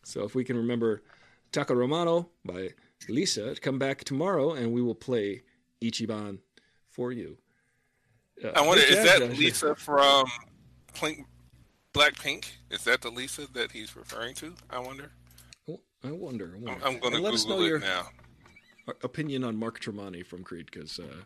so 0.03 0.23
if 0.23 0.35
we 0.35 0.43
can 0.43 0.57
remember 0.57 1.03
Takaromano 1.51 2.27
by 2.45 2.69
Lisa, 3.09 3.55
come 3.61 3.77
back 3.77 4.03
tomorrow 4.03 4.53
and 4.53 4.71
we 4.71 4.81
will 4.81 4.95
play 4.95 5.43
Ichiban 5.81 6.39
for 6.89 7.11
you. 7.11 7.37
Uh, 8.43 8.49
I 8.55 8.61
wonder, 8.61 8.83
is 8.83 9.03
that 9.03 9.21
Lisa 9.37 9.75
from 9.75 10.25
Plink, 10.95 11.25
Blackpink? 11.93 12.45
Is 12.71 12.83
that 12.85 13.01
the 13.01 13.09
Lisa 13.09 13.51
that 13.53 13.71
he's 13.71 13.95
referring 13.95 14.33
to? 14.35 14.53
I 14.69 14.79
wonder. 14.79 15.11
I 16.03 16.11
wonder. 16.11 16.53
I 16.53 16.57
I'm, 16.57 16.63
wonder. 16.63 16.85
I'm 16.85 16.99
going 16.99 17.13
to 17.13 17.19
let 17.19 17.33
us 17.33 17.45
know 17.45 17.55
Google 17.55 17.67
your 17.67 17.77
it 17.77 17.83
now. 17.83 18.07
opinion 19.03 19.43
on 19.43 19.57
Mark 19.57 19.79
Tremonti 19.79 20.25
from 20.25 20.43
Creed, 20.43 20.67
because 20.71 20.99
uh, 20.99 21.23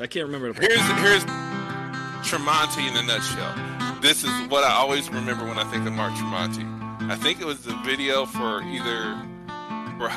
I 0.00 0.06
can't 0.08 0.26
remember. 0.26 0.52
The 0.52 0.60
Here's 0.60 0.80
here's 1.00 1.24
Tremonti 2.24 2.88
in 2.88 2.96
a 2.96 3.02
nutshell. 3.02 4.00
This 4.00 4.24
is 4.24 4.30
what 4.48 4.64
I 4.64 4.72
always 4.72 5.10
remember 5.10 5.44
when 5.46 5.58
I 5.58 5.64
think 5.70 5.86
of 5.86 5.92
Mark 5.92 6.12
Tremonti. 6.14 6.64
I 7.10 7.16
think 7.16 7.40
it 7.40 7.46
was 7.46 7.62
the 7.62 7.76
video 7.84 8.24
for 8.26 8.62
either 8.62 9.18
or 10.00 10.10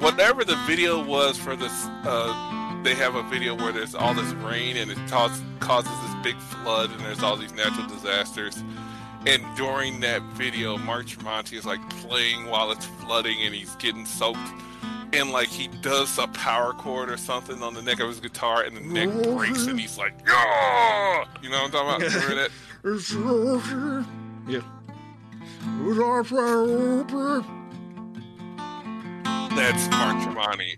whatever 0.00 0.44
the 0.44 0.56
video 0.66 1.02
was 1.04 1.36
for 1.36 1.56
this. 1.56 1.72
Uh, 2.04 2.59
they 2.82 2.94
have 2.94 3.14
a 3.14 3.22
video 3.24 3.54
where 3.54 3.72
there's 3.72 3.94
all 3.94 4.14
this 4.14 4.32
rain 4.34 4.76
and 4.76 4.90
it 4.90 4.98
cause, 5.08 5.42
causes 5.60 5.90
this 6.02 6.14
big 6.22 6.36
flood 6.36 6.90
and 6.90 7.00
there's 7.00 7.22
all 7.22 7.36
these 7.36 7.52
natural 7.52 7.86
disasters. 7.88 8.62
And 9.26 9.42
during 9.56 10.00
that 10.00 10.22
video, 10.32 10.78
Mark 10.78 11.06
Tremonti 11.06 11.58
is 11.58 11.66
like 11.66 11.80
playing 11.90 12.46
while 12.46 12.70
it's 12.70 12.86
flooding 12.86 13.36
and 13.42 13.54
he's 13.54 13.74
getting 13.76 14.06
soaked. 14.06 14.38
And 15.12 15.30
like 15.32 15.48
he 15.48 15.68
does 15.82 16.16
a 16.18 16.26
power 16.28 16.72
chord 16.72 17.10
or 17.10 17.16
something 17.16 17.62
on 17.62 17.74
the 17.74 17.82
neck 17.82 18.00
of 18.00 18.08
his 18.08 18.20
guitar 18.20 18.62
and 18.62 18.76
the 18.76 18.80
neck 18.80 19.08
breaks 19.24 19.66
and 19.66 19.78
he's 19.78 19.98
like, 19.98 20.14
yeah! 20.26 21.24
You 21.42 21.50
know 21.50 21.62
what 21.62 21.74
I'm 21.74 21.98
talking 21.98 22.06
about? 22.06 22.14
Remember 22.14 22.48
that? 22.48 22.50
Yeah. 24.48 24.62
That's 29.54 29.88
Mark 29.90 30.16
Tremonti. 30.24 30.76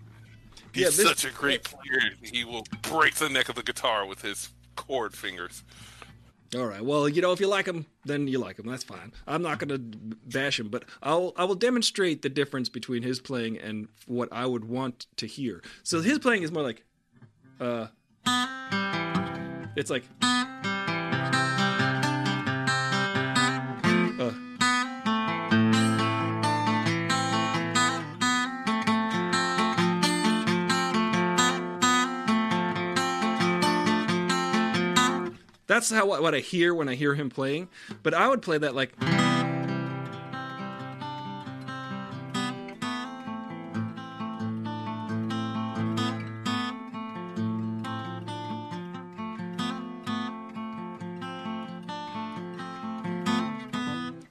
He's 0.73 0.83
Yeah, 0.83 0.89
this- 0.89 1.07
such 1.21 1.25
a 1.25 1.31
great 1.31 1.63
player. 1.63 2.01
He 2.21 2.43
will 2.43 2.63
break 2.81 3.15
the 3.15 3.29
neck 3.29 3.49
of 3.49 3.55
the 3.55 3.63
guitar 3.63 4.05
with 4.05 4.21
his 4.21 4.49
chord 4.75 5.13
fingers. 5.15 5.63
All 6.55 6.67
right. 6.67 6.83
Well, 6.85 7.09
you 7.09 7.19
know, 7.21 7.31
if 7.31 7.39
you 7.39 7.47
like 7.47 7.65
him, 7.65 7.87
then 8.05 8.27
you 8.27 8.37
like 8.37 8.59
him. 8.59 8.67
That's 8.67 8.83
fine. 8.83 9.11
I'm 9.25 9.41
not 9.41 9.57
going 9.57 9.69
to 9.69 9.79
bash 10.27 10.59
him, 10.59 10.69
but 10.69 10.83
I'll 11.01 11.33
I 11.35 11.45
will 11.45 11.55
demonstrate 11.55 12.21
the 12.21 12.29
difference 12.29 12.69
between 12.69 13.01
his 13.01 13.19
playing 13.19 13.57
and 13.57 13.87
what 14.05 14.29
I 14.31 14.45
would 14.45 14.65
want 14.65 15.07
to 15.17 15.25
hear. 15.25 15.63
So 15.81 16.01
his 16.01 16.19
playing 16.19 16.43
is 16.43 16.51
more 16.51 16.61
like, 16.61 16.83
uh, 17.59 17.87
it's 19.75 19.89
like, 19.89 20.03
That's 35.73 35.89
how 35.89 36.05
what 36.05 36.35
I 36.35 36.39
hear 36.39 36.71
when 36.75 36.87
I 36.87 36.93
hear 36.93 37.15
him 37.15 37.31
playing. 37.31 37.67
But 38.03 38.13
I 38.13 38.27
would 38.27 38.43
play 38.43 38.59
that 38.59 38.75
like. 38.75 38.93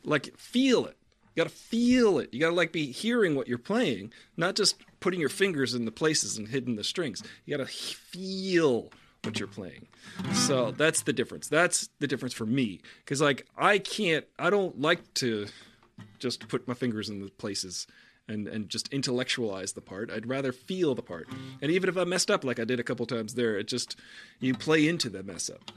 Like 0.04 0.38
feel 0.38 0.86
it. 0.86 0.96
You 1.34 1.42
gotta 1.42 1.50
feel 1.50 2.20
it. 2.20 2.32
You 2.32 2.38
gotta 2.38 2.54
like 2.54 2.70
be 2.70 2.92
hearing 2.92 3.34
what 3.34 3.48
you're 3.48 3.58
playing, 3.58 4.12
not 4.36 4.54
just 4.54 4.76
putting 5.00 5.18
your 5.18 5.28
fingers 5.28 5.74
in 5.74 5.86
the 5.86 5.90
places 5.90 6.38
and 6.38 6.46
hitting 6.46 6.76
the 6.76 6.84
strings. 6.84 7.20
You 7.46 7.56
gotta 7.56 7.68
feel 7.68 8.92
what 9.24 9.38
you're 9.38 9.48
playing. 9.48 9.86
So 10.32 10.72
that's 10.72 11.02
the 11.02 11.12
difference. 11.12 11.48
That's 11.48 11.88
the 12.00 12.06
difference 12.06 12.34
for 12.34 12.46
me. 12.46 12.80
Because 13.04 13.20
like 13.20 13.46
I 13.56 13.78
can't. 13.78 14.26
I 14.38 14.50
don't 14.50 14.80
like 14.80 15.14
to 15.14 15.46
just 16.18 16.48
put 16.48 16.66
my 16.66 16.74
fingers 16.74 17.08
in 17.08 17.20
the 17.20 17.30
places 17.30 17.86
and 18.28 18.48
and 18.48 18.68
just 18.68 18.92
intellectualize 18.92 19.72
the 19.72 19.80
part. 19.80 20.10
I'd 20.10 20.26
rather 20.26 20.52
feel 20.52 20.94
the 20.94 21.02
part. 21.02 21.28
And 21.60 21.70
even 21.70 21.88
if 21.88 21.96
I 21.96 22.04
messed 22.04 22.30
up 22.30 22.44
like 22.44 22.58
I 22.58 22.64
did 22.64 22.80
a 22.80 22.84
couple 22.84 23.06
times 23.06 23.34
there, 23.34 23.58
it 23.58 23.68
just 23.68 23.96
you 24.40 24.54
play 24.54 24.88
into 24.88 25.08
the 25.08 25.22
mess 25.22 25.50
up. 25.50 25.70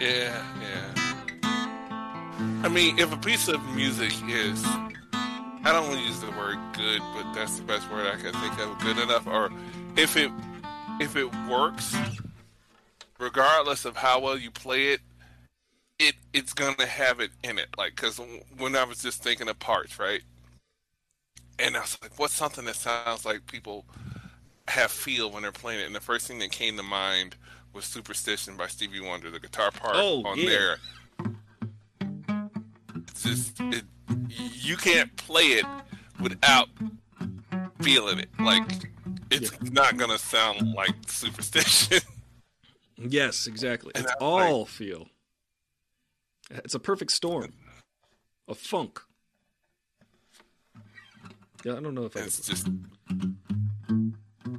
Yeah, 0.00 0.44
yeah. 0.60 1.08
I 2.62 2.68
mean, 2.68 2.98
if 2.98 3.12
a 3.12 3.16
piece 3.16 3.48
of 3.48 3.60
music 3.74 4.12
is, 4.28 4.64
I 4.64 5.72
don't 5.72 5.88
want 5.88 5.98
to 5.98 6.06
use 6.06 6.20
the 6.20 6.30
word 6.30 6.56
good, 6.72 7.00
but 7.14 7.32
that's 7.34 7.58
the 7.58 7.64
best 7.64 7.90
word 7.90 8.06
I 8.06 8.14
can 8.16 8.32
think 8.32 8.58
of, 8.60 8.78
good 8.78 8.96
enough, 8.98 9.26
or 9.26 9.50
if 9.96 10.16
it 10.16 10.30
if 11.00 11.16
it 11.16 11.32
works, 11.48 11.94
regardless 13.18 13.84
of 13.84 13.96
how 13.96 14.20
well 14.20 14.38
you 14.38 14.50
play 14.50 14.88
it, 14.88 15.00
it 15.98 16.14
it's 16.32 16.52
gonna 16.52 16.86
have 16.86 17.20
it 17.20 17.30
in 17.42 17.58
it. 17.58 17.68
Like, 17.76 17.96
because 17.96 18.20
when 18.56 18.76
I 18.76 18.84
was 18.84 19.02
just 19.02 19.22
thinking 19.22 19.48
of 19.48 19.58
parts, 19.58 19.98
right, 19.98 20.22
and 21.58 21.76
I 21.76 21.80
was 21.80 21.98
like, 22.02 22.18
what's 22.18 22.34
something 22.34 22.64
that 22.66 22.76
sounds 22.76 23.24
like 23.24 23.46
people 23.46 23.84
have 24.68 24.90
feel 24.90 25.30
when 25.30 25.42
they're 25.42 25.52
playing 25.52 25.80
it? 25.80 25.86
And 25.86 25.94
the 25.94 26.00
first 26.00 26.26
thing 26.26 26.38
that 26.40 26.52
came 26.52 26.76
to 26.76 26.82
mind 26.82 27.36
was 27.72 27.84
"Superstition" 27.84 28.56
by 28.56 28.66
Stevie 28.68 29.00
Wonder, 29.00 29.30
the 29.30 29.40
guitar 29.40 29.70
part 29.70 29.96
Oh, 29.96 30.22
on 30.24 30.38
yeah. 30.38 30.48
there. 30.48 30.76
It's 33.08 33.22
just 33.22 33.60
it, 33.60 33.84
you 34.28 34.76
can't 34.76 35.14
play 35.16 35.44
it 35.44 35.66
without 36.20 36.68
feeling 37.80 38.18
it. 38.20 38.28
Like 38.38 38.62
it's 39.30 39.70
not 39.72 39.96
gonna 39.96 40.18
sound 40.18 40.72
like 40.74 40.94
Superstition. 41.06 42.00
Yes, 43.00 43.46
exactly. 43.46 43.92
And 43.94 44.02
It's 44.04 44.12
that's 44.12 44.20
like- 44.22 44.50
all 44.50 44.64
feel. 44.66 45.06
It's 46.50 46.74
a 46.74 46.80
perfect 46.80 47.12
storm 47.12 47.52
A 48.48 48.54
funk. 48.56 49.00
Yeah, 51.64 51.76
I 51.76 51.80
don't 51.80 51.94
know 51.94 52.06
if 52.06 52.16
I. 52.16 52.20
it's 52.20 52.44
just 52.46 52.66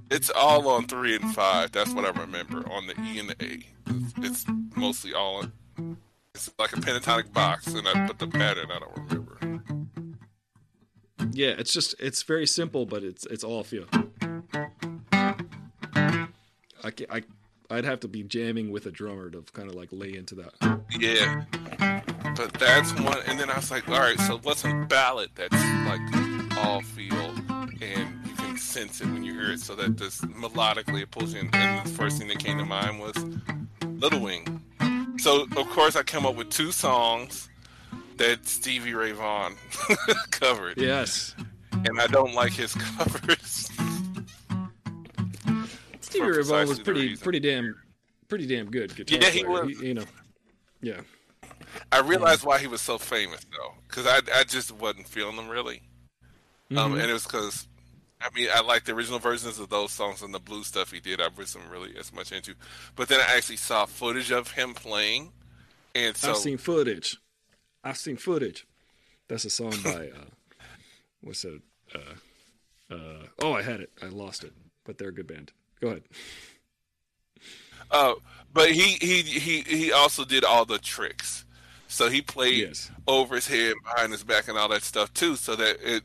it's 0.10 0.30
all 0.30 0.68
on 0.70 0.88
three 0.88 1.16
and 1.16 1.34
five. 1.36 1.72
That's 1.74 1.94
what 1.94 2.06
I 2.06 2.18
remember 2.18 2.60
on 2.72 2.88
the 2.88 2.94
E 3.02 3.20
and 3.20 3.30
the 3.30 3.36
A. 3.44 3.60
It's, 3.88 4.14
it's 4.18 4.46
mostly 4.76 5.14
all. 5.14 5.38
On, 5.78 5.98
it's 6.34 6.50
like 6.58 6.72
a 6.72 6.78
pentatonic 6.78 7.34
box, 7.34 7.68
and 7.68 7.86
I 7.88 8.08
put 8.08 8.20
the 8.20 8.28
pattern. 8.28 8.68
I 8.72 8.80
don't 8.80 9.10
remember. 9.10 9.64
Yeah, 11.34 11.56
it's 11.58 11.74
just 11.74 11.96
it's 12.00 12.24
very 12.24 12.48
simple, 12.48 12.86
but 12.86 13.04
it's 13.04 13.26
it's 13.26 13.44
all 13.44 13.64
feel. 13.64 13.86
I, 15.12 16.92
I 17.10 17.24
I'd 17.72 17.86
have 17.86 18.00
to 18.00 18.08
be 18.08 18.24
jamming 18.24 18.72
with 18.72 18.88
a 18.88 18.92
drummer 18.92 19.30
to 19.30 19.44
kind 19.54 19.70
of 19.70 19.76
like 19.76 19.90
lay 19.92 20.16
into 20.16 20.36
that. 20.36 20.82
Yeah. 21.00 21.46
But 22.36 22.54
that's 22.54 22.94
one 23.00 23.18
and 23.28 23.40
then 23.40 23.50
I 23.50 23.56
was 23.58 23.70
like, 23.72 23.88
all 23.88 24.00
right, 24.00 24.20
so 24.22 24.40
what's 24.44 24.64
a 24.66 24.86
ballad 24.90 25.30
that's 25.36 25.54
like 25.86 26.58
all 26.58 26.82
feel 26.82 27.34
and 27.82 28.20
you 28.26 28.34
can 28.36 28.58
sense 28.58 29.02
it 29.02 29.08
when 29.08 29.24
you 29.24 29.34
hear 29.34 29.52
it 29.52 29.60
so 29.60 29.76
that 29.76 29.96
just 29.98 30.24
melodically 30.30 31.02
it 31.04 31.12
pulls 31.12 31.34
you 31.34 31.42
in 31.42 31.50
and 31.54 31.86
the 31.86 31.92
first 31.92 32.18
thing 32.18 32.28
that 32.28 32.40
came 32.40 32.58
to 32.58 32.66
mind 32.66 33.00
was 33.00 33.16
Little 33.86 34.20
Wing. 34.20 34.62
So 35.18 35.44
of 35.44 35.70
course 35.70 35.96
I 35.96 36.04
came 36.04 36.26
up 36.26 36.36
with 36.36 36.50
two 36.50 36.72
songs 36.72 37.50
that 38.18 38.48
Stevie 38.48 38.94
Ray 38.94 39.12
Vaughan 39.12 39.56
covered. 40.32 40.78
Yes, 40.78 41.36
And 41.72 42.00
I 42.00 42.08
don't 42.08 42.34
like 42.34 42.52
his 42.54 42.74
covers. 42.98 43.70
Stevie 46.24 46.38
Ray 46.38 46.44
Vaughan 46.44 46.68
was 46.68 46.80
pretty 46.80 47.16
pretty 47.18 47.40
damn 47.40 47.76
pretty 48.28 48.46
damn 48.48 48.70
good 48.70 48.96
guitar 48.96 49.18
Yeah, 49.22 49.30
he 49.30 49.44
player. 49.44 49.66
was. 49.66 49.82
you 49.82 49.94
know, 49.96 50.06
yeah. 50.82 51.02
I 51.92 52.00
realized 52.00 52.44
why 52.46 52.60
he 52.60 52.68
was 52.68 52.82
so 52.82 52.98
famous 52.98 53.42
though, 53.52 53.74
because 53.88 54.06
I 54.08 54.20
I 54.34 54.44
just 54.44 54.72
wasn't 54.72 55.08
feeling 55.08 55.36
him 55.36 55.48
really, 55.50 55.82
um, 56.72 56.94
Mhm. 56.94 57.02
and 57.02 57.10
it 57.10 57.14
was 57.14 57.24
because 57.26 57.68
I 58.22 58.30
mean 58.36 58.50
I 58.54 58.62
like 58.62 58.86
the 58.86 58.94
original 58.94 59.20
versions 59.20 59.60
of 59.60 59.70
those 59.70 59.92
songs 59.92 60.22
and 60.22 60.34
the 60.34 60.40
blues 60.40 60.68
stuff 60.68 60.92
he 60.92 61.00
did. 61.00 61.22
I 61.22 61.28
wasn't 61.30 61.70
really 61.70 61.96
as 61.98 62.14
much 62.14 62.32
into, 62.32 62.56
but 62.96 63.08
then 63.08 63.20
I 63.20 63.36
actually 63.38 63.58
saw 63.58 63.86
footage 63.86 64.32
of 64.32 64.52
him 64.52 64.74
playing, 64.74 65.32
and 65.96 66.16
so 66.18 66.32
I've 66.32 66.38
seen 66.38 66.58
footage. 66.58 67.18
I've 67.84 67.98
seen 67.98 68.18
footage. 68.18 68.66
That's 69.28 69.46
a 69.46 69.50
song 69.50 69.74
by 69.84 70.10
uh, 70.10 70.26
what's 71.22 71.44
that? 71.44 71.62
Uh, 71.94 72.94
uh, 72.94 73.24
oh, 73.42 73.54
I 73.54 73.62
had 73.62 73.80
it. 73.82 73.92
I 74.02 74.08
lost 74.08 74.44
it. 74.44 74.54
But 74.86 74.98
they're 74.98 75.10
a 75.10 75.14
good 75.14 75.28
band. 75.28 75.52
Go 75.82 75.88
ahead. 75.90 76.04
uh, 77.92 78.14
but 78.54 78.72
he 78.72 78.98
he 79.02 79.22
he 79.22 79.62
he 79.62 79.92
also 79.92 80.26
did 80.26 80.44
all 80.44 80.66
the 80.66 80.78
tricks, 80.80 81.46
so 81.88 82.10
he 82.10 82.22
played 82.22 82.58
Yes. 82.70 82.92
over 83.08 83.36
his 83.36 83.48
head, 83.48 83.74
behind 83.84 84.12
his 84.12 84.24
back, 84.24 84.48
and 84.48 84.58
all 84.58 84.70
that 84.70 84.84
stuff 84.84 85.14
too. 85.14 85.36
So 85.36 85.56
that 85.56 85.78
it, 85.82 86.04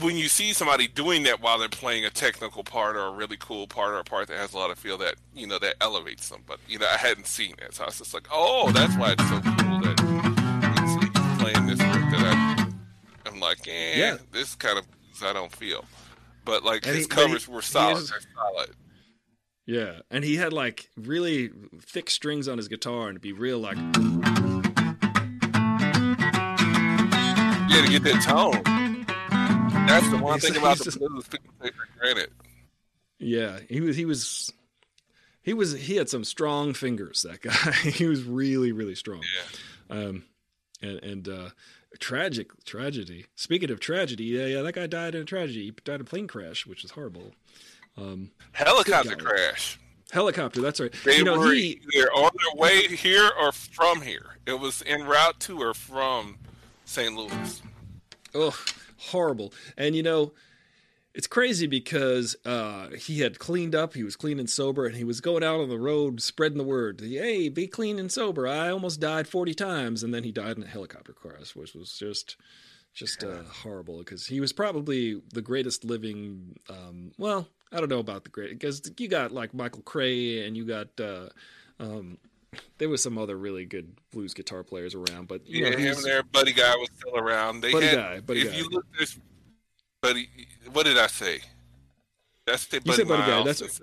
when 0.00 0.16
you 0.16 0.28
see 0.28 0.52
somebody 0.52 0.88
doing 0.88 1.22
that 1.22 1.40
while 1.40 1.58
they're 1.58 1.68
playing 1.70 2.04
a 2.04 2.10
technical 2.10 2.62
part 2.64 2.96
or 2.96 3.06
a 3.06 3.10
really 3.12 3.36
cool 3.38 3.66
part 3.66 3.92
or 3.92 3.98
a 3.98 4.04
part 4.04 4.28
that 4.28 4.36
has 4.36 4.52
a 4.52 4.58
lot 4.58 4.70
of 4.70 4.78
feel, 4.78 4.98
that 4.98 5.14
you 5.34 5.46
know 5.46 5.58
that 5.58 5.76
elevates 5.80 6.28
them. 6.28 6.42
But 6.46 6.58
you 6.68 6.78
know, 6.78 6.86
I 6.92 6.96
hadn't 6.96 7.26
seen 7.26 7.54
that, 7.60 7.74
so 7.74 7.84
I 7.84 7.86
was 7.86 7.98
just 7.98 8.12
like, 8.14 8.26
oh, 8.32 8.70
that's 8.72 8.96
why 8.96 9.12
it's 9.12 9.28
so 9.28 9.40
cool 9.40 9.80
that 9.80 10.00
he's, 10.80 10.96
playing 11.40 11.66
this 11.66 11.78
work 11.80 12.10
that 12.10 12.22
I, 12.24 12.68
I'm 13.26 13.38
like, 13.40 13.66
eh, 13.68 13.98
Yeah. 13.98 14.16
this 14.32 14.54
kind 14.54 14.78
of 14.78 14.86
I 15.22 15.32
don't 15.32 15.54
feel. 15.54 15.84
But 16.46 16.64
like 16.64 16.86
And 16.86 16.96
his 16.96 17.04
he- 17.04 17.08
but 17.08 17.18
he- 17.18 17.24
covers 17.26 17.46
were 17.48 17.60
solid. 17.60 18.02
is- 18.04 18.12
solid. 18.34 18.70
Yeah, 19.66 20.00
and 20.10 20.24
he 20.24 20.36
had 20.36 20.54
like 20.54 20.88
really 20.96 21.50
thick 21.82 22.08
strings 22.08 22.48
on 22.48 22.56
his 22.56 22.68
guitar, 22.68 23.08
and 23.08 23.16
it'd 23.16 23.20
be 23.22 23.32
real 23.32 23.58
like 23.58 23.76
Yeah, 23.76 23.92
to 27.82 27.88
get 27.90 28.02
that 28.04 28.22
tone. 28.24 28.62
That's 29.86 30.08
the 30.10 30.18
one 30.18 30.38
He's- 30.38 30.52
thing 30.52 30.60
about 30.60 30.78
the 30.78 30.84
just- 30.84 30.98
blues 30.98 31.26
people 31.28 31.52
take 31.62 31.74
for 31.74 31.88
granted. 31.98 32.30
yeah. 33.18 33.58
He 33.68 33.80
was 33.80 33.96
he 33.96 34.04
was 34.04 34.52
he 35.42 35.52
was 35.52 35.72
he 35.72 35.96
had 35.96 36.08
some 36.08 36.22
strong 36.24 36.72
fingers. 36.74 37.22
That 37.22 37.40
guy. 37.42 37.72
he 37.90 38.06
was 38.06 38.22
really 38.22 38.70
really 38.72 38.94
strong. 38.94 39.22
Yeah. 39.90 39.96
Um, 39.96 40.24
and 40.80 41.02
and 41.02 41.28
uh, 41.28 41.48
tragic 41.98 42.48
tragedy. 42.64 43.26
Speaking 43.34 43.70
of 43.70 43.80
tragedy, 43.80 44.24
yeah, 44.24 44.46
yeah, 44.46 44.62
that 44.62 44.74
guy 44.74 44.86
died 44.86 45.14
in 45.14 45.22
a 45.22 45.24
tragedy. 45.24 45.66
He 45.66 45.70
died 45.70 45.96
in 45.96 46.00
a 46.02 46.04
plane 46.04 46.26
crash, 46.26 46.66
which 46.66 46.84
is 46.84 46.92
horrible. 46.92 47.32
Um, 47.96 48.30
Helicopter 48.52 49.16
crash. 49.16 49.78
Helicopter. 50.12 50.60
That's 50.60 50.80
right. 50.80 50.92
They 51.04 51.18
you 51.18 51.24
know, 51.24 51.38
were 51.38 51.52
he 51.52 51.80
either 51.94 52.10
on 52.12 52.30
their 52.34 52.60
way 52.60 52.86
here 52.88 53.30
or 53.40 53.52
from 53.52 54.02
here. 54.02 54.36
It 54.46 54.60
was 54.60 54.82
en 54.86 55.04
route 55.04 55.40
to 55.40 55.60
or 55.60 55.74
from 55.74 56.38
St. 56.84 57.14
Louis. 57.14 57.62
Oh, 58.34 58.56
horrible. 58.98 59.52
And 59.76 59.96
you 59.96 60.02
know, 60.02 60.32
it's 61.16 61.26
crazy 61.26 61.66
because 61.66 62.36
uh, 62.44 62.90
he 62.90 63.20
had 63.20 63.38
cleaned 63.38 63.74
up, 63.74 63.94
he 63.94 64.04
was 64.04 64.16
clean 64.16 64.38
and 64.38 64.50
sober, 64.50 64.84
and 64.86 64.94
he 64.94 65.02
was 65.02 65.22
going 65.22 65.42
out 65.42 65.60
on 65.60 65.70
the 65.70 65.78
road 65.78 66.20
spreading 66.20 66.58
the 66.58 66.64
word. 66.64 67.00
Hey, 67.00 67.48
be 67.48 67.66
clean 67.66 67.98
and 67.98 68.12
sober. 68.12 68.46
I 68.46 68.68
almost 68.68 69.00
died 69.00 69.26
40 69.26 69.54
times, 69.54 70.02
and 70.02 70.12
then 70.12 70.24
he 70.24 70.30
died 70.30 70.58
in 70.58 70.62
a 70.62 70.66
helicopter 70.66 71.14
crash, 71.14 71.56
which 71.56 71.74
was 71.74 71.98
just 71.98 72.36
just 72.92 73.24
uh, 73.24 73.42
horrible 73.62 73.98
because 73.98 74.26
he 74.26 74.40
was 74.40 74.52
probably 74.52 75.20
the 75.32 75.42
greatest 75.42 75.84
living. 75.84 76.58
Um, 76.68 77.12
well, 77.18 77.48
I 77.72 77.80
don't 77.80 77.88
know 77.90 77.98
about 77.98 78.24
the 78.24 78.30
great 78.30 78.50
because 78.50 78.82
you 78.98 79.08
got 79.08 79.32
like 79.32 79.54
Michael 79.54 79.82
Cray 79.82 80.46
and 80.46 80.54
you 80.56 80.66
got. 80.66 80.88
Uh, 81.00 81.28
um, 81.80 82.18
there 82.78 82.88
was 82.88 83.02
some 83.02 83.18
other 83.18 83.36
really 83.36 83.64
good 83.66 83.96
blues 84.12 84.34
guitar 84.34 84.62
players 84.62 84.94
around, 84.94 85.28
but 85.28 85.46
you 85.46 85.60
Yeah, 85.60 85.70
know, 85.70 85.76
him 85.76 86.02
their 86.02 86.22
buddy 86.22 86.52
guy 86.52 86.74
was 86.76 86.88
still 86.98 87.16
around. 87.16 87.60
They 87.62 87.70
Buddy 87.70 87.88
had, 87.88 87.98
Guy, 87.98 88.20
Buddy 88.20 88.40
if 88.40 88.48
Guy. 88.48 88.56
you 88.58 88.68
look 88.70 88.84
this, 88.98 89.18
buddy, 90.08 90.28
what 90.72 90.84
did 90.86 90.98
I 90.98 91.06
say? 91.06 91.40
That's 92.46 92.66
the 92.66 92.76
You 92.76 92.80
buddy 92.82 92.96
said 92.98 93.08
Buddy 93.08 93.22
Guy, 93.22 93.42
that's- 93.42 93.60
of 93.60 93.80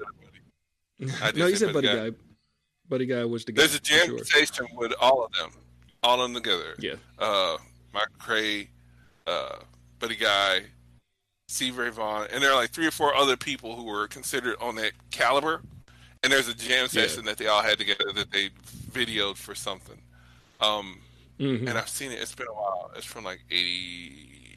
Buddy. 1.21 1.39
No, 1.39 1.47
you 1.47 1.55
said 1.55 1.73
Buddy 1.73 1.87
Guy. 1.87 2.09
Guy. 2.09 2.15
Buddy 2.89 3.05
Guy 3.05 3.25
was 3.25 3.45
the 3.45 3.51
guy. 3.51 3.61
There's 3.61 3.75
a 3.75 3.79
jam 3.79 4.05
sure. 4.07 4.23
station 4.25 4.67
with 4.75 4.93
all 5.01 5.25
of 5.25 5.31
them, 5.33 5.51
all 6.03 6.21
of 6.21 6.31
them 6.31 6.41
together. 6.41 6.75
Yeah. 6.79 6.95
Uh, 7.17 7.57
Mike 7.93 8.07
Cray, 8.19 8.69
uh, 9.27 9.57
Buddy 9.99 10.15
Guy, 10.15 10.63
Steve 11.47 11.77
Ray 11.77 11.89
Vaughan, 11.89 12.27
and 12.31 12.43
there 12.43 12.51
are 12.51 12.55
like 12.55 12.71
three 12.71 12.87
or 12.87 12.91
four 12.91 13.13
other 13.15 13.35
people 13.37 13.75
who 13.75 13.83
were 13.85 14.07
considered 14.07 14.55
on 14.61 14.75
that 14.75 14.91
caliber. 15.11 15.61
And 16.23 16.31
there's 16.31 16.47
a 16.47 16.53
jam 16.53 16.83
Yeah. 16.83 16.87
session 16.87 17.25
that 17.25 17.37
they 17.37 17.47
all 17.47 17.61
had 17.61 17.77
together 17.77 18.11
that 18.13 18.31
they 18.31 18.49
videoed 18.91 19.35
for 19.37 19.53
something. 19.55 20.01
Um, 20.61 21.01
Mhm. 21.39 21.67
and 21.67 21.77
I've 21.77 21.89
seen 21.89 22.11
it. 22.11 22.21
It's 22.21 22.33
been 22.35 22.47
a 22.47 22.53
while. 22.53 22.91
It's 22.95 23.05
from 23.05 23.23
like 23.25 23.41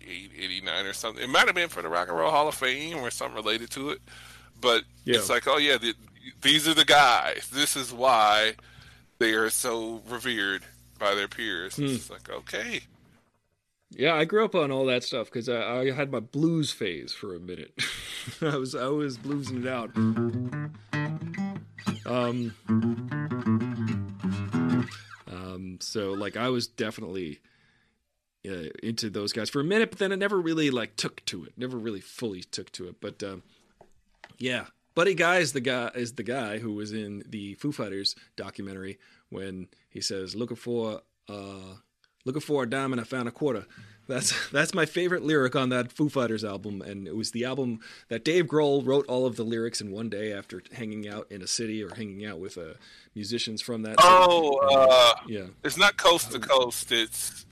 88, 0.07 0.31
89 0.45 0.87
or 0.87 0.93
something. 0.93 1.23
It 1.25 1.29
might 1.31 1.47
have 1.47 1.55
been 1.55 1.69
for 1.69 1.83
the 1.83 1.89
Rock 1.89 2.09
and 2.09 2.17
Roll 2.17 2.31
Hall 2.31 2.49
of 2.49 2.55
Fame 2.55 2.99
or 2.99 3.11
something 3.11 3.35
related 3.37 3.71
to 3.73 3.91
it. 3.91 4.01
But 4.61 4.85
Yeah. 5.05 5.17
it's 5.17 5.29
like, 5.29 5.47
oh 5.47 5.59
yeah, 5.59 5.77
the, 5.79 5.95
these 6.43 6.67
are 6.69 6.75
the 6.75 6.85
guys. 6.85 7.49
This 7.53 7.77
is 7.77 7.93
why 7.93 8.55
they 9.19 9.33
are 9.35 9.51
so 9.51 10.03
revered 10.09 10.63
by 10.99 11.15
their 11.15 11.29
peers. 11.29 11.77
Hmm. 11.77 11.85
It's 11.87 12.09
like, 12.11 12.31
okay. 12.31 12.81
Yeah, 13.91 14.15
I 14.15 14.25
grew 14.25 14.45
up 14.45 14.55
on 14.55 14.71
all 14.73 14.87
that 14.87 15.05
stuff 15.05 15.27
because 15.27 15.49
I, 15.49 15.81
I 15.81 15.91
had 15.93 16.11
my 16.11 16.21
blues 16.21 16.73
phase 16.73 17.13
for 17.13 17.35
a 17.37 17.39
minute. 17.39 17.73
I 18.43 18.57
was 18.57 18.75
I 18.75 18.89
was 18.89 19.17
bluesing 19.17 19.65
it 19.65 19.69
out. 19.69 19.95
Um, 22.05 22.53
um, 25.29 25.79
so 25.81 26.13
like 26.13 26.37
I 26.37 26.49
was 26.49 26.67
definitely 26.67 27.41
uh, 28.49 28.71
into 28.83 29.11
those 29.11 29.33
guys 29.33 29.51
for 29.51 29.61
a 29.61 29.65
minute, 29.65 29.91
but 29.91 29.99
then 29.99 30.13
it 30.13 30.19
never 30.19 30.41
really 30.41 30.71
like 30.71 30.97
took 30.97 31.25
to 31.27 31.45
it. 31.45 31.53
Never 31.57 31.77
really 31.77 32.01
fully 32.01 32.43
took 32.43 32.71
to 32.73 32.89
it. 32.89 32.97
But 33.01 33.23
um, 33.23 33.43
yeah, 34.39 34.67
Buddy 34.95 35.15
Guy 35.15 35.39
is 35.39 35.53
the 35.53 35.61
guy 35.61 35.91
is 35.95 36.13
the 36.13 36.23
guy 36.23 36.59
who 36.59 36.73
was 36.75 36.93
in 36.93 37.23
the 37.29 37.55
Foo 37.55 37.73
Fighters 37.73 38.17
documentary 38.37 38.99
when 39.31 39.69
he 39.89 40.01
says 40.01 40.35
looking 40.35 40.57
for 40.57 41.03
uh, 41.29 41.77
looking 42.25 42.43
for 42.43 42.63
a 42.63 42.69
diamond, 42.69 43.01
I 43.01 43.05
found 43.05 43.29
a 43.29 43.33
quarter. 43.33 43.67
That's 44.09 44.49
that's 44.53 44.75
my 44.75 44.87
favorite 44.87 45.23
lyric 45.23 45.57
on 45.57 45.71
that 45.71 45.93
Foo 45.93 46.09
Fighters 46.09 46.45
album, 46.45 46.83
and 46.83 47.07
it 47.07 47.17
was 47.17 47.31
the 47.31 47.45
album 47.45 47.81
that 48.09 48.25
Dave 48.25 48.47
Grohl 48.47 48.85
wrote 48.85 49.07
all 49.07 49.27
of 49.27 49.37
the 49.37 49.45
lyrics 49.45 49.81
in 49.81 49.91
one 49.91 50.09
day 50.09 50.33
after 50.33 50.63
hanging 50.73 51.09
out 51.09 51.27
in 51.31 51.43
a 51.43 51.47
city 51.47 51.83
or 51.83 51.95
hanging 51.95 52.27
out 52.27 52.39
with 52.39 52.59
uh, 52.59 52.75
musicians 53.15 53.63
from 53.63 53.83
that. 53.83 53.97
Oh, 53.99 54.59
uh, 54.59 55.15
yeah, 55.27 55.47
it's 55.65 55.79
not 55.79 55.97
coast 55.97 56.33
to 56.33 56.39
coast. 56.39 56.93
It's 56.93 57.46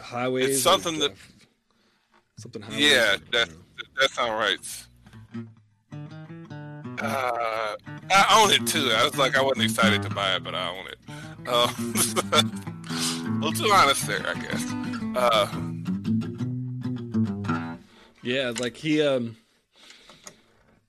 highways. 0.00 0.50
It's 0.50 0.62
something 0.62 0.98
that- 1.00 1.14
something. 2.38 2.62
Highways, 2.62 2.80
yeah, 2.80 3.16
that 3.32 3.48
that 4.00 4.10
sounds 4.10 4.32
right. 4.32 4.58
Uh, 6.98 7.76
I 8.10 8.40
own 8.42 8.50
it 8.52 8.66
too. 8.66 8.90
I 8.90 9.04
was 9.04 9.16
like, 9.18 9.36
I 9.36 9.42
wasn't 9.42 9.64
excited 9.64 10.02
to 10.02 10.08
buy 10.10 10.34
it, 10.36 10.42
but 10.44 10.54
I 10.54 10.68
own 10.70 10.86
it. 10.86 10.98
Uh, 11.46 11.68
a 12.32 13.38
little 13.44 13.52
too 13.52 13.70
honest 13.72 14.06
there, 14.06 14.26
I 14.26 14.34
guess. 14.40 14.64
Uh, 15.16 15.46
Yeah, 18.22 18.52
like 18.58 18.76
he 18.76 19.02
um 19.02 19.36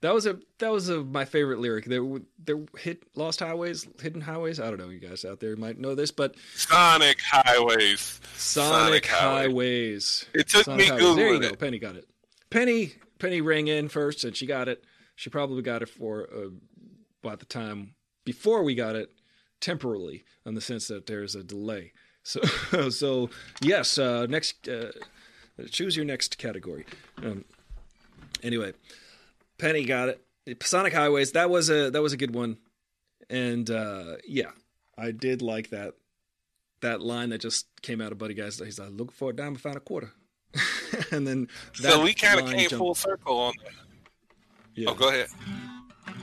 that 0.07 0.13
was 0.13 0.25
a 0.25 0.39
that 0.59 0.71
was 0.71 0.88
a 0.88 1.03
my 1.03 1.25
favorite 1.25 1.59
lyric. 1.59 1.84
There 1.84 2.01
there 2.39 2.59
hit 2.77 3.03
lost 3.15 3.41
highways, 3.41 3.85
hidden 4.01 4.21
highways. 4.21 4.57
I 4.57 4.69
don't 4.69 4.79
know, 4.79 4.88
you 4.88 4.99
guys 4.99 5.25
out 5.25 5.41
there 5.41 5.57
might 5.57 5.77
know 5.77 5.95
this, 5.95 6.11
but 6.11 6.35
Sonic 6.55 7.19
Highways. 7.19 8.21
Sonic, 8.38 9.03
Sonic 9.03 9.05
Highway. 9.07 9.47
Highways. 9.49 10.25
It 10.34 10.47
took 10.47 10.63
Sonic 10.63 10.79
me 10.79 10.88
Highways. 10.88 11.15
There 11.17 11.34
you 11.34 11.39
go. 11.41 11.47
it. 11.47 11.59
Penny 11.59 11.77
got 11.77 11.97
it. 11.97 12.07
Penny 12.49 12.93
Penny 13.19 13.41
rang 13.41 13.67
in 13.67 13.89
first, 13.89 14.23
and 14.23 14.34
she 14.34 14.45
got 14.45 14.69
it. 14.69 14.81
She 15.17 15.29
probably 15.29 15.61
got 15.61 15.81
it 15.81 15.89
for 15.89 16.29
uh, 16.34 16.49
by 17.21 17.35
the 17.35 17.45
time 17.45 17.95
before 18.23 18.63
we 18.63 18.75
got 18.75 18.95
it 18.95 19.11
temporarily, 19.59 20.23
in 20.45 20.53
the 20.53 20.61
sense 20.61 20.88
that 20.88 21.05
there's 21.05 21.35
a 21.35 21.43
delay. 21.43 21.91
So 22.23 22.89
so 22.89 23.29
yes, 23.61 23.97
uh, 23.97 24.25
next 24.25 24.67
uh, 24.67 24.91
choose 25.69 25.95
your 25.95 26.05
next 26.05 26.38
category. 26.38 26.85
Um, 27.23 27.45
anyway, 28.43 28.73
Penny 29.57 29.85
got 29.85 30.09
it. 30.09 30.23
Sonic 30.63 30.93
Highways. 30.93 31.31
That 31.34 31.49
was 31.49 31.69
a 31.69 31.89
that 31.91 32.01
was 32.01 32.13
a 32.13 32.17
good 32.17 32.34
one, 32.34 32.57
and 33.29 33.69
uh, 33.69 34.15
yeah, 34.27 34.51
I 34.97 35.11
did 35.11 35.41
like 35.41 35.71
that 35.71 35.93
that 36.81 37.01
line 37.01 37.29
that 37.29 37.39
just 37.41 37.65
came 37.81 37.99
out 38.01 38.11
of 38.11 38.17
Buddy 38.17 38.34
Guys. 38.34 38.59
He's 38.59 38.79
like, 38.79 38.89
"Looking 38.91 39.13
for 39.13 39.31
a 39.31 39.34
dime, 39.35 39.55
found 39.55 39.75
a 39.77 39.81
quarter," 39.81 40.11
and 41.11 41.27
then 41.27 41.47
So 41.73 42.01
we 42.03 42.13
kind 42.13 42.39
of 42.39 42.45
came 42.47 42.69
jumped- 42.69 42.75
full 42.77 42.95
circle 42.95 43.38
on. 43.38 43.53
that. 43.63 43.73
Yeah. 44.75 44.89
Oh, 44.89 44.93
go 44.93 45.09
ahead. 45.09 45.27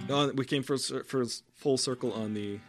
On- 0.09 0.35
we 0.37 0.45
came 0.45 0.63
for 0.63 0.79
for 0.79 1.25
full 1.55 1.77
circle 1.77 2.13
on 2.13 2.33
the 2.35 2.61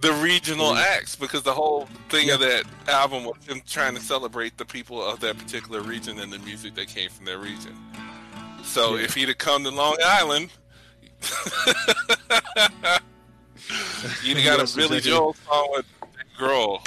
The 0.00 0.12
regional 0.12 0.74
acts, 0.74 1.16
because 1.16 1.42
the 1.42 1.52
whole 1.54 1.88
thing 2.08 2.30
of 2.30 2.40
that 2.40 2.64
album 2.88 3.24
was 3.24 3.36
them 3.46 3.62
trying 3.66 3.94
to 3.96 4.00
celebrate 4.00 4.56
the 4.58 4.64
people 4.64 5.02
of 5.04 5.20
that 5.20 5.38
particular 5.38 5.80
region 5.80 6.18
and 6.20 6.32
the 6.32 6.38
music 6.40 6.74
that 6.76 6.86
came 6.88 7.10
from 7.10 7.24
their 7.24 7.38
region. 7.38 7.76
So 8.64 8.96
Yeah. 8.96 9.04
if 9.04 9.14
he'd 9.14 9.28
have 9.28 9.38
come 9.38 9.64
to 9.64 9.70
Long 9.70 9.96
Island, 10.04 10.50
you'd 14.22 14.36
have 14.38 14.58
got 14.58 14.72
a 14.72 14.76
Billy 14.76 14.98
exactly. 14.98 15.00
Joel 15.00 15.34
song 15.46 15.68
with 15.72 15.86
Grohl. 16.38 16.86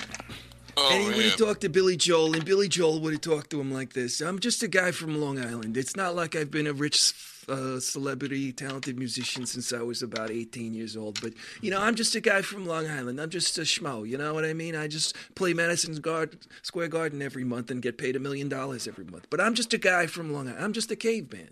Oh 0.75 0.89
and 0.91 1.03
he 1.03 1.09
would 1.17 1.25
have 1.25 1.37
talked 1.37 1.61
to 1.61 1.69
Billy 1.69 1.95
Joel, 1.95 2.33
and 2.33 2.43
Billy 2.43 2.67
Joel 2.67 2.99
would 3.01 3.13
have 3.13 3.21
talked 3.21 3.51
to 3.51 3.61
him 3.61 3.71
like 3.71 3.93
this 3.93 4.21
I'm 4.21 4.39
just 4.39 4.63
a 4.63 4.67
guy 4.67 4.91
from 4.91 5.19
Long 5.21 5.39
Island. 5.39 5.77
It's 5.77 5.95
not 5.95 6.15
like 6.15 6.35
I've 6.35 6.49
been 6.49 6.65
a 6.65 6.73
rich 6.73 7.13
uh, 7.47 7.79
celebrity, 7.79 8.51
talented 8.51 8.97
musician 8.97 9.45
since 9.45 9.71
I 9.71 9.81
was 9.83 10.01
about 10.01 10.31
18 10.31 10.73
years 10.73 10.95
old, 10.97 11.21
but, 11.21 11.33
you 11.61 11.69
know, 11.69 11.79
I'm 11.79 11.93
just 11.93 12.15
a 12.15 12.21
guy 12.21 12.41
from 12.41 12.65
Long 12.65 12.87
Island. 12.87 13.19
I'm 13.19 13.29
just 13.29 13.57
a 13.57 13.61
schmo, 13.61 14.07
you 14.07 14.17
know 14.17 14.33
what 14.33 14.45
I 14.45 14.53
mean? 14.53 14.75
I 14.75 14.87
just 14.87 15.15
play 15.35 15.53
Madison 15.53 15.93
Square 16.61 16.87
Garden 16.87 17.21
every 17.21 17.43
month 17.43 17.69
and 17.69 17.81
get 17.81 17.97
paid 17.97 18.15
a 18.15 18.19
million 18.19 18.49
dollars 18.49 18.87
every 18.87 19.03
month. 19.05 19.27
But 19.29 19.41
I'm 19.41 19.53
just 19.53 19.73
a 19.73 19.77
guy 19.77 20.07
from 20.07 20.33
Long 20.33 20.47
Island. 20.47 20.63
I'm 20.63 20.73
just 20.73 20.89
a 20.91 20.95
caveman. 20.95 21.49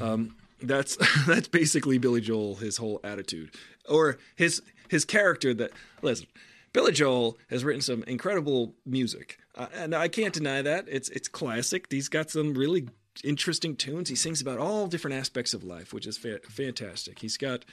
Um, 0.00 0.36
that's 0.62 0.96
that's 1.26 1.48
basically 1.48 1.98
Billy 1.98 2.20
Joel, 2.20 2.56
his 2.56 2.76
whole 2.76 3.00
attitude, 3.04 3.50
or 3.88 4.18
his 4.36 4.62
his 4.88 5.04
character. 5.04 5.54
That 5.54 5.70
listen, 6.02 6.26
Billy 6.72 6.92
Joel 6.92 7.38
has 7.50 7.64
written 7.64 7.82
some 7.82 8.02
incredible 8.04 8.74
music, 8.86 9.38
uh, 9.56 9.66
and 9.74 9.94
I 9.94 10.08
can't 10.08 10.34
deny 10.34 10.62
that. 10.62 10.86
It's 10.88 11.08
it's 11.10 11.28
classic. 11.28 11.86
He's 11.90 12.08
got 12.08 12.30
some 12.30 12.54
really 12.54 12.88
interesting 13.22 13.76
tunes. 13.76 14.08
He 14.08 14.16
sings 14.16 14.40
about 14.40 14.58
all 14.58 14.86
different 14.86 15.16
aspects 15.16 15.54
of 15.54 15.62
life, 15.62 15.92
which 15.92 16.06
is 16.06 16.18
fa- 16.18 16.40
fantastic. 16.48 17.20
He's 17.20 17.36
got 17.36 17.64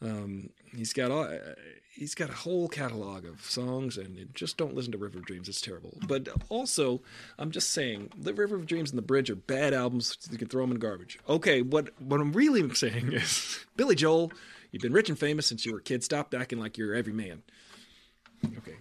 um, 0.00 0.50
he's 0.76 0.92
got 0.92 1.10
all, 1.10 1.24
uh, 1.24 1.54
he's 1.94 2.14
got 2.14 2.30
a 2.30 2.34
whole 2.34 2.68
catalog 2.68 3.24
of 3.24 3.44
songs, 3.44 3.96
and 3.98 4.28
just 4.34 4.56
don't 4.56 4.74
listen 4.74 4.92
to 4.92 4.98
River 4.98 5.18
of 5.18 5.26
Dreams. 5.26 5.48
It's 5.48 5.60
terrible. 5.60 5.98
But 6.06 6.28
also, 6.48 7.02
I'm 7.38 7.50
just 7.50 7.70
saying, 7.70 8.12
the 8.16 8.32
River 8.32 8.54
of 8.54 8.66
Dreams 8.66 8.90
and 8.90 8.98
The 8.98 9.02
Bridge 9.02 9.30
are 9.30 9.36
bad 9.36 9.74
albums. 9.74 10.16
You 10.30 10.38
can 10.38 10.48
throw 10.48 10.62
them 10.62 10.72
in 10.72 10.78
garbage. 10.78 11.18
Okay, 11.28 11.62
what 11.62 11.90
what 12.00 12.20
I'm 12.20 12.32
really 12.32 12.68
saying 12.74 13.12
is, 13.12 13.64
Billy 13.76 13.94
Joel, 13.94 14.32
you've 14.70 14.82
been 14.82 14.92
rich 14.92 15.08
and 15.08 15.18
famous 15.18 15.46
since 15.46 15.66
you 15.66 15.72
were 15.72 15.78
a 15.78 15.82
kid. 15.82 16.04
Stop 16.04 16.32
acting 16.34 16.60
like 16.60 16.78
you're 16.78 16.94
every 16.94 17.12
man. 17.12 17.42
Okay. 18.44 18.76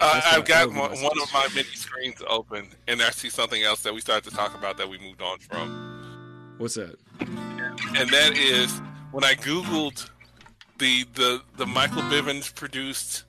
Uh, 0.00 0.20
I've 0.24 0.44
got 0.44 0.48
that 0.48 0.66
would 0.68 0.74
be 0.74 0.80
one, 0.80 1.02
one 1.02 1.22
of 1.22 1.32
my 1.32 1.48
mini 1.54 1.68
screens 1.68 2.22
open, 2.26 2.66
and 2.88 3.00
I 3.00 3.10
see 3.10 3.28
something 3.30 3.62
else 3.62 3.82
that 3.82 3.94
we 3.94 4.00
started 4.00 4.28
to 4.28 4.36
talk 4.36 4.54
about 4.56 4.76
that 4.78 4.88
we 4.88 4.98
moved 4.98 5.22
on 5.22 5.38
from. 5.38 6.54
What's 6.58 6.74
that? 6.74 6.96
and 7.20 8.08
that 8.10 8.36
is 8.36 8.80
when 9.12 9.24
I 9.24 9.34
googled 9.34 10.08
the 10.78 11.04
the 11.14 11.42
the 11.56 11.66
Michael 11.66 12.02
Bivins 12.02 12.52
produced 12.54 13.24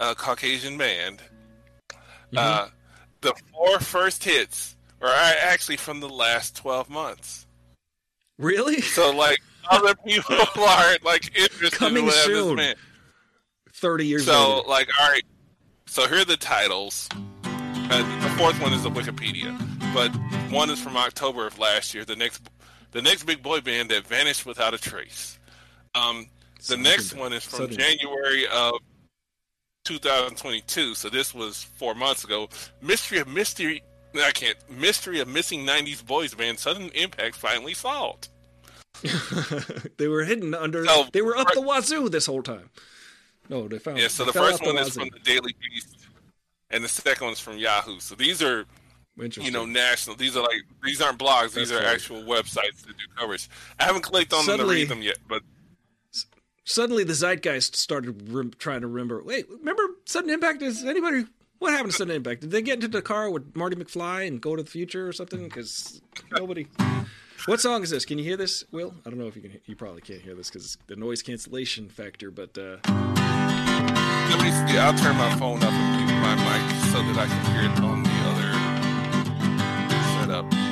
uh, 0.00 0.14
Caucasian 0.14 0.76
band. 0.78 1.22
Uh, 2.36 2.68
the 3.20 3.34
four 3.52 3.78
first 3.78 4.24
hits 4.24 4.74
are 5.00 5.10
actually 5.12 5.76
from 5.76 6.00
the 6.00 6.08
last 6.08 6.56
twelve 6.56 6.88
months. 6.90 7.46
Really? 8.38 8.80
So 8.80 9.14
like 9.14 9.38
other 9.70 9.94
people 10.06 10.36
aren't 10.58 11.04
like 11.04 11.36
interested 11.36 11.72
Coming 11.78 11.98
in 12.04 12.06
what 12.06 12.14
soon. 12.14 12.56
this 12.56 12.66
man. 12.66 12.74
Thirty 13.74 14.06
years 14.06 14.24
So 14.24 14.56
later. 14.56 14.68
like, 14.68 14.88
all 15.00 15.08
right. 15.10 15.22
So 15.86 16.08
here 16.08 16.20
are 16.20 16.24
the 16.24 16.36
titles. 16.36 17.08
Uh, 17.44 18.22
the 18.22 18.28
fourth 18.38 18.60
one 18.62 18.72
is 18.72 18.82
the 18.84 18.90
Wikipedia, 18.90 19.52
but 19.92 20.08
one 20.50 20.70
is 20.70 20.80
from 20.80 20.96
October 20.96 21.46
of 21.46 21.58
last 21.58 21.92
year. 21.92 22.04
The 22.04 22.16
next, 22.16 22.48
the 22.92 23.02
next 23.02 23.24
big 23.24 23.42
boy 23.42 23.60
band 23.60 23.90
that 23.90 24.06
vanished 24.06 24.46
without 24.46 24.74
a 24.74 24.78
trace. 24.78 25.38
Um, 25.94 26.26
the 26.58 26.62
Southern 26.62 26.82
next 26.84 27.14
one 27.16 27.32
is 27.32 27.44
from 27.44 27.60
Southern. 27.60 27.76
January 27.78 28.46
of 28.46 28.74
2022. 29.84 30.94
So 30.94 31.08
this 31.08 31.34
was 31.34 31.62
four 31.62 31.94
months 31.94 32.24
ago. 32.24 32.48
Mystery 32.80 33.18
of 33.18 33.28
mystery. 33.28 33.82
I 34.14 34.30
can't. 34.30 34.56
Mystery 34.70 35.20
of 35.20 35.28
missing 35.28 35.66
90s 35.66 36.04
boys 36.04 36.34
band. 36.34 36.58
Sudden 36.58 36.90
impact 36.94 37.34
finally 37.34 37.74
solved. 37.74 38.28
they 39.96 40.06
were 40.06 40.24
hidden 40.24 40.54
under. 40.54 40.84
So, 40.84 41.06
they 41.12 41.22
were 41.22 41.36
up 41.36 41.48
the 41.54 41.62
wazoo 41.62 42.08
this 42.08 42.26
whole 42.26 42.42
time. 42.42 42.70
No, 43.48 43.66
they 43.66 43.78
found. 43.78 43.98
Yeah, 43.98 44.08
so 44.08 44.24
the 44.24 44.32
first 44.32 44.64
one 44.64 44.76
is 44.76 44.88
wazoo. 44.88 45.00
from 45.00 45.08
the 45.08 45.18
Daily 45.18 45.54
Beast, 45.60 45.96
and 46.70 46.84
the 46.84 46.88
second 46.88 47.26
one's 47.26 47.40
from 47.40 47.58
Yahoo. 47.58 47.98
So 48.00 48.14
these 48.14 48.42
are. 48.42 48.66
You 49.16 49.50
know, 49.50 49.64
national. 49.66 50.16
These 50.16 50.36
are 50.36 50.42
like 50.42 50.62
these 50.82 51.00
aren't 51.00 51.18
blogs. 51.18 51.52
These 51.54 51.68
That's 51.68 51.82
are 51.82 51.84
right. 51.84 51.94
actual 51.94 52.22
websites 52.22 52.82
that 52.86 52.96
do 52.96 53.04
coverage. 53.16 53.48
I 53.78 53.84
haven't 53.84 54.02
clicked 54.02 54.32
on 54.32 54.38
them 54.40 54.46
to 54.46 54.52
Suddenly- 54.52 54.76
read 54.76 54.88
them 54.88 55.02
yet, 55.02 55.18
but 55.28 55.42
Suddenly, 56.64 57.02
the 57.02 57.14
zeitgeist 57.14 57.74
started 57.74 58.32
rem- 58.32 58.52
trying 58.56 58.82
to 58.82 58.86
remember. 58.86 59.20
Wait, 59.24 59.50
remember 59.50 59.82
sudden 60.04 60.30
impact? 60.30 60.62
Is 60.62 60.84
anybody? 60.84 61.24
What 61.58 61.72
happened 61.72 61.90
to 61.90 61.96
sudden 61.96 62.14
impact? 62.14 62.42
Did 62.42 62.52
they 62.52 62.62
get 62.62 62.74
into 62.74 62.86
the 62.88 63.02
car 63.02 63.30
with 63.30 63.56
Marty 63.56 63.74
McFly 63.74 64.28
and 64.28 64.40
go 64.40 64.54
to 64.54 64.62
the 64.62 64.70
future 64.70 65.08
or 65.08 65.12
something? 65.12 65.44
Because 65.44 66.00
nobody. 66.30 66.66
What 67.46 67.60
song 67.60 67.82
is 67.82 67.90
this? 67.90 68.04
Can 68.04 68.18
you 68.18 68.24
hear 68.24 68.36
this, 68.36 68.62
Will? 68.70 68.94
I 69.04 69.10
don't 69.10 69.18
know 69.18 69.26
if 69.26 69.34
you 69.34 69.42
can. 69.42 69.58
You 69.66 69.74
probably 69.74 70.00
can't 70.00 70.20
hear 70.22 70.36
this 70.36 70.48
because 70.48 70.78
the 70.86 70.94
noise 70.94 71.22
cancellation 71.22 71.88
factor. 71.88 72.30
But 72.30 72.56
uh, 72.56 72.76
see. 72.86 74.78
I'll 74.78 74.96
turn 74.96 75.16
my 75.16 75.34
phone 75.40 75.58
up 75.62 75.72
and 75.72 76.06
mute 76.06 76.20
my 76.20 76.36
mic 76.36 76.62
so 76.92 77.02
that 77.02 77.16
I 77.18 77.26
can 77.26 77.52
hear 77.52 77.64
it 77.68 77.80
on 77.82 78.04
the 80.32 80.71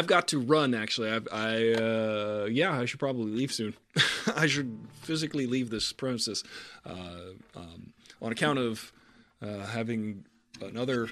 I've 0.00 0.06
got 0.06 0.28
to 0.28 0.40
run. 0.40 0.72
Actually, 0.72 1.10
I, 1.10 1.20
I 1.30 1.72
uh, 1.74 2.48
yeah, 2.50 2.72
I 2.72 2.86
should 2.86 2.98
probably 2.98 3.32
leave 3.32 3.52
soon. 3.52 3.74
I 4.34 4.46
should 4.46 4.78
physically 5.02 5.46
leave 5.46 5.68
this 5.68 5.92
premises 5.92 6.42
uh, 6.86 7.34
um, 7.54 7.92
on 8.22 8.32
account 8.32 8.58
of 8.58 8.94
uh, 9.42 9.66
having 9.66 10.24
another. 10.62 11.08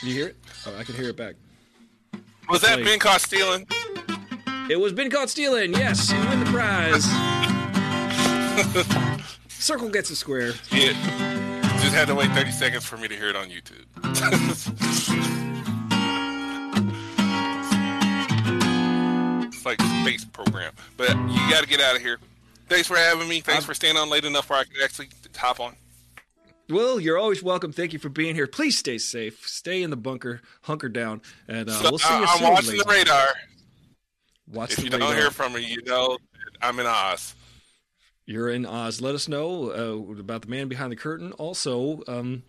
Can 0.00 0.08
you 0.08 0.12
hear 0.12 0.26
it? 0.26 0.36
Oh, 0.66 0.76
I 0.76 0.82
can 0.82 0.96
hear 0.96 1.10
it 1.10 1.16
back. 1.16 1.36
Was 2.50 2.62
that 2.62 2.82
Been 2.82 2.98
caught 2.98 3.20
stealing? 3.20 3.64
It 4.68 4.80
was 4.80 4.92
been 4.92 5.08
caught 5.08 5.30
stealing. 5.30 5.72
Yes, 5.72 6.10
you 6.10 6.18
win 6.18 6.40
the 6.40 6.46
prize. 6.46 7.04
Circle 9.48 9.90
gets 9.90 10.10
a 10.10 10.16
square. 10.16 10.54
Yeah. 10.72 10.94
Just 11.80 11.94
had 11.94 12.08
to 12.08 12.16
wait 12.16 12.32
30 12.32 12.50
seconds 12.50 12.84
for 12.84 12.96
me 12.96 13.06
to 13.06 13.14
hear 13.14 13.28
it 13.28 13.36
on 13.36 13.50
YouTube. 13.50 13.84
like 19.64 19.80
space 20.02 20.24
program. 20.24 20.72
But 20.96 21.10
you 21.10 21.50
got 21.50 21.62
to 21.62 21.68
get 21.68 21.80
out 21.80 21.96
of 21.96 22.02
here. 22.02 22.18
Thanks 22.68 22.88
for 22.88 22.96
having 22.96 23.28
me. 23.28 23.40
Thanks 23.40 23.64
for 23.64 23.74
staying 23.74 23.96
on 23.96 24.08
late 24.08 24.24
enough 24.24 24.48
where 24.50 24.58
I 24.60 24.64
could 24.64 24.82
actually 24.82 25.08
hop 25.36 25.60
on. 25.60 25.74
Will, 26.70 26.98
you're 26.98 27.18
always 27.18 27.42
welcome. 27.42 27.72
Thank 27.72 27.92
you 27.92 27.98
for 27.98 28.08
being 28.08 28.34
here. 28.34 28.46
Please 28.46 28.78
stay 28.78 28.96
safe. 28.96 29.46
Stay 29.46 29.82
in 29.82 29.90
the 29.90 29.96
bunker. 29.96 30.40
Hunker 30.62 30.88
down. 30.88 31.20
And 31.46 31.68
uh, 31.68 31.72
So, 31.72 31.90
we'll 31.90 31.98
see 31.98 32.08
you 32.18 32.24
I'm 32.24 32.38
soon. 32.38 32.48
watching 32.50 32.68
ladies. 32.70 32.84
the 32.84 32.90
radar. 32.90 33.26
Watch 34.50 34.70
If 34.72 34.76
the 34.78 34.84
you 34.84 34.90
don't 34.90 35.14
hear 35.14 35.30
from 35.30 35.52
me, 35.52 35.66
you 35.66 35.82
know 35.84 36.16
I'm 36.62 36.78
in 36.78 36.86
Oz. 36.86 37.34
You're 38.26 38.48
in 38.48 38.64
Oz. 38.64 39.02
Let 39.02 39.14
us 39.14 39.28
know 39.28 39.70
uh, 39.70 40.18
about 40.18 40.42
the 40.42 40.48
man 40.48 40.68
behind 40.68 40.90
the 40.90 40.96
curtain. 40.96 41.32
Also, 41.32 42.02
um, 42.08 42.42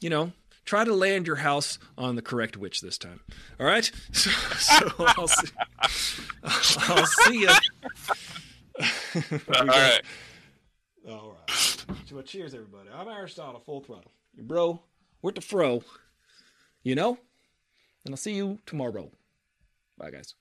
you 0.00 0.10
know, 0.10 0.30
try 0.64 0.84
to 0.84 0.94
land 0.94 1.26
your 1.26 1.36
house 1.36 1.78
on 1.96 2.16
the 2.16 2.22
correct 2.22 2.56
witch 2.56 2.80
this 2.80 2.98
time. 2.98 3.20
All 3.58 3.66
right. 3.66 3.90
So, 4.12 4.30
so 4.58 5.04
I'll 5.16 5.28
see. 5.28 5.48
I'll 6.44 7.06
see 7.06 7.40
you. 7.40 7.48
All 9.56 9.66
right. 9.66 10.00
All 11.08 11.36
right. 11.48 11.84
Well, 12.12 12.22
cheers, 12.22 12.54
everybody. 12.54 12.88
I'm 12.94 13.08
Aristotle, 13.08 13.60
full 13.60 13.80
throttle. 13.80 14.12
Your 14.34 14.44
bro, 14.44 14.82
we're 15.22 15.32
the 15.32 15.40
fro. 15.40 15.82
You 16.82 16.94
know? 16.94 17.18
And 18.04 18.12
I'll 18.12 18.18
see 18.18 18.34
you 18.34 18.58
tomorrow. 18.66 19.10
Bye, 19.98 20.10
guys. 20.10 20.34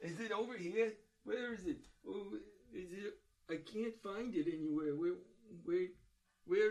Is 0.00 0.20
it 0.20 0.32
over 0.32 0.56
here? 0.56 0.92
Where 1.24 1.54
is 1.54 1.64
it? 1.64 1.78
Oh, 2.08 2.26
is 2.74 2.92
it? 2.92 3.14
I 3.48 3.56
can't 3.56 3.94
find 4.02 4.34
it 4.34 4.46
anywhere. 4.52 4.94
Where? 4.94 5.12
Where? 5.64 5.86
Where? 6.46 6.70